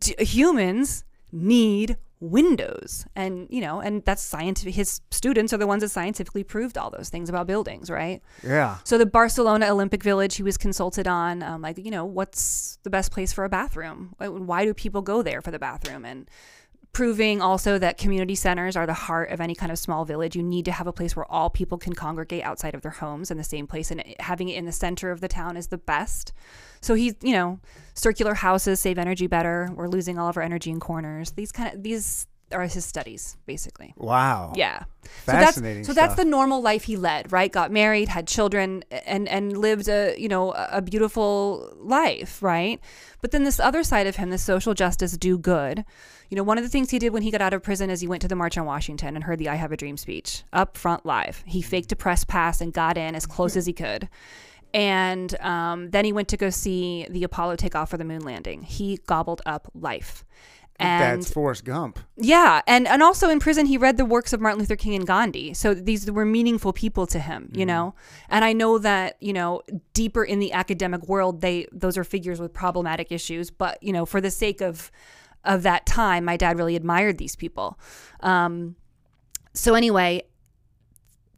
d- 0.00 0.16
humans 0.18 1.04
need 1.32 1.96
windows 2.20 3.06
and 3.16 3.46
you 3.48 3.62
know 3.62 3.80
and 3.80 4.04
that's 4.04 4.22
scientific 4.22 4.74
his 4.74 5.00
students 5.10 5.54
are 5.54 5.56
the 5.56 5.66
ones 5.66 5.82
that 5.82 5.88
scientifically 5.88 6.44
proved 6.44 6.76
all 6.76 6.90
those 6.90 7.08
things 7.08 7.30
about 7.30 7.46
buildings 7.46 7.88
right 7.88 8.22
yeah. 8.46 8.76
so 8.84 8.98
the 8.98 9.06
Barcelona 9.06 9.66
Olympic 9.70 10.02
Village, 10.02 10.36
he 10.36 10.42
was 10.42 10.56
consulted 10.58 11.08
on, 11.08 11.42
um, 11.42 11.62
like 11.62 11.78
you 11.78 11.90
know, 11.90 12.04
what's 12.04 12.78
the 12.82 12.90
best 12.90 13.10
place 13.10 13.32
for 13.32 13.44
a 13.44 13.48
bathroom? 13.48 14.14
Why- 14.18 14.28
Why 14.28 14.64
do 14.64 14.74
people 14.74 15.02
go 15.02 15.22
there 15.22 15.40
for 15.40 15.50
the 15.50 15.58
bathroom? 15.58 16.04
And 16.04 16.28
proving 16.92 17.40
also 17.40 17.78
that 17.78 17.98
community 17.98 18.34
centers 18.34 18.76
are 18.76 18.86
the 18.86 18.92
heart 18.92 19.30
of 19.30 19.40
any 19.40 19.54
kind 19.54 19.70
of 19.70 19.78
small 19.78 20.04
village. 20.04 20.34
You 20.34 20.42
need 20.42 20.64
to 20.64 20.72
have 20.72 20.86
a 20.86 20.92
place 20.92 21.14
where 21.14 21.30
all 21.30 21.48
people 21.48 21.78
can 21.78 21.94
congregate 21.94 22.42
outside 22.42 22.74
of 22.74 22.82
their 22.82 22.90
homes 22.90 23.30
in 23.30 23.36
the 23.36 23.44
same 23.44 23.66
place, 23.66 23.90
and 23.90 24.02
having 24.18 24.48
it 24.48 24.56
in 24.56 24.64
the 24.64 24.72
center 24.72 25.10
of 25.10 25.20
the 25.20 25.28
town 25.28 25.56
is 25.56 25.68
the 25.68 25.78
best. 25.78 26.32
So 26.80 26.94
he's, 26.94 27.14
you 27.22 27.32
know, 27.32 27.60
circular 27.94 28.34
houses 28.34 28.80
save 28.80 28.98
energy 28.98 29.26
better. 29.26 29.70
We're 29.74 29.88
losing 29.88 30.18
all 30.18 30.28
of 30.28 30.36
our 30.36 30.42
energy 30.42 30.70
in 30.70 30.80
corners. 30.80 31.32
These 31.32 31.52
kind 31.52 31.74
of 31.74 31.82
these 31.82 32.26
are 32.52 32.66
his 32.66 32.84
studies, 32.84 33.36
basically. 33.46 33.94
Wow. 33.96 34.52
Yeah. 34.56 34.84
Fascinating 35.02 35.84
So 35.84 35.92
that's 35.92 36.00
so 36.00 36.06
that's 36.06 36.22
the 36.22 36.24
normal 36.24 36.60
life 36.62 36.84
he 36.84 36.96
led, 36.96 37.32
right? 37.32 37.50
Got 37.50 37.70
married, 37.72 38.08
had 38.08 38.26
children, 38.26 38.84
and 39.06 39.28
and 39.28 39.56
lived 39.56 39.88
a 39.88 40.14
you 40.18 40.28
know 40.28 40.52
a 40.52 40.82
beautiful 40.82 41.74
life, 41.78 42.42
right? 42.42 42.80
But 43.20 43.30
then 43.30 43.44
this 43.44 43.60
other 43.60 43.82
side 43.82 44.06
of 44.06 44.16
him, 44.16 44.30
this 44.30 44.42
social 44.42 44.74
justice 44.74 45.16
do 45.16 45.38
good. 45.38 45.84
You 46.28 46.36
know, 46.36 46.42
one 46.42 46.58
of 46.58 46.64
the 46.64 46.70
things 46.70 46.90
he 46.90 46.98
did 46.98 47.12
when 47.12 47.22
he 47.22 47.30
got 47.30 47.40
out 47.40 47.52
of 47.52 47.62
prison 47.62 47.90
is 47.90 48.00
he 48.00 48.08
went 48.08 48.22
to 48.22 48.28
the 48.28 48.36
March 48.36 48.56
on 48.56 48.66
Washington 48.66 49.16
and 49.16 49.24
heard 49.24 49.38
the 49.38 49.48
"I 49.48 49.56
Have 49.56 49.72
a 49.72 49.76
Dream" 49.76 49.96
speech 49.96 50.44
up 50.52 50.76
front 50.76 51.04
live. 51.04 51.42
He 51.46 51.62
faked 51.62 51.92
a 51.92 51.96
press 51.96 52.24
pass 52.24 52.60
and 52.60 52.72
got 52.72 52.96
in 52.96 53.14
as 53.14 53.26
close 53.26 53.56
as 53.56 53.66
he 53.66 53.72
could. 53.72 54.08
And 54.72 55.38
um, 55.40 55.90
then 55.90 56.04
he 56.04 56.12
went 56.12 56.28
to 56.28 56.36
go 56.36 56.50
see 56.50 57.06
the 57.10 57.24
Apollo 57.24 57.56
takeoff 57.56 57.90
for 57.90 57.96
the 57.96 58.04
moon 58.04 58.22
landing. 58.22 58.62
He 58.62 58.98
gobbled 59.06 59.42
up 59.44 59.70
life. 59.74 60.24
And 60.80 61.20
That's 61.22 61.30
Forrest 61.30 61.64
Gump. 61.64 61.98
yeah, 62.16 62.62
and 62.66 62.88
and 62.88 63.02
also 63.02 63.28
in 63.28 63.38
prison 63.38 63.66
he 63.66 63.76
read 63.76 63.96
the 63.96 64.04
works 64.04 64.32
of 64.32 64.40
Martin 64.40 64.60
Luther 64.60 64.76
King 64.76 64.94
and 64.94 65.06
Gandhi. 65.06 65.52
So 65.54 65.74
these 65.74 66.10
were 66.10 66.24
meaningful 66.24 66.72
people 66.72 67.06
to 67.08 67.18
him, 67.18 67.50
you 67.54 67.66
know. 67.66 67.94
And 68.28 68.44
I 68.44 68.52
know 68.52 68.78
that, 68.78 69.16
you 69.20 69.32
know, 69.32 69.62
deeper 69.92 70.24
in 70.24 70.38
the 70.38 70.52
academic 70.52 71.06
world 71.06 71.40
they 71.42 71.66
those 71.70 71.98
are 71.98 72.04
figures 72.04 72.40
with 72.40 72.52
problematic 72.52 73.12
issues, 73.12 73.50
but 73.50 73.82
you 73.82 73.92
know, 73.92 74.06
for 74.06 74.20
the 74.20 74.30
sake 74.30 74.60
of 74.60 74.90
of 75.44 75.62
that 75.62 75.86
time, 75.86 76.24
my 76.24 76.36
dad 76.36 76.56
really 76.58 76.76
admired 76.76 77.18
these 77.18 77.36
people. 77.36 77.78
Um 78.20 78.76
so 79.52 79.74
anyway, 79.74 80.22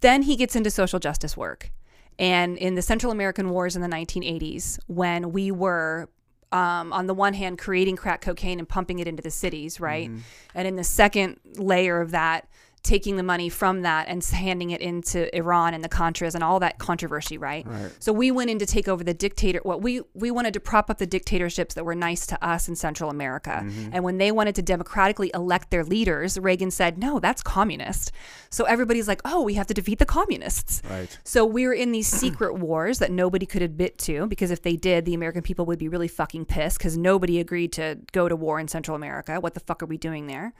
then 0.00 0.22
he 0.22 0.36
gets 0.36 0.54
into 0.54 0.70
social 0.70 0.98
justice 0.98 1.36
work. 1.36 1.70
And 2.18 2.58
in 2.58 2.74
the 2.74 2.82
Central 2.82 3.10
American 3.10 3.50
Wars 3.50 3.74
in 3.74 3.82
the 3.82 3.88
1980s, 3.88 4.78
when 4.86 5.32
we 5.32 5.50
were, 5.50 6.10
um, 6.52 6.92
on 6.92 7.06
the 7.06 7.14
one 7.14 7.34
hand, 7.34 7.58
creating 7.58 7.96
crack 7.96 8.20
cocaine 8.20 8.58
and 8.58 8.68
pumping 8.68 8.98
it 8.98 9.08
into 9.08 9.22
the 9.22 9.30
cities, 9.30 9.80
right? 9.80 10.10
And 10.54 10.68
in 10.68 10.76
the 10.76 10.84
second 10.84 11.40
layer 11.56 12.00
of 12.00 12.10
that, 12.12 12.46
taking 12.82 13.16
the 13.16 13.22
money 13.22 13.48
from 13.48 13.82
that 13.82 14.08
and 14.08 14.24
handing 14.24 14.70
it 14.70 14.80
into 14.80 15.34
Iran 15.36 15.72
and 15.72 15.84
the 15.84 15.88
Contras 15.88 16.34
and 16.34 16.42
all 16.42 16.58
that 16.60 16.78
controversy, 16.78 17.38
right? 17.38 17.66
So 18.00 18.12
we 18.12 18.30
went 18.30 18.50
in 18.50 18.58
to 18.58 18.66
take 18.66 18.88
over 18.88 19.04
the 19.04 19.14
dictator. 19.14 19.60
What 19.62 19.82
we 19.82 20.02
we 20.14 20.30
wanted 20.30 20.54
to 20.54 20.60
prop 20.60 20.90
up 20.90 20.98
the 20.98 21.06
dictatorships 21.06 21.74
that 21.74 21.84
were 21.84 21.94
nice 21.94 22.26
to 22.26 22.44
us 22.44 22.68
in 22.68 22.74
Central 22.74 23.10
America. 23.10 23.62
Mm-hmm. 23.64 23.90
And 23.92 24.04
when 24.04 24.18
they 24.18 24.32
wanted 24.32 24.54
to 24.56 24.62
democratically 24.62 25.30
elect 25.34 25.70
their 25.70 25.84
leaders, 25.84 26.38
Reagan 26.38 26.70
said, 26.70 26.98
"No, 26.98 27.20
that's 27.20 27.42
communist." 27.42 28.10
So 28.50 28.64
everybody's 28.64 29.06
like, 29.06 29.20
"Oh, 29.24 29.42
we 29.42 29.54
have 29.54 29.66
to 29.68 29.74
defeat 29.74 29.98
the 29.98 30.06
communists." 30.06 30.82
Right. 30.88 31.16
So 31.24 31.44
we 31.44 31.66
were 31.66 31.74
in 31.74 31.92
these 31.92 32.08
secret 32.08 32.54
wars 32.58 32.98
that 32.98 33.12
nobody 33.12 33.46
could 33.46 33.62
admit 33.62 33.98
to 33.98 34.26
because 34.26 34.50
if 34.50 34.62
they 34.62 34.76
did, 34.76 35.04
the 35.04 35.14
American 35.14 35.42
people 35.42 35.66
would 35.66 35.78
be 35.78 35.88
really 35.88 36.08
fucking 36.08 36.46
pissed 36.46 36.78
because 36.78 36.96
nobody 36.96 37.38
agreed 37.38 37.72
to 37.74 37.98
go 38.12 38.28
to 38.28 38.34
war 38.34 38.58
in 38.58 38.66
Central 38.66 38.96
America. 38.96 39.38
What 39.40 39.54
the 39.54 39.60
fuck 39.60 39.82
are 39.82 39.86
we 39.86 39.98
doing 39.98 40.26
there? 40.26 40.52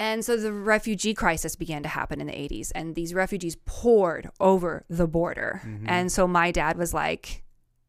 And 0.00 0.24
so 0.24 0.38
the 0.38 0.50
refugee 0.50 1.12
crisis 1.12 1.56
began 1.56 1.82
to 1.82 1.88
happen 1.90 2.22
in 2.22 2.26
the 2.26 2.32
80s, 2.32 2.72
and 2.74 2.94
these 2.94 3.12
refugees 3.12 3.58
poured 3.66 4.30
over 4.40 4.86
the 4.88 5.06
border. 5.06 5.60
And 5.84 6.10
so 6.10 6.26
my 6.26 6.50
dad 6.50 6.78
was 6.78 6.94
like, 6.94 7.44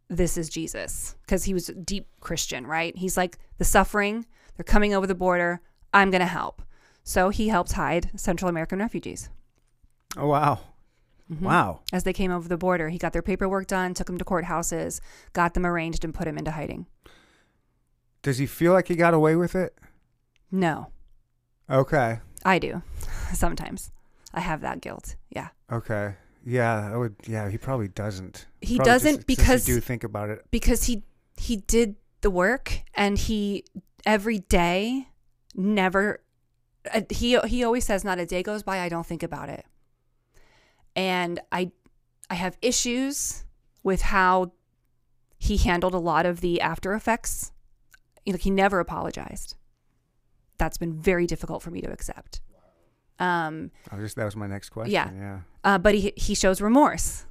This 0.09 0.38
is 0.38 0.49
Jesus, 0.49 1.15
because 1.21 1.45
he 1.45 1.53
was 1.53 1.69
a 1.69 1.73
deep 1.73 2.09
Christian, 2.19 2.67
right? 2.67 2.93
He's 2.97 3.15
like, 3.15 3.38
The 3.59 3.63
suffering, 3.63 4.25
they're 4.57 4.65
coming 4.65 4.93
over 4.93 5.07
the 5.07 5.15
border. 5.15 5.61
I'm 5.93 6.11
going 6.11 6.19
to 6.19 6.25
help. 6.25 6.61
So 7.05 7.29
he 7.29 7.47
helped 7.47 7.71
hide 7.71 8.11
Central 8.19 8.49
American 8.49 8.79
refugees 8.79 9.29
Oh 10.17 10.27
wow. 10.27 10.59
Mm-hmm. 11.31 11.45
Wow. 11.45 11.79
as 11.93 12.03
they 12.03 12.11
came 12.11 12.29
over 12.31 12.49
the 12.49 12.57
border. 12.57 12.89
He 12.89 12.97
got 12.97 13.13
their 13.13 13.21
paperwork 13.21 13.67
done, 13.67 13.93
took 13.93 14.07
them 14.07 14.17
to 14.17 14.25
courthouses, 14.25 14.99
got 15.31 15.53
them 15.53 15.65
arranged, 15.65 16.03
and 16.03 16.13
put 16.13 16.25
them 16.25 16.38
into 16.38 16.51
hiding. 16.51 16.88
Does 18.21 18.38
he 18.38 18.45
feel 18.45 18.73
like 18.73 18.89
he 18.89 18.95
got 18.95 19.13
away 19.13 19.38
with 19.38 19.55
it? 19.55 19.77
No, 20.51 20.91
Okay. 21.72 22.19
I 22.43 22.60
do 22.60 22.81
sometimes. 23.34 23.91
I 24.34 24.39
have 24.41 24.61
that 24.61 24.81
guilt. 24.81 25.15
Yeah. 25.30 25.49
Okay. 25.72 26.15
Yeah, 26.45 26.91
I 26.93 26.98
would. 26.98 27.15
Yeah, 27.27 27.49
he 27.49 27.57
probably 27.57 27.88
doesn't. 27.88 28.48
He 28.61 28.76
Probably 28.77 28.91
doesn't 28.91 29.15
just- 29.18 29.27
because- 29.27 29.68
you 29.68 29.76
do 29.76 29.81
think 29.81 30.03
about 30.03 30.30
it. 30.30 30.45
because 30.52 30.85
he 30.85 31.03
he 31.38 31.57
did 31.57 31.95
the 32.22 32.30
work 32.31 32.81
and 32.95 33.18
he 33.18 33.64
every 34.06 34.39
day 34.39 35.07
never 35.56 36.22
uh, 36.93 37.02
he 37.10 37.38
he 37.45 37.64
always 37.64 37.85
says 37.85 38.03
not 38.03 38.19
a 38.19 38.26
day 38.26 38.41
goes 38.43 38.64
by 38.64 38.80
I 38.80 38.89
don't 38.89 39.06
think 39.06 39.23
about 39.23 39.49
it. 39.49 39.65
And 40.95 41.39
I 41.52 41.72
I 42.30 42.35
have 42.35 42.57
issues 42.61 43.43
with 43.84 44.02
how 44.03 44.52
he 45.38 45.57
handled 45.57 45.93
a 45.93 45.99
lot 45.99 46.26
of 46.26 46.41
the 46.41 46.61
after 46.61 46.93
effects. 46.93 47.52
You 48.26 48.34
know, 48.34 48.39
he 48.39 48.49
never 48.52 48.80
apologized. 48.80 49.56
That's 50.61 50.77
been 50.77 50.93
very 51.01 51.25
difficult 51.25 51.63
for 51.63 51.71
me 51.71 51.81
to 51.81 51.91
accept. 51.91 52.39
Um, 53.17 53.71
I 53.89 53.95
was 53.95 54.05
just 54.05 54.15
that 54.15 54.25
was 54.25 54.35
my 54.35 54.45
next 54.45 54.69
question. 54.69 54.93
Yeah. 54.93 55.09
Yeah. 55.11 55.39
uh, 55.63 55.79
but 55.79 55.95
he 55.95 56.13
he 56.15 56.35
shows 56.35 56.61
remorse, 56.61 57.25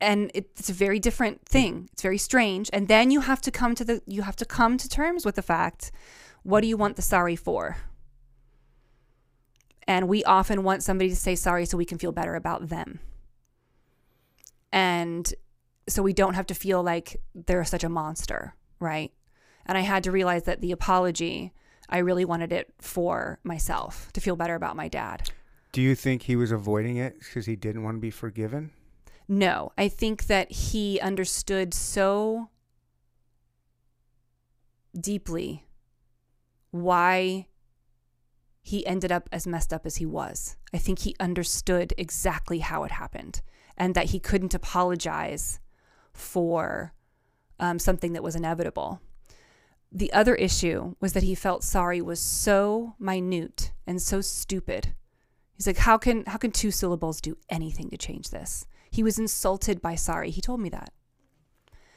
and 0.00 0.28
it's 0.34 0.68
a 0.70 0.72
very 0.72 0.98
different 0.98 1.46
thing. 1.46 1.88
It's 1.92 2.02
very 2.02 2.18
strange. 2.18 2.68
And 2.72 2.88
then 2.88 3.12
you 3.12 3.20
have 3.20 3.40
to 3.42 3.52
come 3.52 3.76
to 3.76 3.84
the 3.84 4.02
you 4.06 4.22
have 4.22 4.34
to 4.42 4.44
come 4.44 4.76
to 4.78 4.88
terms 4.88 5.24
with 5.24 5.36
the 5.36 5.42
fact, 5.42 5.92
what 6.42 6.62
do 6.62 6.66
you 6.66 6.76
want 6.76 6.96
the 6.96 7.02
sorry 7.02 7.36
for? 7.36 7.76
And 9.86 10.08
we 10.08 10.24
often 10.24 10.64
want 10.64 10.82
somebody 10.82 11.10
to 11.10 11.16
say 11.16 11.36
sorry 11.36 11.66
so 11.66 11.78
we 11.78 11.84
can 11.84 11.98
feel 11.98 12.10
better 12.10 12.34
about 12.34 12.68
them, 12.70 12.98
and 14.72 15.32
so 15.86 16.02
we 16.02 16.12
don't 16.12 16.34
have 16.34 16.46
to 16.46 16.54
feel 16.54 16.82
like 16.82 17.20
they're 17.46 17.64
such 17.64 17.84
a 17.84 17.88
monster, 17.88 18.56
right? 18.80 19.12
And 19.64 19.78
I 19.78 19.82
had 19.82 20.02
to 20.04 20.10
realize 20.10 20.42
that 20.42 20.60
the 20.60 20.72
apology. 20.72 21.52
I 21.88 21.98
really 21.98 22.24
wanted 22.24 22.52
it 22.52 22.72
for 22.80 23.38
myself 23.44 24.10
to 24.12 24.20
feel 24.20 24.36
better 24.36 24.54
about 24.54 24.76
my 24.76 24.88
dad. 24.88 25.30
Do 25.72 25.82
you 25.82 25.94
think 25.94 26.22
he 26.22 26.36
was 26.36 26.52
avoiding 26.52 26.96
it 26.96 27.18
because 27.18 27.46
he 27.46 27.56
didn't 27.56 27.82
want 27.82 27.96
to 27.96 28.00
be 28.00 28.10
forgiven? 28.10 28.70
No, 29.26 29.72
I 29.76 29.88
think 29.88 30.26
that 30.26 30.50
he 30.50 31.00
understood 31.00 31.74
so 31.74 32.48
deeply 34.98 35.64
why 36.70 37.46
he 38.62 38.86
ended 38.86 39.12
up 39.12 39.28
as 39.30 39.46
messed 39.46 39.72
up 39.72 39.84
as 39.84 39.96
he 39.96 40.06
was. 40.06 40.56
I 40.72 40.78
think 40.78 41.00
he 41.00 41.14
understood 41.20 41.92
exactly 41.98 42.60
how 42.60 42.84
it 42.84 42.92
happened 42.92 43.42
and 43.76 43.94
that 43.94 44.06
he 44.06 44.20
couldn't 44.20 44.54
apologize 44.54 45.60
for 46.12 46.94
um, 47.58 47.78
something 47.78 48.12
that 48.12 48.22
was 48.22 48.36
inevitable. 48.36 49.00
The 49.96 50.12
other 50.12 50.34
issue 50.34 50.96
was 51.00 51.12
that 51.12 51.22
he 51.22 51.36
felt 51.36 51.62
sorry 51.62 52.02
was 52.02 52.18
so 52.20 52.94
minute 52.98 53.70
and 53.86 54.02
so 54.02 54.20
stupid. 54.20 54.92
He's 55.56 55.68
like, 55.68 55.78
how 55.78 55.96
can 55.98 56.24
how 56.26 56.36
can 56.36 56.50
two 56.50 56.72
syllables 56.72 57.20
do 57.20 57.36
anything 57.48 57.88
to 57.90 57.96
change 57.96 58.30
this? 58.30 58.66
He 58.90 59.02
was 59.04 59.18
insulted 59.20 59.80
by 59.80 59.94
sorry. 59.94 60.30
He 60.30 60.40
told 60.40 60.60
me 60.60 60.68
that. 60.70 60.92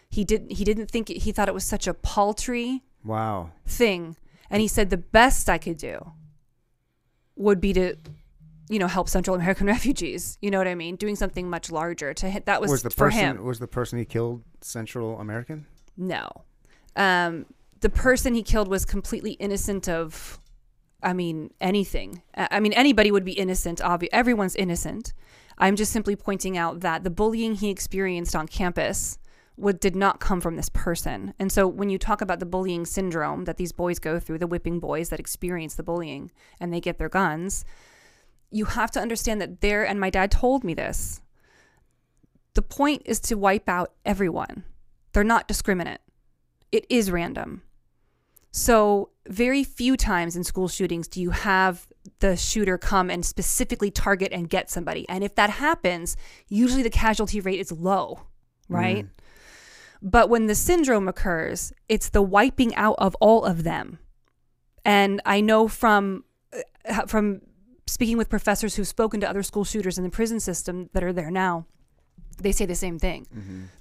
He 0.10 0.24
didn't 0.24 0.52
he 0.52 0.64
didn't 0.64 0.92
think 0.92 1.10
it, 1.10 1.24
he 1.24 1.32
thought 1.32 1.48
it 1.50 1.54
was 1.56 1.64
such 1.66 1.88
a 1.88 1.94
paltry 1.94 2.84
Wow. 3.04 3.52
thing. 3.66 4.16
And 4.50 4.62
he 4.62 4.68
said 4.68 4.90
the 4.92 4.98
best 4.98 5.50
I 5.50 5.58
could 5.58 5.78
do 5.78 6.12
would 7.36 7.60
be 7.60 7.74
to, 7.74 7.96
you 8.70 8.80
know, 8.80 8.88
help 8.88 9.10
Central 9.10 9.36
American 9.36 9.68
refugees. 9.76 10.38
You 10.42 10.52
know 10.52 10.60
what 10.60 10.68
I 10.68 10.76
mean? 10.76 10.96
Doing 10.98 11.16
something 11.16 11.50
much 11.50 11.72
larger 11.72 12.14
to 12.14 12.30
hit. 12.30 12.46
That 12.46 12.62
was, 12.62 12.70
Was 12.72 12.84
the 12.84 12.90
for 12.92 13.06
person 13.10 13.20
him. 13.38 13.44
was 13.44 13.60
the 13.60 13.68
person 13.68 13.98
he 14.00 14.06
killed 14.06 14.44
Central 14.62 15.20
American? 15.20 15.66
No. 15.98 16.30
Um, 16.96 17.46
the 17.82 17.90
person 17.90 18.34
he 18.34 18.44
killed 18.44 18.68
was 18.68 18.86
completely 18.86 19.34
innocent 19.34 19.88
of, 19.88 20.40
I 21.04 21.14
mean, 21.14 21.54
anything. 21.62 22.22
I 22.36 22.60
mean, 22.60 22.74
anybody 22.74 23.12
would 23.12 23.26
be 23.26 23.34
innocent. 23.34 23.82
Everyone's 24.12 24.56
innocent. 24.56 25.14
I'm 25.58 25.76
just 25.76 25.92
simply 25.92 26.16
pointing 26.16 26.58
out 26.58 26.82
that 26.82 27.04
the 27.04 27.10
bullying 27.10 27.56
he 27.56 27.70
experienced 27.70 28.36
on 28.36 28.48
campus 28.48 29.18
would, 29.58 29.80
did 29.80 29.96
not 29.96 30.20
come 30.20 30.40
from 30.40 30.56
this 30.56 30.70
person. 30.70 31.34
And 31.40 31.52
so 31.52 31.68
when 31.68 31.90
you 31.90 31.98
talk 31.98 32.22
about 32.22 32.40
the 32.40 32.46
bullying 32.46 32.86
syndrome 32.86 33.46
that 33.46 33.58
these 33.58 33.72
boys 33.72 33.98
go 33.98 34.20
through, 34.20 34.38
the 34.38 34.48
whipping 34.48 34.80
boys 34.80 35.10
that 35.10 35.20
experience 35.20 35.74
the 35.74 35.84
bullying 35.84 36.32
and 36.60 36.72
they 36.72 36.80
get 36.80 37.00
their 37.00 37.10
guns, 37.10 37.66
you 38.52 38.66
have 38.66 38.92
to 38.92 39.00
understand 39.00 39.42
that 39.42 39.62
there, 39.62 39.86
and 39.86 40.00
my 40.00 40.10
dad 40.10 40.32
told 40.32 40.64
me 40.64 40.74
this, 40.74 41.22
the 42.54 42.62
point 42.62 43.02
is 43.06 43.20
to 43.22 43.36
wipe 43.36 43.68
out 43.68 43.94
everyone. 44.06 44.64
They're 45.14 45.24
not 45.24 45.48
discriminate 45.48 46.00
it 46.72 46.86
is 46.90 47.10
random. 47.10 47.62
So, 48.52 49.10
very 49.28 49.64
few 49.64 49.98
times 49.98 50.36
in 50.36 50.44
school 50.44 50.68
shootings 50.68 51.08
do 51.08 51.22
you 51.22 51.32
have 51.32 51.88
the 52.20 52.36
shooter 52.36 52.78
come 52.78 53.10
and 53.10 53.26
specifically 53.26 53.92
target 53.92 54.32
and 54.32 54.50
get 54.50 54.70
somebody. 54.70 55.08
And 55.10 55.24
if 55.24 55.36
that 55.36 55.50
happens, 55.50 56.16
usually 56.48 56.82
the 56.82 56.90
casualty 56.90 57.40
rate 57.42 57.60
is 57.60 57.72
low, 57.72 58.22
right? 58.70 59.06
But 60.02 60.30
when 60.30 60.48
the 60.48 60.56
syndrome 60.56 61.08
occurs, 61.08 61.74
it's 61.90 62.10
the 62.10 62.22
wiping 62.22 62.74
out 62.76 62.96
of 63.00 63.16
all 63.20 63.44
of 63.46 63.64
them. 63.64 64.00
And 64.86 65.22
I 65.26 65.42
know 65.42 65.68
from 65.68 66.24
uh, 66.88 67.06
from 67.08 67.42
speaking 67.88 68.18
with 68.18 68.30
professors 68.30 68.76
who've 68.76 68.88
spoken 68.88 69.20
to 69.22 69.30
other 69.30 69.44
school 69.44 69.64
shooters 69.66 69.98
in 69.98 70.04
the 70.04 70.10
prison 70.10 70.40
system 70.40 70.90
that 70.94 71.04
are 71.04 71.14
there 71.14 71.32
now, 71.32 71.66
they 72.42 72.52
say 72.52 72.66
the 72.66 72.76
same 72.76 73.00
thing. 73.00 73.28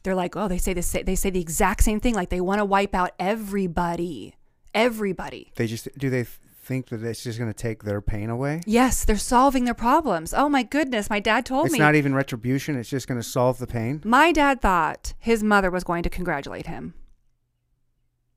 They're 0.03 0.15
like, 0.15 0.37
oh, 0.37 0.49
they 0.49 0.59
say 0.59 0.73
the 0.75 0.83
sa- 0.83 1.03
they 1.05 1.15
say 1.15 1.31
the 1.31 1.41
exact 1.41 1.85
same 1.85 2.01
thing. 2.01 2.15
Like 2.15 2.31
they 2.31 2.41
want 2.41 2.59
to 2.59 2.65
wipe 2.65 2.95
out 2.95 3.13
everybody, 3.19 4.35
everybody. 4.77 5.53
They 5.57 5.67
just 5.67 5.89
do 5.99 6.11
they 6.11 6.25
think 6.25 6.89
that 6.89 7.03
it's 7.03 7.23
just 7.23 7.39
going 7.39 7.51
to 7.51 7.57
take 7.57 7.85
their 7.85 8.01
pain 8.01 8.29
away? 8.29 8.61
Yes, 8.67 9.05
they're 9.05 9.17
solving 9.17 9.65
their 9.65 9.75
problems. 9.75 10.35
Oh 10.35 10.49
my 10.49 10.63
goodness, 10.63 11.09
my 11.09 11.21
dad 11.21 11.47
told 11.47 11.67
It's 11.67 11.73
me. 11.73 11.79
It's 11.79 11.83
not 11.83 11.95
even 11.95 12.15
retribution. 12.15 12.77
It's 12.77 12.89
just 12.89 13.07
going 13.09 13.21
to 13.21 13.27
solve 13.27 13.59
the 13.59 13.67
pain. 13.67 14.03
my 14.05 14.33
dad 14.33 14.61
thought 14.61 15.15
his 15.19 15.43
mother 15.43 15.71
was 15.71 15.85
going 15.85 16.03
to 16.03 16.11
congratulate 16.11 16.67
him. 16.67 16.95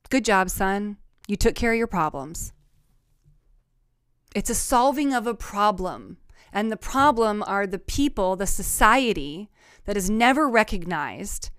Good 0.10 0.26
job, 0.26 0.50
son. 0.50 0.98
You 1.28 1.36
took 1.36 1.56
care 1.56 1.72
of 1.74 1.78
your 1.78 1.88
problems. 1.88 2.54
It's 4.36 4.50
a 4.50 4.56
solving 4.56 5.14
of 5.14 5.28
a 5.28 5.34
problem. 5.36 6.18
And 6.52 6.72
the 6.72 6.78
problem 6.78 7.44
are 7.46 7.68
the 7.68 7.78
people, 7.80 8.36
the 8.36 8.48
society 8.48 9.50
that 9.86 9.96
has 9.96 10.10
never 10.10 10.48
recognized 10.50 11.52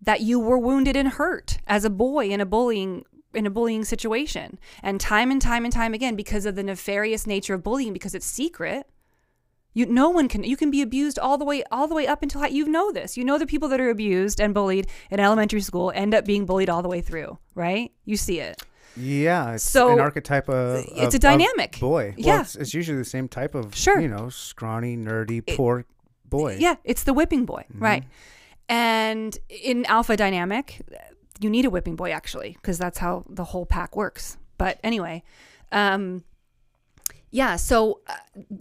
that 0.00 0.20
you 0.20 0.38
were 0.38 0.58
wounded 0.58 0.96
and 0.96 1.08
hurt 1.08 1.58
as 1.66 1.84
a 1.84 1.90
boy 1.90 2.28
in 2.28 2.40
a 2.40 2.46
bullying 2.46 3.04
in 3.36 3.46
a 3.46 3.50
bullying 3.50 3.84
situation. 3.84 4.58
And 4.82 5.00
time 5.00 5.30
and 5.30 5.40
time 5.40 5.64
and 5.64 5.72
time 5.72 5.94
again 5.94 6.16
because 6.16 6.46
of 6.46 6.56
the 6.56 6.62
nefarious 6.62 7.26
nature 7.26 7.54
of 7.54 7.62
bullying 7.62 7.92
because 7.92 8.14
it's 8.14 8.26
secret. 8.26 8.86
You 9.74 9.84
no 9.86 10.08
one 10.08 10.26
can 10.28 10.42
you 10.42 10.56
can 10.56 10.70
be 10.70 10.80
abused 10.80 11.18
all 11.18 11.36
the 11.36 11.44
way 11.44 11.62
all 11.70 11.86
the 11.86 11.94
way 11.94 12.06
up 12.06 12.22
until 12.22 12.40
high. 12.40 12.48
You 12.48 12.66
know 12.66 12.90
this. 12.92 13.16
You 13.18 13.24
know 13.24 13.38
the 13.38 13.46
people 13.46 13.68
that 13.68 13.80
are 13.80 13.90
abused 13.90 14.40
and 14.40 14.54
bullied 14.54 14.86
in 15.10 15.20
elementary 15.20 15.60
school 15.60 15.92
end 15.94 16.14
up 16.14 16.24
being 16.24 16.46
bullied 16.46 16.70
all 16.70 16.80
the 16.82 16.88
way 16.88 17.02
through, 17.02 17.38
right? 17.54 17.92
You 18.06 18.16
see 18.16 18.40
it. 18.40 18.62
Yeah, 18.98 19.52
it's 19.52 19.62
So, 19.64 19.92
an 19.92 20.00
archetype 20.00 20.48
of 20.48 20.82
it's 20.92 21.08
of- 21.08 21.14
a 21.16 21.18
dynamic. 21.18 21.78
boy. 21.78 22.14
Yeah. 22.16 22.32
well, 22.32 22.40
it's, 22.40 22.56
it's 22.56 22.72
usually 22.72 22.96
the 22.96 23.04
same 23.04 23.28
type 23.28 23.54
of 23.54 23.76
Sure. 23.76 24.00
you 24.00 24.08
know 24.08 24.30
scrawny, 24.30 24.96
nerdy, 24.96 25.46
poor 25.54 25.84
boy. 26.24 26.56
Yeah, 26.58 26.76
it's 26.82 27.02
the 27.04 27.12
whipping 27.12 27.44
boy, 27.44 27.66
right? 27.74 28.02
Mm-hmm. 28.02 28.10
And 28.68 29.38
in 29.50 29.84
alpha 29.84 30.16
dynamic, 30.16 30.80
you 31.40 31.50
need 31.50 31.64
a 31.64 31.70
whipping 31.70 31.96
boy 31.96 32.10
actually, 32.10 32.56
because 32.60 32.78
that's 32.78 32.98
how 32.98 33.24
the 33.28 33.44
whole 33.44 33.66
pack 33.66 33.96
works. 33.96 34.36
But 34.58 34.78
anyway, 34.82 35.22
um, 35.72 36.24
yeah. 37.30 37.56
So 37.56 38.00
uh, 38.06 38.14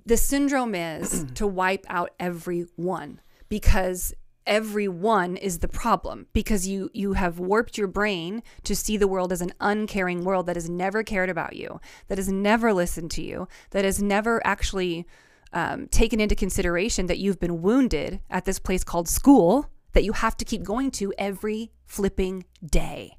the 0.06 0.18
syndrome 0.18 0.76
is 0.76 1.26
to 1.36 1.48
wipe 1.48 1.86
out 1.90 2.12
everyone 2.20 3.22
because 3.50 4.14
everyone 4.46 5.38
is 5.38 5.60
the 5.60 5.68
problem 5.68 6.28
because 6.34 6.68
you 6.68 6.90
you 6.94 7.14
have 7.14 7.40
warped 7.40 7.78
your 7.78 7.88
brain 7.88 8.44
to 8.64 8.76
see 8.76 8.96
the 8.96 9.08
world 9.08 9.32
as 9.32 9.42
an 9.42 9.52
uncaring 9.60 10.24
world 10.24 10.46
that 10.46 10.56
has 10.56 10.70
never 10.70 11.02
cared 11.02 11.30
about 11.30 11.56
you 11.56 11.80
that 12.10 12.20
has 12.20 12.30
never 12.30 12.72
listened 12.72 13.10
to 13.10 13.24
you 13.24 13.48
that 13.72 13.84
has 13.84 14.02
never 14.02 14.46
actually 14.46 15.06
um, 15.54 15.88
taken 15.88 16.20
into 16.20 16.36
consideration 16.36 17.08
that 17.08 17.18
you've 17.18 17.40
been 17.40 17.62
wounded 17.62 18.20
at 18.30 18.46
this 18.46 18.60
place 18.60 18.84
called 18.84 19.08
school 19.08 19.68
that 19.96 20.04
you 20.04 20.14
have 20.14 20.38
to 20.38 20.46
keep 20.46 20.62
going 20.62 20.92
to 20.92 21.12
every 21.18 21.72
flipping 21.86 22.46
day 22.64 23.18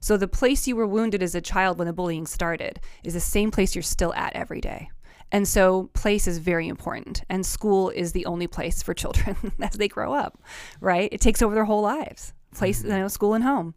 so 0.00 0.16
the 0.16 0.28
place 0.28 0.66
you 0.66 0.76
were 0.76 0.86
wounded 0.86 1.22
as 1.22 1.34
a 1.34 1.40
child 1.40 1.78
when 1.78 1.86
the 1.86 1.92
bullying 1.92 2.26
started 2.26 2.80
is 3.02 3.14
the 3.14 3.20
same 3.20 3.50
place 3.50 3.74
you're 3.74 3.82
still 3.82 4.14
at 4.14 4.34
every 4.34 4.60
day. 4.60 4.90
And 5.30 5.46
so 5.46 5.90
place 5.92 6.26
is 6.26 6.38
very 6.38 6.68
important 6.68 7.22
and 7.28 7.44
school 7.44 7.90
is 7.90 8.12
the 8.12 8.24
only 8.26 8.46
place 8.46 8.82
for 8.82 8.94
children 8.94 9.52
as 9.60 9.72
they 9.72 9.88
grow 9.88 10.14
up, 10.14 10.40
right? 10.80 11.08
It 11.12 11.20
takes 11.20 11.42
over 11.42 11.54
their 11.54 11.66
whole 11.66 11.82
lives. 11.82 12.32
Place, 12.54 12.82
you 12.82 12.88
know, 12.88 13.08
school 13.08 13.34
and 13.34 13.44
home. 13.44 13.74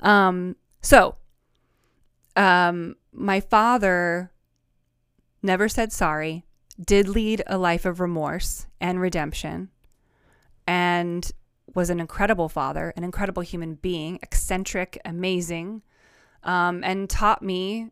Um, 0.00 0.56
so 0.80 1.16
um, 2.36 2.94
my 3.12 3.40
father 3.40 4.30
never 5.42 5.68
said 5.68 5.92
sorry, 5.92 6.44
did 6.80 7.08
lead 7.08 7.42
a 7.48 7.58
life 7.58 7.84
of 7.84 7.98
remorse 7.98 8.66
and 8.80 9.00
redemption, 9.00 9.70
and 10.66 11.32
was 11.74 11.90
an 11.90 12.00
incredible 12.00 12.48
father, 12.48 12.92
an 12.96 13.04
incredible 13.04 13.42
human 13.42 13.74
being, 13.74 14.18
eccentric, 14.22 15.00
amazing, 15.04 15.82
um, 16.42 16.82
and 16.84 17.08
taught 17.08 17.42
me 17.42 17.90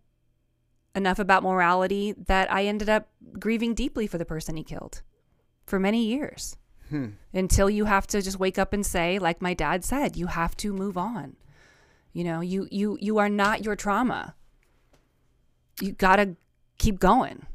enough 0.95 1.19
about 1.19 1.43
morality 1.43 2.15
that 2.27 2.51
I 2.53 2.67
ended 2.67 2.89
up 2.89 3.09
grieving 3.39 3.75
deeply 3.75 4.07
for 4.07 4.19
the 4.19 4.25
person 4.25 4.57
he 4.57 4.65
killed 4.65 5.03
for 5.67 5.79
many 5.79 6.05
years. 6.05 6.57
Until 7.33 7.71
you 7.71 7.85
have 7.85 8.09
to 8.09 8.21
just 8.21 8.41
wake 8.41 8.59
up 8.59 8.73
and 8.73 8.85
say, 8.85 9.21
like 9.21 9.41
my 9.41 9.55
dad 9.55 9.85
said, 9.85 10.17
you 10.17 10.27
have 10.27 10.57
to 10.57 10.73
move 10.73 10.99
on. 10.99 11.37
You 12.13 12.25
know, 12.25 12.41
you 12.41 12.67
you 12.73 12.99
you 13.01 13.19
are 13.19 13.29
not 13.29 13.65
your 13.65 13.77
trauma. 13.77 14.35
You 15.81 15.93
gotta 15.93 16.35
keep 16.79 16.99
going. 16.99 17.47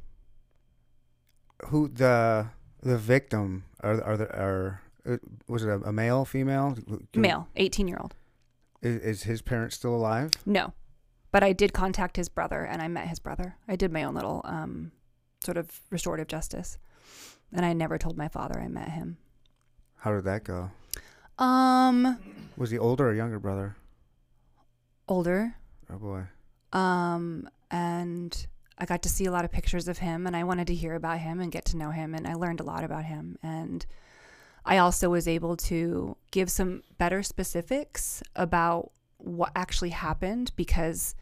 Who 1.67 1.89
the 1.89 2.47
the 2.81 2.97
victim 2.97 3.65
are 3.81 4.01
are 4.01 4.15
the, 4.15 4.29
are 4.31 4.81
was 5.47 5.63
it 5.63 5.69
a, 5.69 5.75
a 5.81 5.93
male, 5.93 6.25
female? 6.25 6.77
Male, 7.15 7.47
eighteen 7.55 7.87
year 7.87 7.97
old. 7.99 8.15
Is, 8.81 9.01
is 9.01 9.23
his 9.23 9.41
parents 9.41 9.75
still 9.75 9.95
alive? 9.95 10.31
No, 10.45 10.73
but 11.31 11.43
I 11.43 11.53
did 11.53 11.73
contact 11.73 12.17
his 12.17 12.29
brother 12.29 12.63
and 12.63 12.81
I 12.81 12.87
met 12.87 13.07
his 13.07 13.19
brother. 13.19 13.55
I 13.67 13.75
did 13.75 13.91
my 13.91 14.03
own 14.03 14.13
little 14.15 14.41
um, 14.45 14.91
sort 15.43 15.57
of 15.57 15.81
restorative 15.89 16.27
justice, 16.27 16.77
and 17.53 17.65
I 17.65 17.73
never 17.73 17.97
told 17.97 18.17
my 18.17 18.27
father 18.27 18.59
I 18.59 18.67
met 18.67 18.89
him. 18.89 19.17
How 19.97 20.13
did 20.13 20.23
that 20.25 20.43
go? 20.43 20.69
Um, 21.37 22.17
Was 22.57 22.69
he 22.71 22.77
older 22.77 23.09
or 23.09 23.13
younger 23.13 23.39
brother? 23.39 23.75
older. 25.07 25.55
Oh 25.91 25.97
boy. 25.97 26.23
Um, 26.73 27.47
and 27.69 28.47
I 28.77 28.85
got 28.85 29.03
to 29.03 29.09
see 29.09 29.25
a 29.25 29.31
lot 29.31 29.45
of 29.45 29.51
pictures 29.51 29.87
of 29.87 29.99
him, 29.99 30.25
and 30.27 30.35
I 30.35 30.43
wanted 30.43 30.67
to 30.67 30.75
hear 30.75 30.95
about 30.95 31.19
him 31.19 31.39
and 31.39 31.51
get 31.51 31.65
to 31.65 31.77
know 31.77 31.91
him, 31.91 32.13
and 32.15 32.27
I 32.27 32.33
learned 32.33 32.59
a 32.59 32.63
lot 32.63 32.83
about 32.83 33.05
him. 33.05 33.37
And 33.43 33.85
I 34.65 34.79
also 34.79 35.09
was 35.09 35.27
able 35.27 35.55
to 35.57 36.17
give 36.31 36.49
some 36.49 36.81
better 36.97 37.21
specifics 37.21 38.23
about 38.35 38.91
what 39.17 39.51
actually 39.55 39.91
happened 39.91 40.51
because 40.55 41.15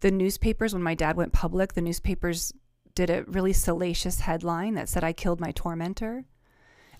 the 0.00 0.10
newspapers, 0.10 0.72
when 0.72 0.82
my 0.82 0.94
dad 0.94 1.16
went 1.16 1.32
public, 1.32 1.74
the 1.74 1.80
newspapers 1.80 2.52
did 2.94 3.10
a 3.10 3.24
really 3.24 3.52
salacious 3.52 4.20
headline 4.20 4.74
that 4.74 4.88
said 4.88 5.02
I 5.02 5.12
killed 5.12 5.40
my 5.40 5.50
tormentor. 5.52 6.24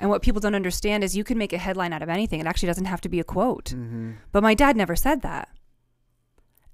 And 0.01 0.11
what 0.11 0.23
people 0.23 0.41
don't 0.41 0.57
understand 0.57 1.05
is 1.05 1.17
you 1.17 1.23
can 1.23 1.39
make 1.39 1.53
a 1.53 1.59
headline 1.59 1.93
out 1.93 2.03
of 2.03 2.09
anything. 2.09 2.41
It 2.41 2.47
actually 2.47 2.67
doesn't 2.67 2.87
have 2.87 3.01
to 3.03 3.09
be 3.09 3.21
a 3.21 3.25
quote. 3.25 3.67
Mm-hmm. 3.67 4.13
But 4.33 4.43
my 4.43 4.55
dad 4.55 4.77
never 4.77 4.97
said 4.97 5.23
that. 5.23 5.49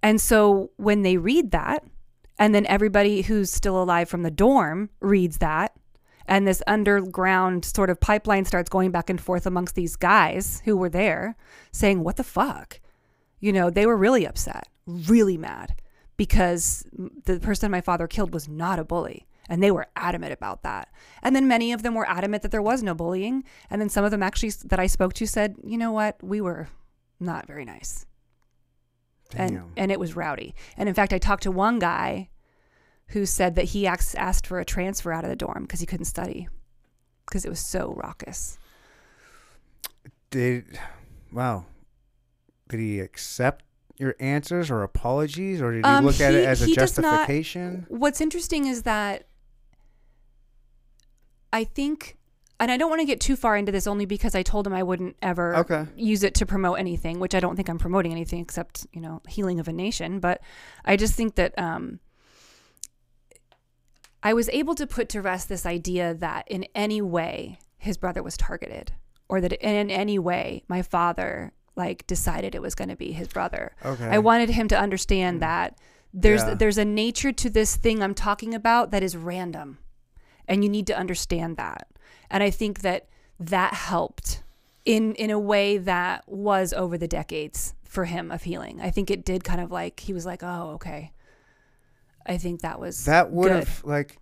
And 0.02 0.18
so 0.20 0.70
when 0.76 1.02
they 1.02 1.18
read 1.18 1.50
that, 1.50 1.84
and 2.38 2.54
then 2.54 2.64
everybody 2.66 3.20
who's 3.20 3.52
still 3.52 3.82
alive 3.82 4.08
from 4.08 4.22
the 4.22 4.30
dorm 4.30 4.88
reads 5.00 5.38
that, 5.38 5.74
and 6.30 6.46
this 6.46 6.62
underground 6.68 7.64
sort 7.64 7.90
of 7.90 8.00
pipeline 8.00 8.44
starts 8.44 8.70
going 8.70 8.92
back 8.92 9.10
and 9.10 9.20
forth 9.20 9.46
amongst 9.46 9.74
these 9.74 9.96
guys 9.96 10.62
who 10.64 10.76
were 10.76 10.88
there 10.88 11.36
saying, 11.72 12.04
What 12.04 12.16
the 12.16 12.24
fuck? 12.24 12.80
You 13.40 13.52
know, 13.52 13.68
they 13.68 13.84
were 13.84 13.96
really 13.96 14.24
upset, 14.24 14.68
really 14.86 15.36
mad 15.36 15.74
because 16.16 16.86
the 17.24 17.40
person 17.40 17.70
my 17.70 17.80
father 17.80 18.06
killed 18.06 18.32
was 18.32 18.48
not 18.48 18.78
a 18.78 18.84
bully. 18.84 19.26
And 19.48 19.60
they 19.60 19.72
were 19.72 19.88
adamant 19.96 20.32
about 20.32 20.62
that. 20.62 20.88
And 21.24 21.34
then 21.34 21.48
many 21.48 21.72
of 21.72 21.82
them 21.82 21.96
were 21.96 22.08
adamant 22.08 22.42
that 22.42 22.52
there 22.52 22.62
was 22.62 22.84
no 22.84 22.94
bullying. 22.94 23.42
And 23.68 23.80
then 23.80 23.88
some 23.88 24.04
of 24.04 24.12
them 24.12 24.22
actually 24.22 24.50
that 24.66 24.78
I 24.78 24.86
spoke 24.86 25.12
to 25.14 25.26
said, 25.26 25.56
you 25.64 25.76
know 25.76 25.90
what? 25.90 26.22
We 26.22 26.40
were 26.40 26.68
not 27.18 27.48
very 27.48 27.64
nice. 27.64 28.06
And, 29.34 29.72
and 29.76 29.90
it 29.90 29.98
was 29.98 30.14
rowdy. 30.14 30.54
And 30.76 30.88
in 30.88 30.94
fact, 30.94 31.12
I 31.12 31.18
talked 31.18 31.42
to 31.44 31.50
one 31.50 31.80
guy 31.80 32.29
who 33.10 33.26
said 33.26 33.54
that 33.56 33.66
he 33.66 33.86
asked, 33.86 34.16
asked 34.16 34.46
for 34.46 34.58
a 34.60 34.64
transfer 34.64 35.12
out 35.12 35.24
of 35.24 35.30
the 35.30 35.36
dorm 35.36 35.62
because 35.62 35.80
he 35.80 35.86
couldn't 35.86 36.06
study 36.06 36.48
because 37.26 37.44
it 37.44 37.48
was 37.48 37.60
so 37.60 37.92
raucous. 37.96 38.58
Did 40.30 40.78
wow? 41.32 41.66
Did 42.68 42.80
he 42.80 43.00
accept 43.00 43.64
your 43.98 44.14
answers 44.20 44.70
or 44.70 44.82
apologies, 44.82 45.60
or 45.60 45.72
did 45.72 45.84
he 45.84 45.90
Um, 45.90 46.04
look 46.04 46.20
at 46.20 46.34
it 46.34 46.46
as 46.46 46.62
a 46.62 46.66
he 46.66 46.74
does 46.74 46.96
not- 46.96 47.04
justification? 47.04 47.84
What's 47.88 48.20
interesting 48.20 48.66
is 48.66 48.82
that 48.84 49.26
I 51.52 51.64
think, 51.64 52.16
and 52.60 52.70
I 52.70 52.76
don't 52.76 52.88
want 52.90 53.00
to 53.00 53.06
get 53.06 53.20
too 53.20 53.34
far 53.36 53.56
into 53.56 53.72
this 53.72 53.86
only 53.86 54.06
because 54.06 54.34
I 54.36 54.42
told 54.42 54.66
him 54.66 54.72
I 54.72 54.82
wouldn't 54.84 55.16
ever 55.20 55.56
Okay. 55.56 55.86
use 55.96 56.22
it 56.22 56.34
to 56.36 56.46
promote 56.46 56.78
anything, 56.78 57.18
which 57.18 57.34
I 57.34 57.40
don't 57.40 57.56
think 57.56 57.68
I'm 57.68 57.78
promoting 57.78 58.12
anything 58.12 58.40
except, 58.40 58.86
you 58.92 59.00
know, 59.00 59.20
healing 59.28 59.58
of 59.58 59.66
a 59.66 59.72
nation. 59.72 60.20
But 60.20 60.40
I 60.84 60.96
just 60.96 61.14
think 61.14 61.34
that 61.34 61.58
um, 61.58 61.98
I 64.22 64.34
was 64.34 64.48
able 64.50 64.74
to 64.74 64.86
put 64.86 65.08
to 65.10 65.22
rest 65.22 65.48
this 65.48 65.64
idea 65.66 66.14
that 66.14 66.46
in 66.48 66.66
any 66.74 67.00
way 67.00 67.58
his 67.78 67.96
brother 67.96 68.22
was 68.22 68.36
targeted 68.36 68.92
or 69.28 69.40
that 69.40 69.52
in 69.52 69.90
any 69.90 70.18
way 70.18 70.62
my 70.68 70.82
father 70.82 71.52
like 71.76 72.06
decided 72.06 72.54
it 72.54 72.62
was 72.62 72.74
going 72.74 72.90
to 72.90 72.96
be 72.96 73.12
his 73.12 73.28
brother. 73.28 73.72
Okay. 73.84 74.04
I 74.06 74.18
wanted 74.18 74.50
him 74.50 74.68
to 74.68 74.78
understand 74.78 75.38
mm. 75.38 75.40
that 75.40 75.78
there's 76.12 76.42
Yeah. 76.42 76.54
there's 76.54 76.78
a 76.78 76.84
nature 76.84 77.32
to 77.32 77.48
this 77.48 77.76
thing 77.76 78.02
I'm 78.02 78.14
talking 78.14 78.54
about 78.54 78.90
that 78.90 79.02
is 79.02 79.16
random. 79.16 79.78
And 80.46 80.64
you 80.64 80.68
need 80.68 80.86
to 80.88 80.98
understand 80.98 81.56
that. 81.56 81.88
And 82.28 82.42
I 82.42 82.50
think 82.50 82.80
that 82.80 83.08
that 83.38 83.72
helped 83.74 84.42
in 84.84 85.14
in 85.14 85.30
a 85.30 85.38
way 85.38 85.78
that 85.78 86.28
was 86.28 86.72
over 86.72 86.98
the 86.98 87.08
decades 87.08 87.74
for 87.84 88.04
him 88.04 88.30
of 88.30 88.42
healing. 88.42 88.80
I 88.80 88.90
think 88.90 89.10
it 89.10 89.24
did 89.24 89.44
kind 89.44 89.60
of 89.60 89.70
like 89.70 90.00
he 90.00 90.12
was 90.12 90.26
like, 90.26 90.42
"Oh, 90.42 90.72
okay." 90.74 91.12
I 92.30 92.38
think 92.38 92.60
that 92.60 92.78
was 92.78 93.06
that 93.06 93.32
would 93.32 93.50
have 93.50 93.82
like 93.84 94.18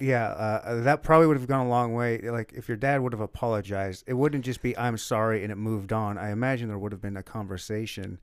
yeah 0.00 0.26
uh, 0.26 0.80
that 0.82 1.04
probably 1.04 1.28
would 1.28 1.36
have 1.36 1.46
gone 1.46 1.66
a 1.66 1.68
long 1.68 1.94
way. 1.94 2.18
Like 2.18 2.52
if 2.54 2.66
your 2.66 2.76
dad 2.76 3.00
would 3.02 3.12
have 3.12 3.20
apologized 3.20 4.02
it 4.08 4.14
wouldn't 4.14 4.44
just 4.44 4.62
be 4.62 4.76
i'm 4.76 4.98
sorry 4.98 5.44
and 5.44 5.52
it 5.52 5.56
moved 5.56 5.92
on. 5.92 6.18
I 6.18 6.30
imagine 6.32 6.66
there 6.66 6.76
would 6.76 6.90
have 6.90 7.00
been 7.00 7.16
a 7.16 7.22
conversation 7.22 8.18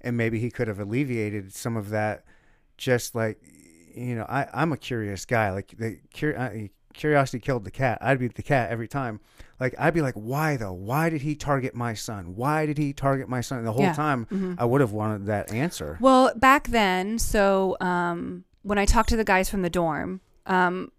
and 0.00 0.16
maybe 0.16 0.40
he 0.40 0.50
could 0.50 0.66
have 0.66 0.80
alleviated 0.80 1.54
some 1.54 1.76
of 1.76 1.90
that. 1.90 2.24
Just 2.76 3.14
like 3.14 3.40
you 3.94 4.16
know 4.16 4.26
i 4.28 4.48
i'm 4.52 4.72
a 4.72 4.76
curious 4.76 5.24
guy. 5.24 5.52
Like 5.52 5.72
the 5.78 6.00
cur- 6.12 6.36
uh, 6.36 6.66
curiosity 6.94 7.38
killed 7.38 7.64
the 7.64 7.70
cat 7.70 7.98
i'd 8.02 8.18
be 8.18 8.28
the 8.28 8.42
cat 8.42 8.70
every 8.70 8.88
time 8.88 9.20
like 9.60 9.74
i'd 9.78 9.94
be 9.94 10.00
like 10.02 10.14
why 10.14 10.56
though 10.56 10.72
why 10.72 11.08
did 11.08 11.22
he 11.22 11.34
target 11.34 11.74
my 11.74 11.94
son 11.94 12.34
why 12.34 12.66
did 12.66 12.76
he 12.78 12.92
target 12.92 13.28
my 13.28 13.40
son 13.40 13.58
And 13.58 13.66
the 13.66 13.72
whole 13.72 13.82
Yeah. 13.82 13.92
time 13.92 14.26
Mhm. 14.26 14.56
i 14.58 14.64
would 14.64 14.80
have 14.80 14.92
wanted 14.92 15.26
that 15.26 15.52
answer 15.52 15.96
Well, 16.00 16.32
back 16.36 16.68
then, 16.68 17.18
so 17.18 17.76
um, 17.80 18.44
when 18.62 18.76
I 18.78 18.84
talked 18.86 19.08
to 19.10 19.16
the 19.16 19.24
guys 19.24 19.48
from 19.48 19.62
the 19.62 19.70
dorm, 19.70 20.20
um, 20.46 20.90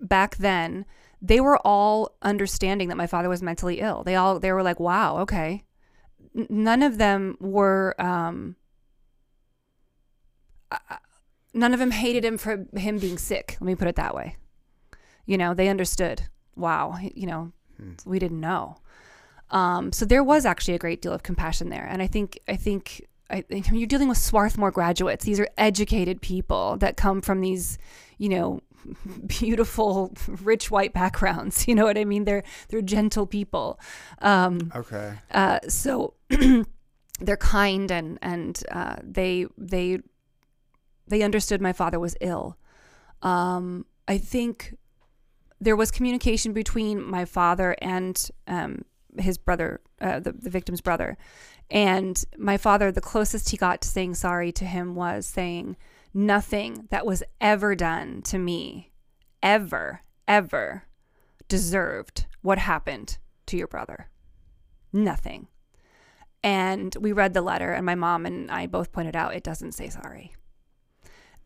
back 0.00 0.36
then 0.36 0.84
they 1.22 1.40
were 1.40 1.58
all 1.64 2.16
understanding 2.22 2.88
that 2.88 2.96
my 2.96 3.06
father 3.06 3.28
was 3.28 3.42
mentally 3.42 3.80
ill. 3.80 4.02
They 4.02 4.14
all 4.16 4.38
they 4.40 4.52
were 4.52 4.62
like, 4.62 4.78
"Wow, 4.80 5.18
okay." 5.18 5.64
N- 6.36 6.46
none 6.50 6.82
of 6.82 6.98
them 6.98 7.36
were. 7.40 7.94
Um, 7.98 8.56
uh, 10.70 10.78
none 11.52 11.72
of 11.72 11.78
them 11.80 11.92
hated 11.92 12.24
him 12.24 12.36
for 12.38 12.66
him 12.76 12.98
being 12.98 13.16
sick. 13.18 13.56
Let 13.60 13.66
me 13.66 13.74
put 13.74 13.88
it 13.88 13.96
that 13.96 14.14
way. 14.14 14.36
You 15.26 15.38
know, 15.38 15.54
they 15.54 15.68
understood. 15.68 16.22
Wow, 16.56 16.98
you 17.14 17.26
know, 17.26 17.52
we 18.04 18.18
didn't 18.18 18.40
know. 18.40 18.76
Um, 19.50 19.92
so 19.92 20.04
there 20.04 20.22
was 20.22 20.46
actually 20.46 20.74
a 20.74 20.78
great 20.78 21.02
deal 21.02 21.12
of 21.12 21.22
compassion 21.22 21.68
there, 21.68 21.86
and 21.88 22.02
I 22.02 22.06
think 22.06 22.38
I 22.48 22.56
think 22.56 23.06
I, 23.30 23.40
think 23.40 23.70
you're 23.72 23.86
dealing 23.86 24.08
with 24.08 24.18
Swarthmore 24.18 24.70
graduates. 24.70 25.24
These 25.24 25.40
are 25.40 25.48
educated 25.56 26.20
people 26.20 26.76
that 26.78 26.96
come 26.96 27.20
from 27.20 27.40
these, 27.40 27.78
you 28.18 28.28
know, 28.28 28.60
beautiful, 29.26 30.12
rich 30.42 30.70
white 30.70 30.92
backgrounds. 30.92 31.66
You 31.74 31.74
know 31.74 31.84
what 31.84 31.98
I 31.98 32.04
mean? 32.04 32.24
They're 32.24 32.44
they're 32.68 32.82
gentle 32.82 33.26
people. 33.26 33.80
Um, 34.20 34.70
okay 34.74 35.14
uh, 35.30 35.60
so 35.68 36.14
they're 37.20 37.36
kind 37.36 37.90
and 37.90 38.18
and 38.22 38.62
uh, 38.70 38.96
they 39.02 39.46
they 39.56 40.00
they 41.08 41.22
understood 41.22 41.60
my 41.60 41.72
father 41.72 41.98
was 41.98 42.16
ill. 42.20 42.58
Um, 43.22 43.86
I 44.06 44.18
think 44.18 44.74
there 45.64 45.76
was 45.76 45.90
communication 45.90 46.52
between 46.52 47.02
my 47.02 47.24
father 47.24 47.74
and 47.80 48.30
um, 48.46 48.84
his 49.18 49.38
brother, 49.38 49.80
uh, 50.00 50.20
the, 50.20 50.32
the 50.32 50.50
victim's 50.50 50.80
brother. 50.80 51.16
And 51.70 52.22
my 52.36 52.58
father, 52.58 52.92
the 52.92 53.00
closest 53.00 53.48
he 53.48 53.56
got 53.56 53.80
to 53.80 53.88
saying 53.88 54.14
sorry 54.14 54.52
to 54.52 54.64
him 54.64 54.94
was 54.94 55.26
saying, 55.26 55.76
Nothing 56.12 56.86
that 56.90 57.06
was 57.06 57.24
ever 57.40 57.74
done 57.74 58.22
to 58.22 58.38
me, 58.38 58.92
ever, 59.42 60.02
ever 60.28 60.84
deserved 61.48 62.26
what 62.42 62.58
happened 62.58 63.18
to 63.46 63.56
your 63.56 63.66
brother. 63.66 64.10
Nothing. 64.92 65.48
And 66.42 66.94
we 67.00 67.12
read 67.12 67.32
the 67.32 67.42
letter, 67.42 67.72
and 67.72 67.86
my 67.86 67.94
mom 67.94 68.26
and 68.26 68.50
I 68.50 68.66
both 68.66 68.92
pointed 68.92 69.16
out 69.16 69.34
it 69.34 69.42
doesn't 69.42 69.72
say 69.72 69.88
sorry. 69.88 70.34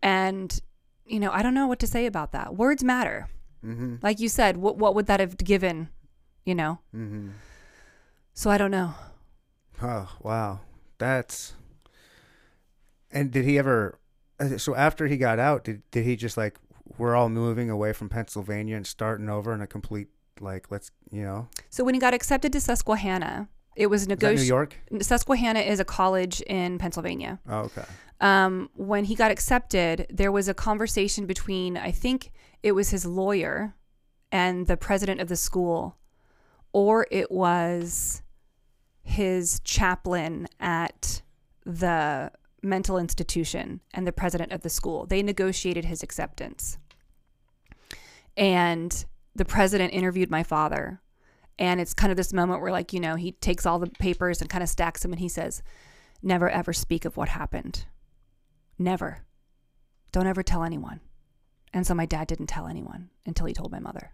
And, 0.02 0.60
you 1.06 1.20
know, 1.20 1.30
I 1.30 1.42
don't 1.42 1.54
know 1.54 1.68
what 1.68 1.78
to 1.78 1.86
say 1.86 2.04
about 2.04 2.32
that. 2.32 2.56
Words 2.56 2.84
matter. 2.84 3.28
Mm-hmm 3.64 3.96
Like 4.02 4.20
you 4.20 4.28
said, 4.28 4.56
what, 4.56 4.76
what 4.76 4.94
would 4.94 5.06
that 5.06 5.20
have 5.20 5.36
given, 5.36 5.88
you 6.44 6.54
know? 6.54 6.78
mm-hmm 6.94 7.30
So 8.34 8.50
I 8.50 8.58
don't 8.58 8.70
know. 8.70 8.94
Oh 9.82 10.08
wow, 10.22 10.60
that's. 10.98 11.54
And 13.10 13.30
did 13.30 13.44
he 13.44 13.58
ever? 13.58 13.98
uh, 14.40 14.58
So 14.58 14.74
after 14.74 15.06
he 15.06 15.16
got 15.16 15.38
out, 15.38 15.64
did 15.64 15.82
did 15.90 16.04
he 16.04 16.16
just 16.16 16.36
like 16.36 16.56
we're 16.96 17.14
all 17.14 17.28
moving 17.28 17.70
away 17.70 17.92
from 17.92 18.08
Pennsylvania 18.08 18.76
and 18.76 18.86
starting 18.86 19.28
over 19.28 19.52
in 19.52 19.60
a 19.60 19.66
complete 19.66 20.08
like 20.40 20.70
let's 20.70 20.90
you 21.10 21.22
know 21.22 21.48
So 21.70 21.84
when 21.84 21.94
he 21.94 22.00
got 22.00 22.14
accepted 22.14 22.52
to 22.52 22.60
Susquehanna, 22.60 23.48
it 23.76 23.88
was 23.88 24.06
that 24.06 24.20
New. 24.22 24.42
York? 24.42 24.76
Susquehanna 25.02 25.60
is 25.60 25.80
a 25.80 25.84
college 25.84 26.40
in 26.42 26.78
Pennsylvania. 26.78 27.38
Oh 27.48 27.60
okay. 27.70 27.84
um, 28.20 28.70
when 28.74 29.04
he 29.04 29.14
got 29.14 29.30
accepted, 29.30 30.06
there 30.10 30.32
was 30.32 30.48
a 30.48 30.54
conversation 30.54 31.26
between, 31.26 31.76
I 31.76 31.90
think 31.92 32.30
it 32.62 32.72
was 32.72 32.90
his 32.90 33.06
lawyer 33.06 33.74
and 34.30 34.66
the 34.66 34.76
president 34.76 35.20
of 35.20 35.28
the 35.28 35.36
school, 35.36 35.96
or 36.72 37.06
it 37.10 37.30
was 37.30 38.22
his 39.02 39.60
chaplain 39.64 40.46
at 40.60 41.22
the 41.64 42.30
mental 42.62 42.98
institution 42.98 43.80
and 43.94 44.06
the 44.06 44.12
president 44.12 44.52
of 44.52 44.62
the 44.62 44.68
school. 44.68 45.06
They 45.06 45.22
negotiated 45.22 45.84
his 45.84 46.02
acceptance. 46.02 46.78
And 48.36 49.04
the 49.34 49.44
president 49.44 49.94
interviewed 49.94 50.30
my 50.30 50.42
father. 50.42 51.00
And 51.58 51.80
it's 51.80 51.94
kind 51.94 52.10
of 52.10 52.16
this 52.16 52.32
moment 52.32 52.60
where, 52.60 52.70
like, 52.70 52.92
you 52.92 53.00
know, 53.00 53.16
he 53.16 53.32
takes 53.32 53.66
all 53.66 53.78
the 53.78 53.88
papers 53.88 54.40
and 54.40 54.50
kind 54.50 54.62
of 54.62 54.68
stacks 54.68 55.02
them 55.02 55.12
and 55.12 55.20
he 55.20 55.28
says, 55.28 55.62
Never 56.22 56.48
ever 56.50 56.72
speak 56.72 57.04
of 57.04 57.16
what 57.16 57.28
happened. 57.28 57.86
Never. 58.78 59.24
Don't 60.12 60.26
ever 60.26 60.42
tell 60.42 60.64
anyone. 60.64 61.00
And 61.72 61.86
so 61.86 61.94
my 61.94 62.06
dad 62.06 62.28
didn't 62.28 62.46
tell 62.46 62.66
anyone 62.66 63.10
until 63.26 63.46
he 63.46 63.54
told 63.54 63.70
my 63.72 63.78
mother. 63.78 64.12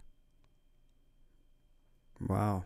Wow. 2.27 2.65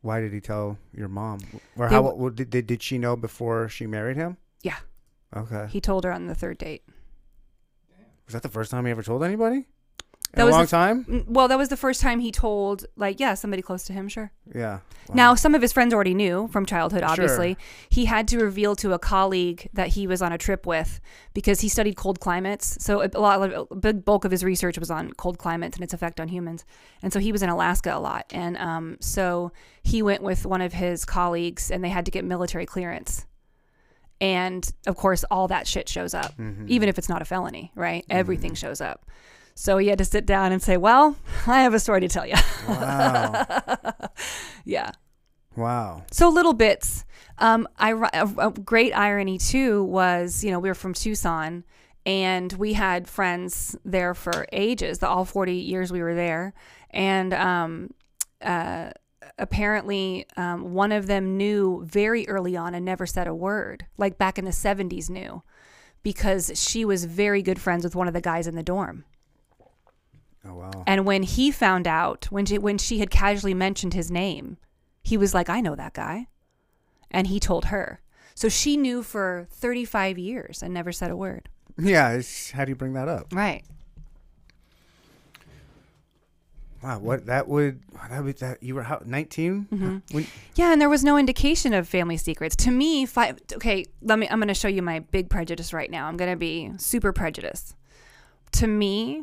Why 0.00 0.20
did 0.20 0.32
he 0.32 0.40
tell 0.40 0.78
your 0.92 1.08
mom? 1.08 1.40
Or 1.76 1.88
They 1.88 1.94
how 1.94 2.02
w- 2.02 2.22
what, 2.22 2.34
did, 2.34 2.50
did 2.50 2.66
did 2.66 2.82
she 2.82 2.98
know 2.98 3.14
before 3.16 3.68
she 3.68 3.86
married 3.86 4.16
him? 4.16 4.36
Yeah. 4.62 4.78
Okay. 5.34 5.66
He 5.70 5.80
told 5.80 6.04
her 6.04 6.12
on 6.12 6.26
the 6.26 6.34
third 6.34 6.58
date. 6.58 6.82
Was 8.26 8.32
that 8.34 8.42
the 8.42 8.48
first 8.48 8.70
time 8.70 8.84
he 8.84 8.90
ever 8.90 9.02
told 9.02 9.22
anybody? 9.22 9.66
In 10.34 10.40
a 10.40 10.46
was 10.46 10.52
long 10.52 10.62
the, 10.62 10.68
time? 10.68 11.04
Mm, 11.04 11.28
Well, 11.28 11.46
that 11.48 11.58
was 11.58 11.68
the 11.68 11.76
first 11.76 12.00
time 12.00 12.20
he 12.20 12.32
told, 12.32 12.86
like, 12.96 13.20
yeah, 13.20 13.34
somebody 13.34 13.60
close 13.62 13.84
to 13.84 13.92
him, 13.92 14.08
sure. 14.08 14.32
Yeah. 14.54 14.78
Wow. 15.08 15.14
Now, 15.14 15.34
some 15.34 15.54
of 15.54 15.60
his 15.60 15.72
friends 15.74 15.92
already 15.92 16.14
knew 16.14 16.48
from 16.48 16.64
childhood, 16.64 17.00
Sure. 17.00 17.08
obviously. 17.10 17.58
He 17.90 18.06
had 18.06 18.26
to 18.28 18.38
reveal 18.38 18.74
to 18.76 18.94
a 18.94 18.98
colleague 18.98 19.68
that 19.74 19.88
he 19.88 20.06
was 20.06 20.22
on 20.22 20.32
a 20.32 20.38
trip 20.38 20.64
with 20.66 21.00
because 21.34 21.60
he 21.60 21.68
studied 21.68 21.96
cold 21.96 22.18
climates. 22.20 22.82
So, 22.82 23.02
a 23.02 23.08
lot 23.18 23.42
of, 23.52 23.66
a 23.70 23.74
big 23.76 24.04
bulk 24.06 24.24
of 24.24 24.30
his 24.30 24.42
research 24.42 24.78
was 24.78 24.90
on 24.90 25.12
cold 25.12 25.36
climates 25.38 25.76
and 25.76 25.84
its 25.84 25.92
effect 25.92 26.18
on 26.18 26.28
humans. 26.28 26.64
And 27.02 27.12
so, 27.12 27.18
he 27.20 27.30
was 27.30 27.42
in 27.42 27.50
Alaska 27.50 27.94
a 27.94 28.00
lot. 28.00 28.24
And 28.30 28.56
um, 28.56 28.96
so, 29.00 29.52
he 29.82 30.00
went 30.02 30.22
with 30.22 30.46
one 30.46 30.62
of 30.62 30.72
his 30.72 31.04
colleagues 31.04 31.70
and 31.70 31.84
they 31.84 31.90
had 31.90 32.06
to 32.06 32.10
get 32.10 32.24
military 32.24 32.64
clearance. 32.64 33.26
And 34.20 34.70
of 34.86 34.96
course, 34.96 35.24
all 35.30 35.48
that 35.48 35.66
shit 35.66 35.88
shows 35.88 36.14
up, 36.14 36.36
Mm-hmm. 36.38 36.66
even 36.68 36.88
if 36.88 36.96
it's 36.96 37.08
not 37.08 37.20
a 37.22 37.24
felony, 37.24 37.72
right? 37.74 38.04
Everything 38.08 38.54
shows 38.54 38.80
up. 38.80 39.04
So 39.54 39.78
he 39.78 39.88
had 39.88 39.98
to 39.98 40.04
sit 40.04 40.26
down 40.26 40.52
and 40.52 40.62
say, 40.62 40.76
Well, 40.76 41.16
I 41.46 41.62
have 41.62 41.74
a 41.74 41.80
story 41.80 42.00
to 42.00 42.08
tell 42.08 42.26
you. 42.26 42.34
Wow. 42.68 43.46
yeah. 44.64 44.92
wow. 45.56 46.04
So 46.10 46.28
little 46.28 46.54
bits. 46.54 47.04
Um, 47.38 47.66
I, 47.76 47.92
a, 47.92 48.48
a 48.48 48.50
great 48.50 48.92
irony 48.92 49.38
too 49.38 49.84
was, 49.84 50.44
you 50.44 50.50
know, 50.50 50.58
we 50.58 50.68
were 50.68 50.74
from 50.74 50.94
Tucson 50.94 51.64
and 52.04 52.52
we 52.54 52.72
had 52.72 53.08
friends 53.08 53.76
there 53.84 54.14
for 54.14 54.46
ages, 54.52 54.98
the 54.98 55.08
all 55.08 55.24
40 55.24 55.54
years 55.54 55.92
we 55.92 56.02
were 56.02 56.14
there. 56.14 56.52
And 56.90 57.32
um, 57.32 57.94
uh, 58.40 58.90
apparently 59.38 60.26
um, 60.36 60.74
one 60.74 60.92
of 60.92 61.06
them 61.06 61.36
knew 61.36 61.84
very 61.84 62.28
early 62.28 62.56
on 62.56 62.74
and 62.74 62.84
never 62.84 63.06
said 63.06 63.26
a 63.26 63.34
word, 63.34 63.86
like 63.96 64.18
back 64.18 64.38
in 64.38 64.44
the 64.44 64.50
70s 64.50 65.08
knew, 65.08 65.42
because 66.02 66.50
she 66.54 66.84
was 66.84 67.04
very 67.04 67.42
good 67.42 67.60
friends 67.60 67.84
with 67.84 67.94
one 67.94 68.08
of 68.08 68.14
the 68.14 68.20
guys 68.20 68.46
in 68.46 68.56
the 68.56 68.62
dorm. 68.62 69.04
Oh 70.44 70.54
wow. 70.54 70.84
And 70.86 71.06
when 71.06 71.22
he 71.22 71.50
found 71.50 71.86
out, 71.86 72.26
when 72.30 72.46
she, 72.46 72.58
when 72.58 72.78
she 72.78 72.98
had 72.98 73.10
casually 73.10 73.54
mentioned 73.54 73.94
his 73.94 74.10
name, 74.10 74.56
he 75.02 75.16
was 75.16 75.34
like, 75.34 75.48
I 75.48 75.60
know 75.60 75.74
that 75.74 75.94
guy. 75.94 76.26
And 77.10 77.26
he 77.26 77.38
told 77.38 77.66
her. 77.66 78.00
So 78.34 78.48
she 78.48 78.76
knew 78.76 79.02
for 79.02 79.46
35 79.50 80.18
years 80.18 80.62
and 80.62 80.72
never 80.72 80.92
said 80.92 81.10
a 81.10 81.16
word. 81.16 81.48
Yeah. 81.78 82.20
How 82.52 82.64
do 82.64 82.70
you 82.70 82.76
bring 82.76 82.94
that 82.94 83.08
up? 83.08 83.26
Right. 83.32 83.62
Wow. 86.82 86.98
What 86.98 87.26
that 87.26 87.46
would 87.46 87.80
that 88.10 88.24
would 88.24 88.38
that 88.38 88.62
you 88.62 88.74
were 88.74 88.82
how 88.82 89.00
19? 89.04 89.68
Mm-hmm. 89.72 90.20
Yeah, 90.56 90.72
and 90.72 90.80
there 90.80 90.88
was 90.88 91.04
no 91.04 91.16
indication 91.16 91.72
of 91.74 91.86
family 91.86 92.16
secrets. 92.16 92.56
To 92.56 92.70
me, 92.72 93.06
five 93.06 93.38
okay, 93.54 93.84
let 94.00 94.18
me 94.18 94.26
I'm 94.28 94.38
going 94.38 94.48
to 94.48 94.54
show 94.54 94.68
you 94.68 94.82
my 94.82 94.98
big 94.98 95.30
prejudice 95.30 95.72
right 95.72 95.90
now. 95.90 96.08
I'm 96.08 96.16
going 96.16 96.30
to 96.30 96.36
be 96.36 96.72
super 96.78 97.12
prejudiced. 97.12 97.76
To 98.52 98.66
me, 98.66 99.22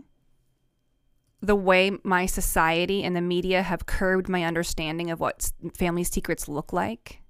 the 1.41 1.55
way 1.55 1.91
my 2.03 2.25
society 2.25 3.03
and 3.03 3.15
the 3.15 3.21
media 3.21 3.61
have 3.63 3.85
curbed 3.85 4.27
my 4.27 4.43
understanding 4.43 5.09
of 5.09 5.19
what 5.19 5.51
family 5.77 6.03
secrets 6.03 6.47
look 6.47 6.73
like. 6.73 7.21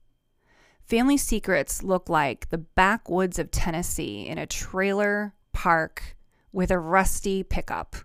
Family 0.85 1.17
secrets 1.17 1.83
look 1.83 2.09
like 2.09 2.49
the 2.49 2.57
backwoods 2.57 3.37
of 3.37 3.51
Tennessee 3.51 4.25
in 4.25 4.39
a 4.39 4.47
trailer 4.47 5.35
park 5.53 6.17
with 6.51 6.71
a 6.71 6.79
rusty 6.79 7.43
pickup. 7.43 7.95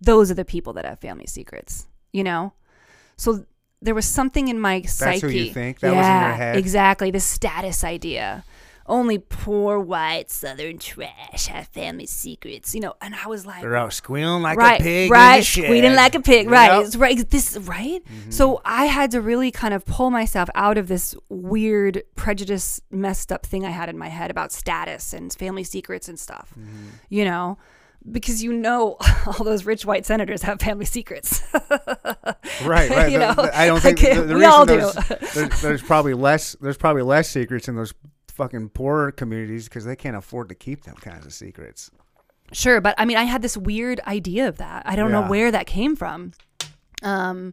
Those 0.00 0.30
are 0.30 0.34
the 0.34 0.46
people 0.46 0.72
that 0.72 0.86
have 0.86 1.00
family 1.00 1.26
secrets, 1.26 1.86
you 2.12 2.24
know? 2.24 2.54
So 3.18 3.44
there 3.82 3.94
was 3.94 4.06
something 4.06 4.48
in 4.48 4.58
my 4.58 4.80
psyche. 4.82 5.20
That's 5.20 5.32
who 5.32 5.38
you 5.38 5.52
think? 5.52 5.80
That 5.80 5.94
was 5.94 6.06
in 6.06 6.12
your 6.12 6.32
head? 6.32 6.56
Exactly. 6.56 7.10
The 7.10 7.20
status 7.20 7.84
idea. 7.84 8.44
Only 8.86 9.18
poor 9.18 9.78
white 9.78 10.30
southern 10.30 10.78
trash 10.78 11.46
have 11.46 11.68
family 11.68 12.06
secrets, 12.06 12.74
you 12.74 12.80
know. 12.80 12.94
And 13.00 13.14
I 13.14 13.28
was 13.28 13.46
like, 13.46 13.60
they're 13.62 13.76
out 13.76 13.92
squealing 13.92 14.42
like 14.42 14.58
right, 14.58 14.80
a 14.80 14.82
pig. 14.82 15.06
in 15.06 15.12
right, 15.12 15.44
squealing 15.44 15.94
like 15.94 16.14
a 16.16 16.20
pig, 16.20 16.50
right? 16.50 16.66
Yep. 16.66 16.72
Mm-hmm. 16.74 16.86
It's 16.86 16.96
right, 16.96 17.30
this 17.30 17.56
right. 17.58 18.02
So 18.30 18.60
I 18.64 18.86
had 18.86 19.12
to 19.12 19.20
really 19.20 19.50
kind 19.52 19.74
of 19.74 19.84
pull 19.84 20.10
myself 20.10 20.48
out 20.54 20.76
of 20.76 20.88
this 20.88 21.14
weird 21.28 22.02
prejudice, 22.16 22.80
messed 22.90 23.30
up 23.30 23.46
thing 23.46 23.64
I 23.64 23.70
had 23.70 23.88
in 23.88 23.96
my 23.96 24.08
head 24.08 24.30
about 24.30 24.50
status 24.50 25.12
and 25.12 25.32
family 25.32 25.64
secrets 25.64 26.08
and 26.08 26.18
stuff, 26.18 26.52
Mm-hmm. 26.58 26.88
you 27.10 27.24
know, 27.24 27.58
because 28.10 28.42
you 28.42 28.52
know 28.52 28.96
all 29.26 29.44
those 29.44 29.64
rich 29.64 29.84
white 29.84 30.04
senators 30.06 30.42
have 30.42 30.60
family 30.60 30.86
secrets. 30.86 31.42
Right, 32.64 32.90
right. 32.90 33.10
You 33.12 33.18
know, 33.18 33.34
I 33.54 33.66
don't 33.66 33.80
think 33.80 34.00
the, 34.00 34.22
the 34.22 34.34
we 34.34 34.44
all 34.44 34.66
do. 34.66 34.78
there's, 34.78 35.32
there's, 35.34 35.62
there's 35.62 35.82
probably 35.82 36.12
less. 36.14 36.56
There's 36.60 36.76
probably 36.76 37.02
less 37.02 37.28
secrets 37.30 37.68
in 37.68 37.76
those 37.76 37.94
fucking 38.40 38.70
poorer 38.70 39.12
communities 39.12 39.68
because 39.68 39.84
they 39.84 39.94
can't 39.96 40.16
afford 40.16 40.48
to 40.48 40.54
keep 40.54 40.84
them 40.84 40.94
kinds 40.96 41.26
of 41.26 41.32
secrets. 41.34 41.90
Sure, 42.52 42.80
but 42.80 42.94
I 42.96 43.04
mean, 43.04 43.18
I 43.18 43.24
had 43.24 43.42
this 43.42 43.54
weird 43.54 44.00
idea 44.06 44.48
of 44.48 44.56
that. 44.56 44.82
I 44.86 44.96
don't 44.96 45.12
know 45.12 45.28
where 45.28 45.50
that 45.50 45.66
came 45.66 45.94
from. 45.94 46.32
Um, 47.02 47.52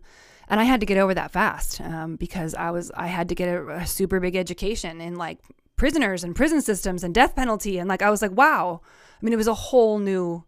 and 0.50 0.62
I 0.62 0.64
had 0.64 0.80
to 0.80 0.86
get 0.86 0.98
over 0.98 1.14
that 1.14 1.32
fast 1.32 1.82
um, 1.82 2.16
because 2.16 2.56
I 2.56 2.72
was 2.72 2.90
I 2.96 3.08
had 3.08 3.28
to 3.30 3.36
get 3.36 3.50
a, 3.50 3.68
a 3.70 3.86
super 3.86 4.20
big 4.22 4.36
education 4.38 5.02
in 5.02 5.16
like 5.16 5.40
prisoners 5.76 6.24
and 6.24 6.34
prison 6.36 6.62
systems 6.62 7.04
and 7.04 7.14
death 7.14 7.36
penalty 7.36 7.78
and 7.78 7.90
like 7.90 8.02
I 8.02 8.10
was 8.10 8.22
like, 8.22 8.32
wow. 8.32 8.82
I 9.22 9.26
mean, 9.26 9.34
it 9.34 9.38
was 9.38 9.48
a 9.48 9.54
whole 9.54 10.00
new. 10.00 10.46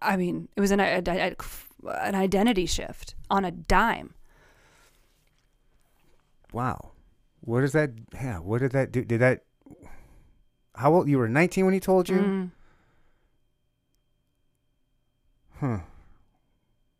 I 0.00 0.16
mean, 0.16 0.48
it 0.54 0.60
was 0.60 0.70
an 0.70 0.78
a, 0.80 1.02
a- 1.04 1.34
an 2.00 2.14
identity 2.14 2.66
shift 2.66 3.16
on 3.28 3.44
a 3.44 3.50
dime. 3.50 4.14
Wow, 6.52 6.92
what 7.40 7.60
does 7.60 7.72
that? 7.72 7.90
Yeah, 8.14 8.38
what 8.38 8.60
did 8.60 8.72
that 8.72 8.92
do? 8.92 9.04
Did 9.04 9.20
that? 9.20 9.42
How 10.78 10.94
old 10.94 11.08
you 11.08 11.18
were? 11.18 11.28
19 11.28 11.64
when 11.64 11.74
he 11.74 11.80
told 11.80 12.08
you? 12.08 12.16
Mm. 12.16 12.50
Huh. 15.60 15.78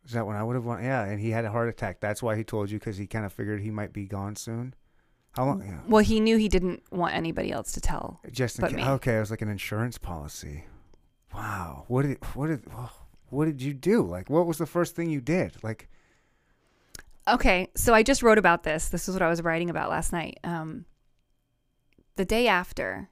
Is 0.05 0.11
that 0.11 0.27
when 0.27 0.35
I 0.35 0.43
would 0.43 0.55
have 0.55 0.65
won? 0.65 0.83
Yeah, 0.83 1.05
and 1.05 1.19
he 1.19 1.29
had 1.29 1.45
a 1.45 1.51
heart 1.51 1.69
attack. 1.69 2.01
That's 2.01 2.21
why 2.21 2.35
he 2.35 2.43
told 2.43 2.69
you 2.69 2.77
because 2.77 2.97
he 2.97 3.07
kind 3.07 3.25
of 3.25 3.31
figured 3.31 3.61
he 3.61 3.71
might 3.71 3.93
be 3.93 4.05
gone 4.05 4.35
soon. 4.35 4.73
How 5.31 5.45
long? 5.45 5.63
Yeah. 5.65 5.79
Well, 5.87 6.03
he 6.03 6.19
knew 6.19 6.37
he 6.37 6.49
didn't 6.49 6.83
want 6.91 7.13
anybody 7.13 7.51
else 7.53 7.71
to 7.73 7.81
tell. 7.81 8.19
Just 8.31 8.57
in 8.57 8.61
but 8.61 8.71
ca- 8.71 8.77
me. 8.77 8.83
okay, 8.83 9.15
it 9.15 9.19
was 9.21 9.31
like 9.31 9.41
an 9.41 9.49
insurance 9.49 9.97
policy. 9.97 10.65
Wow. 11.33 11.85
What 11.87 12.01
did 12.01 12.17
what 12.33 12.47
did 12.47 12.63
oh, 12.75 12.91
what 13.29 13.45
did 13.45 13.61
you 13.61 13.73
do? 13.73 14.01
Like, 14.01 14.29
what 14.29 14.45
was 14.45 14.57
the 14.57 14.65
first 14.65 14.95
thing 14.95 15.09
you 15.09 15.21
did? 15.21 15.55
Like, 15.63 15.87
Okay, 17.29 17.69
so 17.75 17.93
I 17.93 18.01
just 18.03 18.23
wrote 18.23 18.39
about 18.39 18.63
this. 18.63 18.89
This 18.89 19.07
is 19.07 19.13
what 19.15 19.21
I 19.21 19.29
was 19.29 19.43
writing 19.43 19.69
about 19.69 19.89
last 19.89 20.11
night. 20.11 20.39
Um, 20.43 20.85
the 22.15 22.25
day 22.25 22.47
after, 22.47 23.09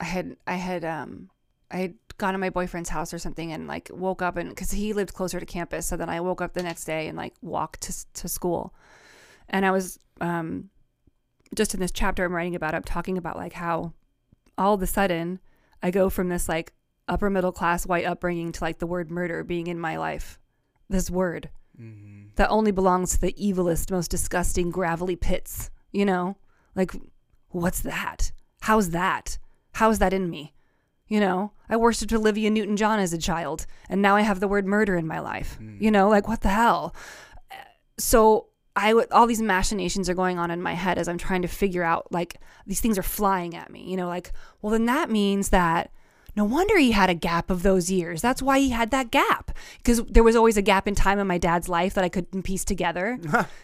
I 0.00 0.04
had 0.04 0.36
I 0.46 0.54
had 0.54 0.84
um, 0.84 1.30
I 1.70 1.78
had 1.78 1.94
gone 2.18 2.32
to 2.32 2.38
my 2.38 2.50
boyfriend's 2.50 2.88
house 2.88 3.14
or 3.14 3.18
something 3.18 3.52
and 3.52 3.66
like 3.66 3.90
woke 3.92 4.22
up 4.22 4.36
and 4.36 4.48
because 4.48 4.72
he 4.72 4.92
lived 4.92 5.14
closer 5.14 5.38
to 5.38 5.46
campus, 5.46 5.86
so 5.86 5.96
then 5.96 6.08
I 6.08 6.20
woke 6.20 6.40
up 6.40 6.54
the 6.54 6.62
next 6.62 6.84
day 6.84 7.08
and 7.08 7.16
like 7.16 7.34
walked 7.42 7.82
to 7.82 8.12
to 8.14 8.28
school, 8.28 8.74
and 9.48 9.64
I 9.66 9.70
was 9.70 9.98
um, 10.20 10.70
just 11.54 11.74
in 11.74 11.80
this 11.80 11.92
chapter 11.92 12.24
I'm 12.24 12.34
writing 12.34 12.54
about. 12.54 12.74
I'm 12.74 12.82
talking 12.82 13.18
about 13.18 13.36
like 13.36 13.54
how 13.54 13.92
all 14.56 14.74
of 14.74 14.82
a 14.82 14.86
sudden 14.86 15.40
I 15.82 15.90
go 15.90 16.10
from 16.10 16.28
this 16.28 16.48
like 16.48 16.72
upper 17.06 17.30
middle 17.30 17.52
class 17.52 17.86
white 17.86 18.04
upbringing 18.04 18.52
to 18.52 18.64
like 18.64 18.78
the 18.78 18.86
word 18.86 19.10
murder 19.10 19.42
being 19.44 19.66
in 19.66 19.78
my 19.80 19.96
life, 19.96 20.38
this 20.88 21.10
word 21.10 21.50
that 22.34 22.50
only 22.50 22.72
belongs 22.72 23.12
to 23.12 23.20
the 23.20 23.32
evilest, 23.34 23.90
most 23.90 24.10
disgusting, 24.10 24.70
gravelly 24.70 25.16
pits. 25.16 25.70
You 25.92 26.04
know, 26.04 26.36
like 26.74 26.92
what's 27.50 27.80
that? 27.80 28.32
How's 28.62 28.90
that? 28.90 29.38
How's 29.78 30.00
that 30.00 30.12
in 30.12 30.28
me? 30.28 30.54
You 31.06 31.20
know, 31.20 31.52
I 31.68 31.76
worshipped 31.76 32.12
Olivia 32.12 32.50
Newton 32.50 32.76
John 32.76 32.98
as 32.98 33.12
a 33.12 33.18
child, 33.18 33.64
and 33.88 34.02
now 34.02 34.16
I 34.16 34.22
have 34.22 34.40
the 34.40 34.48
word 34.48 34.66
murder 34.66 34.96
in 34.96 35.06
my 35.06 35.20
life. 35.20 35.54
Hmm. 35.54 35.76
You 35.80 35.92
know, 35.92 36.08
like 36.08 36.26
what 36.26 36.40
the 36.40 36.48
hell? 36.48 36.96
So 37.96 38.48
I 38.74 38.92
all 39.12 39.28
these 39.28 39.40
machinations 39.40 40.08
are 40.08 40.14
going 40.14 40.36
on 40.36 40.50
in 40.50 40.60
my 40.60 40.74
head 40.74 40.98
as 40.98 41.06
I'm 41.06 41.16
trying 41.16 41.42
to 41.42 41.48
figure 41.48 41.84
out 41.84 42.10
like 42.10 42.40
these 42.66 42.80
things 42.80 42.98
are 42.98 43.04
flying 43.04 43.54
at 43.54 43.70
me. 43.70 43.88
You 43.88 43.96
know, 43.96 44.08
like 44.08 44.32
well 44.62 44.72
then 44.72 44.86
that 44.86 45.10
means 45.10 45.50
that 45.50 45.92
no 46.38 46.44
wonder 46.44 46.78
he 46.78 46.92
had 46.92 47.10
a 47.10 47.14
gap 47.14 47.50
of 47.50 47.64
those 47.64 47.90
years. 47.90 48.22
That's 48.22 48.40
why 48.40 48.60
he 48.60 48.68
had 48.68 48.92
that 48.92 49.10
gap 49.10 49.50
because 49.78 50.04
there 50.04 50.22
was 50.22 50.36
always 50.36 50.56
a 50.56 50.62
gap 50.62 50.86
in 50.86 50.94
time 50.94 51.18
in 51.18 51.26
my 51.26 51.36
dad's 51.36 51.68
life 51.68 51.94
that 51.94 52.04
I 52.04 52.08
couldn't 52.08 52.44
piece 52.44 52.64
together. 52.64 53.18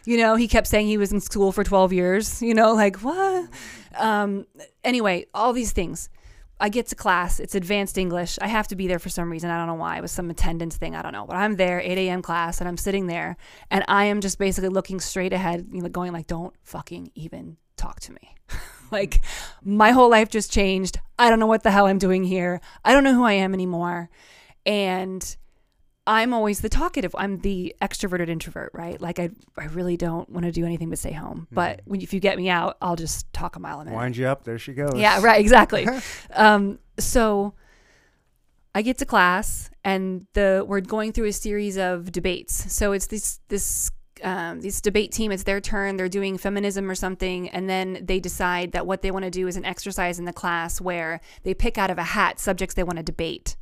you 0.05 0.17
know, 0.17 0.35
he 0.35 0.49
kept 0.49 0.67
saying 0.67 0.89
he 0.89 0.99
was 0.99 1.13
in 1.13 1.21
school 1.21 1.53
for 1.53 1.63
12 1.63 1.93
years, 1.93 2.43
you 2.43 2.53
know, 2.53 2.73
like 2.75 2.97
what? 2.97 3.49
Um, 3.97 4.47
anyway, 4.83 5.27
all 5.33 5.53
these 5.53 5.71
things. 5.71 6.09
I 6.59 6.69
get 6.69 6.89
to 6.89 6.97
class, 6.97 7.39
it's 7.39 7.55
advanced 7.55 7.97
English. 7.97 8.41
I 8.43 8.49
have 8.49 8.67
to 8.69 8.77
be 8.77 8.89
there 8.89 8.99
for 8.99 9.09
some 9.09 9.31
reason. 9.31 9.51
I 9.51 9.59
don't 9.59 9.69
know 9.69 9.75
why. 9.75 9.99
It 9.99 10.03
was 10.03 10.11
some 10.11 10.29
attendance 10.29 10.77
thing. 10.77 10.97
I 10.97 11.03
don't 11.03 11.13
know. 11.13 11.27
But 11.27 11.37
I'm 11.37 11.55
there, 11.55 11.81
8 11.81 11.97
a.m. 11.99 12.23
class, 12.23 12.61
and 12.61 12.67
I'm 12.67 12.77
sitting 12.77 13.07
there, 13.07 13.37
and 13.71 13.85
I 13.87 14.07
am 14.07 14.21
just 14.21 14.37
basically 14.37 14.71
looking 14.71 14.99
straight 14.99 15.33
ahead, 15.33 15.69
you 15.71 15.81
know, 15.81 15.89
going 15.89 16.13
like, 16.13 16.27
don't 16.27 16.55
fucking 16.65 17.13
even 17.15 17.57
talk 17.77 18.01
to 18.01 18.13
me. 18.13 18.35
like, 18.91 19.21
my 19.63 19.91
whole 19.91 20.11
life 20.11 20.31
just 20.31 20.53
changed. 20.53 20.99
I 21.19 21.31
don't 21.31 21.39
know 21.39 21.47
what 21.47 21.63
the 21.63 21.71
hell 21.71 21.87
I'm 21.87 21.99
doing 21.99 22.25
here. 22.25 22.61
I 22.85 22.93
don't 22.93 23.05
know 23.05 23.15
who 23.15 23.25
I 23.25 23.35
am 23.35 23.55
anymore. 23.55 24.11
And 24.67 25.37
I'm 26.07 26.35
always 26.35 26.61
the 26.61 26.69
talkative. 26.69 27.15
I'm 27.17 27.39
the 27.39 27.75
extroverted 27.81 28.29
introvert, 28.29 28.73
right? 28.75 29.01
Like 29.01 29.19
I, 29.19 29.31
I 29.57 29.67
really 29.67 29.97
don't 29.97 30.29
want 30.29 30.45
to 30.45 30.53
do 30.53 30.65
anything 30.65 30.91
but 30.91 30.99
stay 30.99 31.13
home. 31.13 31.49
But 31.51 31.81
when, 31.87 32.03
if 32.03 32.13
you 32.13 32.21
get 32.21 32.37
me 32.37 32.51
out, 32.51 32.77
I'll 32.83 32.97
just 32.97 33.33
talk 33.33 33.57
a 33.57 33.61
mile 33.61 33.81
a 33.81 33.85
minute. 33.85 33.97
wind 33.97 34.17
you 34.17 34.27
up. 34.27 34.45
There 34.45 34.59
she 34.59 34.75
goes. 34.75 34.93
Yeah, 34.97 35.23
right, 35.23 35.41
exactly. 35.41 35.89
um, 36.35 36.79
so 36.99 37.55
I 38.75 38.83
get 38.83 38.99
to 38.99 39.07
class 39.07 39.71
and 39.83 40.27
the 40.35 40.65
we're 40.67 40.81
going 40.81 41.13
through 41.13 41.27
a 41.27 41.33
series 41.33 41.79
of 41.79 42.13
debates. 42.13 42.73
So 42.73 42.93
it's 42.93 43.07
this 43.07 43.41
this 43.49 43.91
um, 44.23 44.61
this 44.61 44.81
debate 44.81 45.13
team. 45.13 45.33
It's 45.33 45.43
their 45.43 45.61
turn. 45.61 45.97
They're 45.97 46.09
doing 46.09 46.39
feminism 46.39 46.91
or 46.91 46.95
something, 46.95 47.49
and 47.51 47.69
then 47.69 47.99
they 48.03 48.21
decide 48.21 48.73
that 48.73 48.87
what 48.87 49.03
they 49.03 49.11
want 49.11 49.25
to 49.25 49.31
do 49.31 49.47
is 49.47 49.57
an 49.57 49.65
exercise 49.65 50.19
in 50.19 50.25
the 50.25 50.33
class 50.33 50.81
where 50.81 51.21
they 51.43 51.55
pick 51.55 51.79
out 51.79 51.91
of 51.91 51.99
a 51.99 52.05
hat 52.05 52.39
subjects 52.39 52.75
they 52.75 52.85
want 52.85 52.99
to 52.99 53.03
debate, 53.03 53.57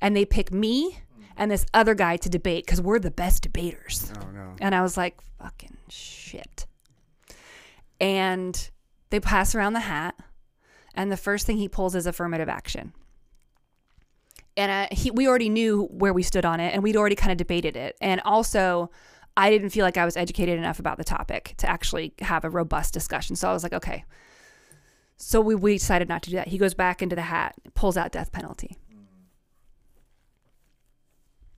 and 0.00 0.16
they 0.16 0.24
pick 0.24 0.52
me 0.52 0.98
and 1.36 1.50
this 1.50 1.66
other 1.74 1.94
guy 1.94 2.16
to 2.16 2.28
debate 2.28 2.64
because 2.64 2.80
we're 2.80 2.98
the 2.98 3.10
best 3.10 3.42
debaters. 3.42 4.12
Oh 4.20 4.30
no. 4.30 4.54
And 4.60 4.74
I 4.74 4.82
was 4.82 4.96
like, 4.96 5.20
fucking 5.38 5.76
shit. 5.88 6.66
And 8.00 8.70
they 9.10 9.20
pass 9.20 9.54
around 9.54 9.72
the 9.72 9.80
hat, 9.80 10.16
and 10.94 11.10
the 11.10 11.16
first 11.16 11.46
thing 11.46 11.56
he 11.56 11.68
pulls 11.68 11.94
is 11.94 12.06
affirmative 12.06 12.48
action. 12.48 12.92
And 14.56 14.70
uh, 14.70 14.94
he, 14.94 15.10
we 15.10 15.26
already 15.26 15.48
knew 15.48 15.84
where 15.90 16.12
we 16.12 16.22
stood 16.22 16.44
on 16.44 16.60
it, 16.60 16.72
and 16.72 16.82
we'd 16.82 16.96
already 16.96 17.16
kind 17.16 17.32
of 17.32 17.38
debated 17.38 17.76
it. 17.76 17.96
And 18.00 18.20
also, 18.24 18.90
I 19.36 19.50
didn't 19.50 19.70
feel 19.70 19.84
like 19.84 19.96
I 19.96 20.04
was 20.04 20.16
educated 20.16 20.58
enough 20.58 20.78
about 20.78 20.96
the 20.96 21.04
topic 21.04 21.54
to 21.58 21.68
actually 21.68 22.14
have 22.20 22.44
a 22.44 22.50
robust 22.50 22.94
discussion. 22.94 23.36
So 23.36 23.48
I 23.48 23.52
was 23.52 23.62
like, 23.62 23.72
okay. 23.72 24.04
So 25.16 25.40
we, 25.40 25.54
we 25.54 25.74
decided 25.74 26.08
not 26.08 26.22
to 26.24 26.30
do 26.30 26.36
that. 26.36 26.48
He 26.48 26.58
goes 26.58 26.74
back 26.74 27.02
into 27.02 27.16
the 27.16 27.22
hat, 27.22 27.54
pulls 27.74 27.96
out 27.96 28.12
death 28.12 28.32
penalty. 28.32 28.76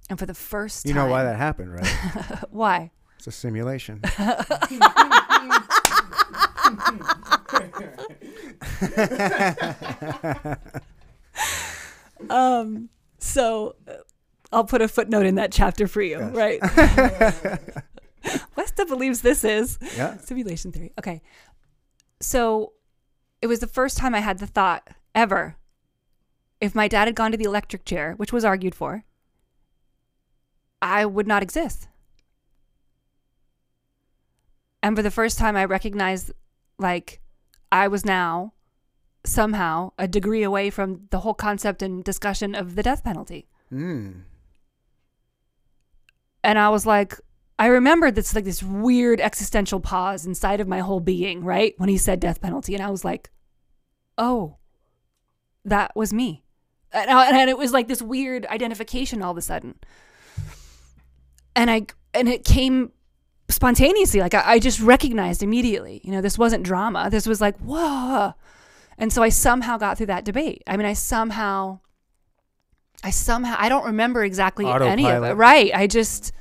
And 0.08 0.18
for 0.18 0.26
the 0.26 0.34
first 0.34 0.84
time, 0.84 0.90
You 0.90 0.94
know 0.94 1.06
why 1.06 1.24
that 1.24 1.36
happened, 1.36 1.74
right? 1.74 1.86
why? 2.50 2.90
It's 3.18 3.26
a 3.26 3.32
simulation. 3.32 4.02
Um, 12.30 12.88
so 13.18 13.76
uh, 13.86 13.92
I'll 14.52 14.64
put 14.64 14.80
a 14.82 14.88
footnote 14.88 15.26
in 15.26 15.34
that 15.36 15.52
chapter 15.52 15.86
for 15.88 16.02
you, 16.02 16.18
right? 16.18 16.60
Westa 18.56 18.86
believes 18.86 19.20
this 19.22 19.44
is 19.44 19.78
Yeah. 19.96 20.16
simulation 20.18 20.72
theory. 20.72 20.92
Okay. 20.98 21.22
So 22.20 22.72
it 23.42 23.46
was 23.46 23.60
the 23.60 23.66
first 23.66 23.96
time 23.98 24.14
I 24.14 24.20
had 24.20 24.38
the 24.38 24.46
thought 24.46 24.88
ever 25.14 25.56
if 26.60 26.74
my 26.74 26.88
dad 26.88 27.06
had 27.06 27.14
gone 27.14 27.30
to 27.32 27.36
the 27.36 27.44
electric 27.44 27.84
chair, 27.84 28.14
which 28.16 28.32
was 28.32 28.44
argued 28.44 28.74
for, 28.74 29.04
I 30.80 31.04
would 31.04 31.26
not 31.26 31.42
exist. 31.42 31.88
And 34.82 34.96
for 34.96 35.02
the 35.02 35.10
first 35.10 35.38
time, 35.38 35.56
I 35.56 35.64
recognized 35.64 36.32
like 36.78 37.20
I 37.72 37.88
was 37.88 38.04
now 38.04 38.52
somehow 39.24 39.90
a 39.98 40.06
degree 40.06 40.42
away 40.42 40.70
from 40.70 41.08
the 41.10 41.20
whole 41.20 41.34
concept 41.34 41.82
and 41.82 42.04
discussion 42.04 42.54
of 42.54 42.74
the 42.76 42.82
death 42.82 43.02
penalty. 43.02 43.48
Mm. 43.72 44.22
And 46.42 46.58
I 46.58 46.68
was 46.68 46.86
like, 46.86 47.14
I 47.58 47.66
remembered 47.66 48.14
this 48.14 48.34
like 48.34 48.44
this 48.44 48.62
weird 48.62 49.20
existential 49.20 49.80
pause 49.80 50.26
inside 50.26 50.60
of 50.60 50.68
my 50.68 50.80
whole 50.80 51.00
being, 51.00 51.42
right? 51.42 51.74
When 51.78 51.88
he 51.88 51.96
said 51.96 52.20
death 52.20 52.40
penalty, 52.40 52.74
and 52.74 52.82
I 52.82 52.90
was 52.90 53.04
like, 53.04 53.30
oh, 54.18 54.56
that 55.64 55.94
was 55.96 56.12
me, 56.12 56.44
and, 56.92 57.10
I, 57.10 57.40
and 57.40 57.50
it 57.50 57.58
was 57.58 57.72
like 57.72 57.88
this 57.88 58.02
weird 58.02 58.46
identification 58.46 59.22
all 59.22 59.32
of 59.32 59.36
a 59.36 59.42
sudden, 59.42 59.74
and 61.54 61.70
I 61.70 61.86
and 62.14 62.28
it 62.28 62.44
came 62.44 62.92
spontaneously, 63.48 64.20
like 64.20 64.34
I, 64.34 64.52
I 64.52 64.58
just 64.58 64.80
recognized 64.80 65.42
immediately, 65.42 66.00
you 66.04 66.12
know, 66.12 66.20
this 66.20 66.38
wasn't 66.38 66.64
drama. 66.64 67.08
This 67.10 67.26
was 67.26 67.40
like 67.40 67.56
whoa, 67.58 68.34
and 68.98 69.12
so 69.12 69.22
I 69.22 69.30
somehow 69.30 69.78
got 69.78 69.96
through 69.96 70.06
that 70.06 70.24
debate. 70.24 70.62
I 70.66 70.76
mean, 70.76 70.86
I 70.86 70.92
somehow. 70.92 71.80
I 73.04 73.10
somehow 73.10 73.56
I 73.58 73.68
don't 73.68 73.84
remember 73.86 74.24
exactly 74.24 74.66
any 74.66 75.08
of 75.10 75.22
it. 75.24 75.34
Right. 75.34 75.70
I 75.74 75.86
just 75.86 76.32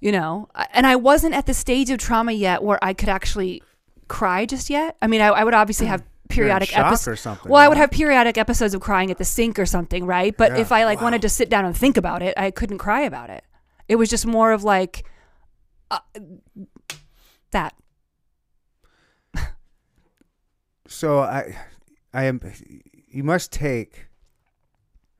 you 0.00 0.12
know, 0.12 0.48
and 0.72 0.86
I 0.86 0.96
wasn't 0.96 1.34
at 1.34 1.46
the 1.46 1.54
stage 1.54 1.88
of 1.88 1.98
trauma 1.98 2.32
yet 2.32 2.62
where 2.62 2.78
I 2.82 2.92
could 2.92 3.08
actually 3.08 3.62
cry 4.08 4.44
just 4.44 4.68
yet. 4.68 4.96
I 5.00 5.06
mean, 5.06 5.22
I, 5.22 5.28
I 5.28 5.44
would 5.44 5.54
obviously 5.54 5.86
have 5.86 6.00
You're 6.00 6.08
periodic 6.28 6.68
shock 6.68 6.86
episodes. 6.88 7.08
or 7.08 7.16
something. 7.16 7.50
Well, 7.50 7.62
I 7.62 7.68
would 7.68 7.78
have 7.78 7.90
periodic 7.90 8.36
episodes 8.36 8.74
of 8.74 8.82
crying 8.82 9.10
at 9.10 9.16
the 9.16 9.24
sink 9.24 9.58
or 9.58 9.64
something, 9.64 10.04
right? 10.04 10.36
But 10.36 10.52
Yeah. 10.52 10.58
if 10.60 10.72
I 10.72 10.84
like 10.84 10.98
Wow. 10.98 11.04
wanted 11.04 11.22
to 11.22 11.30
sit 11.30 11.48
down 11.48 11.64
and 11.64 11.74
think 11.74 11.96
about 11.96 12.22
it, 12.22 12.34
I 12.36 12.50
couldn't 12.50 12.78
cry 12.78 13.00
about 13.00 13.30
it. 13.30 13.44
It 13.88 13.96
was 13.96 14.10
just 14.10 14.26
more 14.26 14.52
of 14.52 14.62
like 14.62 15.04
uh, 15.90 16.00
that. 17.52 17.72
So 20.86 21.20
I, 21.20 21.56
I 22.12 22.24
am. 22.24 22.40
You 23.08 23.24
must 23.24 23.52
take 23.52 24.06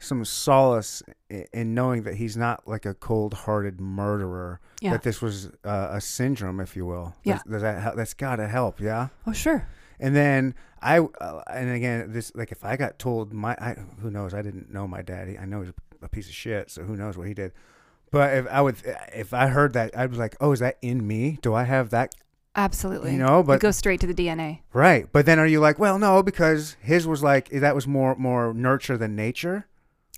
some 0.05 0.25
solace 0.25 1.03
in 1.29 1.75
knowing 1.75 2.03
that 2.05 2.15
he's 2.15 2.37
not 2.37 2.67
like 2.67 2.87
a 2.87 2.95
cold-hearted 2.95 3.81
murderer. 3.81 4.61
Yeah. 4.81 4.93
That 4.93 5.03
this 5.03 5.21
was 5.23 5.49
uh, 5.65 5.89
a 5.93 6.01
syndrome, 6.01 6.61
if 6.61 6.77
you 6.77 6.87
will. 6.87 7.15
Yeah. 7.25 7.35
Does, 7.35 7.43
does 7.45 7.63
that 7.63 7.97
that's 7.97 8.15
got 8.15 8.37
to 8.37 8.49
help? 8.49 8.81
Yeah. 8.81 9.09
Oh, 9.27 9.33
sure. 9.33 9.67
And 9.99 10.15
then 10.15 10.55
I, 10.83 10.99
uh, 10.99 11.43
and 11.51 11.71
again, 11.71 12.13
this 12.13 12.33
like 12.35 12.53
if 12.53 12.65
I 12.65 12.77
got 12.77 12.99
told 12.99 13.33
my, 13.33 13.53
I, 13.53 13.77
who 14.01 14.11
knows? 14.11 14.35
I 14.35 14.43
didn't 14.43 14.73
know 14.73 14.87
my 14.87 15.03
daddy. 15.03 15.39
I 15.39 15.47
know 15.47 15.63
he's 15.63 15.73
a 16.03 16.09
piece 16.09 16.29
of 16.29 16.35
shit, 16.35 16.71
so 16.71 16.83
who 16.83 16.97
knows 16.97 17.17
what 17.17 17.27
he 17.27 17.35
did. 17.35 17.53
But 18.11 18.35
if 18.35 18.47
I 18.49 18.61
would, 18.61 18.77
if 19.13 19.35
I 19.35 19.49
heard 19.49 19.73
that, 19.73 19.97
I'd 19.97 20.13
be 20.13 20.17
like, 20.17 20.37
oh, 20.41 20.53
is 20.53 20.61
that 20.61 20.79
in 20.83 21.07
me? 21.07 21.39
Do 21.43 21.55
I 21.55 21.65
have 21.65 21.91
that? 21.91 22.15
Absolutely. 22.57 23.13
You 23.13 23.19
know, 23.19 23.43
but 23.43 23.61
go 23.61 23.73
straight 23.73 24.01
to 24.01 24.07
the 24.07 24.15
DNA. 24.15 24.61
right. 24.73 25.09
But 25.13 25.27
then 25.27 25.41
are 25.41 25.47
you 25.47 25.59
like, 25.59 25.79
well, 25.79 25.99
no, 25.99 26.23
because 26.23 26.77
his 26.81 27.07
was 27.07 27.23
like 27.23 27.49
that 27.51 27.75
was 27.75 27.87
more 27.89 28.15
more 28.15 28.55
nurture 28.55 28.97
than 28.97 29.17
nature. 29.17 29.67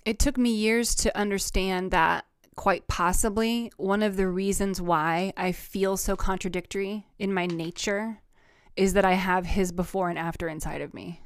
It 0.07 0.19
took 0.19 0.37
me 0.37 0.51
years 0.51 0.95
to 0.95 1.17
understand 1.17 1.91
that 1.91 2.23
quite 2.55 2.87
possibly 2.87 3.73
one 3.75 4.01
of 4.01 4.15
the 4.15 4.29
reasons 4.29 4.81
why 4.81 5.33
I 5.35 5.51
feel 5.51 5.97
so 5.97 6.15
contradictory 6.15 7.07
in 7.19 7.33
my 7.33 7.45
nature 7.45 8.19
is 8.77 8.93
that 8.93 9.03
I 9.03 9.15
have 9.15 9.45
his 9.45 9.73
before 9.73 10.09
and 10.09 10.17
after 10.17 10.47
inside 10.47 10.79
of 10.79 10.93
me. 10.93 11.19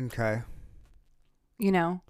Okay. 0.00 0.40
You 1.58 1.70
know, 1.70 2.00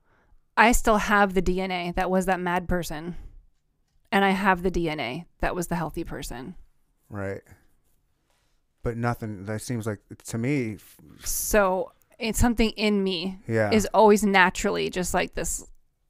I 0.57 0.71
still 0.71 0.99
have 0.99 1.35
the 1.35 1.43
DNA 1.43 1.93
that 1.97 2.09
was 2.09 2.27
that 2.27 2.39
mad 2.39 2.69
person, 2.69 3.17
and 4.13 4.25
I 4.25 4.31
have 4.31 4.63
the 4.63 4.71
DNA 4.71 5.25
that 5.41 5.57
was 5.57 5.67
the 5.67 5.75
healthy 5.75 6.05
person. 6.05 6.55
Right. 7.09 7.43
But 8.85 8.97
nothing. 8.97 9.47
That 9.47 9.63
seems 9.63 9.85
like 9.85 9.99
to 10.27 10.39
me. 10.39 10.77
So 11.25 11.91
it's 12.21 12.39
something 12.39 12.71
in 12.71 13.03
me 13.03 13.39
Yeah. 13.49 13.71
is 13.73 13.87
always 13.95 14.23
naturally 14.25 14.91
just 14.91 15.15
like 15.15 15.35
this 15.35 15.65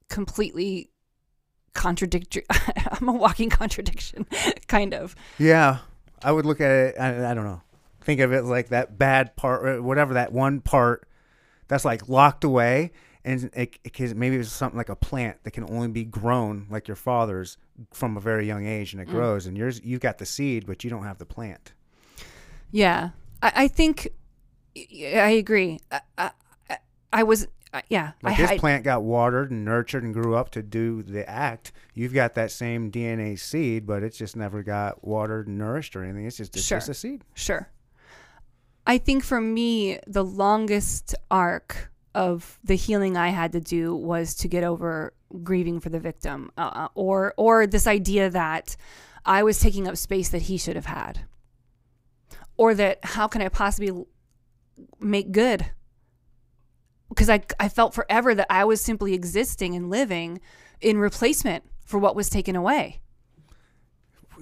completely 0.08 0.90
contradictory. 1.74 2.44
I'm 3.00 3.08
a 3.08 3.12
walking 3.12 3.48
contradiction, 3.60 4.26
kind 4.66 4.92
of. 4.94 5.14
Yeah, 5.38 5.78
I 6.22 6.32
would 6.32 6.46
look 6.46 6.60
at 6.60 6.70
it. 6.70 6.94
I, 6.98 7.30
I 7.30 7.34
don't 7.34 7.44
know. 7.44 7.62
Think 8.02 8.20
of 8.20 8.32
it 8.32 8.42
like 8.44 8.68
that 8.68 8.98
bad 8.98 9.36
part, 9.36 9.64
or 9.66 9.82
whatever 9.82 10.14
that 10.14 10.32
one 10.32 10.60
part 10.60 11.06
that's 11.68 11.84
like 11.84 12.08
locked 12.08 12.44
away, 12.44 12.92
and 13.24 13.50
it, 13.54 13.78
it 13.84 13.92
can- 13.92 14.18
maybe 14.18 14.36
it's 14.36 14.50
something 14.50 14.76
like 14.78 14.88
a 14.88 14.96
plant 14.96 15.36
that 15.44 15.52
can 15.52 15.64
only 15.70 15.88
be 15.88 16.04
grown 16.04 16.66
like 16.70 16.88
your 16.88 16.96
father's 16.96 17.56
from 17.92 18.16
a 18.16 18.20
very 18.20 18.46
young 18.46 18.66
age, 18.66 18.92
and 18.92 19.00
it 19.02 19.08
Mm. 19.08 19.12
grows. 19.12 19.46
And 19.46 19.56
yours, 19.56 19.80
you've 19.84 20.00
got 20.00 20.18
the 20.18 20.26
seed, 20.26 20.66
but 20.66 20.82
you 20.82 20.90
don't 20.90 21.04
have 21.04 21.18
the 21.18 21.26
plant. 21.26 21.72
Yeah, 22.72 23.10
I, 23.42 23.52
I 23.64 23.68
think 23.68 24.08
I 24.76 25.30
agree. 25.38 25.80
I, 25.90 26.00
I, 26.18 26.30
I- 27.12 27.22
was, 27.24 27.46
I- 27.72 27.82
yeah, 27.88 28.12
Like 28.22 28.32
I, 28.34 28.36
his 28.42 28.50
I- 28.50 28.58
plant 28.58 28.84
got 28.84 29.02
watered 29.02 29.50
and 29.50 29.64
nurtured 29.64 30.02
and 30.02 30.14
grew 30.14 30.34
up 30.36 30.50
to 30.52 30.62
do 30.62 31.02
the 31.02 31.28
act. 31.28 31.72
You've 31.94 32.14
got 32.14 32.34
that 32.34 32.50
same 32.50 32.90
DNA 32.90 33.38
seed, 33.38 33.86
but 33.86 34.02
it's 34.02 34.16
just 34.18 34.36
never 34.36 34.62
got 34.62 35.04
watered 35.06 35.48
and 35.48 35.58
nourished 35.58 35.94
or 35.96 36.04
anything. 36.04 36.26
It's 36.26 36.36
just 36.36 36.56
it's 36.56 36.64
Sure. 36.64 36.78
just 36.78 36.88
a 36.88 36.94
seed. 36.94 37.24
Sure. 37.34 37.68
I 38.86 38.98
think 38.98 39.22
for 39.24 39.40
me, 39.40 39.98
the 40.06 40.24
longest 40.24 41.14
arc 41.30 41.90
of 42.14 42.58
the 42.64 42.74
healing 42.74 43.16
I 43.16 43.28
had 43.28 43.52
to 43.52 43.60
do 43.60 43.94
was 43.94 44.34
to 44.36 44.48
get 44.48 44.64
over 44.64 45.12
grieving 45.44 45.78
for 45.78 45.90
the 45.90 46.00
victim, 46.00 46.50
uh, 46.58 46.70
uh, 46.74 46.88
or 46.94 47.34
or 47.36 47.66
this 47.68 47.86
idea 47.86 48.30
that 48.30 48.76
I 49.24 49.42
was 49.44 49.60
taking 49.60 49.86
up 49.86 49.96
space 49.96 50.28
that 50.30 50.42
he 50.42 50.56
should 50.56 50.74
have 50.74 50.86
had, 50.86 51.20
or 52.56 52.74
that 52.74 52.98
how 53.04 53.28
can 53.28 53.42
I 53.42 53.48
possibly 53.48 54.04
make 55.00 55.32
good? 55.32 55.66
Because 57.08 57.28
I 57.28 57.42
I 57.58 57.68
felt 57.68 57.94
forever 57.94 58.34
that 58.34 58.46
I 58.50 58.64
was 58.64 58.80
simply 58.80 59.14
existing 59.14 59.74
and 59.74 59.90
living 59.90 60.40
in 60.80 60.98
replacement 60.98 61.64
for 61.84 61.98
what 61.98 62.14
was 62.16 62.30
taken 62.30 62.54
away 62.56 63.00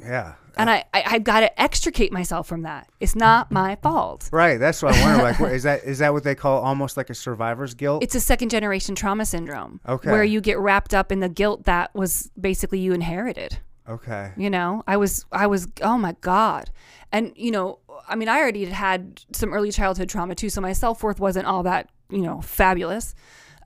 Yeah. 0.01 0.35
and 0.57 0.69
I, 0.71 0.85
I 0.95 1.03
I've 1.07 1.25
got 1.25 1.41
to 1.41 1.61
extricate 1.61 2.13
myself 2.13 2.47
from 2.47 2.63
that. 2.63 2.89
It's 3.01 3.17
not 3.17 3.51
my 3.51 3.77
fault. 3.77 4.29
Right. 4.33 4.59
That's 4.59 4.83
what 4.83 4.95
I 4.95 5.03
wonder. 5.03 5.23
Like, 5.25 5.41
what- 5.41 5.53
is 5.53 5.63
that 5.65 5.83
is 5.85 5.99
that 5.99 6.13
what 6.13 6.23
they 6.25 6.35
call 6.35 6.63
almost 6.63 6.97
like 6.97 7.11
a 7.11 7.15
survivor's 7.15 7.75
guilt? 7.75 8.03
It's 8.03 8.15
a 8.15 8.21
second 8.21 8.51
generation 8.51 8.95
trauma 8.95 9.25
syndrome. 9.27 9.81
Okay. 9.89 10.11
Where 10.11 10.23
you 10.25 10.41
get 10.41 10.59
wrapped 10.59 10.95
up 10.95 11.11
in 11.11 11.21
the 11.21 11.29
guilt 11.29 11.65
that 11.65 11.95
was 11.95 12.31
basically 12.41 12.79
you 12.81 12.93
inherited. 12.93 13.59
okay. 13.89 14.33
You 14.37 14.51
know, 14.51 14.83
I 14.87 14.99
was 14.99 15.25
I 15.33 15.47
was 15.49 15.67
oh 15.83 15.97
my 15.99 16.15
god, 16.21 16.71
and 17.11 17.33
you 17.35 17.51
know, 17.51 17.79
I 18.09 18.17
mean, 18.17 18.29
I 18.29 18.39
already 18.39 18.65
had 18.67 19.21
some 19.33 19.53
early 19.53 19.71
childhood 19.71 20.09
trauma 20.09 20.35
too, 20.35 20.51
so 20.51 20.61
my 20.61 20.73
self 20.73 21.03
worth 21.03 21.21
wasn't 21.21 21.47
all 21.47 21.63
that 21.65 21.89
you 22.11 22.23
know 22.23 22.41
fabulous. 22.41 23.15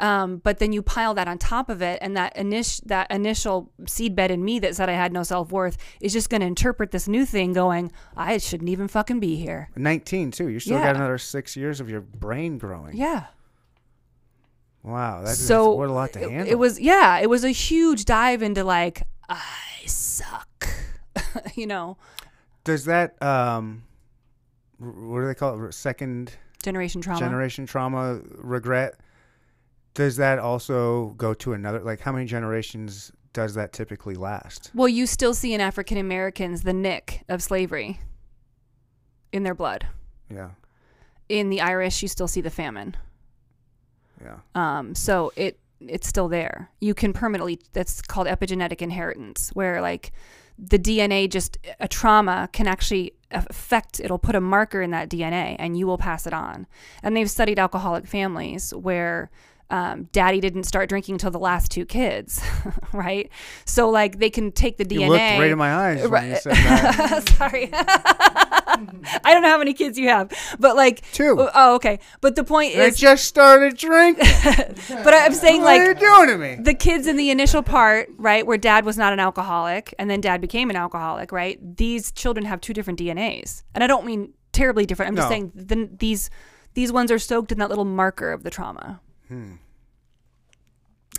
Um, 0.00 0.38
but 0.38 0.58
then 0.58 0.72
you 0.72 0.82
pile 0.82 1.14
that 1.14 1.28
on 1.28 1.38
top 1.38 1.68
of 1.68 1.80
it, 1.80 1.98
and 2.02 2.16
that 2.16 2.36
initial 2.36 2.82
that 2.88 3.08
initial 3.10 3.70
seedbed 3.82 4.30
in 4.30 4.44
me 4.44 4.58
that 4.58 4.74
said 4.74 4.88
I 4.88 4.94
had 4.94 5.12
no 5.12 5.22
self 5.22 5.52
worth 5.52 5.76
is 6.00 6.12
just 6.12 6.28
going 6.28 6.40
to 6.40 6.46
interpret 6.46 6.90
this 6.90 7.06
new 7.06 7.24
thing, 7.24 7.52
going, 7.52 7.92
I 8.16 8.38
shouldn't 8.38 8.68
even 8.70 8.88
fucking 8.88 9.20
be 9.20 9.36
here. 9.36 9.68
19 9.76 10.32
too. 10.32 10.48
You 10.48 10.58
still 10.58 10.78
Yeah. 10.78 10.86
got 10.86 10.96
another 10.96 11.18
six 11.18 11.56
years 11.56 11.78
of 11.78 11.88
your 11.88 12.00
brain 12.00 12.58
growing. 12.58 12.96
Yeah. 12.96 13.26
Wow, 14.82 15.22
that's 15.22 15.38
so 15.38 15.70
what 15.72 15.88
a 15.88 15.92
lot 15.92 16.12
to 16.14 16.22
it, 16.24 16.30
handle. 16.30 16.50
it 16.52 16.56
was 16.58 16.80
yeah, 16.80 17.18
it 17.20 17.30
was 17.30 17.44
a 17.44 17.50
huge 17.50 18.04
dive 18.04 18.42
into 18.42 18.64
like 18.64 19.04
I 19.28 19.40
suck, 19.86 20.66
you 21.54 21.68
know, 21.68 21.96
Does 22.64 22.86
that 22.86 23.22
um, 23.22 23.84
what 24.82 25.20
do 25.20 25.26
they 25.26 25.34
call 25.34 25.64
it? 25.64 25.72
Second 25.74 26.32
generation 26.62 27.00
trauma. 27.00 27.20
generation 27.20 27.66
trauma 27.66 28.20
regret. 28.36 28.94
Does 29.94 30.16
that 30.16 30.38
also 30.38 31.08
go 31.18 31.34
to 31.34 31.52
another? 31.52 31.80
Like, 31.80 32.00
how 32.00 32.12
many 32.12 32.24
generations 32.26 33.12
does 33.32 33.54
that 33.54 33.72
typically 33.72 34.14
last? 34.14 34.70
well, 34.74 34.88
you 34.88 35.06
still 35.06 35.34
see 35.34 35.54
in 35.54 35.60
African 35.60 35.98
Americans 35.98 36.62
the 36.62 36.72
nick 36.72 37.22
of 37.28 37.42
slavery 37.42 38.00
in 39.32 39.42
their 39.42 39.54
blood. 39.54 39.86
Yeah, 40.30 40.50
In 41.28 41.50
the 41.50 41.60
Irish, 41.60 42.00
you 42.02 42.08
still 42.08 42.28
see 42.28 42.40
the 42.40 42.50
famine. 42.50 42.96
yeah. 44.22 44.36
Um, 44.54 44.94
so 44.94 45.32
it 45.36 45.58
it's 45.80 46.06
still 46.06 46.28
there. 46.28 46.70
You 46.80 46.94
can 46.94 47.12
permanently. 47.12 47.58
That's 47.72 48.00
called 48.00 48.26
epigenetic 48.28 48.80
inheritance, 48.82 49.50
where 49.54 49.80
like 49.82 50.12
the 50.58 50.78
DNA 50.78 51.28
just 51.28 51.58
a 51.80 51.88
trauma 51.88 52.48
can 52.52 52.66
actually 52.68 53.12
affect. 53.32 54.00
It'll 54.00 54.18
put 54.18 54.34
a 54.34 54.40
marker 54.40 54.82
in 54.82 54.90
that 54.92 55.08
DNA, 55.08 55.56
and 55.58 55.76
you 55.76 55.86
will 55.86 55.98
pass 55.98 56.26
it 56.26 56.32
on. 56.32 56.66
And 57.02 57.16
they've 57.16 57.30
studied 57.30 57.58
alcoholic 57.58 58.06
families 58.06 58.72
where. 58.74 59.30
Um, 59.72 60.10
daddy 60.12 60.38
didn't 60.38 60.64
start 60.64 60.90
drinking 60.90 61.14
until 61.14 61.30
the 61.30 61.38
last 61.38 61.70
two 61.70 61.86
kids, 61.86 62.42
right? 62.92 63.30
So 63.64 63.88
like 63.88 64.18
they 64.18 64.28
can 64.28 64.52
take 64.52 64.76
the 64.76 64.84
DNA. 64.84 65.00
You 65.00 65.08
looked 65.08 65.20
right 65.22 65.50
in 65.50 65.56
my 65.56 65.74
eyes 65.74 66.06
when 66.06 66.28
you 66.28 66.36
said 66.36 66.52
that. 66.56 67.28
Sorry. 67.38 67.70
I 68.54 69.32
don't 69.32 69.40
know 69.40 69.48
how 69.48 69.56
many 69.56 69.72
kids 69.72 69.98
you 69.98 70.08
have, 70.08 70.30
but 70.58 70.76
like 70.76 71.00
Two. 71.12 71.48
Oh, 71.54 71.74
okay. 71.76 72.00
But 72.20 72.36
the 72.36 72.44
point 72.44 72.76
I 72.76 72.80
is, 72.82 72.96
I 72.96 72.96
just 72.98 73.24
started 73.24 73.78
drinking. 73.78 74.26
but 74.88 75.14
I'm 75.14 75.32
saying 75.32 75.62
what 75.62 75.80
are 75.80 75.84
you 75.84 75.92
like 75.92 76.00
doing 76.00 76.28
to 76.28 76.36
me? 76.36 76.58
the 76.60 76.74
kids 76.74 77.06
in 77.06 77.16
the 77.16 77.30
initial 77.30 77.62
part, 77.62 78.10
right, 78.18 78.46
where 78.46 78.58
dad 78.58 78.84
was 78.84 78.98
not 78.98 79.14
an 79.14 79.20
alcoholic 79.20 79.94
and 79.98 80.10
then 80.10 80.20
dad 80.20 80.42
became 80.42 80.68
an 80.68 80.76
alcoholic, 80.76 81.32
right? 81.32 81.58
These 81.78 82.12
children 82.12 82.44
have 82.44 82.60
two 82.60 82.74
different 82.74 82.98
DNAs, 82.98 83.62
and 83.74 83.82
I 83.82 83.86
don't 83.86 84.04
mean 84.04 84.34
terribly 84.52 84.84
different. 84.84 85.08
I'm 85.08 85.16
just 85.16 85.28
saying 85.28 85.52
the, 85.54 85.88
these 85.98 86.28
these 86.74 86.92
ones 86.92 87.10
are 87.10 87.18
soaked 87.18 87.52
in 87.52 87.58
that 87.58 87.70
little 87.70 87.86
marker 87.86 88.32
of 88.32 88.42
the 88.42 88.50
trauma. 88.50 89.00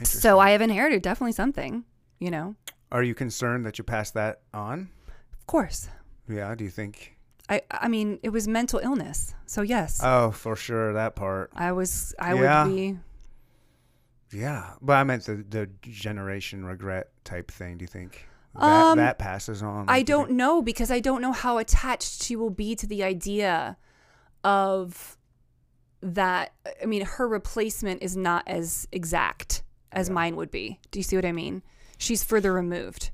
So 0.03 0.39
I 0.39 0.51
have 0.51 0.61
inherited 0.61 1.01
definitely 1.01 1.33
something, 1.33 1.83
you 2.19 2.31
know. 2.31 2.55
Are 2.91 3.03
you 3.03 3.13
concerned 3.15 3.65
that 3.65 3.77
you 3.77 3.83
passed 3.83 4.13
that 4.15 4.41
on? 4.53 4.89
Of 5.39 5.47
course. 5.47 5.89
Yeah. 6.27 6.53
Do 6.55 6.63
you 6.63 6.69
think? 6.69 7.17
I 7.49 7.61
I 7.71 7.87
mean, 7.87 8.19
it 8.23 8.29
was 8.29 8.47
mental 8.47 8.79
illness. 8.79 9.33
So 9.45 9.61
yes. 9.61 9.99
Oh, 10.03 10.31
for 10.31 10.55
sure 10.55 10.93
that 10.93 11.15
part. 11.15 11.51
I 11.55 11.71
was 11.71 12.13
I 12.19 12.33
Yeah. 12.33 12.63
would 12.65 12.75
be 12.75 12.97
Yeah, 14.31 14.71
but 14.81 14.93
I 14.93 15.03
meant 15.03 15.25
the 15.25 15.43
the 15.47 15.69
generation 15.81 16.65
regret 16.65 17.11
type 17.23 17.51
thing. 17.51 17.77
Do 17.77 17.83
you 17.83 17.87
think 17.87 18.27
that 18.55 18.85
Um, 18.91 18.97
that 18.97 19.19
passes 19.19 19.61
on? 19.61 19.85
I 19.89 20.01
don't 20.03 20.31
know 20.31 20.61
because 20.61 20.89
I 20.91 20.99
don't 20.99 21.21
know 21.21 21.33
how 21.33 21.57
attached 21.59 22.23
she 22.23 22.35
will 22.35 22.49
be 22.51 22.75
to 22.75 22.87
the 22.87 23.03
idea 23.03 23.77
of 24.43 25.17
that. 26.03 26.53
I 26.81 26.85
mean, 26.85 27.05
her 27.05 27.27
replacement 27.27 28.03
is 28.03 28.15
not 28.17 28.43
as 28.47 28.87
exact 28.91 29.63
as 29.91 30.09
mine 30.09 30.35
would 30.35 30.51
be. 30.51 30.79
Do 30.91 30.99
you 30.99 31.03
see 31.03 31.15
what 31.15 31.25
I 31.25 31.31
mean? 31.31 31.61
She's 31.97 32.23
further 32.23 32.51
removed, 32.51 33.11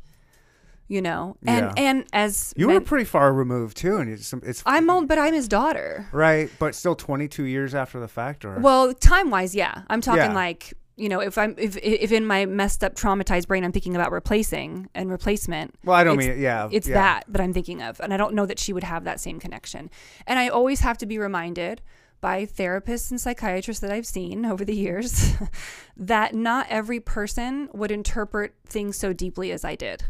you 0.88 1.02
know. 1.02 1.38
And 1.46 1.66
Yeah. 1.68 1.74
and 1.78 2.06
as 2.14 2.54
You 2.58 2.68
were 2.70 2.82
pretty 2.82 3.06
far 3.06 3.34
removed 3.34 3.78
too, 3.78 3.98
and 3.98 4.10
it's 4.12 4.34
it's 4.34 4.64
I'm 4.66 4.90
old, 4.90 5.08
but 5.08 5.18
I'm 5.20 5.34
his 5.34 5.48
daughter. 5.48 6.08
right, 6.12 6.50
but 6.60 6.74
still 6.76 6.96
22 6.96 7.44
years 7.44 7.76
after 7.76 8.00
the 8.00 8.08
fact, 8.08 8.46
or 8.46 8.60
Well, 8.60 8.94
time 8.94 9.30
wise, 9.30 9.54
yeah. 9.56 9.84
I'm 9.90 10.02
talking 10.02 10.32
Yeah. 10.32 10.34
like 10.34 10.74
you 10.96 11.08
know, 11.08 11.22
if 11.22 11.38
I'm 11.38 11.56
if 11.58 11.78
if 11.78 12.12
in 12.12 12.26
my 12.26 12.46
messed 12.46 12.84
up 12.84 12.94
traumatized 12.96 13.48
brain 13.48 13.64
I'm 13.64 13.72
thinking 13.72 13.96
about 13.96 14.12
replacing 14.12 14.90
and 14.94 15.10
replacement. 15.10 15.76
well, 15.86 15.96
I 15.96 16.04
don't 16.04 16.18
mean 16.18 16.38
yeah, 16.42 16.68
it's 16.72 16.88
yeah. 16.90 16.96
that 16.96 17.24
that 17.30 17.42
I'm 17.42 17.54
thinking 17.54 17.82
of. 17.82 18.02
And 18.02 18.14
I 18.14 18.18
don't 18.18 18.34
know 18.34 18.46
that 18.46 18.60
she 18.60 18.74
would 18.74 18.84
have 18.84 19.06
that 19.06 19.20
same 19.22 19.40
connection. 19.40 19.90
And 20.28 20.40
I 20.40 20.50
always 20.50 20.82
have 20.82 20.98
to 20.98 21.06
be 21.06 21.18
reminded 21.18 21.82
by 22.22 22.46
therapists 22.46 23.12
and 23.12 23.20
psychiatrists 23.20 23.82
that 23.82 23.92
I've 23.92 24.06
seen 24.06 24.46
over 24.46 24.66
the 24.66 24.76
years 24.76 25.34
that 25.98 26.34
not 26.36 26.68
every 26.70 27.00
person 27.00 27.70
would 27.74 27.92
interpret 27.92 28.54
things 28.66 28.98
so 28.98 29.14
deeply 29.14 29.52
as 29.52 29.64
I 29.64 29.76
did. 29.76 30.04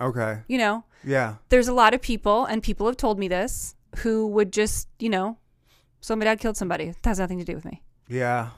Okay, 0.00 0.40
You 0.48 0.58
know, 0.58 0.84
yeah, 1.04 1.36
there's 1.50 1.68
a 1.68 1.74
lot 1.74 1.92
of 1.94 2.00
people, 2.00 2.44
and 2.46 2.62
people 2.62 2.86
have 2.86 2.96
told 2.96 3.18
me 3.18 3.28
this, 3.28 3.74
who 3.98 4.26
would 4.28 4.50
just, 4.52 4.88
you 4.98 5.08
know, 5.10 5.36
so 6.00 6.16
my 6.16 6.24
dad 6.24 6.40
killed 6.40 6.56
somebody. 6.56 6.86
That 7.02 7.04
has 7.10 7.18
nothing 7.18 7.38
to 7.38 7.44
do 7.44 7.54
with 7.54 7.64
me. 7.66 7.82
yeah, 8.08 8.50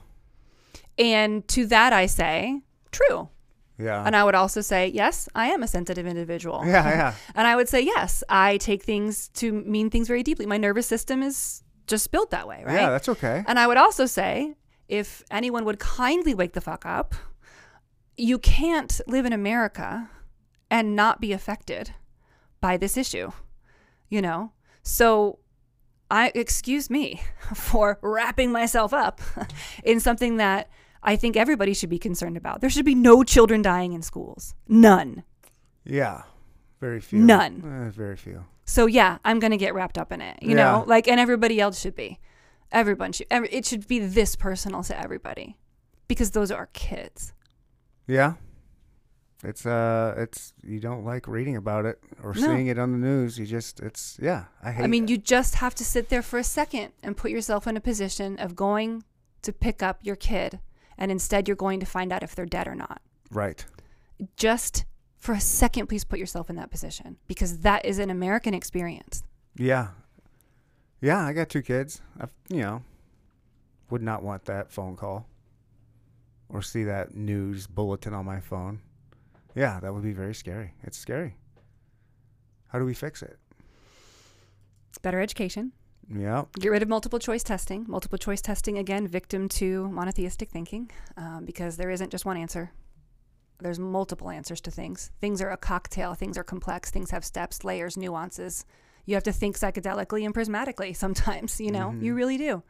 And 0.98 1.46
to 1.48 1.66
that 1.66 1.92
I 1.92 2.06
say, 2.06 2.60
true. 2.92 3.28
yeah, 3.78 4.04
And 4.06 4.14
I 4.14 4.22
would 4.24 4.34
also 4.36 4.60
say, 4.60 4.86
yes, 4.88 5.28
I 5.34 5.48
am 5.48 5.62
a 5.62 5.66
sensitive 5.68 6.06
individual. 6.06 6.62
yeah, 6.64 6.88
yeah. 6.88 7.14
And 7.34 7.46
I 7.46 7.56
would 7.56 7.68
say, 7.68 7.80
yes, 7.80 8.22
I 8.28 8.58
take 8.58 8.82
things 8.84 9.28
to 9.34 9.50
mean 9.52 9.90
things 9.90 10.06
very 10.06 10.22
deeply. 10.22 10.46
My 10.46 10.58
nervous 10.58 10.86
system 10.86 11.22
is 11.22 11.61
just 11.92 12.10
built 12.10 12.30
that 12.30 12.48
way, 12.48 12.62
right? 12.64 12.74
Yeah, 12.74 12.90
that's 12.90 13.08
okay. 13.08 13.44
and 13.46 13.58
I 13.58 13.66
would 13.66 13.76
also 13.76 14.06
say, 14.06 14.54
if 14.88 15.22
anyone 15.30 15.64
would 15.66 15.78
kindly 15.78 16.34
wake 16.34 16.54
the 16.54 16.60
fuck 16.60 16.84
up, 16.86 17.14
you 18.16 18.38
can't 18.38 19.00
live 19.06 19.26
in 19.26 19.32
America 19.32 20.10
and 20.70 20.96
not 20.96 21.20
be 21.20 21.32
affected 21.32 21.92
by 22.60 22.76
this 22.78 22.96
issue, 22.96 23.30
you 24.08 24.22
know? 24.22 24.52
So, 24.82 25.38
I 26.10 26.32
excuse 26.34 26.90
me 26.90 27.22
for 27.54 27.98
wrapping 28.02 28.52
myself 28.52 28.92
up 28.92 29.20
in 29.84 30.00
something 30.00 30.38
that 30.38 30.70
I 31.02 31.16
think 31.16 31.36
everybody 31.36 31.74
should 31.74 31.90
be 31.90 31.98
concerned 31.98 32.36
about. 32.36 32.60
There 32.60 32.70
should 32.70 32.84
be 32.86 32.94
no 32.94 33.22
children 33.22 33.60
dying 33.60 33.92
in 33.92 34.02
schools. 34.02 34.54
None. 34.66 35.24
Yeah, 35.84 36.22
very 36.80 37.00
few. 37.00 37.18
None. 37.18 37.62
Eh, 37.64 37.90
very 37.90 38.16
few. 38.16 38.44
So 38.64 38.86
yeah, 38.86 39.18
I'm 39.24 39.38
gonna 39.40 39.56
get 39.56 39.74
wrapped 39.74 39.98
up 39.98 40.12
in 40.12 40.20
it. 40.20 40.38
You 40.42 40.50
Yeah. 40.50 40.56
know, 40.56 40.84
like 40.86 41.08
and 41.08 41.18
everybody 41.20 41.60
else 41.60 41.80
should 41.80 41.96
be. 41.96 42.18
Everyone 42.70 43.12
should. 43.12 43.26
Every, 43.30 43.48
it 43.50 43.66
should 43.66 43.86
be 43.86 43.98
this 43.98 44.34
personal 44.36 44.82
to 44.84 44.98
everybody, 44.98 45.56
because 46.08 46.30
those 46.30 46.50
are 46.50 46.58
our 46.58 46.70
kids. 46.72 47.32
Yeah. 48.06 48.34
It's 49.44 49.66
uh 49.66 50.14
it's 50.16 50.54
you 50.62 50.78
don't 50.78 51.04
like 51.04 51.26
reading 51.26 51.56
about 51.56 51.84
it 51.84 51.98
or 52.22 52.32
No. 52.32 52.40
seeing 52.40 52.68
it 52.68 52.78
on 52.78 52.92
the 52.92 52.98
news. 52.98 53.38
You 53.38 53.44
just 53.46 53.80
it's 53.80 54.16
yeah, 54.22 54.44
I 54.62 54.70
hate 54.70 54.84
I 54.84 54.86
mean, 54.86 55.08
you 55.08 55.18
just 55.18 55.56
have 55.56 55.74
to 55.76 55.84
sit 55.84 56.08
there 56.10 56.22
for 56.22 56.38
a 56.38 56.44
second 56.44 56.92
and 57.02 57.16
put 57.16 57.32
yourself 57.32 57.66
in 57.66 57.76
a 57.76 57.80
position 57.80 58.38
of 58.38 58.54
going 58.54 59.02
to 59.42 59.52
pick 59.52 59.82
up 59.82 59.98
your 60.02 60.14
kid, 60.14 60.60
and 60.96 61.10
instead 61.10 61.48
you're 61.48 61.56
going 61.56 61.80
to 61.80 61.86
find 61.86 62.12
out 62.12 62.22
if 62.22 62.36
they're 62.36 62.46
dead 62.46 62.68
or 62.68 62.76
not. 62.76 63.02
right. 63.32 63.64
Just 64.36 64.84
for 65.22 65.34
a 65.34 65.40
second, 65.40 65.86
please 65.86 66.02
put 66.02 66.18
yourself 66.18 66.50
in 66.50 66.56
that 66.56 66.72
position 66.72 67.16
because 67.28 67.58
that 67.58 67.84
is 67.84 68.00
an 68.00 68.10
American 68.10 68.54
experience. 68.54 69.22
Yeah. 69.56 69.90
Yeah, 71.00 71.24
I 71.24 71.32
got 71.32 71.48
two 71.48 71.62
kids. 71.62 72.00
I 72.20 72.26
you 72.48 72.60
know 72.60 72.82
would 73.88 74.02
not 74.02 74.24
want 74.24 74.46
that 74.46 74.72
phone 74.72 74.96
call 74.96 75.28
or 76.48 76.60
see 76.60 76.82
that 76.84 77.14
news 77.14 77.68
bulletin 77.68 78.14
on 78.14 78.24
my 78.24 78.40
phone. 78.40 78.80
Yeah, 79.54 79.78
that 79.78 79.94
would 79.94 80.02
be 80.02 80.12
very 80.12 80.34
scary. 80.34 80.74
It's 80.82 80.98
scary. 80.98 81.36
How 82.68 82.80
do 82.80 82.84
we 82.84 82.94
fix 82.94 83.22
it? 83.22 83.38
Better 85.02 85.20
education. 85.20 85.72
Yeah. 86.12 86.44
Get 86.58 86.70
rid 86.70 86.82
of 86.82 86.88
multiple 86.88 87.18
choice 87.20 87.44
testing. 87.44 87.84
Multiple 87.88 88.18
choice 88.18 88.40
testing, 88.40 88.78
again, 88.78 89.06
victim 89.06 89.48
to 89.50 89.88
monotheistic 89.90 90.50
thinking, 90.50 90.90
um, 91.16 91.44
because 91.44 91.76
there 91.76 91.90
isn't 91.90 92.10
just 92.10 92.24
one 92.24 92.36
answer. 92.36 92.72
There's 93.60 93.78
multiple 93.78 94.30
answers 94.30 94.60
to 94.62 94.70
things. 94.70 95.10
Things 95.20 95.40
are 95.40 95.50
a 95.50 95.56
cocktail, 95.56 96.14
things 96.14 96.36
are 96.36 96.44
complex, 96.44 96.90
things 96.90 97.10
have 97.10 97.24
steps, 97.24 97.62
layers, 97.64 97.96
nuances. 97.96 98.64
You 99.06 99.14
have 99.14 99.24
to 99.24 99.32
think 99.32 99.56
psychedelically 99.58 100.24
and 100.24 100.34
prismatically 100.34 100.94
sometimes, 101.04 101.60
you 101.60 101.70
know, 101.70 101.94
you 102.00 102.14
really 102.14 102.36
do. 102.38 102.62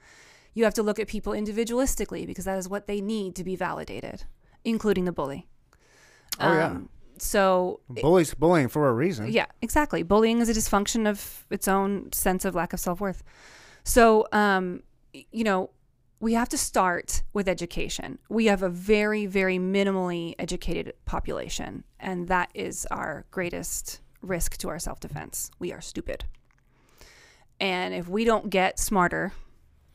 You 0.55 0.65
have 0.65 0.75
to 0.75 0.83
look 0.83 0.99
at 0.99 1.09
people 1.09 1.33
individualistically 1.33 2.27
because 2.27 2.45
that 2.45 2.59
is 2.59 2.69
what 2.69 2.87
they 2.87 3.01
need 3.01 3.35
to 3.37 3.45
be 3.45 3.57
validated, 3.57 4.25
including 4.65 5.07
the 5.07 5.13
bully. 5.13 5.47
Um, 6.39 6.51
Oh, 6.51 6.55
yeah. 6.55 6.77
So 7.19 7.81
Bullies 7.89 8.35
bullying 8.35 8.69
for 8.69 8.89
a 8.89 8.93
reason. 8.93 9.31
yeah, 9.31 9.47
exactly. 9.61 10.03
Bullying 10.03 10.41
is 10.41 10.49
a 10.49 10.55
dysfunction 10.55 11.09
of 11.09 11.47
its 11.51 11.69
own 11.69 12.11
sense 12.13 12.45
of 12.45 12.55
lack 12.55 12.73
of 12.73 12.81
self 12.81 13.01
worth. 13.01 13.23
So, 13.85 14.27
um, 14.33 14.83
you 15.13 15.45
know, 15.45 15.71
we 16.23 16.35
have 16.35 16.49
to 16.49 16.57
start 16.57 17.25
with 17.33 17.49
education. 17.49 18.21
We 18.29 18.47
have 18.47 18.63
a 18.63 18.69
very, 18.69 19.27
very 19.27 19.59
minimally 19.59 20.37
educated 20.39 20.95
population, 21.05 21.83
and 21.99 22.29
that 22.29 22.49
is 22.55 22.87
our 22.93 23.27
greatest 23.33 24.01
risk 24.23 24.57
to 24.59 24.69
our 24.69 24.79
self 24.79 25.01
defense. 25.01 25.51
We 25.59 25.73
are 25.73 25.81
stupid. 25.81 26.25
And 27.59 27.93
if 27.93 28.09
we 28.09 28.25
don't 28.25 28.51
get 28.51 28.79
smarter, 28.79 29.33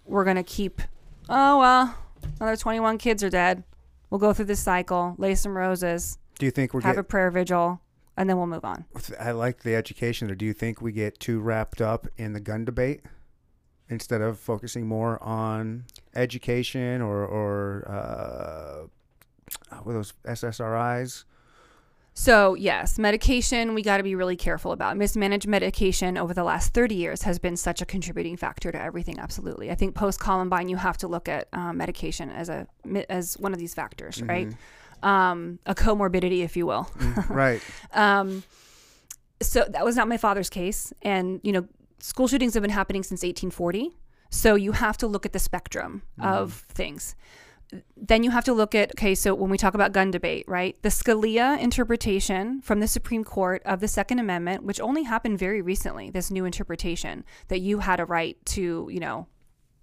we're 0.04 0.26
going 0.26 0.36
to 0.36 0.44
keep, 0.44 0.82
oh, 1.30 1.60
well, 1.60 1.96
Another 2.42 2.58
21 2.58 2.98
kids 2.98 3.24
are 3.24 3.30
dead. 3.30 3.64
We'll 4.10 4.20
go 4.20 4.34
through 4.34 4.46
this 4.46 4.60
cycle, 4.60 5.16
lay 5.18 5.36
some 5.36 5.58
roses, 5.58 6.18
Do 6.40 6.46
you 6.46 6.52
think 6.52 6.74
we're 6.74 6.82
have 6.82 6.96
get, 6.96 7.00
a 7.00 7.04
prayer 7.04 7.32
vigil, 7.32 7.80
and 8.18 8.30
then 8.30 8.38
we'll 8.38 8.48
move 8.48 8.66
on. 8.66 8.86
I 9.20 9.32
like 9.32 9.64
the 9.64 9.76
education. 9.76 10.30
Or 10.30 10.36
do 10.36 10.46
you 10.46 10.54
think 10.54 10.82
we 10.82 10.92
get 10.92 11.20
too 11.20 11.40
wrapped 11.40 11.82
up 11.82 12.08
in 12.18 12.34
the 12.34 12.40
gun 12.40 12.66
debate 12.66 13.02
instead 13.90 14.22
of 14.22 14.40
focusing 14.40 14.88
more 14.88 15.22
on 15.24 15.86
education 16.18 17.02
or 17.02 17.26
or 17.26 17.88
uh, 17.90 18.88
what 19.84 19.92
are 19.92 19.96
those 19.96 20.14
SSRIs? 20.26 21.24
So, 22.14 22.56
yes, 22.56 22.98
medication 22.98 23.76
we 23.76 23.84
got 23.84 23.98
to 23.98 24.04
be 24.04 24.16
really 24.16 24.36
careful 24.36 24.72
about. 24.72 24.98
Mismanaged 24.98 25.48
medication 25.48 26.18
over 26.18 26.34
the 26.34 26.44
last 26.44 26.74
30 26.74 26.96
years 26.96 27.22
has 27.22 27.38
been 27.38 27.56
such 27.56 27.80
a 27.80 27.86
contributing 27.86 28.36
factor 28.38 28.72
to 28.72 28.82
everything, 28.82 29.20
absolutely. 29.20 29.70
I 29.70 29.76
think 29.76 29.94
post 29.94 30.20
Columbine, 30.20 30.68
you 30.68 30.78
have 30.78 30.98
to 30.98 31.08
look 31.08 31.30
at 31.30 31.48
um, 31.54 31.78
medication 31.78 32.32
as 32.32 32.50
a 32.50 32.66
as 33.08 33.38
one 33.38 33.54
of 33.54 33.60
these 33.60 33.76
factors, 33.76 34.20
right? 34.24 34.52
Um, 35.04 35.60
a 35.68 35.76
comorbidity, 35.76 36.44
if 36.44 36.58
you 36.58 36.66
will. 36.66 36.90
right. 37.30 37.62
Um, 37.94 38.44
so 39.40 39.66
that 39.70 39.86
was 39.86 39.96
not 39.96 40.08
my 40.08 40.18
father's 40.18 40.50
case. 40.50 40.92
And, 41.04 41.40
you 41.44 41.52
know, 41.52 41.68
school 42.00 42.28
shootings 42.28 42.56
have 42.56 42.64
been 42.64 42.72
happening 42.72 43.04
since 43.04 43.22
1840. 43.22 43.92
So 44.30 44.56
you 44.56 44.74
have 44.74 44.98
to 44.98 45.08
look 45.08 45.26
at 45.26 45.34
the 45.34 45.40
spectrum 45.40 46.04
mm-hmm. 46.20 46.28
of 46.28 46.66
things. 46.70 47.16
Then 47.98 48.24
you 48.24 48.32
have 48.32 48.46
to 48.46 48.54
look 48.54 48.74
at, 48.74 48.92
okay, 48.92 49.14
so 49.14 49.36
when 49.36 49.50
we 49.50 49.58
talk 49.58 49.74
about 49.74 49.92
gun 49.92 50.10
debate, 50.10 50.46
right? 50.48 50.82
The 50.84 50.90
Scalia 50.90 51.60
interpretation 51.60 52.62
from 52.62 52.80
the 52.80 52.88
Supreme 52.88 53.26
Court 53.26 53.62
of 53.66 53.82
the 53.82 53.90
Second 53.90 54.20
Amendment, 54.20 54.64
which 54.64 54.80
only 54.80 55.04
happened 55.04 55.38
very 55.38 55.62
recently, 55.62 56.10
this 56.10 56.32
new 56.32 56.46
interpretation 56.46 57.26
that 57.50 57.60
you 57.60 57.80
had 57.80 58.00
a 58.00 58.06
right 58.06 58.38
to, 58.46 58.88
you 58.90 59.02
know, 59.02 59.28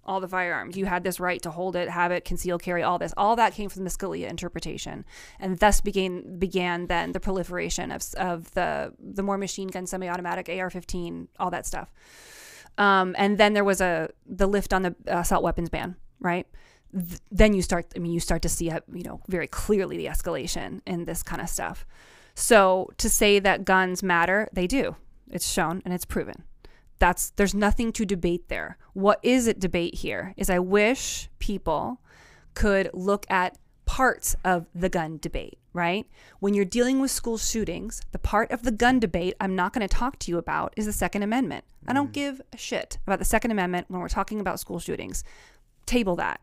all 0.05 0.19
the 0.19 0.27
firearms. 0.27 0.77
You 0.77 0.85
had 0.85 1.03
this 1.03 1.19
right 1.19 1.41
to 1.41 1.51
hold 1.51 1.75
it, 1.75 1.89
have 1.89 2.11
it, 2.11 2.25
conceal, 2.25 2.59
carry, 2.59 2.83
all 2.83 2.99
this. 2.99 3.13
All 3.17 3.35
that 3.35 3.53
came 3.53 3.69
from 3.69 3.83
the 3.83 3.89
Scalia 3.89 4.29
interpretation, 4.29 5.05
and 5.39 5.57
thus 5.59 5.81
began 5.81 6.37
began 6.37 6.87
then 6.87 7.11
the 7.11 7.19
proliferation 7.19 7.91
of 7.91 8.03
of 8.15 8.51
the 8.51 8.93
the 8.99 9.23
more 9.23 9.37
machine 9.37 9.67
gun, 9.67 9.87
semi-automatic, 9.87 10.47
AR-15, 10.47 11.27
all 11.39 11.49
that 11.49 11.65
stuff. 11.65 11.91
Um, 12.77 13.15
and 13.17 13.37
then 13.37 13.53
there 13.53 13.63
was 13.63 13.81
a 13.81 14.09
the 14.25 14.47
lift 14.47 14.73
on 14.73 14.81
the 14.81 14.95
assault 15.07 15.43
weapons 15.43 15.69
ban, 15.69 15.95
right? 16.19 16.47
Th- 16.91 17.19
then 17.31 17.53
you 17.53 17.61
start. 17.61 17.87
I 17.95 17.99
mean, 17.99 18.11
you 18.11 18.19
start 18.19 18.41
to 18.41 18.49
see, 18.49 18.69
uh, 18.69 18.81
you 18.93 19.03
know, 19.03 19.21
very 19.27 19.47
clearly 19.47 19.97
the 19.97 20.07
escalation 20.07 20.81
in 20.85 21.05
this 21.05 21.23
kind 21.23 21.41
of 21.41 21.49
stuff. 21.49 21.85
So 22.33 22.91
to 22.97 23.09
say 23.09 23.39
that 23.39 23.63
guns 23.63 24.03
matter, 24.03 24.49
they 24.51 24.67
do. 24.67 24.95
It's 25.31 25.49
shown 25.49 25.81
and 25.85 25.93
it's 25.93 26.05
proven 26.05 26.43
that's 26.99 27.31
there's 27.31 27.53
nothing 27.53 27.91
to 27.93 28.05
debate 28.05 28.47
there. 28.49 28.77
What 28.93 29.19
is 29.23 29.47
it 29.47 29.59
debate 29.59 29.95
here 29.95 30.33
is 30.37 30.49
I 30.49 30.59
wish 30.59 31.29
people 31.39 32.01
could 32.53 32.89
look 32.93 33.25
at 33.29 33.57
parts 33.85 34.35
of 34.43 34.65
the 34.73 34.89
gun 34.89 35.19
debate, 35.21 35.57
right? 35.73 36.07
When 36.39 36.53
you're 36.53 36.65
dealing 36.65 36.99
with 36.99 37.11
school 37.11 37.37
shootings, 37.37 38.01
the 38.11 38.19
part 38.19 38.51
of 38.51 38.63
the 38.63 38.71
gun 38.71 38.99
debate 38.99 39.35
I'm 39.39 39.55
not 39.55 39.73
going 39.73 39.87
to 39.87 39.93
talk 39.93 40.19
to 40.19 40.31
you 40.31 40.37
about 40.37 40.73
is 40.75 40.85
the 40.85 40.93
Second 40.93 41.23
Amendment. 41.23 41.65
I 41.87 41.93
don't 41.93 42.09
mm. 42.09 42.13
give 42.13 42.41
a 42.53 42.57
shit 42.57 42.97
about 43.05 43.19
the 43.19 43.25
Second 43.25 43.51
Amendment 43.51 43.87
when 43.89 44.01
we're 44.01 44.09
talking 44.09 44.39
about 44.39 44.59
school 44.59 44.79
shootings. 44.79 45.23
Table 45.85 46.15
that. 46.15 46.41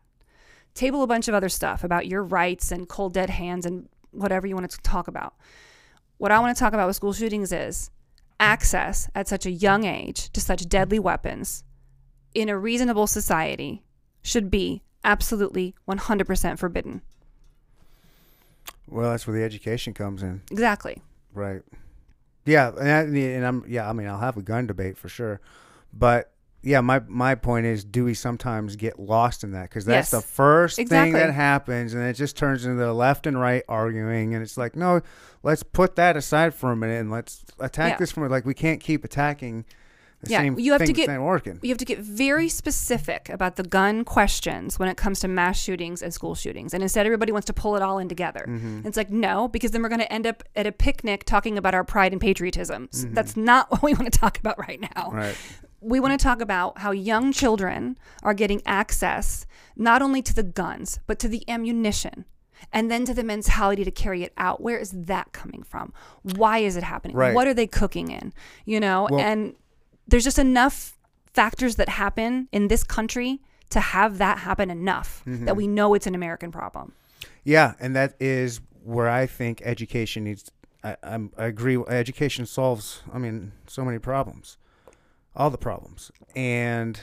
Table 0.73 1.03
a 1.03 1.07
bunch 1.07 1.27
of 1.27 1.35
other 1.35 1.49
stuff 1.49 1.83
about 1.83 2.07
your 2.07 2.23
rights 2.23 2.71
and 2.71 2.89
cold 2.89 3.13
dead 3.13 3.29
hands 3.29 3.65
and 3.65 3.89
whatever 4.11 4.47
you 4.47 4.55
want 4.55 4.69
to 4.69 4.77
talk 4.81 5.07
about. 5.07 5.35
What 6.17 6.31
I 6.31 6.39
want 6.39 6.55
to 6.55 6.59
talk 6.59 6.73
about 6.73 6.87
with 6.87 6.95
school 6.95 7.13
shootings 7.13 7.51
is 7.51 7.91
access 8.39 9.09
at 9.13 9.27
such 9.27 9.45
a 9.45 9.51
young 9.51 9.85
age 9.85 10.31
to 10.31 10.41
such 10.41 10.67
deadly 10.67 10.99
weapons 10.99 11.63
in 12.33 12.49
a 12.49 12.57
reasonable 12.57 13.07
society 13.07 13.83
should 14.21 14.49
be 14.49 14.81
absolutely 15.03 15.75
100% 15.87 16.57
forbidden. 16.57 17.01
Well, 18.87 19.11
that's 19.11 19.25
where 19.27 19.37
the 19.37 19.43
education 19.43 19.93
comes 19.93 20.23
in. 20.23 20.41
Exactly. 20.51 21.01
Right. 21.33 21.61
Yeah, 22.45 22.69
and, 22.77 22.89
I, 22.89 22.99
and 23.19 23.45
I'm 23.45 23.63
yeah. 23.67 23.89
I 23.89 23.93
mean, 23.93 24.07
I'll 24.07 24.19
have 24.19 24.35
a 24.37 24.41
gun 24.41 24.67
debate 24.67 24.97
for 24.97 25.07
sure, 25.07 25.39
but 25.93 26.31
yeah, 26.61 26.81
my 26.81 27.01
my 27.07 27.35
point 27.35 27.65
is, 27.65 27.85
do 27.85 28.03
we 28.03 28.13
sometimes 28.13 28.75
get 28.75 28.99
lost 28.99 29.43
in 29.45 29.51
that? 29.51 29.69
Because 29.69 29.85
that's 29.85 30.11
Yes. 30.11 30.21
the 30.21 30.27
first 30.27 30.77
Exactly. 30.79 31.11
thing 31.11 31.13
that 31.13 31.33
happens, 31.33 31.93
and 31.93 32.03
it 32.03 32.13
just 32.13 32.35
turns 32.35 32.65
into 32.65 32.77
the 32.83 32.93
left 32.93 33.27
and 33.27 33.39
right 33.39 33.63
arguing, 33.69 34.33
and 34.33 34.43
it's 34.43 34.57
like, 34.57 34.75
no, 34.75 34.99
let's 35.41 35.63
put 35.63 35.95
that 35.95 36.17
aside 36.17 36.53
for 36.53 36.71
a 36.71 36.75
minute 36.75 36.99
and 36.99 37.09
let's 37.11 37.45
attack 37.59 37.93
Yeah. 37.93 37.97
this 37.97 38.11
from 38.11 38.27
like 38.29 38.45
we 38.45 38.53
can't 38.53 38.81
keep 38.81 39.05
attacking 39.05 39.63
the 40.23 40.31
Yeah, 40.31 40.39
same 40.39 40.59
you 40.59 40.71
have 40.71 40.83
to 40.83 40.93
get-. 40.93 41.09
You 41.09 41.69
have 41.69 41.77
to 41.77 41.85
get 41.85 41.99
very 41.99 42.49
specific 42.49 43.29
about 43.29 43.55
the 43.55 43.63
gun 43.63 44.03
questions 44.03 44.79
when 44.79 44.89
it 44.89 44.97
comes 44.97 45.19
to 45.21 45.27
mass 45.27 45.59
shootings 45.61 46.01
and 46.01 46.13
school 46.13 46.35
shootings. 46.35 46.73
And 46.73 46.81
instead, 46.81 47.05
everybody 47.05 47.31
wants 47.31 47.45
to 47.47 47.53
pull 47.53 47.75
it 47.75 47.81
all 47.81 47.99
in 47.99 48.09
together. 48.09 48.45
Mm-hmm. 48.47 48.87
It's 48.87 48.97
like, 48.97 49.09
no, 49.11 49.47
because 49.47 49.71
then 49.71 49.81
we're 49.83 49.89
going 49.89 50.01
to 50.01 50.11
end 50.11 50.25
up 50.25 50.43
at 50.55 50.65
a 50.65 50.71
picnic 50.71 51.23
talking 51.25 51.57
about 51.57 51.73
our 51.75 51.83
pride 51.83 52.11
and 52.11 52.19
patriotism. 52.21 52.89
S- 52.91 53.03
Mm-hmm. 53.05 53.13
That's 53.15 53.35
not 53.37 53.69
what 53.71 53.83
we 53.83 53.93
want 53.93 54.11
to 54.11 54.17
talk 54.19 54.39
about 54.39 54.57
right 54.57 54.79
now. 54.79 55.11
Right. 55.11 55.35
we 55.81 55.99
want 55.99 56.17
to 56.17 56.23
talk 56.23 56.39
about 56.41 56.77
how 56.79 56.91
young 56.91 57.31
children 57.33 57.97
are 58.23 58.33
getting 58.33 58.61
access 58.65 59.45
not 59.75 60.01
only 60.01 60.21
to 60.21 60.33
the 60.33 60.43
guns, 60.43 60.99
but 61.07 61.19
to 61.19 61.27
the 61.27 61.43
ammunition 61.49 62.23
and 62.71 62.89
then 62.89 63.03
to 63.03 63.13
the 63.13 63.23
mentality 63.23 63.83
to 63.83 63.91
carry 63.91 64.23
it 64.23 64.31
out. 64.37 64.61
Where 64.61 64.77
is 64.77 64.91
that 64.91 65.33
coming 65.33 65.63
from? 65.63 65.91
Why 66.21 66.59
is 66.59 66.77
it 66.77 66.83
happening? 66.83 67.17
Right. 67.17 67.33
What 67.35 67.45
are 67.47 67.53
they 67.53 67.67
cooking 67.67 68.09
in? 68.09 68.31
You 68.65 68.79
know, 68.79 69.07
Well- 69.11 69.19
and 69.19 69.55
there's 70.07 70.23
just 70.23 70.39
enough 70.39 70.97
factors 71.33 71.75
that 71.75 71.89
happen 71.89 72.47
in 72.51 72.67
this 72.67 72.83
country 72.83 73.41
to 73.69 73.79
have 73.79 74.17
that 74.19 74.39
happen 74.39 74.69
enough 74.69 75.23
Mm-hmm. 75.25 75.45
that 75.45 75.55
we 75.55 75.67
know 75.67 75.93
it's 75.93 76.05
an 76.07 76.15
American 76.15 76.51
problem. 76.51 76.93
Yeah, 77.43 77.73
and 77.79 77.95
that 77.95 78.15
is 78.19 78.61
where 78.83 79.09
I 79.09 79.25
think 79.25 79.61
education 79.63 80.25
needs. 80.25 80.51
I, 80.83 80.97
I'm, 81.03 81.31
I 81.37 81.45
agree. 81.45 81.77
Education 81.87 82.45
solves. 82.45 83.01
I 83.13 83.17
mean, 83.17 83.53
so 83.67 83.83
many 83.83 83.99
problems, 83.99 84.57
all 85.35 85.49
the 85.49 85.57
problems, 85.57 86.11
and 86.35 86.99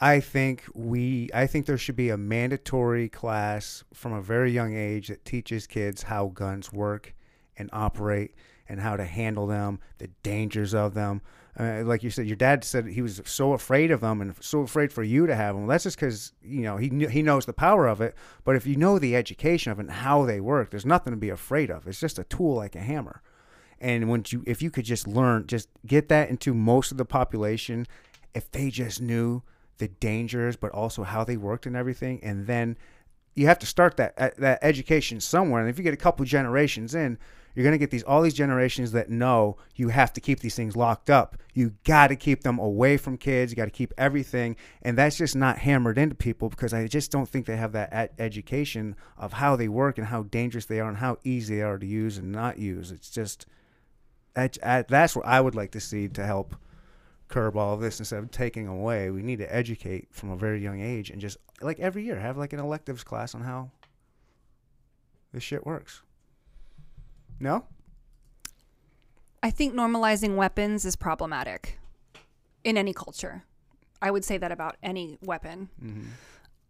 I 0.00 0.20
think 0.20 0.64
we. 0.74 1.30
I 1.32 1.46
think 1.46 1.66
there 1.66 1.78
should 1.78 1.96
be 1.96 2.10
a 2.10 2.16
mandatory 2.16 3.08
class 3.08 3.84
from 3.94 4.12
a 4.12 4.20
very 4.20 4.50
young 4.52 4.74
age 4.76 5.08
that 5.08 5.24
teaches 5.24 5.66
kids 5.66 6.02
how 6.04 6.26
guns 6.26 6.72
work 6.72 7.14
and 7.56 7.70
operate 7.72 8.34
and 8.68 8.80
how 8.80 8.96
to 8.96 9.04
handle 9.04 9.46
them, 9.46 9.78
the 9.98 10.08
dangers 10.22 10.74
of 10.74 10.94
them. 10.94 11.22
Uh, 11.58 11.82
like 11.84 12.02
you 12.02 12.10
said, 12.10 12.26
your 12.26 12.36
dad 12.36 12.64
said 12.64 12.86
he 12.86 13.00
was 13.00 13.22
so 13.24 13.52
afraid 13.52 13.92
of 13.92 14.00
them 14.00 14.20
and 14.20 14.34
so 14.40 14.60
afraid 14.62 14.92
for 14.92 15.04
you 15.04 15.26
to 15.26 15.36
have 15.36 15.54
them. 15.54 15.68
That's 15.68 15.84
just 15.84 15.96
because 15.96 16.32
you 16.42 16.62
know 16.62 16.76
he 16.76 16.90
kn- 16.90 17.10
he 17.10 17.22
knows 17.22 17.46
the 17.46 17.52
power 17.52 17.86
of 17.86 18.00
it. 18.00 18.14
But 18.42 18.56
if 18.56 18.66
you 18.66 18.76
know 18.76 18.98
the 18.98 19.14
education 19.14 19.70
of 19.70 19.78
it 19.78 19.82
and 19.82 19.90
how 19.90 20.24
they 20.24 20.40
work, 20.40 20.70
there's 20.70 20.86
nothing 20.86 21.12
to 21.12 21.16
be 21.16 21.30
afraid 21.30 21.70
of. 21.70 21.86
It's 21.86 22.00
just 22.00 22.18
a 22.18 22.24
tool 22.24 22.56
like 22.56 22.74
a 22.74 22.80
hammer. 22.80 23.22
And 23.80 24.08
once 24.08 24.32
you, 24.32 24.42
if 24.46 24.62
you 24.62 24.70
could 24.70 24.84
just 24.84 25.06
learn, 25.06 25.46
just 25.46 25.68
get 25.86 26.08
that 26.08 26.28
into 26.28 26.54
most 26.54 26.90
of 26.90 26.96
the 26.96 27.04
population, 27.04 27.86
if 28.34 28.50
they 28.50 28.70
just 28.70 29.00
knew 29.00 29.42
the 29.78 29.88
dangers, 29.88 30.56
but 30.56 30.72
also 30.72 31.02
how 31.02 31.22
they 31.22 31.36
worked 31.36 31.66
and 31.66 31.76
everything, 31.76 32.18
and 32.22 32.46
then 32.46 32.76
you 33.34 33.46
have 33.46 33.58
to 33.60 33.66
start 33.66 33.96
that 33.96 34.16
that 34.38 34.58
education 34.62 35.20
somewhere. 35.20 35.60
And 35.60 35.70
if 35.70 35.78
you 35.78 35.84
get 35.84 35.94
a 35.94 35.98
couple 35.98 36.24
generations 36.24 36.94
in, 36.94 37.18
you're 37.54 37.64
gonna 37.64 37.78
get 37.78 37.90
these 37.90 38.02
all 38.02 38.22
these 38.22 38.34
generations 38.34 38.92
that 38.92 39.10
know 39.10 39.56
you 39.76 39.88
have 39.88 40.12
to 40.14 40.20
keep 40.20 40.40
these 40.40 40.54
things 40.56 40.76
locked 40.76 41.08
up. 41.10 41.36
You 41.54 41.74
got 41.84 42.08
to 42.08 42.16
keep 42.16 42.42
them 42.42 42.58
away 42.58 42.96
from 42.96 43.16
kids. 43.16 43.52
You 43.52 43.56
got 43.56 43.66
to 43.66 43.70
keep 43.70 43.92
everything, 43.96 44.56
and 44.82 44.98
that's 44.98 45.16
just 45.16 45.36
not 45.36 45.58
hammered 45.58 45.98
into 45.98 46.14
people 46.16 46.48
because 46.48 46.74
I 46.74 46.86
just 46.88 47.12
don't 47.12 47.28
think 47.28 47.46
they 47.46 47.56
have 47.56 47.72
that 47.72 47.92
ed- 47.92 48.10
education 48.18 48.96
of 49.16 49.34
how 49.34 49.54
they 49.54 49.68
work 49.68 49.96
and 49.98 50.08
how 50.08 50.24
dangerous 50.24 50.66
they 50.66 50.80
are 50.80 50.88
and 50.88 50.98
how 50.98 51.18
easy 51.22 51.56
they 51.56 51.62
are 51.62 51.78
to 51.78 51.86
use 51.86 52.18
and 52.18 52.32
not 52.32 52.58
use. 52.58 52.90
It's 52.90 53.08
just 53.10 53.46
that, 54.34 54.58
that- 54.62 54.88
that's 54.88 55.14
what 55.14 55.26
I 55.26 55.40
would 55.40 55.54
like 55.54 55.70
to 55.72 55.80
see 55.80 56.08
to 56.08 56.26
help 56.26 56.56
curb 57.28 57.56
all 57.56 57.74
of 57.74 57.80
this 57.80 58.00
instead 58.00 58.18
of 58.18 58.30
taking 58.32 58.66
away. 58.66 59.10
We 59.10 59.22
need 59.22 59.38
to 59.38 59.54
educate 59.54 60.08
from 60.10 60.30
a 60.30 60.36
very 60.36 60.60
young 60.60 60.80
age 60.80 61.08
and 61.10 61.20
just 61.20 61.36
like 61.60 61.78
every 61.78 62.04
year 62.04 62.18
have 62.18 62.36
like 62.36 62.52
an 62.52 62.58
electives 62.60 63.04
class 63.04 63.34
on 63.34 63.42
how 63.42 63.70
this 65.32 65.42
shit 65.42 65.64
works. 65.64 66.02
No? 67.40 67.64
I 69.42 69.50
think 69.50 69.74
normalizing 69.74 70.36
weapons 70.36 70.84
is 70.84 70.96
problematic 70.96 71.78
in 72.62 72.76
any 72.78 72.92
culture. 72.94 73.44
I 74.00 74.10
would 74.10 74.24
say 74.24 74.38
that 74.38 74.50
about 74.52 74.76
any 74.82 75.18
weapon. 75.22 75.68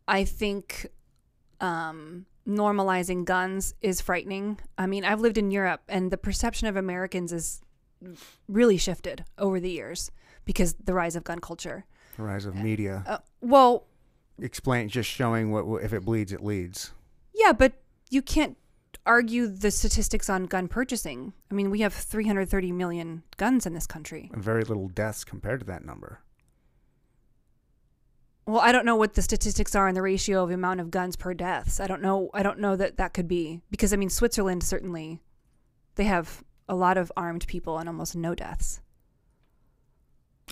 I 0.09 0.25
think 0.25 0.87
um, 1.61 2.27
normalizing 2.47 3.25
guns 3.25 3.75
is 3.81 4.01
frightening. 4.01 4.59
I 4.77 4.87
mean, 4.87 5.05
I've 5.05 5.21
lived 5.21 5.39
in 5.39 5.51
Europe, 5.51 5.83
and 5.89 6.11
the 6.11 6.17
perception 6.19 6.67
of 6.69 6.77
Americans 6.77 7.33
is 7.33 7.61
really 8.49 8.77
shifted 8.77 9.25
over 9.39 9.59
the 9.61 9.71
years 9.71 10.11
because 10.45 10.75
the 10.75 10.95
rise 10.95 11.17
of 11.17 11.25
gun 11.25 11.39
culture. 11.39 11.85
The 12.17 12.23
rise 12.23 12.45
of 12.45 12.55
media. 12.55 13.03
Uh, 13.07 13.19
well, 13.41 13.87
Explain 14.41 14.89
just 14.89 15.09
showing 15.09 15.53
what 15.53 15.65
what- 15.67 15.83
if 15.85 15.93
it 15.93 16.05
bleeds 16.05 16.33
it 16.33 16.43
leads. 16.43 16.93
yeah, 17.35 17.53
but 17.53 17.73
you 18.11 18.21
can't 18.21 18.57
argue 19.07 19.47
the 19.47 19.71
statistics 19.71 20.31
on 20.31 20.45
gun 20.45 20.69
purchasing. 20.69 21.33
I 21.51 21.55
mean, 21.55 21.71
we 21.71 21.81
have 21.81 21.95
330 21.95 22.73
million 22.73 23.23
guns 23.37 23.67
in 23.67 23.75
this 23.75 23.87
country. 23.87 24.31
And 24.33 24.43
very 24.43 24.65
little 24.65 24.89
deaths 24.89 25.25
compared 25.25 25.61
to 25.61 25.67
that 25.67 25.85
number. 25.85 26.21
Well, 28.47 28.61
I 28.61 28.73
don't 28.73 28.85
know 28.85 28.97
what 28.97 29.15
the 29.15 29.23
statistics 29.23 29.75
are 29.75 29.89
in 29.89 29.95
the 29.95 30.03
ratio 30.03 30.43
of 30.43 30.51
the 30.51 30.55
amount 30.55 30.81
of 30.81 30.91
guns 30.91 31.17
per 31.17 31.33
deaths. 31.33 31.81
I 31.81 31.87
don't 31.87 32.03
know. 32.03 32.31
I 32.35 32.43
don't 32.43 32.59
know 32.59 32.77
that 32.77 32.99
that 32.99 33.15
could 33.15 33.27
be 33.27 33.63
because 33.71 33.93
I 33.95 33.97
mean 33.97 34.11
Switzerland 34.11 34.63
certainly 34.63 35.21
they 35.95 36.05
have 36.05 36.45
a 36.69 36.75
lot 36.75 36.99
of 36.99 37.11
armed 37.17 37.47
people 37.47 37.79
and 37.79 37.89
almost 37.89 38.15
no 38.15 38.35
deaths. 38.35 38.81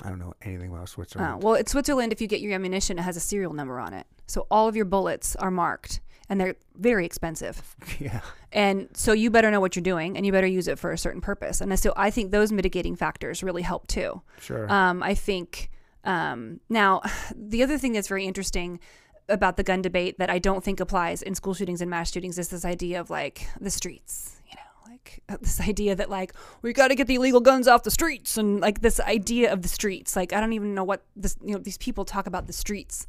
I 0.02 0.08
don't 0.08 0.18
know 0.18 0.32
anything 0.40 0.70
about 0.72 0.88
Switzerland. 0.88 1.34
Uh, 1.34 1.36
well, 1.46 1.54
in 1.54 1.66
Switzerland, 1.66 2.12
if 2.12 2.20
you 2.20 2.26
get 2.26 2.40
your 2.40 2.54
ammunition, 2.54 2.98
it 2.98 3.02
has 3.02 3.16
a 3.16 3.20
serial 3.20 3.52
number 3.52 3.78
on 3.78 3.92
it, 3.92 4.06
so 4.26 4.46
all 4.50 4.66
of 4.66 4.74
your 4.74 4.86
bullets 4.86 5.36
are 5.36 5.50
marked, 5.50 6.00
and 6.28 6.40
they're 6.40 6.56
very 6.74 7.04
expensive. 7.06 7.76
yeah. 7.98 8.20
And 8.52 8.88
so 8.94 9.12
you 9.12 9.30
better 9.30 9.50
know 9.50 9.60
what 9.60 9.76
you're 9.76 9.82
doing, 9.82 10.16
and 10.16 10.26
you 10.26 10.32
better 10.32 10.46
use 10.46 10.68
it 10.68 10.78
for 10.78 10.92
a 10.92 10.98
certain 10.98 11.20
purpose. 11.20 11.60
And 11.60 11.78
so 11.78 11.92
I 11.96 12.10
think 12.10 12.30
those 12.30 12.52
mitigating 12.52 12.96
factors 12.96 13.42
really 13.42 13.62
help 13.62 13.86
too. 13.86 14.22
Sure. 14.40 14.70
Um, 14.70 15.02
I 15.02 15.14
think 15.14 15.70
um, 16.04 16.60
now 16.68 17.02
the 17.34 17.62
other 17.62 17.78
thing 17.78 17.92
that's 17.92 18.08
very 18.08 18.26
interesting 18.26 18.80
about 19.28 19.56
the 19.56 19.62
gun 19.62 19.82
debate 19.82 20.18
that 20.18 20.30
I 20.30 20.38
don't 20.38 20.62
think 20.62 20.80
applies 20.80 21.22
in 21.22 21.34
school 21.34 21.54
shootings 21.54 21.80
and 21.80 21.88
mass 21.90 22.12
shootings 22.12 22.38
is 22.38 22.48
this 22.48 22.64
idea 22.64 23.00
of 23.00 23.08
like 23.08 23.46
the 23.60 23.70
streets. 23.70 24.36
You 24.46 24.56
know, 24.56 24.92
like 24.92 25.22
this 25.40 25.60
idea 25.60 25.94
that 25.94 26.10
like 26.10 26.34
we 26.60 26.72
got 26.72 26.88
to 26.88 26.94
get 26.94 27.06
the 27.06 27.14
illegal 27.16 27.40
guns 27.40 27.68
off 27.68 27.82
the 27.82 27.90
streets, 27.90 28.36
and 28.36 28.60
like 28.60 28.80
this 28.80 29.00
idea 29.00 29.52
of 29.52 29.62
the 29.62 29.68
streets. 29.68 30.16
Like 30.16 30.32
I 30.32 30.40
don't 30.40 30.52
even 30.52 30.74
know 30.74 30.84
what 30.84 31.04
this. 31.16 31.36
You 31.42 31.54
know, 31.54 31.58
these 31.58 31.78
people 31.78 32.04
talk 32.04 32.26
about 32.26 32.46
the 32.46 32.52
streets, 32.52 33.06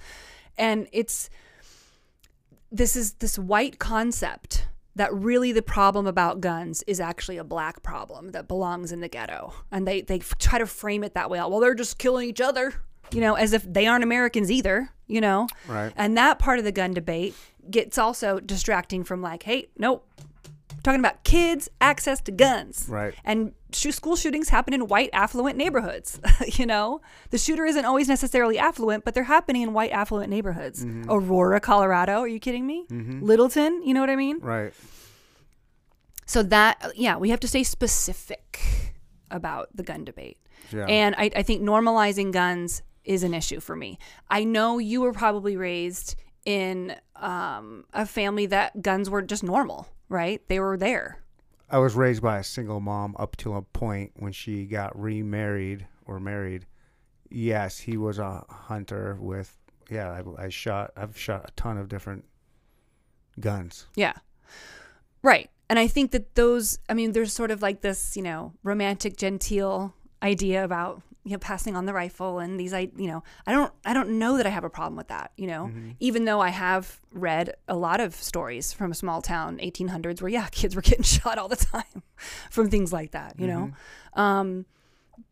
and 0.58 0.88
it's 0.92 1.30
this 2.74 2.98
is 2.98 3.14
this 3.14 3.40
white 3.40 3.80
concept 3.80 4.68
that 4.96 5.14
really 5.14 5.52
the 5.54 5.62
problem 5.62 6.06
about 6.06 6.42
guns 6.42 6.84
is 6.86 7.00
actually 7.00 7.38
a 7.38 7.44
black 7.44 7.82
problem 7.82 8.32
that 8.32 8.48
belongs 8.48 8.92
in 8.92 9.00
the 9.00 9.08
ghetto. 9.08 9.54
And 9.72 9.88
they 9.88 10.02
they 10.02 10.20
try 10.20 10.60
to 10.60 10.68
frame 10.68 11.04
it 11.06 11.14
that 11.14 11.30
way. 11.30 11.40
Well 11.40 11.62
they're 11.62 11.74
just 11.74 11.98
killing 11.98 12.28
each 12.28 12.42
other 12.42 12.74
you 13.14 13.22
know 13.22 13.36
as 13.36 13.54
if 13.54 13.64
they 13.72 13.86
aren't 13.86 14.04
americans 14.04 14.52
either 14.52 14.90
you 15.08 15.22
know? 15.22 15.48
Right. 15.68 15.94
and 15.96 16.18
that 16.18 16.40
part 16.40 16.60
of 16.60 16.66
the 16.66 16.72
gun 16.72 16.94
debate 16.94 17.36
gets 17.70 17.98
also 17.98 18.40
distracting 18.40 19.04
from 19.04 19.22
like 19.22 19.44
hey 19.44 19.68
nope 19.78 20.08
talking 20.84 21.00
about 21.00 21.24
kids 21.24 21.70
access 21.82 22.22
to 22.22 22.32
guns. 22.32 22.86
Right. 22.90 23.14
and 23.24 23.54
sh- 23.72 23.88
school 23.92 24.16
shootings 24.16 24.50
happen 24.50 24.74
in 24.74 24.88
white 24.88 25.10
affluent 25.14 25.58
neighborhoods 25.58 26.20
you 26.58 26.66
know? 26.66 27.02
The 27.32 27.38
shooter 27.38 27.66
isn't 27.66 27.86
always 27.86 28.08
necessarily 28.08 28.60
affluent 28.60 29.06
but 29.06 29.14
they're 29.14 29.24
happening 29.24 29.62
in 29.64 29.74
white 29.74 29.92
affluent 29.92 30.30
neighborhoods. 30.30 30.86
Aurora 31.10 31.60
colorado 31.60 32.20
are 32.20 32.28
you 32.28 32.40
kidding 32.40 32.68
me? 32.68 32.86
Littleton 32.90 33.82
you 33.84 33.94
know 33.94 34.02
what 34.02 34.10
i 34.10 34.16
mean? 34.16 34.40
Right. 34.40 34.74
so 36.26 36.44
that 36.44 36.92
yeah 36.96 37.18
we 37.18 37.30
have 37.30 37.40
to 37.42 37.48
stay 37.48 37.64
specific 37.64 38.60
about 39.32 39.70
the 39.76 39.84
gun 39.84 40.04
debate. 40.06 40.38
Yeah. 40.72 40.86
and 40.86 41.16
I, 41.18 41.30
I 41.36 41.44
think 41.44 41.62
normalizing 41.62 42.32
guns 42.32 42.82
is 43.04 43.24
an 43.24 43.34
issue 43.34 43.60
for 43.60 43.76
me. 43.76 43.98
I 44.30 44.44
know 44.44 44.78
you 44.78 45.02
were 45.02 45.12
probably 45.12 45.58
raised 45.58 46.16
in 46.46 46.96
um, 47.16 47.86
a 47.94 48.06
family 48.06 48.46
that 48.48 48.82
guns 48.82 49.10
were 49.10 49.22
just 49.22 49.44
normal 49.44 49.88
right 50.10 50.48
they 50.48 50.60
were 50.60 50.78
there 50.78 51.24
I 51.74 51.80
was 51.80 51.96
raised 51.96 52.22
by 52.22 52.38
a 52.38 52.44
single 52.44 52.80
mom 52.80 53.16
up 53.18 53.36
to 53.38 53.56
a 53.56 53.64
point 53.64 54.12
when 54.16 54.32
she 54.32 54.66
got 54.66 54.96
remarried 55.00 55.88
or 56.06 56.20
married. 56.20 56.68
Yes, 57.32 57.80
he 57.80 57.98
was 57.98 58.20
a 58.20 58.46
hunter 58.48 59.18
with. 59.20 59.58
Yeah, 59.90 60.22
I, 60.38 60.46
I 60.46 60.50
shot. 60.50 60.92
I've 60.96 61.18
shot 61.18 61.46
a 61.50 61.52
ton 61.54 61.80
of 61.80 61.90
different 61.90 62.26
guns. 63.40 63.88
Yeah. 63.96 64.14
Right. 65.24 65.50
And 65.68 65.80
I 65.80 65.88
think 65.88 66.12
that 66.12 66.36
those, 66.36 66.78
I 66.90 66.94
mean, 66.94 67.14
there's 67.14 67.34
sort 67.34 67.50
of 67.50 67.64
like 67.64 67.82
this, 67.82 68.16
you 68.16 68.22
know, 68.22 68.54
romantic, 68.62 69.18
genteel 69.18 69.96
idea 70.22 70.64
about, 70.64 71.02
you 71.24 71.32
know, 71.32 71.38
passing 71.38 71.76
on 71.76 71.86
the 71.86 71.94
rifle 71.94 72.40
and 72.40 72.60
these, 72.60 72.74
I, 72.74 72.90
you 72.98 73.08
know, 73.08 73.24
I 73.48 73.52
don't, 73.54 73.72
I 73.86 73.94
don't 73.94 74.20
know 74.20 74.36
that 74.38 74.46
I 74.46 74.50
have 74.50 74.64
a 74.66 74.70
problem 74.70 74.98
with 74.98 75.08
that, 75.08 75.32
you 75.38 75.48
know, 75.48 75.72
even 76.00 76.26
though 76.26 76.42
I 76.42 76.50
have 76.50 77.00
read 77.12 77.56
a 77.68 77.76
lot 77.76 78.02
of 78.02 78.14
stories 78.16 78.74
from 78.74 78.92
a 78.92 78.96
small 78.96 79.22
town, 79.22 79.58
1800s, 79.60 80.22
where, 80.22 80.30
yeah, 80.30 80.48
kids 80.52 80.76
were 80.76 80.82
getting 80.82 81.04
shot 81.18 81.38
all 81.38 81.48
the 81.48 81.56
time 81.56 82.04
from 82.50 82.70
things 82.70 82.92
like 82.92 83.12
that, 83.12 83.40
you 83.40 83.48
know. 83.48 83.72
Um, 84.22 84.66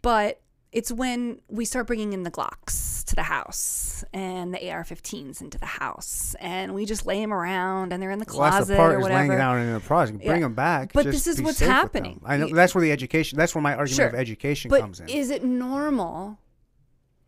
but 0.02 0.40
it's 0.72 0.92
when 0.92 1.42
we 1.50 1.66
start 1.66 1.88
bringing 1.88 2.14
in 2.14 2.24
the 2.24 2.32
Glocks 2.32 3.04
to 3.06 3.16
the 3.16 3.24
house 3.24 4.04
and 4.14 4.54
the 4.54 4.70
AR-15s 4.72 5.42
into 5.42 5.58
the 5.58 5.66
house, 5.66 6.34
and 6.40 6.74
we 6.74 6.86
just 6.86 7.06
lay 7.06 7.20
them 7.20 7.34
around, 7.34 7.92
and 7.92 8.02
they're 8.02 8.12
in 8.12 8.20
the 8.20 8.26
Well, 8.30 8.40
that's 8.42 8.56
closet 8.58 8.72
the 8.74 8.78
part 8.78 8.94
or 8.94 8.98
is 9.00 9.04
whatever. 9.04 9.28
laying 9.28 9.38
down 9.38 9.60
in 9.60 9.74
the 9.74 9.80
process. 9.82 10.16
Bring 10.16 10.28
Yeah. 10.28 10.40
them 10.40 10.54
back. 10.56 10.94
But 10.94 11.06
this 11.06 11.28
is 11.28 11.42
what's 11.42 11.58
safe 11.58 11.68
with 11.68 11.70
them. 11.70 11.76
happening. 11.76 12.22
I 12.26 12.38
know 12.38 12.48
that's 12.54 12.74
where 12.74 12.82
the 12.82 12.92
education. 12.92 13.38
That's 13.38 13.54
where 13.54 13.62
my 13.62 13.72
argument 13.76 13.96
Sure. 13.98 14.08
of 14.08 14.16
education 14.16 14.70
but 14.70 14.82
comes 14.82 15.00
in. 15.02 15.10
is 15.10 15.30
it 15.30 15.44
normal 15.44 16.40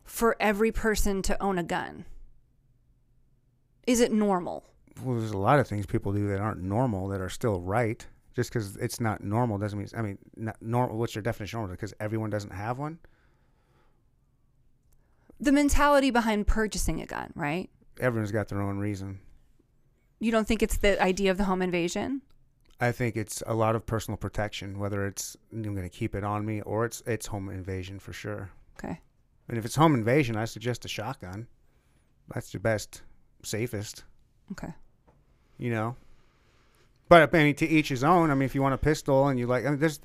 for 0.04 0.36
every 0.40 0.72
person 0.72 1.20
to 1.22 1.42
own 1.42 1.58
a 1.58 1.62
gun? 1.62 2.04
Is 3.86 4.00
it 4.00 4.12
normal? 4.12 4.64
well, 5.02 5.18
there's 5.18 5.32
a 5.32 5.36
lot 5.36 5.58
of 5.58 5.66
things 5.66 5.86
people 5.86 6.12
do 6.12 6.28
that 6.28 6.38
aren't 6.40 6.62
normal 6.62 7.08
that 7.08 7.20
are 7.20 7.28
still 7.28 7.60
right. 7.60 8.06
Just 8.36 8.50
because 8.50 8.76
it's 8.76 9.00
not 9.00 9.22
normal 9.24 9.58
doesn't 9.58 9.76
mean. 9.78 9.88
I 9.96 10.02
mean, 10.02 10.18
not 10.36 10.56
normal. 10.62 10.96
What's 10.98 11.14
your 11.16 11.22
definition 11.22 11.58
of 11.58 11.62
normal? 11.62 11.74
Because 11.76 11.92
everyone 12.00 12.30
doesn't 12.30 12.52
have 12.52 12.78
one. 12.78 12.98
The 15.40 15.52
mentality 15.52 16.10
behind 16.10 16.46
purchasing 16.46 17.00
a 17.00 17.06
gun, 17.06 17.32
right? 17.34 17.68
Everyone's 18.00 18.32
got 18.32 18.48
their 18.48 18.62
own 18.62 18.78
reason. 18.78 19.20
You 20.20 20.30
don't 20.32 20.46
think 20.46 20.62
it's 20.62 20.76
the 20.78 21.00
idea 21.02 21.30
of 21.30 21.36
the 21.38 21.44
home 21.44 21.60
invasion? 21.62 22.22
I 22.80 22.92
think 22.92 23.16
it's 23.16 23.42
a 23.46 23.54
lot 23.54 23.76
of 23.76 23.86
personal 23.86 24.16
protection, 24.16 24.78
whether 24.78 25.06
it's 25.06 25.36
I'm 25.52 25.62
going 25.62 25.82
to 25.82 25.88
keep 25.88 26.14
it 26.14 26.24
on 26.24 26.44
me 26.44 26.60
or 26.62 26.84
it's 26.84 27.02
it's 27.06 27.26
home 27.26 27.48
invasion 27.48 27.98
for 27.98 28.12
sure. 28.12 28.50
Okay. 28.78 29.00
And 29.48 29.58
if 29.58 29.64
it's 29.64 29.76
home 29.76 29.94
invasion, 29.94 30.36
I 30.36 30.44
suggest 30.46 30.84
a 30.84 30.88
shotgun. 30.88 31.46
That's 32.32 32.50
the 32.50 32.58
best, 32.58 33.02
safest, 33.42 34.04
Okay. 34.52 34.72
you 35.58 35.70
know. 35.70 35.96
But 37.08 37.34
I 37.34 37.42
mean, 37.44 37.54
to 37.56 37.68
each 37.68 37.90
his 37.90 38.02
own. 38.02 38.30
I 38.30 38.34
mean, 38.34 38.46
if 38.46 38.54
you 38.54 38.62
want 38.62 38.74
a 38.74 38.78
pistol 38.78 39.28
and 39.28 39.38
you 39.38 39.46
like, 39.46 39.66
I 39.66 39.70
mean, 39.70 39.78
there's, 39.78 40.00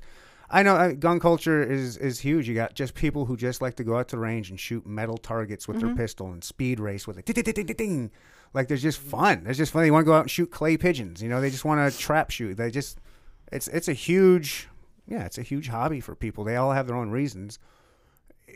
I 0.52 0.62
know 0.64 0.74
uh, 0.76 0.92
gun 0.92 1.20
culture 1.20 1.62
is 1.62 1.96
is 1.96 2.18
huge. 2.20 2.48
You 2.48 2.54
got 2.54 2.74
just 2.74 2.94
people 2.94 3.24
who 3.26 3.36
just 3.36 3.62
like 3.62 3.76
to 3.76 3.84
go 3.84 3.96
out 3.98 4.08
to 4.08 4.16
the 4.16 4.20
range 4.20 4.50
and 4.50 4.58
shoot 4.58 4.84
metal 4.86 5.16
targets 5.16 5.68
with 5.68 5.80
their 5.80 5.94
pistol 5.94 6.32
and 6.32 6.42
speed 6.42 6.80
race 6.80 7.06
with 7.06 7.18
it. 7.18 7.24
Ding, 7.26 7.34
ding, 7.42 7.54
ding, 7.54 7.66
ding, 7.66 7.76
ding. 7.76 8.10
Like 8.52 8.66
there's 8.66 8.82
just 8.82 8.98
fun. 8.98 9.44
There's 9.44 9.58
just 9.58 9.72
fun. 9.72 9.82
They 9.82 9.90
want 9.92 10.02
to 10.04 10.06
go 10.06 10.14
out 10.14 10.22
and 10.22 10.30
shoot 10.30 10.50
clay 10.50 10.76
pigeons. 10.76 11.22
You 11.22 11.28
know, 11.28 11.40
they 11.40 11.50
just 11.50 11.64
want 11.64 11.92
to 11.92 11.96
trap 11.96 12.30
shoot. 12.30 12.56
They 12.56 12.70
just, 12.70 12.98
it's 13.52 13.68
it's 13.68 13.86
a 13.86 13.92
huge, 13.92 14.68
yeah, 15.06 15.24
it's 15.24 15.38
a 15.38 15.42
huge 15.42 15.68
hobby 15.68 16.00
for 16.00 16.16
people. 16.16 16.42
They 16.42 16.56
all 16.56 16.72
have 16.72 16.88
their 16.88 16.96
own 16.96 17.10
reasons. 17.10 17.60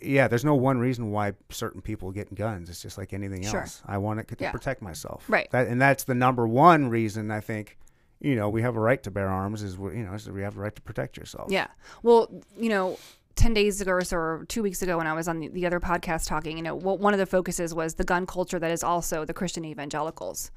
Yeah, 0.02 0.26
there's 0.26 0.44
no 0.44 0.56
one 0.56 0.78
reason 0.80 1.12
why 1.12 1.34
certain 1.50 1.80
people 1.80 2.10
get 2.10 2.34
guns. 2.34 2.68
It's 2.68 2.82
just 2.82 2.98
like 2.98 3.12
anything 3.12 3.42
Sure. 3.44 3.60
else. 3.60 3.80
I 3.86 3.98
want 3.98 4.18
it 4.18 4.26
to 4.28 4.36
Yeah. 4.40 4.50
protect 4.50 4.82
myself. 4.82 5.24
Right. 5.28 5.48
That, 5.52 5.68
and 5.68 5.80
that's 5.80 6.02
the 6.02 6.16
number 6.16 6.48
one 6.48 6.88
reason 6.88 7.30
I 7.30 7.38
think. 7.38 7.78
You 8.24 8.36
know, 8.36 8.48
we 8.48 8.62
have 8.62 8.74
a 8.76 8.80
right 8.80 9.02
to 9.02 9.10
bear 9.10 9.28
arms. 9.28 9.62
Is 9.62 9.74
you 9.76 10.04
know, 10.04 10.14
is 10.14 10.28
we 10.30 10.42
have 10.42 10.56
a 10.56 10.60
right 10.60 10.74
to 10.74 10.82
protect 10.82 11.16
yourself. 11.16 11.50
Yeah. 11.50 11.66
Well, 12.02 12.30
you 12.58 12.70
know, 12.70 12.98
10 13.36 13.52
days 13.54 13.80
ago 13.80 13.92
or 13.92 14.00
so, 14.02 14.16
or 14.16 14.44
two 14.48 14.62
weeks 14.62 14.80
ago 14.80 14.96
when 14.96 15.06
I 15.06 15.12
was 15.12 15.28
on 15.28 15.40
the, 15.40 15.48
the 15.48 15.66
other 15.66 15.80
podcast 15.80 16.26
talking, 16.26 16.56
you 16.56 16.62
know, 16.62 16.74
one 16.74 17.12
of 17.12 17.18
the 17.18 17.26
focuses 17.26 17.74
was 17.74 17.94
the 17.94 18.04
gun 18.04 18.26
culture 18.26 18.58
that 18.58 18.70
is 18.70 18.82
also 18.82 19.24
the 19.24 19.34
Christian 19.34 19.64
evangelicals. 19.64 20.50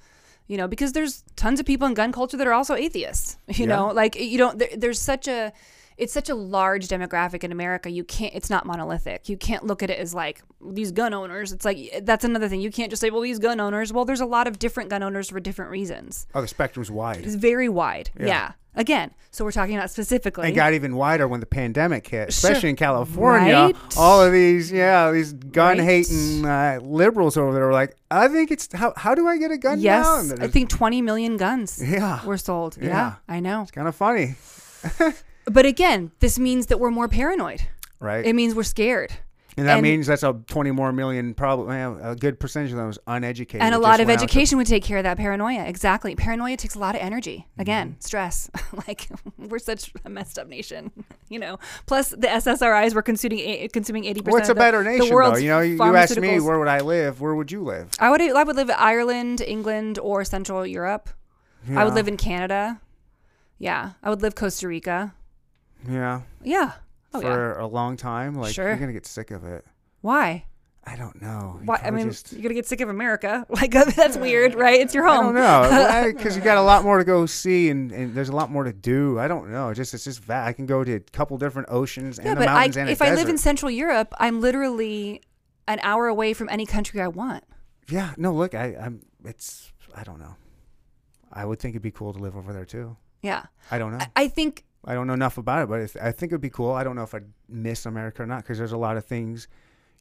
You 0.48 0.56
know, 0.56 0.68
because 0.68 0.94
there's 0.94 1.24
tons 1.36 1.60
of 1.60 1.66
people 1.66 1.88
in 1.88 1.94
gun 1.94 2.14
culture 2.14 2.38
that 2.38 2.48
are 2.48 2.54
also 2.54 2.74
atheists. 2.76 3.38
You 3.48 3.66
Yeah. 3.66 3.76
know, 3.76 3.88
like, 3.88 4.16
you 4.16 4.38
don't, 4.38 4.58
there, 4.60 4.70
there's 4.78 5.00
such 5.00 5.28
a, 5.28 5.52
it's 5.98 6.14
such 6.14 6.30
a 6.30 6.36
large 6.36 6.88
demographic 6.88 7.44
in 7.44 7.52
America. 7.52 7.90
You 7.90 8.04
can't, 8.04 8.34
it's 8.36 8.50
not 8.50 8.66
monolithic. 8.66 9.30
You 9.30 9.38
can't 9.38 9.66
look 9.66 9.82
at 9.84 9.90
it 9.90 9.98
as 10.00 10.14
like 10.14 10.42
these 10.62 10.92
gun 10.92 11.14
owners. 11.14 11.52
It's 11.52 11.66
like, 11.66 12.02
that's 12.04 12.24
another 12.24 12.48
thing. 12.48 12.62
You 12.62 12.72
can't 12.72 12.90
just 12.90 13.02
say, 13.02 13.10
well, 13.10 13.22
these 13.22 13.40
gun 13.40 13.60
owners. 13.60 13.92
Well, 13.92 14.06
there's 14.06 14.22
a 14.22 14.26
lot 14.26 14.48
of 14.48 14.60
different 14.60 14.90
gun 14.90 15.02
owners 15.04 15.30
for 15.30 15.40
different 15.40 15.72
reasons. 15.72 16.28
Oh, 16.36 16.42
the 16.42 16.48
spectrum's 16.48 16.92
wide. 16.92 17.26
It's 17.26 17.36
very 17.36 17.68
wide. 17.70 18.12
Yeah. 18.20 18.26
Yeah. 18.28 18.52
Again, 18.76 19.10
so 19.32 19.44
we're 19.44 19.52
talking 19.52 19.76
about 19.76 19.90
specifically. 19.90 20.50
It 20.50 20.52
got 20.52 20.74
even 20.74 20.96
wider 20.96 21.28
when 21.28 21.40
the 21.40 21.48
pandemic 21.48 22.06
hit, 22.08 22.30
especially 22.30 22.70
in 22.70 22.76
California. 22.76 23.52
Right? 23.56 23.76
All 23.98 24.22
of 24.24 24.32
these, 24.32 24.72
yeah, 24.72 25.10
these 25.12 25.34
gun 25.34 25.80
Right? 25.80 25.84
hating 25.84 26.46
uh, 26.46 26.80
liberals 26.84 27.38
over 27.38 27.52
there 27.54 27.66
were 27.66 27.74
like, 27.74 27.96
I 28.12 28.28
think 28.28 28.52
it's 28.52 28.72
how 28.72 28.94
how 28.96 29.16
do 29.16 29.28
I 29.28 29.40
get 29.40 29.50
a 29.50 29.58
gun? 29.58 29.80
Yes, 29.80 30.32
I 30.40 30.46
think 30.46 30.70
20 30.70 31.02
million 31.02 31.38
guns 31.38 31.82
Yeah. 31.84 32.24
were 32.24 32.38
sold. 32.38 32.78
Yeah, 32.80 32.88
Yeah. 32.88 33.14
I 33.28 33.40
know. 33.40 33.64
it's 33.64 33.72
kind 33.72 33.88
of 33.88 33.96
funny, 33.96 34.36
But 35.50 35.66
again, 35.66 36.12
this 36.20 36.38
means 36.38 36.68
that 36.68 36.80
we're 36.80 36.92
more 36.92 37.08
paranoid. 37.08 37.62
right? 38.00 38.26
It 38.26 38.34
means 38.34 38.54
we're 38.54 38.64
scared. 38.64 39.12
and 39.58 39.66
that 39.68 39.76
and- 39.80 39.82
means 39.82 40.06
that's 40.06 40.22
a 40.24 40.34
twenty 40.48 40.70
more 40.72 40.92
million, 40.92 41.34
probably 41.34 41.78
a 41.78 42.16
good 42.20 42.40
percentage 42.40 42.72
of 42.72 42.78
them 42.78 42.90
is 42.90 43.00
uneducated. 43.08 43.62
And 43.64 43.74
a 43.74 43.80
lot 43.80 44.00
of 44.00 44.08
out 44.10 44.18
to- 44.20 44.24
education 44.24 44.58
would 44.60 44.68
take 44.68 44.84
care 44.84 44.98
of 45.00 45.04
that 45.04 45.18
paranoia. 45.18 45.64
Exactly. 45.66 46.16
Paranoia 46.16 46.58
takes 46.58 46.76
a 46.76 46.80
lot 46.80 46.94
of 46.96 47.02
energy. 47.02 47.48
Again, 47.58 47.92
Mm-hmm. 47.92 48.00
stress. 48.02 48.52
like 48.88 49.08
we're 49.38 49.58
such 49.58 49.92
a 50.06 50.10
messed 50.10 50.38
up 50.38 50.48
nation, 50.48 50.92
you 51.30 51.40
know. 51.40 51.58
Plus 51.88 52.10
the 52.10 52.28
SSRIs 52.28 52.94
were 52.94 53.02
consuming 53.02 53.68
consuming 53.70 54.04
80% 54.04 54.32
What's 54.32 54.50
a 54.50 54.52
of 54.52 54.58
the, 54.58 54.62
better 54.62 54.84
the 54.84 54.90
nation, 54.92 55.08
though? 55.10 55.16
world's 55.16 55.42
You 55.42 55.50
know, 55.50 55.62
you, 55.62 55.76
you 55.76 55.96
asked 55.96 56.20
me 56.20 56.40
where 56.40 56.60
would 56.60 56.68
I 56.68 56.82
live? 56.82 57.20
Where 57.20 57.34
would 57.34 57.52
you 57.52 57.64
live? 57.64 57.90
I 58.00 58.12
would 58.12 58.22
I 58.22 58.44
would 58.44 58.56
live 58.56 58.70
in 58.70 58.76
Ireland, 58.78 59.42
England, 59.42 59.98
or 59.98 60.24
Central 60.24 60.68
Europe. 60.68 61.10
I 61.74 61.84
would 61.84 61.96
live 61.96 62.08
in 62.08 62.16
Canada. 62.18 62.80
Yeah, 63.60 63.94
I 64.04 64.12
would 64.12 64.22
live 64.22 64.36
Costa 64.36 64.68
Rica. 64.68 65.16
Yeah, 65.88 66.22
Yeah. 66.44 66.74
Oh 67.14 67.22
yeah. 67.22 67.28
for 67.34 67.54
a 67.60 67.68
long 67.68 67.98
time. 67.98 68.36
Like 68.36 68.54
Sure. 68.54 68.68
you're 68.68 68.78
gonna 68.78 68.94
get 68.94 69.06
sick 69.06 69.32
of 69.32 69.44
it. 69.44 69.66
Why? 70.02 70.46
I 70.86 70.96
don't 70.96 71.22
know. 71.22 71.60
Why, 71.66 71.82
I 71.84 71.92
mean, 71.92 72.10
just- 72.10 72.32
you're 72.32 72.42
gonna 72.44 72.54
get 72.54 72.66
sick 72.66 72.80
of 72.82 72.88
America. 72.90 73.46
Like 73.50 73.72
that's 73.96 74.16
weird, 74.18 74.56
right? 74.56 74.80
It's 74.80 74.94
your 74.94 75.08
I 75.08 75.16
home. 75.16 75.34
don't 75.34 75.36
know 75.36 76.12
because 76.16 76.36
you 76.38 76.42
got 76.42 76.58
a 76.58 76.62
lot 76.62 76.84
more 76.84 76.98
to 76.98 77.04
go 77.04 77.26
see 77.26 77.70
and, 77.70 77.92
and 77.92 78.14
there's 78.16 78.30
a 78.30 78.36
lot 78.36 78.50
more 78.52 78.64
to 78.64 78.72
do. 78.74 79.20
I 79.20 79.28
don't 79.28 79.50
know. 79.52 79.74
Just 79.74 79.94
it's 79.94 80.04
just 80.06 80.28
that 80.28 80.48
I 80.48 80.54
can 80.54 80.66
go 80.66 80.84
to 80.84 80.94
a 80.94 81.00
couple 81.00 81.38
different 81.38 81.68
oceans 81.72 82.20
Yeah, 82.22 82.30
and 82.32 82.40
but 82.40 82.46
the 82.46 82.52
I, 82.52 82.64
and 82.66 82.90
if 82.90 83.02
I 83.02 83.14
live 83.14 83.28
in. 83.30 83.38
Central 83.38 83.70
Europe, 83.72 84.14
I'm 84.20 84.40
literally 84.42 85.22
an 85.68 85.80
hour 85.84 86.08
away 86.08 86.34
from 86.34 86.48
any 86.50 86.66
country 86.66 87.02
I 87.02 87.08
want. 87.10 87.44
yeah, 87.90 88.14
no, 88.18 88.34
look, 88.34 88.54
I, 88.56 88.76
I'm. 88.80 89.02
It's 89.26 89.72
I 89.96 90.04
don't 90.04 90.20
know. 90.20 90.36
I 91.34 91.44
would 91.44 91.60
think 91.60 91.74
it'd 91.74 91.82
be 91.82 91.92
cool 91.92 92.14
to 92.14 92.20
live 92.20 92.36
over 92.38 92.54
there 92.54 92.66
too. 92.66 92.96
Yeah, 93.22 93.44
I 93.72 93.78
don't 93.78 93.92
know. 93.92 93.98
I, 94.00 94.24
I 94.24 94.28
think 94.30 94.64
I 94.88 94.94
don't 94.94 95.06
know 95.06 95.14
enough 95.14 95.38
about 95.38 95.64
it, 95.64 95.70
but 95.70 95.82
it's, 95.82 95.96
I 95.98 96.14
think 96.14 96.32
it'd 96.32 96.40
be 96.40 96.50
cool. 96.50 96.72
I 96.72 96.86
don't 96.86 96.96
know 96.96 97.04
if 97.04 97.14
I'd 97.14 97.26
miss 97.50 97.86
America 97.86 98.24
or 98.24 98.26
not 98.26 98.44
because 98.44 98.58
there's 98.58 98.72
a 98.72 98.78
lot 98.78 98.96
of 98.96 99.06
things 99.06 99.50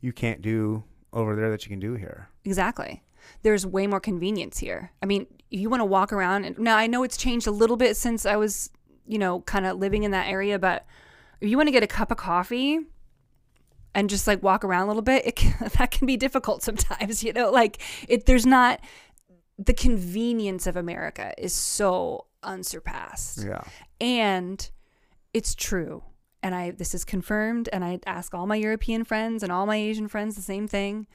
you 0.00 0.12
can't 0.12 0.40
do 0.40 0.84
over 1.12 1.34
there 1.34 1.50
that 1.50 1.64
you 1.64 1.70
can 1.70 1.80
do 1.80 1.94
here. 1.94 2.28
Exactly. 2.44 3.02
There's 3.42 3.66
way 3.66 3.88
more 3.88 3.98
convenience 3.98 4.58
here. 4.58 4.92
I 5.02 5.06
mean, 5.06 5.26
if 5.50 5.58
you 5.58 5.68
want 5.68 5.80
to 5.80 5.84
walk 5.84 6.12
around, 6.12 6.44
and 6.44 6.56
now 6.60 6.76
I 6.76 6.86
know 6.86 7.02
it's 7.02 7.16
changed 7.16 7.48
a 7.48 7.50
little 7.50 7.76
bit 7.76 7.96
since 7.96 8.24
I 8.24 8.36
was, 8.36 8.70
you 9.06 9.18
know, 9.18 9.40
kind 9.40 9.66
of 9.66 9.78
living 9.78 10.04
in 10.04 10.12
that 10.12 10.28
area, 10.28 10.56
but 10.56 10.86
if 11.40 11.50
you 11.50 11.56
want 11.56 11.66
to 11.66 11.72
get 11.72 11.82
a 11.82 11.88
cup 11.88 12.12
of 12.12 12.16
coffee 12.16 12.78
and 13.92 14.08
just 14.08 14.28
like 14.28 14.40
walk 14.40 14.62
around 14.62 14.84
a 14.84 14.86
little 14.86 15.02
bit, 15.02 15.26
it 15.26 15.34
can, 15.34 15.68
that 15.78 15.90
can 15.90 16.06
be 16.06 16.16
difficult 16.16 16.62
sometimes, 16.62 17.24
you 17.24 17.32
know, 17.32 17.50
like 17.50 17.82
it, 18.08 18.26
there's 18.26 18.46
not, 18.46 18.80
the 19.58 19.74
convenience 19.74 20.68
of 20.68 20.76
America 20.76 21.34
is 21.38 21.52
so 21.52 22.26
unsurpassed. 22.44 23.44
Yeah. 23.44 23.62
And 24.00 24.70
it's 25.36 25.54
true. 25.54 26.02
And 26.42 26.54
I 26.54 26.70
this 26.70 26.94
is 26.94 27.04
confirmed 27.04 27.68
and 27.72 27.84
I 27.84 27.98
ask 28.06 28.32
all 28.32 28.46
my 28.46 28.56
European 28.56 29.04
friends 29.04 29.42
and 29.42 29.52
all 29.52 29.66
my 29.66 29.76
Asian 29.76 30.08
friends 30.08 30.34
the 30.34 30.42
same 30.42 30.66
thing. 30.66 31.06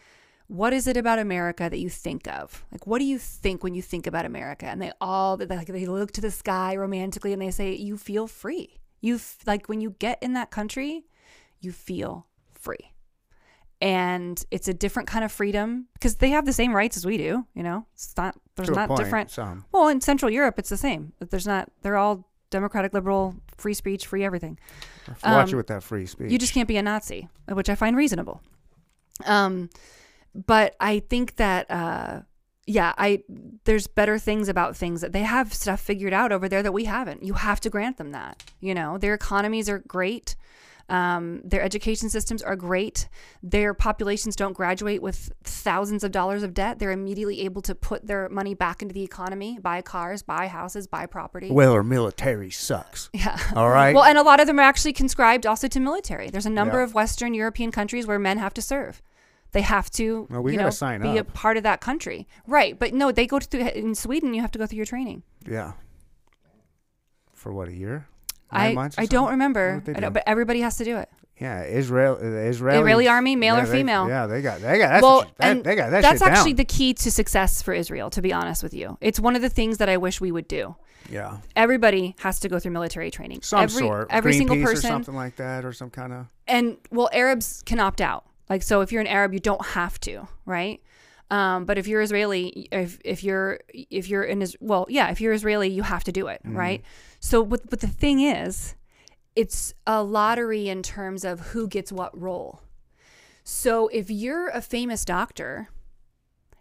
What 0.47 0.73
is 0.73 0.85
it 0.85 0.97
about 0.97 1.17
America 1.17 1.69
that 1.69 1.79
you 1.79 1.89
think 1.89 2.27
of? 2.27 2.63
Like 2.71 2.85
what 2.85 2.99
do 2.99 3.05
you 3.05 3.17
think 3.17 3.63
when 3.63 3.73
you 3.73 3.81
think 3.81 4.05
about 4.05 4.25
America? 4.25 4.67
And 4.67 4.79
they 4.81 4.91
all 5.01 5.37
they 5.37 5.47
like 5.47 5.67
they 5.67 5.87
look 5.87 6.11
to 6.13 6.21
the 6.21 6.29
sky 6.29 6.75
romantically 6.75 7.33
and 7.33 7.41
they 7.41 7.49
say 7.49 7.73
you 7.73 7.97
feel 7.97 8.27
free. 8.27 8.79
You 8.99 9.15
f- 9.15 9.39
like 9.47 9.67
when 9.67 9.81
you 9.81 9.95
get 9.97 10.21
in 10.21 10.33
that 10.33 10.51
country, 10.51 11.05
you 11.59 11.71
feel 11.71 12.27
free. 12.53 12.93
And 13.79 14.43
it's 14.51 14.67
a 14.67 14.73
different 14.75 15.09
kind 15.09 15.25
of 15.25 15.31
freedom 15.31 15.87
because 15.93 16.17
they 16.17 16.29
have 16.29 16.45
the 16.45 16.53
same 16.53 16.75
rights 16.75 16.97
as 16.97 17.05
we 17.07 17.17
do, 17.17 17.47
you 17.55 17.63
know. 17.63 17.87
It's 17.95 18.13
not 18.15 18.35
there's 18.55 18.69
not 18.69 18.89
point, 18.89 18.99
different 18.99 19.31
Some. 19.31 19.65
well, 19.71 19.87
in 19.87 20.01
Central 20.01 20.29
Europe, 20.29 20.59
it's 20.59 20.69
the 20.69 20.77
same. 20.77 21.13
There's 21.19 21.47
not. 21.47 21.71
They're 21.81 21.97
all 21.97 22.27
democratic, 22.51 22.93
liberal, 22.93 23.35
free 23.61 23.73
speech, 23.73 24.07
free 24.07 24.23
everything. 24.23 24.59
Watch 25.07 25.17
Um, 25.23 25.47
it 25.49 25.55
with 25.55 25.67
that 25.67 25.83
free 25.83 26.05
speech. 26.05 26.31
You 26.31 26.37
just 26.37 26.53
can't 26.53 26.67
be 26.67 26.77
a 26.77 26.81
Nazi, 26.81 27.29
which 27.47 27.69
I 27.69 27.75
find 27.75 27.95
reasonable. 27.95 28.41
Um, 29.25 29.69
but 30.33 30.75
I 30.79 30.99
think 30.99 31.35
that 31.35 31.69
uh, 31.69 32.21
yeah, 32.65 32.93
I 32.97 33.23
there's 33.65 33.87
better 33.87 34.17
things 34.17 34.49
about 34.49 34.75
things 34.77 35.01
that 35.01 35.11
they 35.13 35.21
have 35.23 35.53
stuff 35.53 35.79
figured 35.81 36.13
out 36.13 36.31
over 36.31 36.47
there 36.47 36.63
that 36.63 36.71
we 36.73 36.85
haven't. 36.85 37.23
You 37.23 37.33
have 37.33 37.59
to 37.61 37.69
grant 37.69 37.97
them 37.97 38.11
that. 38.11 38.43
You 38.59 38.73
know, 38.73 38.97
their 38.97 39.13
economies 39.13 39.69
are 39.69 39.79
great. 39.79 40.35
Um, 40.91 41.41
their 41.43 41.61
education 41.61 42.09
systems 42.09 42.41
are 42.41 42.55
great. 42.55 43.07
Their 43.41 43.73
populations 43.73 44.35
don't 44.35 44.53
graduate 44.53 45.01
with 45.01 45.31
thousands 45.43 46.03
of 46.03 46.11
dollars 46.11 46.43
of 46.43 46.53
debt. 46.53 46.79
They're 46.79 46.91
immediately 46.91 47.41
able 47.41 47.61
to 47.63 47.73
put 47.73 48.05
their 48.05 48.27
money 48.29 48.53
back 48.53 48.81
into 48.81 48.93
the 48.93 49.03
economy, 49.03 49.57
buy 49.59 49.81
cars, 49.81 50.21
buy 50.21 50.47
houses, 50.47 50.87
buy 50.87 51.05
property. 51.05 51.49
well, 51.51 51.73
our 51.73 51.83
military 51.83 52.51
sucks. 52.51 53.09
yeah. 53.13 53.37
All 53.55 53.69
right. 53.69 53.95
Well, 53.95 54.03
and 54.03 54.17
a 54.17 54.23
lot 54.23 54.39
of 54.39 54.47
them 54.47 54.59
are 54.59 54.63
actually 54.63 54.93
conscribed 54.93 55.45
also 55.45 55.67
to 55.69 55.79
military. 55.79 56.29
There's 56.29 56.45
a 56.45 56.49
number 56.49 56.77
Yeah. 56.79 56.83
of 56.83 56.93
Western 56.93 57.33
European 57.33 57.71
countries 57.71 58.05
where 58.05 58.19
men 58.19 58.37
have 58.37 58.53
to 58.55 58.61
serve. 58.61 59.01
They 59.53 59.61
have 59.61 59.89
to, 59.91 60.27
Well, 60.29 60.41
we 60.43 60.53
you 60.53 60.57
know, 60.57 60.69
sign 60.69 61.01
be 61.01 61.17
a 61.17 61.23
part 61.23 61.57
of 61.57 61.63
that 61.63 61.81
country, 61.81 62.27
right? 62.47 62.77
But 62.79 62.93
no, 62.93 63.11
they 63.11 63.27
go 63.27 63.39
through 63.39 63.67
in 63.67 63.95
Sweden. 63.95 64.33
You 64.33 64.41
have 64.41 64.51
to 64.51 64.59
go 64.59 64.65
through 64.65 64.77
your 64.77 64.85
training. 64.85 65.23
yeah. 65.45 65.73
For 67.33 67.51
what 67.51 67.67
a 67.69 67.73
year? 67.73 68.07
I 68.51 68.89
I 68.97 69.05
don't 69.05 69.29
remember, 69.31 69.81
I 69.87 69.91
don't- 69.91 70.03
uh, 70.03 70.07
do? 70.09 70.13
but 70.13 70.23
everybody 70.27 70.61
has 70.61 70.77
to 70.77 70.83
do 70.83 70.97
it. 70.97 71.09
Yeah, 71.39 71.63
Israel, 71.63 72.17
uh, 72.17 72.19
the 72.21 72.45
Israeli, 72.49 72.79
Israeli 72.79 73.07
army, 73.07 73.35
male 73.35 73.55
or 73.57 73.65
they- 73.65 73.71
female? 73.79 74.07
Yeah, 74.07 74.27
they 74.27 74.43
got, 74.43 74.61
they 74.61 74.77
got. 74.77 74.89
That's 74.89 75.01
well, 75.01 75.15
what 75.17 75.37
that, 75.37 75.63
they 75.63 75.75
got 75.75 75.89
that 75.89 76.03
that's 76.03 76.19
shit 76.19 76.27
actually 76.27 76.53
down. 76.53 76.57
the 76.57 76.65
key 76.65 76.93
to 76.93 77.09
success 77.09 77.63
for 77.63 77.73
Israel. 77.73 78.11
To 78.11 78.21
be 78.21 78.31
honest 78.31 78.61
with 78.61 78.75
you, 78.75 78.97
it's 79.01 79.19
one 79.19 79.35
of 79.35 79.41
the 79.41 79.49
things 79.49 79.79
that 79.79 79.89
I 79.89 79.97
wish 79.97 80.21
we 80.21 80.31
would 80.31 80.47
do. 80.47 80.75
yeah, 81.09 81.37
Everybody 81.55 82.15
has 82.19 82.39
to 82.41 82.47
go 82.49 82.59
through 82.59 82.73
military 82.73 83.09
training. 83.09 83.41
some 83.41 83.61
every, 83.63 83.79
sort. 83.79 84.07
Every 84.11 84.33
single 84.33 84.55
Greenpeace 84.55 84.63
person. 84.65 84.89
or 84.91 84.93
something 84.93 85.15
like 85.15 85.35
that, 85.37 85.65
or 85.65 85.73
some 85.73 85.89
kind 85.89 86.13
of. 86.13 86.27
and 86.47 86.77
well 86.91 87.09
arabs 87.11 87.63
can 87.65 87.79
opt 87.79 88.01
out 88.01 88.23
like 88.47 88.61
so 88.61 88.81
if 88.81 88.91
you're 88.91 89.01
an 89.01 89.07
arab 89.07 89.33
you 89.33 89.39
don't 89.39 89.65
have 89.67 89.99
to 90.01 90.27
right 90.45 90.79
um, 91.31 91.65
but 91.65 91.77
if 91.77 91.87
you're 91.87 92.01
israeli 92.01 92.67
if, 92.71 92.99
if 93.03 93.23
you're 93.23 93.59
if 93.73 94.09
you're 94.09 94.23
in 94.23 94.41
Is- 94.41 94.57
well 94.59 94.85
yeah 94.89 95.09
if 95.09 95.21
you're 95.21 95.33
israeli 95.33 95.69
you 95.69 95.81
have 95.83 96.03
to 96.03 96.11
do 96.11 96.27
it 96.27 96.41
mm-hmm. 96.45 96.57
right 96.57 96.83
so 97.21 97.45
but, 97.45 97.69
but 97.69 97.79
the 97.79 97.87
thing 97.87 98.19
is 98.19 98.75
it's 99.37 99.73
a 99.87 100.03
lottery 100.03 100.67
in 100.67 100.83
terms 100.83 101.23
of 101.23 101.39
who 101.39 101.69
gets 101.69 101.89
what 101.89 102.19
role. 102.19 102.61
So 103.45 103.87
if 103.87 104.11
you're 104.11 104.49
a 104.49 104.61
famous 104.61 105.05
doctor 105.05 105.69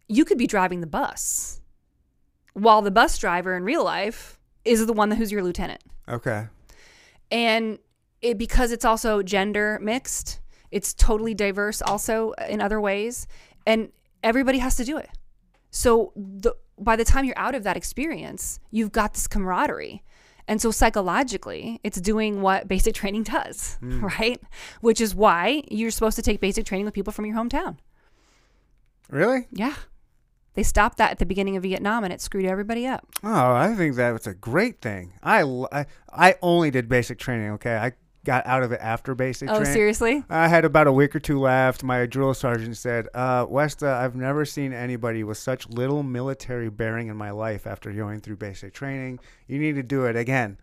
you 0.06 0.24
could 0.24 0.38
be 0.38 0.46
driving 0.46 0.80
the 0.80 0.86
bus 0.86 1.60
while 2.52 2.82
the 2.82 2.90
bus 2.90 3.18
driver 3.18 3.56
in 3.56 3.64
real 3.64 3.84
life 3.84 4.38
is 4.64 4.86
the 4.86 4.92
one 4.92 5.10
who's 5.10 5.32
your 5.32 5.42
lieutenant. 5.42 5.82
Okay. 6.08 6.46
and 7.32 7.78
it 8.20 8.36
because 8.38 8.70
it's 8.72 8.84
also 8.84 9.22
gender 9.22 9.78
mixed 9.82 10.40
it's 10.70 10.92
totally 10.94 11.34
diverse 11.34 11.80
also 11.82 12.32
in 12.48 12.60
other 12.60 12.80
ways 12.80 13.26
and 13.66 13.90
everybody 14.22 14.58
has 14.58 14.76
to 14.76 14.84
do 14.84 14.96
it. 14.98 15.08
So 15.70 16.12
the, 16.16 16.54
by 16.78 16.96
the 16.96 17.04
time 17.04 17.24
you're 17.24 17.38
out 17.38 17.54
of 17.54 17.62
that 17.64 17.76
experience 17.76 18.60
you've 18.70 18.92
got 18.92 19.14
this 19.14 19.26
camaraderie 19.26 20.02
and 20.50 20.60
so 20.60 20.70
psychologically 20.70 21.80
it's 21.82 21.98
doing 22.00 22.42
what 22.42 22.68
basic 22.68 22.94
training 23.00 23.22
does 23.22 23.78
hmm. 23.80 24.04
right 24.04 24.40
which 24.82 25.00
is 25.00 25.14
why 25.14 25.62
you're 25.70 25.90
supposed 25.90 26.16
to 26.16 26.22
take 26.22 26.40
basic 26.40 26.66
training 26.66 26.84
with 26.84 26.92
people 26.92 27.12
from 27.12 27.24
your 27.24 27.36
hometown 27.36 27.78
Really? 29.08 29.46
yeah 29.50 29.74
they 30.54 30.62
stopped 30.62 30.98
that 30.98 31.12
at 31.12 31.18
the 31.18 31.26
beginning 31.26 31.56
of 31.56 31.62
vietnam 31.62 32.04
and 32.04 32.12
it 32.12 32.20
screwed 32.20 32.44
everybody 32.44 32.86
up 32.86 33.06
Oh, 33.22 33.52
I 33.54 33.74
think 33.74 33.96
that 33.96 34.12
was 34.12 34.26
a 34.26 34.34
great 34.34 34.80
thing. 34.80 35.12
I 35.22 35.42
I 36.12 36.36
only 36.42 36.70
did 36.70 36.88
basic 36.88 37.18
training. 37.18 37.50
Okay, 37.52 37.76
I 37.76 37.92
got 38.24 38.46
out 38.46 38.62
of 38.62 38.72
it 38.72 38.80
after 38.82 39.14
basic 39.14 39.48
oh 39.48 39.56
training. 39.56 39.72
seriously 39.72 40.24
I 40.28 40.48
had 40.48 40.64
about 40.64 40.86
a 40.86 40.92
week 40.92 41.16
or 41.16 41.20
two 41.20 41.40
left. 41.40 41.82
My 41.82 42.04
drill 42.06 42.34
sergeant 42.34 42.76
said, 42.76 43.08
uh, 43.14 43.46
Westa, 43.46 43.88
I've 43.92 44.14
never 44.14 44.44
seen 44.44 44.72
anybody 44.72 45.24
with 45.24 45.38
such 45.38 45.68
little 45.68 46.02
military 46.02 46.68
bearing 46.70 47.08
in 47.08 47.16
my 47.16 47.30
life 47.30 47.66
after 47.66 47.92
going 47.92 48.20
through 48.20 48.36
basic 48.36 48.74
training. 48.74 49.20
You 49.46 49.58
need 49.58 49.74
to 49.76 49.82
do 49.82 50.04
it 50.04 50.16
again. 50.16 50.58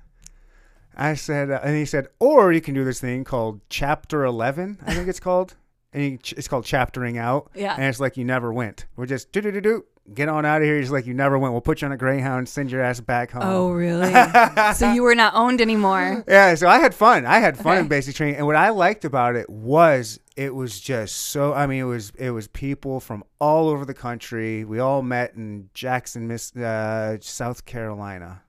I 0.96 1.14
said, 1.14 1.52
uh, 1.52 1.60
and 1.64 1.76
he 1.76 1.86
said, 1.86 2.08
or 2.20 2.52
you 2.52 2.62
can 2.62 2.74
do 2.74 2.84
this 2.84 3.00
thing 3.00 3.24
called 3.24 3.62
Chapter 3.70 4.24
11, 4.26 4.80
I 4.86 4.94
think 4.96 5.08
it's 5.08 5.20
called. 5.20 5.56
And 5.94 6.04
you, 6.04 6.20
it's 6.36 6.48
called 6.48 6.66
chaptering 6.66 7.18
out. 7.18 7.52
Yeah. 7.56 7.74
And 7.76 7.86
it's 7.86 8.00
like 8.00 8.18
you 8.18 8.26
never 8.26 8.52
went. 8.52 8.86
We're 8.96 9.06
just 9.06 9.32
do 9.32 9.42
do 9.42 9.52
do 9.52 9.62
do. 9.62 9.86
Get 10.14 10.30
on 10.30 10.46
out 10.46 10.62
of 10.62 10.66
here. 10.66 10.78
It's 10.78 10.90
like 10.90 11.06
you 11.06 11.14
never 11.14 11.38
went. 11.38 11.52
We'll 11.54 11.62
put 11.62 11.82
you 11.82 11.86
on 11.88 11.92
a 11.92 11.98
Greyhound, 11.98 12.48
send 12.48 12.72
your 12.72 12.82
ass 12.82 13.02
back 13.02 13.32
home. 13.32 13.42
oh 13.44 13.72
really 13.72 14.14
so 14.74 14.94
you 14.94 15.04
were 15.04 15.16
not 15.16 15.34
owned 15.36 15.60
anymore 15.60 16.24
Yeah, 16.28 16.56
so 16.56 16.68
I 16.70 16.80
had 16.80 16.96
fun. 16.96 17.26
I 17.26 17.40
had 17.40 17.58
fun 17.58 17.78
in 17.78 17.88
basic 17.90 18.16
training, 18.16 18.38
and 18.38 18.46
what 18.46 18.56
I 18.56 18.70
liked 18.70 19.04
about 19.04 19.36
it 19.36 19.50
was 19.50 20.20
it 20.38 20.56
was 20.56 20.80
just 20.80 21.16
so. 21.16 21.54
I 21.54 21.68
mean, 21.68 21.82
it 21.82 21.86
was 21.86 22.12
it 22.18 22.32
was 22.32 22.48
people 22.48 23.00
from 23.00 23.24
all 23.40 23.68
over 23.70 23.84
the 23.86 23.94
country. 23.94 24.64
We 24.64 24.80
all 24.80 25.02
met 25.02 25.34
in 25.36 25.70
Jackson, 25.74 26.28
Miss 26.28 26.56
uh, 26.56 27.18
South 27.20 27.66
Carolina. 27.66 28.44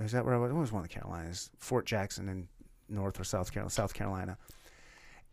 Is 0.00 0.12
that 0.12 0.24
where 0.26 0.34
I 0.34 0.38
was? 0.38 0.50
It 0.50 0.54
was 0.54 0.72
one 0.72 0.82
of 0.82 0.88
the 0.88 0.94
Carolinas, 0.94 1.50
Fort 1.56 1.86
Jackson 1.86 2.28
in 2.28 2.48
North 2.88 3.18
or 3.18 3.24
South 3.24 3.50
Carolina, 3.52 3.70
South 3.70 3.94
Carolina, 3.94 4.36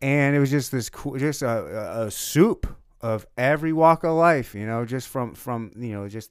and 0.00 0.34
it 0.34 0.38
was 0.38 0.50
just 0.50 0.72
this 0.72 0.88
cool, 0.88 1.18
just 1.18 1.42
a, 1.42 1.48
a, 1.48 2.06
a 2.06 2.10
soup 2.10 2.66
of 3.12 3.26
every 3.36 3.72
walk 3.72 4.02
of 4.04 4.14
life. 4.16 4.54
You 4.54 4.66
know, 4.66 4.84
just 4.84 5.08
from 5.08 5.34
from 5.34 5.70
you 5.76 5.92
know 5.92 6.08
just 6.08 6.30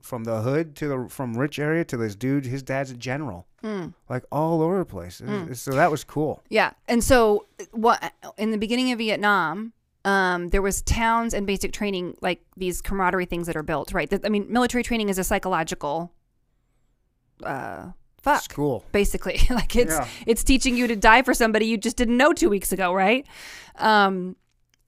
from 0.00 0.22
the 0.24 0.40
hood 0.42 0.76
to 0.76 0.86
the 0.88 0.98
from 1.08 1.36
rich 1.36 1.58
area 1.58 1.84
to 1.84 1.96
this 1.96 2.14
dude. 2.14 2.46
His 2.46 2.62
dad's 2.62 2.90
a 2.90 2.96
general 2.96 3.46
Mm. 3.64 3.94
like 4.08 4.24
all 4.30 4.62
over 4.62 4.78
the 4.78 4.84
place. 4.84 5.20
Was- 5.20 5.60
So 5.60 5.72
that 5.72 5.90
was 5.90 6.04
cool. 6.04 6.42
Yeah, 6.48 6.70
and 6.86 7.02
so 7.02 7.46
what 7.72 7.98
in 8.38 8.52
the 8.52 8.58
beginning 8.58 8.92
of 8.92 8.98
Vietnam, 8.98 9.72
um, 10.04 10.48
there 10.50 10.62
was 10.62 10.82
towns 10.82 11.34
and 11.34 11.44
basic 11.46 11.72
training, 11.72 12.16
like 12.20 12.40
these 12.56 12.80
camaraderie 12.80 13.26
things 13.26 13.48
that 13.48 13.56
are 13.56 13.64
built, 13.64 13.92
right? 13.92 14.08
I 14.24 14.28
mean, 14.28 14.46
military 14.48 14.84
training 14.84 15.08
is 15.08 15.18
a 15.18 15.24
psychological, 15.24 16.12
uh, 17.42 17.90
fuck, 18.22 18.42
School. 18.42 18.84
basically. 18.92 19.40
like 19.50 19.74
it's 19.76 19.92
Yeah. 19.94 20.06
it's 20.26 20.44
teaching 20.44 20.76
you 20.76 20.86
to 20.86 20.96
die 20.96 21.22
for 21.22 21.34
somebody 21.34 21.66
you 21.66 21.76
just 21.78 21.96
didn't 21.96 22.16
know 22.16 22.32
two 22.32 22.48
weeks 22.50 22.70
ago, 22.72 22.92
right? 22.94 23.26
Um, 23.76 24.36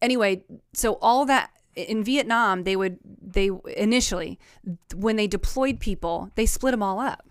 anyway, 0.03 0.43
so 0.73 0.95
all 1.01 1.25
that 1.27 1.51
in 1.75 2.03
Vietnam, 2.05 2.65
they 2.65 2.77
would 2.77 2.99
they 3.23 3.51
initially 3.77 4.39
when 4.95 5.17
they 5.17 5.27
deployed 5.27 5.81
people, 5.81 6.31
they 6.35 6.47
split 6.47 6.73
them 6.73 6.83
all 6.83 6.99
up. 7.01 7.25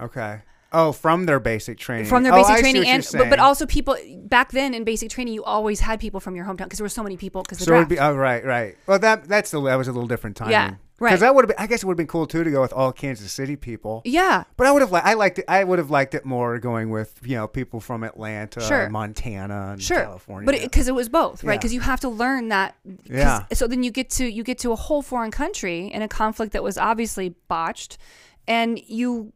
Okay. 0.00 0.42
Oh, 0.70 0.92
from 0.92 1.24
their 1.24 1.40
basic 1.40 1.78
training. 1.78 2.06
from 2.06 2.24
their 2.24 2.32
Oh, 2.32 2.36
basic 2.36 2.56
see 2.56 2.62
training 2.62 2.86
and 2.86 3.08
but, 3.14 3.30
but 3.30 3.38
also 3.38 3.64
people 3.64 3.96
back 4.24 4.52
then 4.52 4.74
in 4.74 4.84
basic 4.84 5.08
training 5.10 5.32
you 5.32 5.42
always 5.42 5.80
had 5.80 5.98
people 5.98 6.20
from 6.20 6.36
your 6.36 6.44
hometown 6.44 6.64
because 6.64 6.78
there 6.78 6.84
were 6.84 6.90
so 6.90 7.02
many 7.02 7.16
people 7.16 7.42
because 7.42 7.58
the 7.58 7.64
So 7.64 7.70
draft. 7.70 7.88
be 7.88 7.98
oh 7.98 8.14
right, 8.14 8.44
right. 8.44 8.76
Well, 8.86 8.98
that 8.98 9.26
that's 9.28 9.54
a, 9.54 9.60
that 9.60 9.76
was 9.76 9.88
a 9.88 9.92
little 9.92 10.06
different 10.08 10.36
time. 10.36 10.50
Yeah, 10.50 10.74
right. 11.00 11.10
Because 11.10 11.20
that 11.20 11.34
would 11.34 11.44
have 11.44 11.48
been. 11.56 11.62
I 11.62 11.66
guess 11.66 11.82
it 11.82 11.86
would 11.86 11.92
have 11.92 11.98
been 11.98 12.06
cool 12.06 12.26
too 12.26 12.44
to 12.44 12.50
go 12.50 12.60
with 12.60 12.72
all 12.72 12.92
Kansas 12.92 13.30
City 13.32 13.56
people. 13.56 14.02
yeah 14.04 14.44
But 14.56 14.66
I 14.66 14.72
would 14.72 14.82
have 14.82 14.90
liked. 14.92 15.06
I 15.06 15.14
liked 15.14 15.38
it. 15.38 15.44
I 15.48 15.62
would 15.64 15.78
have 15.78 15.90
liked 15.90 16.14
it 16.14 16.24
more 16.24 16.58
going 16.58 16.90
with 16.90 17.20
you 17.24 17.36
know 17.36 17.46
people 17.48 17.80
from 17.80 18.02
Atlanta, 18.04 18.60
Sure. 18.60 18.88
Montana, 18.90 19.70
and 19.72 19.82
sure 19.82 20.02
California. 20.02 20.46
but 20.50 20.60
because 20.60 20.88
it, 20.88 20.94
was 20.94 21.08
both 21.08 21.44
right 21.44 21.54
Yeah. 21.54 21.58
because 21.58 21.72
you 21.74 21.80
have 21.80 22.00
to 22.00 22.08
learn 22.08 22.48
that. 22.48 22.74
Yeah. 23.04 23.44
so 23.52 23.66
then 23.66 23.82
you 23.82 23.90
get 23.90 24.10
to 24.10 24.24
you 24.26 24.42
get 24.42 24.58
to 24.58 24.72
a 24.72 24.76
whole 24.76 25.02
foreign 25.02 25.30
country 25.30 25.86
in 25.86 26.02
a 26.02 26.08
conflict 26.08 26.52
that 26.52 26.62
was 26.62 26.76
obviously 26.78 27.34
botched 27.48 27.98
and 28.46 28.80
you 28.86 29.32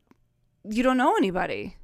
you 0.68 0.82
don't 0.82 0.96
know 0.96 1.16
anybody 1.16 1.76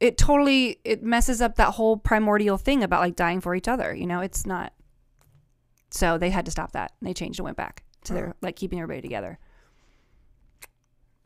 it 0.00 0.18
totally 0.18 0.80
it 0.84 1.02
messes 1.02 1.40
up 1.40 1.54
that 1.56 1.74
whole 1.74 1.96
primordial 1.96 2.58
thing 2.58 2.82
about 2.82 3.00
like 3.00 3.14
dying 3.14 3.40
for 3.40 3.54
each 3.54 3.68
other 3.68 3.94
you 3.94 4.06
know 4.06 4.20
it's 4.20 4.44
not 4.44 4.72
so 5.90 6.18
they 6.18 6.30
had 6.30 6.44
to 6.44 6.50
stop 6.50 6.72
that 6.72 6.92
they 7.00 7.14
changed 7.14 7.38
and 7.38 7.44
went 7.44 7.56
back 7.56 7.83
to 8.04 8.12
their 8.14 8.34
like 8.40 8.56
keeping 8.56 8.78
everybody 8.80 9.02
together 9.02 9.38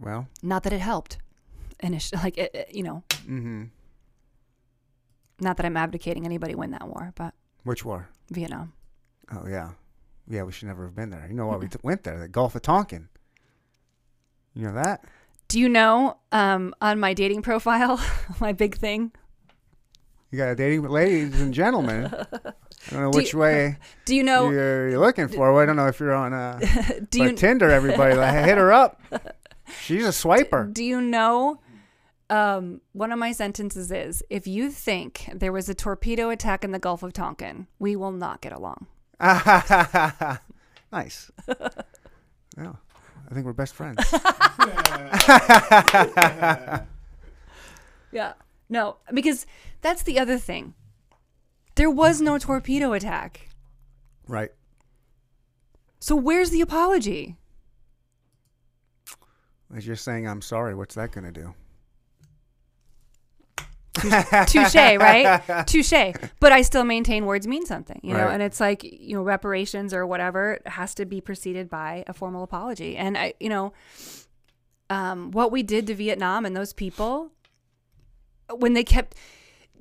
well, 0.01 0.29
not 0.43 0.63
that 0.63 0.73
it 0.73 0.81
helped 0.81 1.19
initially 1.81 2.23
like 2.25 2.39
it, 2.39 2.55
it- 2.55 2.75
you 2.75 2.83
know 2.83 3.03
mm-hmm. 3.25 3.65
not 5.41 5.57
that 5.57 5.67
i'm 5.67 5.77
advocating 5.77 6.25
anybody 6.25 6.55
win 6.55 6.71
that 6.71 6.89
war 6.89 7.13
but 7.17 7.35
which 7.65 7.85
war? 7.85 8.09
vietnam 8.31 8.73
Oh 9.31 9.47
yeah, 9.47 9.73
yeah. 10.27 10.43
We 10.43 10.53
should 10.53 10.69
never 10.69 10.85
have 10.85 10.95
been 10.95 11.11
there. 11.11 11.27
You 11.29 11.35
know 11.35 11.47
why 11.47 11.57
we 11.57 11.69
t- 11.69 11.79
went 11.83 12.05
there? 12.05 12.19
The 12.19 12.29
Gulf 12.29 12.55
of 12.55 12.63
Tonkin. 12.63 13.09
You 14.55 14.69
know 14.69 14.73
that? 14.75 15.05
Do 15.49 15.61
you 15.61 15.69
know 15.69 16.17
um, 16.33 16.75
on 16.81 16.99
my 16.99 17.15
dating 17.15 17.43
profile, 17.43 18.01
my 18.41 18.53
big 18.53 18.77
thing? 18.77 19.13
You 20.31 20.39
got 20.39 20.49
a 20.49 20.55
dating, 20.55 20.83
ladies 20.83 21.41
and 21.41 21.53
gentlemen. 21.55 22.11
I 22.89 22.95
don't 22.95 23.03
know 23.03 23.13
Do 23.13 23.19
which 23.19 23.33
you- 23.33 23.39
way 23.39 23.77
Do 24.07 24.15
you 24.15 24.23
know? 24.23 24.51
you're, 24.51 24.89
you're 24.91 24.99
looking 25.01 25.29
for. 25.29 25.53
Well, 25.53 25.63
I 25.63 25.67
don't 25.67 25.77
know 25.77 25.87
if 25.89 26.01
you're 26.01 26.15
on 26.15 26.33
uh, 26.33 26.59
Do 27.11 27.23
you 27.23 27.33
Tinder. 27.33 27.71
Everybody, 27.71 28.15
like, 28.15 28.45
hit 28.45 28.59
her 28.59 28.73
up. 28.73 29.01
She's 29.83 30.05
a 30.05 30.09
swiper. 30.11 30.73
do 30.73 30.83
you 30.83 31.01
know? 31.01 31.61
Um, 32.31 32.81
one 32.93 33.13
of 33.13 33.19
my 33.19 33.33
sentences 33.33 33.91
is: 33.93 34.23
If 34.31 34.47
you 34.47 34.71
think 34.71 35.31
there 35.35 35.53
was 35.53 35.69
a 35.69 35.75
torpedo 35.75 36.31
attack 36.31 36.65
in 36.65 36.73
the 36.73 36.79
Gulf 36.79 37.03
of 37.03 37.13
Tonkin, 37.13 37.67
we 37.79 37.97
will 37.97 38.13
not 38.13 38.41
get 38.43 38.53
along. 38.53 38.87
nice. 39.21 41.31
Yeah, 42.57 42.73
I 43.31 43.35
think 43.35 43.47
we're 43.47 43.53
best 43.55 43.75
friends. 43.75 43.99
Yeah. 48.11 48.33
No, 48.71 48.97
because 49.13 49.47
that's 49.81 50.03
the 50.03 50.19
other 50.19 50.39
thing. 50.39 50.75
There 51.79 51.89
was 51.89 52.21
no 52.21 52.39
torpedo 52.39 52.93
attack. 52.93 53.51
right. 54.27 54.51
So 56.01 56.17
where's 56.17 56.51
the 56.51 56.61
apology? 56.61 57.37
As 59.77 59.87
you're 59.87 59.95
saying, 59.95 60.27
I'm 60.27 60.43
sorry. 60.43 60.75
What's 60.75 60.97
that 60.97 61.13
going 61.13 61.33
to 61.33 61.33
do? 61.33 61.55
Touche, 63.95 64.75
right? 64.75 65.41
Touche. 65.69 66.15
But 66.41 66.51
I 66.51 66.63
still 66.63 66.83
maintain 66.83 67.27
words 67.27 67.47
mean 67.47 67.65
something, 67.65 68.01
you 68.03 68.13
know. 68.13 68.25
Right. 68.25 68.35
And 68.35 68.43
it's 68.43 68.59
like 68.59 68.83
you 68.83 69.15
know, 69.15 69.23
reparations 69.23 69.95
or 69.95 70.05
whatever 70.05 70.59
has 70.67 70.97
to 70.97 71.05
be 71.05 71.21
preceded 71.21 71.71
by 71.71 72.03
a 72.09 72.13
formal 72.13 72.43
apology. 72.43 72.97
And 72.97 73.17
I, 73.17 73.35
you 73.39 73.49
know, 73.49 73.73
um, 74.91 75.31
what 75.31 75.53
we 75.53 75.63
did 75.63 75.87
to 75.87 75.95
Vietnam 75.95 76.45
and 76.45 76.57
those 76.57 76.73
people 76.73 77.31
when 78.53 78.73
they 78.73 78.83
kept. 78.83 79.15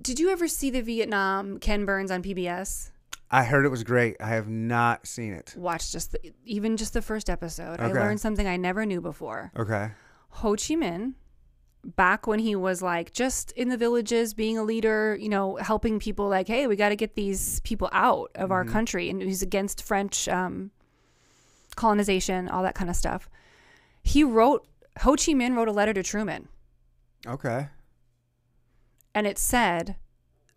Did 0.02 0.20
you 0.20 0.30
ever 0.30 0.48
see 0.48 0.70
the 0.70 0.82
Vietnam 0.82 1.60
Ken 1.60 1.86
Burns 1.86 2.12
on 2.12 2.22
PBS? 2.24 2.92
I 3.30 3.44
heard 3.44 3.66
it 3.66 3.70
was 3.70 3.84
great. 3.84 4.16
I 4.22 4.30
have 4.30 4.48
not 4.48 5.06
seen 5.06 5.34
it. 5.34 5.54
Watch 5.58 5.92
just 5.92 6.14
the, 6.14 6.32
even 6.46 6.78
just 6.78 6.94
the 6.94 7.02
first 7.02 7.30
episode. 7.30 7.80
I 7.82 7.86
Okay. 7.86 7.94
learned 8.00 8.22
something 8.22 8.48
I 8.48 8.56
never 8.58 8.86
knew 8.86 9.02
before. 9.02 9.52
Okay. 9.58 9.92
Ho 10.30 10.52
Chi 10.52 10.76
Minh, 10.76 11.14
back 11.84 12.26
when 12.26 12.40
he 12.40 12.56
was 12.56 12.82
like 12.82 13.12
just 13.12 13.52
in 13.54 13.68
the 13.70 13.76
villages, 13.78 14.34
being 14.34 14.58
a 14.58 14.64
leader, 14.64 15.18
you 15.20 15.28
know, 15.30 15.58
helping 15.58 16.00
people, 16.00 16.30
like, 16.30 16.48
hey, 16.48 16.68
we 16.68 16.76
got 16.78 16.90
to 16.90 16.96
get 16.96 17.16
these 17.16 17.60
people 17.62 17.90
out 17.92 18.32
of 18.36 18.52
our 18.52 18.64
country, 18.64 19.10
and 19.10 19.22
he's 19.22 19.42
against 19.42 19.84
French 19.84 20.30
um, 20.30 20.72
colonization, 21.76 22.48
all 22.48 22.64
that 22.64 22.76
kind 22.76 22.90
of 22.90 22.96
stuff. 22.96 23.30
He 24.04 24.24
wrote 24.24 24.66
Ho 25.02 25.12
Chi 25.12 25.34
Minh 25.34 25.56
wrote 25.56 25.68
a 25.68 25.74
letter 25.74 25.94
to 25.94 26.04
Truman, 26.04 26.48
Okay. 27.26 27.68
And 29.18 29.26
it 29.26 29.40
said, 29.40 29.96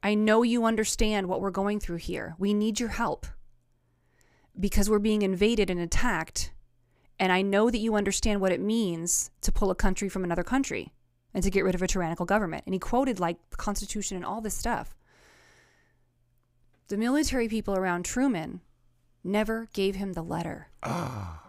"I 0.02 0.12
know 0.12 0.42
you 0.42 0.66
understand 0.66 1.28
what 1.28 1.40
we're 1.40 1.50
going 1.50 1.80
through 1.80 1.96
here. 1.96 2.34
We 2.38 2.52
need 2.52 2.78
your 2.78 2.90
help 2.90 3.26
because 4.58 4.90
we're 4.90 4.98
being 4.98 5.22
invaded 5.22 5.70
and 5.70 5.80
attacked." 5.80 6.52
And 7.18 7.32
I 7.32 7.40
know 7.40 7.70
that 7.70 7.78
you 7.78 7.94
understand 7.94 8.42
what 8.42 8.52
it 8.52 8.60
means 8.60 9.30
to 9.40 9.50
pull 9.50 9.70
a 9.70 9.74
country 9.74 10.10
from 10.10 10.24
another 10.24 10.44
country 10.44 10.92
and 11.32 11.42
to 11.42 11.50
get 11.50 11.64
rid 11.64 11.74
of 11.74 11.80
a 11.80 11.86
tyrannical 11.86 12.26
government. 12.26 12.64
And 12.66 12.74
he 12.74 12.78
quoted 12.78 13.18
like 13.18 13.38
the 13.48 13.56
Constitution 13.56 14.16
and 14.16 14.26
all 14.26 14.42
this 14.42 14.54
stuff. 14.54 14.94
The 16.88 16.98
military 16.98 17.48
people 17.48 17.74
around 17.74 18.02
Truman 18.02 18.60
never 19.24 19.68
gave 19.72 19.94
him 19.94 20.12
the 20.12 20.22
letter. 20.22 20.68
Ah. 20.82 21.44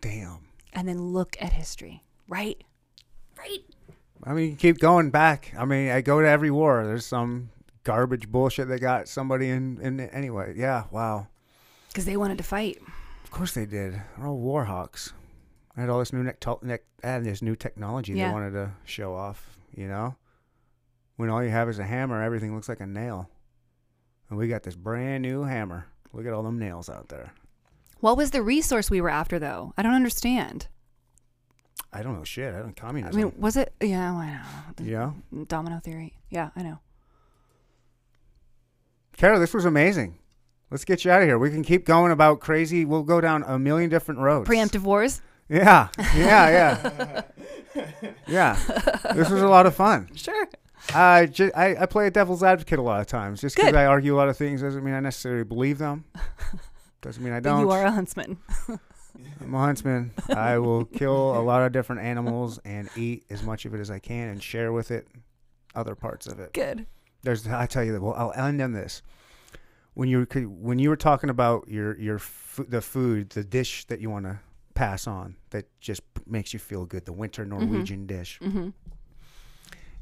Damn. 0.00 0.48
And 0.72 0.88
then 0.88 1.12
look 1.12 1.36
at 1.40 1.52
history, 1.52 2.02
right? 2.26 2.60
Right. 3.38 3.60
I 4.24 4.32
mean, 4.34 4.56
keep 4.56 4.78
going 4.78 5.10
back. 5.10 5.52
I 5.58 5.64
mean, 5.64 5.90
I 5.90 6.00
go 6.00 6.20
to 6.20 6.28
every 6.28 6.50
war. 6.50 6.84
There's 6.86 7.06
some 7.06 7.50
garbage 7.84 8.28
bullshit 8.30 8.68
that 8.68 8.80
got 8.80 9.08
somebody 9.08 9.48
in, 9.50 9.80
in 9.80 9.98
it 10.00 10.10
anyway. 10.12 10.54
Yeah. 10.56 10.84
Wow. 10.90 11.26
Because 11.88 12.04
they 12.04 12.16
wanted 12.16 12.38
to 12.38 12.44
fight. 12.44 12.78
Of 13.24 13.30
course 13.30 13.52
they 13.52 13.66
did. 13.66 13.94
They're 14.16 14.26
all 14.26 14.38
war 14.38 14.64
hawks. 14.64 15.12
I 15.76 15.80
had 15.80 15.90
all 15.90 15.98
this 15.98 16.12
new 16.12 16.22
nec- 16.22 16.62
nec- 16.62 16.84
and 17.02 17.26
this 17.26 17.42
new 17.42 17.56
technology 17.56 18.12
Yeah. 18.12 18.28
they 18.28 18.32
wanted 18.34 18.52
to 18.52 18.72
show 18.84 19.14
off. 19.14 19.56
You 19.74 19.88
know, 19.88 20.16
when 21.16 21.30
all 21.30 21.42
you 21.42 21.50
have 21.50 21.68
is 21.68 21.78
a 21.78 21.84
hammer, 21.84 22.22
everything 22.22 22.54
looks 22.54 22.68
like 22.68 22.80
a 22.80 22.86
nail. 22.86 23.28
And 24.28 24.38
we 24.38 24.48
got 24.48 24.62
this 24.62 24.76
brand 24.76 25.22
new 25.22 25.42
hammer. 25.44 25.86
Look 26.12 26.26
at 26.26 26.32
all 26.32 26.42
them 26.42 26.58
nails 26.58 26.88
out 26.90 27.08
there. 27.08 27.32
What 28.00 28.16
was 28.16 28.30
the 28.32 28.42
resource 28.42 28.90
we 28.90 29.00
were 29.00 29.08
after, 29.08 29.38
though? 29.38 29.72
I 29.78 29.82
don't 29.82 29.94
understand. 29.94 30.68
I 31.92 32.02
don't 32.02 32.16
know 32.16 32.24
shit. 32.24 32.54
I 32.54 32.58
don't 32.60 32.82
I 32.82 32.92
mean, 32.92 33.32
was 33.36 33.56
it? 33.56 33.74
Yeah, 33.80 34.12
I 34.12 34.26
know. 34.26 34.84
yeah. 34.84 35.44
Domino 35.46 35.78
theory. 35.80 36.14
Yeah, 36.30 36.50
I 36.56 36.62
know. 36.62 36.78
Carol, 39.16 39.38
this 39.38 39.52
was 39.52 39.66
amazing. 39.66 40.18
Let's 40.70 40.86
get 40.86 41.04
you 41.04 41.10
out 41.10 41.20
of 41.20 41.28
here. 41.28 41.38
We 41.38 41.50
can 41.50 41.62
keep 41.62 41.84
going 41.84 42.10
about 42.10 42.40
crazy. 42.40 42.86
We'll 42.86 43.02
go 43.02 43.20
down 43.20 43.44
a 43.46 43.58
million 43.58 43.90
different 43.90 44.20
roads. 44.20 44.48
Preemptive 44.48 44.82
wars. 44.82 45.20
Yeah, 45.50 45.88
yeah, 46.16 46.48
yeah, 46.48 47.22
yeah. 48.26 48.54
This 49.14 49.28
was 49.28 49.42
a 49.42 49.48
lot 49.48 49.66
of 49.66 49.74
fun. 49.74 50.08
Sure. 50.14 50.48
I, 50.94 51.28
I 51.54 51.76
I 51.82 51.86
play 51.86 52.06
a 52.06 52.10
devil's 52.10 52.42
advocate 52.42 52.78
a 52.78 52.82
lot 52.82 53.02
of 53.02 53.06
times. 53.06 53.42
Just 53.42 53.56
because 53.56 53.74
I 53.74 53.84
argue 53.84 54.14
a 54.14 54.16
lot 54.16 54.30
of 54.30 54.36
things 54.38 54.62
doesn't 54.62 54.82
mean 54.82 54.94
I 54.94 55.00
necessarily 55.00 55.44
believe 55.44 55.76
them. 55.76 56.04
Doesn't 57.02 57.22
mean 57.22 57.34
I 57.34 57.40
don't. 57.40 57.60
you 57.60 57.70
are 57.70 57.84
a 57.84 57.90
huntsman. 57.90 58.38
I'm 59.44 59.54
a 59.54 59.58
huntsman. 59.58 60.12
I 60.28 60.58
will 60.58 60.84
kill 60.84 61.38
a 61.38 61.42
lot 61.42 61.62
of 61.62 61.72
different 61.72 62.02
animals 62.02 62.58
and 62.64 62.88
eat 62.96 63.24
as 63.30 63.42
much 63.42 63.64
of 63.64 63.74
it 63.74 63.80
as 63.80 63.90
I 63.90 63.98
can 63.98 64.28
and 64.28 64.42
share 64.42 64.72
with 64.72 64.90
it 64.90 65.06
other 65.74 65.94
parts 65.94 66.26
of 66.26 66.38
it. 66.40 66.52
Good. 66.52 66.86
There's 67.22 67.46
I 67.46 67.66
tell 67.66 67.84
you 67.84 67.92
that. 67.92 68.02
Well, 68.02 68.14
I'll 68.14 68.32
end 68.32 68.60
on 68.60 68.72
this. 68.72 69.02
When 69.94 70.08
you 70.08 70.18
were 70.18 70.40
when 70.42 70.78
you 70.78 70.88
were 70.88 70.96
talking 70.96 71.30
about 71.30 71.68
your 71.68 71.98
your 71.98 72.18
fu- 72.18 72.64
the 72.64 72.80
food, 72.80 73.30
the 73.30 73.44
dish 73.44 73.84
that 73.86 74.00
you 74.00 74.10
want 74.10 74.24
to 74.24 74.38
pass 74.74 75.06
on 75.06 75.36
that 75.50 75.66
just 75.80 76.02
makes 76.26 76.52
you 76.52 76.58
feel 76.58 76.86
good, 76.86 77.04
the 77.04 77.12
winter 77.12 77.44
Norwegian 77.44 78.06
dish. 78.06 78.38
Mm-hmm. 78.42 78.70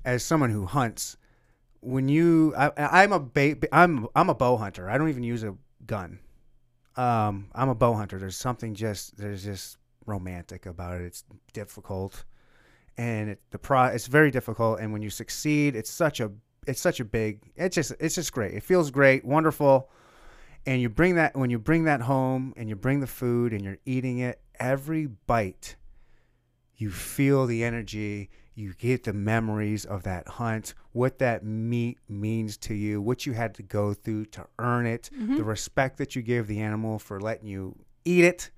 As 0.04 0.24
someone 0.24 0.50
who 0.50 0.64
hunts, 0.64 1.16
when 1.80 2.08
you 2.08 2.54
I, 2.56 2.70
I'm 2.76 3.12
a 3.12 3.20
ba- 3.20 3.56
I'm 3.72 4.06
I'm 4.14 4.30
a 4.30 4.34
bow 4.34 4.56
hunter. 4.56 4.88
I 4.88 4.96
don't 4.96 5.08
even 5.08 5.22
use 5.24 5.42
a 5.42 5.56
gun. 5.86 6.20
Um, 6.96 7.48
I'm 7.54 7.68
a 7.68 7.74
bow 7.74 7.94
hunter. 7.94 8.18
There's 8.18 8.36
something 8.36 8.74
just 8.74 9.16
there's 9.16 9.44
just 9.44 9.78
romantic 10.06 10.66
about 10.66 11.00
it. 11.00 11.04
It's 11.04 11.24
difficult, 11.52 12.24
and 12.98 13.30
it, 13.30 13.40
the 13.50 13.58
pro 13.58 13.84
it's 13.84 14.06
very 14.06 14.30
difficult. 14.30 14.80
And 14.80 14.92
when 14.92 15.02
you 15.02 15.10
succeed, 15.10 15.76
it's 15.76 15.90
such 15.90 16.20
a 16.20 16.32
it's 16.66 16.80
such 16.80 17.00
a 17.00 17.04
big. 17.04 17.52
It's 17.56 17.74
just 17.74 17.92
it's 18.00 18.16
just 18.16 18.32
great. 18.32 18.54
It 18.54 18.62
feels 18.62 18.90
great, 18.90 19.24
wonderful. 19.24 19.90
And 20.66 20.82
you 20.82 20.90
bring 20.90 21.14
that 21.14 21.36
when 21.36 21.48
you 21.50 21.58
bring 21.58 21.84
that 21.84 22.02
home, 22.02 22.52
and 22.56 22.68
you 22.68 22.76
bring 22.76 23.00
the 23.00 23.06
food, 23.06 23.52
and 23.52 23.64
you're 23.64 23.78
eating 23.86 24.18
it. 24.18 24.40
Every 24.58 25.06
bite, 25.06 25.76
you 26.76 26.90
feel 26.90 27.46
the 27.46 27.64
energy. 27.64 28.30
You 28.54 28.74
get 28.74 29.04
the 29.04 29.12
memories 29.12 29.84
of 29.84 30.02
that 30.02 30.26
hunt, 30.28 30.74
what 30.92 31.18
that 31.18 31.44
meat 31.44 31.98
means 32.08 32.56
to 32.58 32.74
you, 32.74 33.00
what 33.00 33.24
you 33.24 33.32
had 33.32 33.54
to 33.54 33.62
go 33.62 33.94
through 33.94 34.26
to 34.26 34.46
earn 34.58 34.86
it, 34.86 35.08
the 35.36 35.44
respect 35.44 35.96
that 35.98 36.14
you 36.16 36.22
give 36.22 36.46
the 36.46 36.60
animal 36.60 36.98
for 36.98 37.20
letting 37.20 37.46
you 37.46 37.76
eat 38.04 38.24
it, 38.24 38.50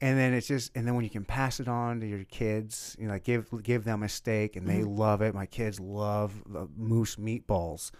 and 0.00 0.18
then 0.18 0.34
it's 0.34 0.46
just 0.46 0.70
and 0.76 0.86
then 0.86 0.94
when 0.94 1.04
you 1.04 1.10
can 1.10 1.24
pass 1.24 1.60
it 1.60 1.68
on 1.68 2.00
to 2.00 2.06
your 2.06 2.24
kids, 2.24 2.96
you 2.98 3.06
know, 3.06 3.14
like 3.14 3.24
give 3.24 3.46
give 3.62 3.84
them 3.84 4.02
a 4.02 4.08
steak 4.08 4.56
and 4.56 4.68
they 4.68 4.80
Mhm. 4.82 4.98
love 4.98 5.22
it. 5.22 5.34
My 5.34 5.46
kids 5.46 5.80
love 5.80 6.42
the 6.46 6.68
moose 6.76 7.16
meatballs. 7.16 7.90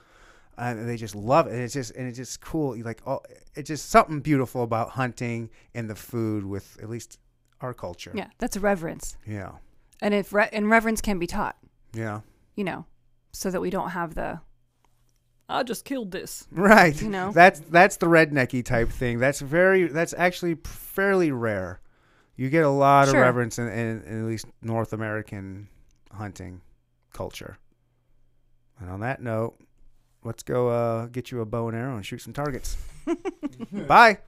Uh, 0.59 0.75
they 0.75 0.97
just 0.97 1.15
love 1.15 1.47
it. 1.47 1.55
And 1.55 1.63
it's 1.63 1.73
just 1.75 1.93
and 1.93 2.07
it's 2.09 2.19
just 2.19 2.41
cool. 2.41 2.77
You 2.77 2.85
Like 2.85 3.01
all, 3.07 3.25
it's 3.55 3.69
just 3.69 3.89
something 3.89 4.21
beautiful 4.21 4.63
about 4.65 4.91
hunting 4.91 5.49
and 5.75 5.89
the 5.89 5.95
food 5.95 6.45
with 6.45 6.77
at 6.83 6.91
least 6.91 7.19
our 7.61 7.73
culture. 7.73 8.13
Yeah, 8.15 8.27
that's 8.39 8.57
reverence. 8.57 9.17
Yeah. 9.27 9.53
And 10.03 10.12
if 10.12 10.33
re- 10.33 10.49
and 10.53 10.69
reverence 10.69 11.01
can 11.01 11.19
be 11.19 11.27
taught, 11.27 11.57
Yeah. 11.95 12.20
you 12.57 12.65
know, 12.65 12.85
so 13.33 13.51
that 13.51 13.61
we 13.61 13.70
don't 13.70 13.91
have 13.91 14.15
the 14.15 14.41
I 15.49 15.62
just 15.62 15.85
killed 15.85 16.11
this. 16.12 16.47
Right. 16.51 17.01
You 17.01 17.09
know? 17.11 17.31
That's 17.33 17.61
that's 17.61 17.97
the 17.99 18.07
rednecky 18.07 18.65
type 18.65 18.89
thing. 18.91 19.19
That's 19.19 19.41
very 19.41 19.87
that's 19.89 20.15
actually 20.16 20.57
fairly 20.65 21.31
rare. 21.31 21.81
You 22.37 22.49
get 22.51 22.65
a 22.65 22.70
lot 22.70 23.09
Sure. 23.09 23.16
of 23.20 23.23
reverence 23.27 23.59
in, 23.59 23.69
in, 23.69 24.03
in 24.03 24.20
at 24.23 24.27
least 24.27 24.47
North 24.62 24.93
American 24.93 25.69
hunting 26.11 26.62
culture. 27.12 27.59
And 28.81 28.91
on 28.91 29.01
that 29.01 29.23
note, 29.23 29.59
let's 30.24 30.43
go 30.43 30.69
uh, 30.69 31.07
get 31.07 31.31
you 31.31 31.41
a 31.41 31.47
bow 31.47 31.69
and 31.69 31.77
arrow 31.77 31.95
and 31.97 32.05
shoot 32.05 32.23
some 32.23 32.33
targets. 32.33 32.77
Bye. 33.87 34.19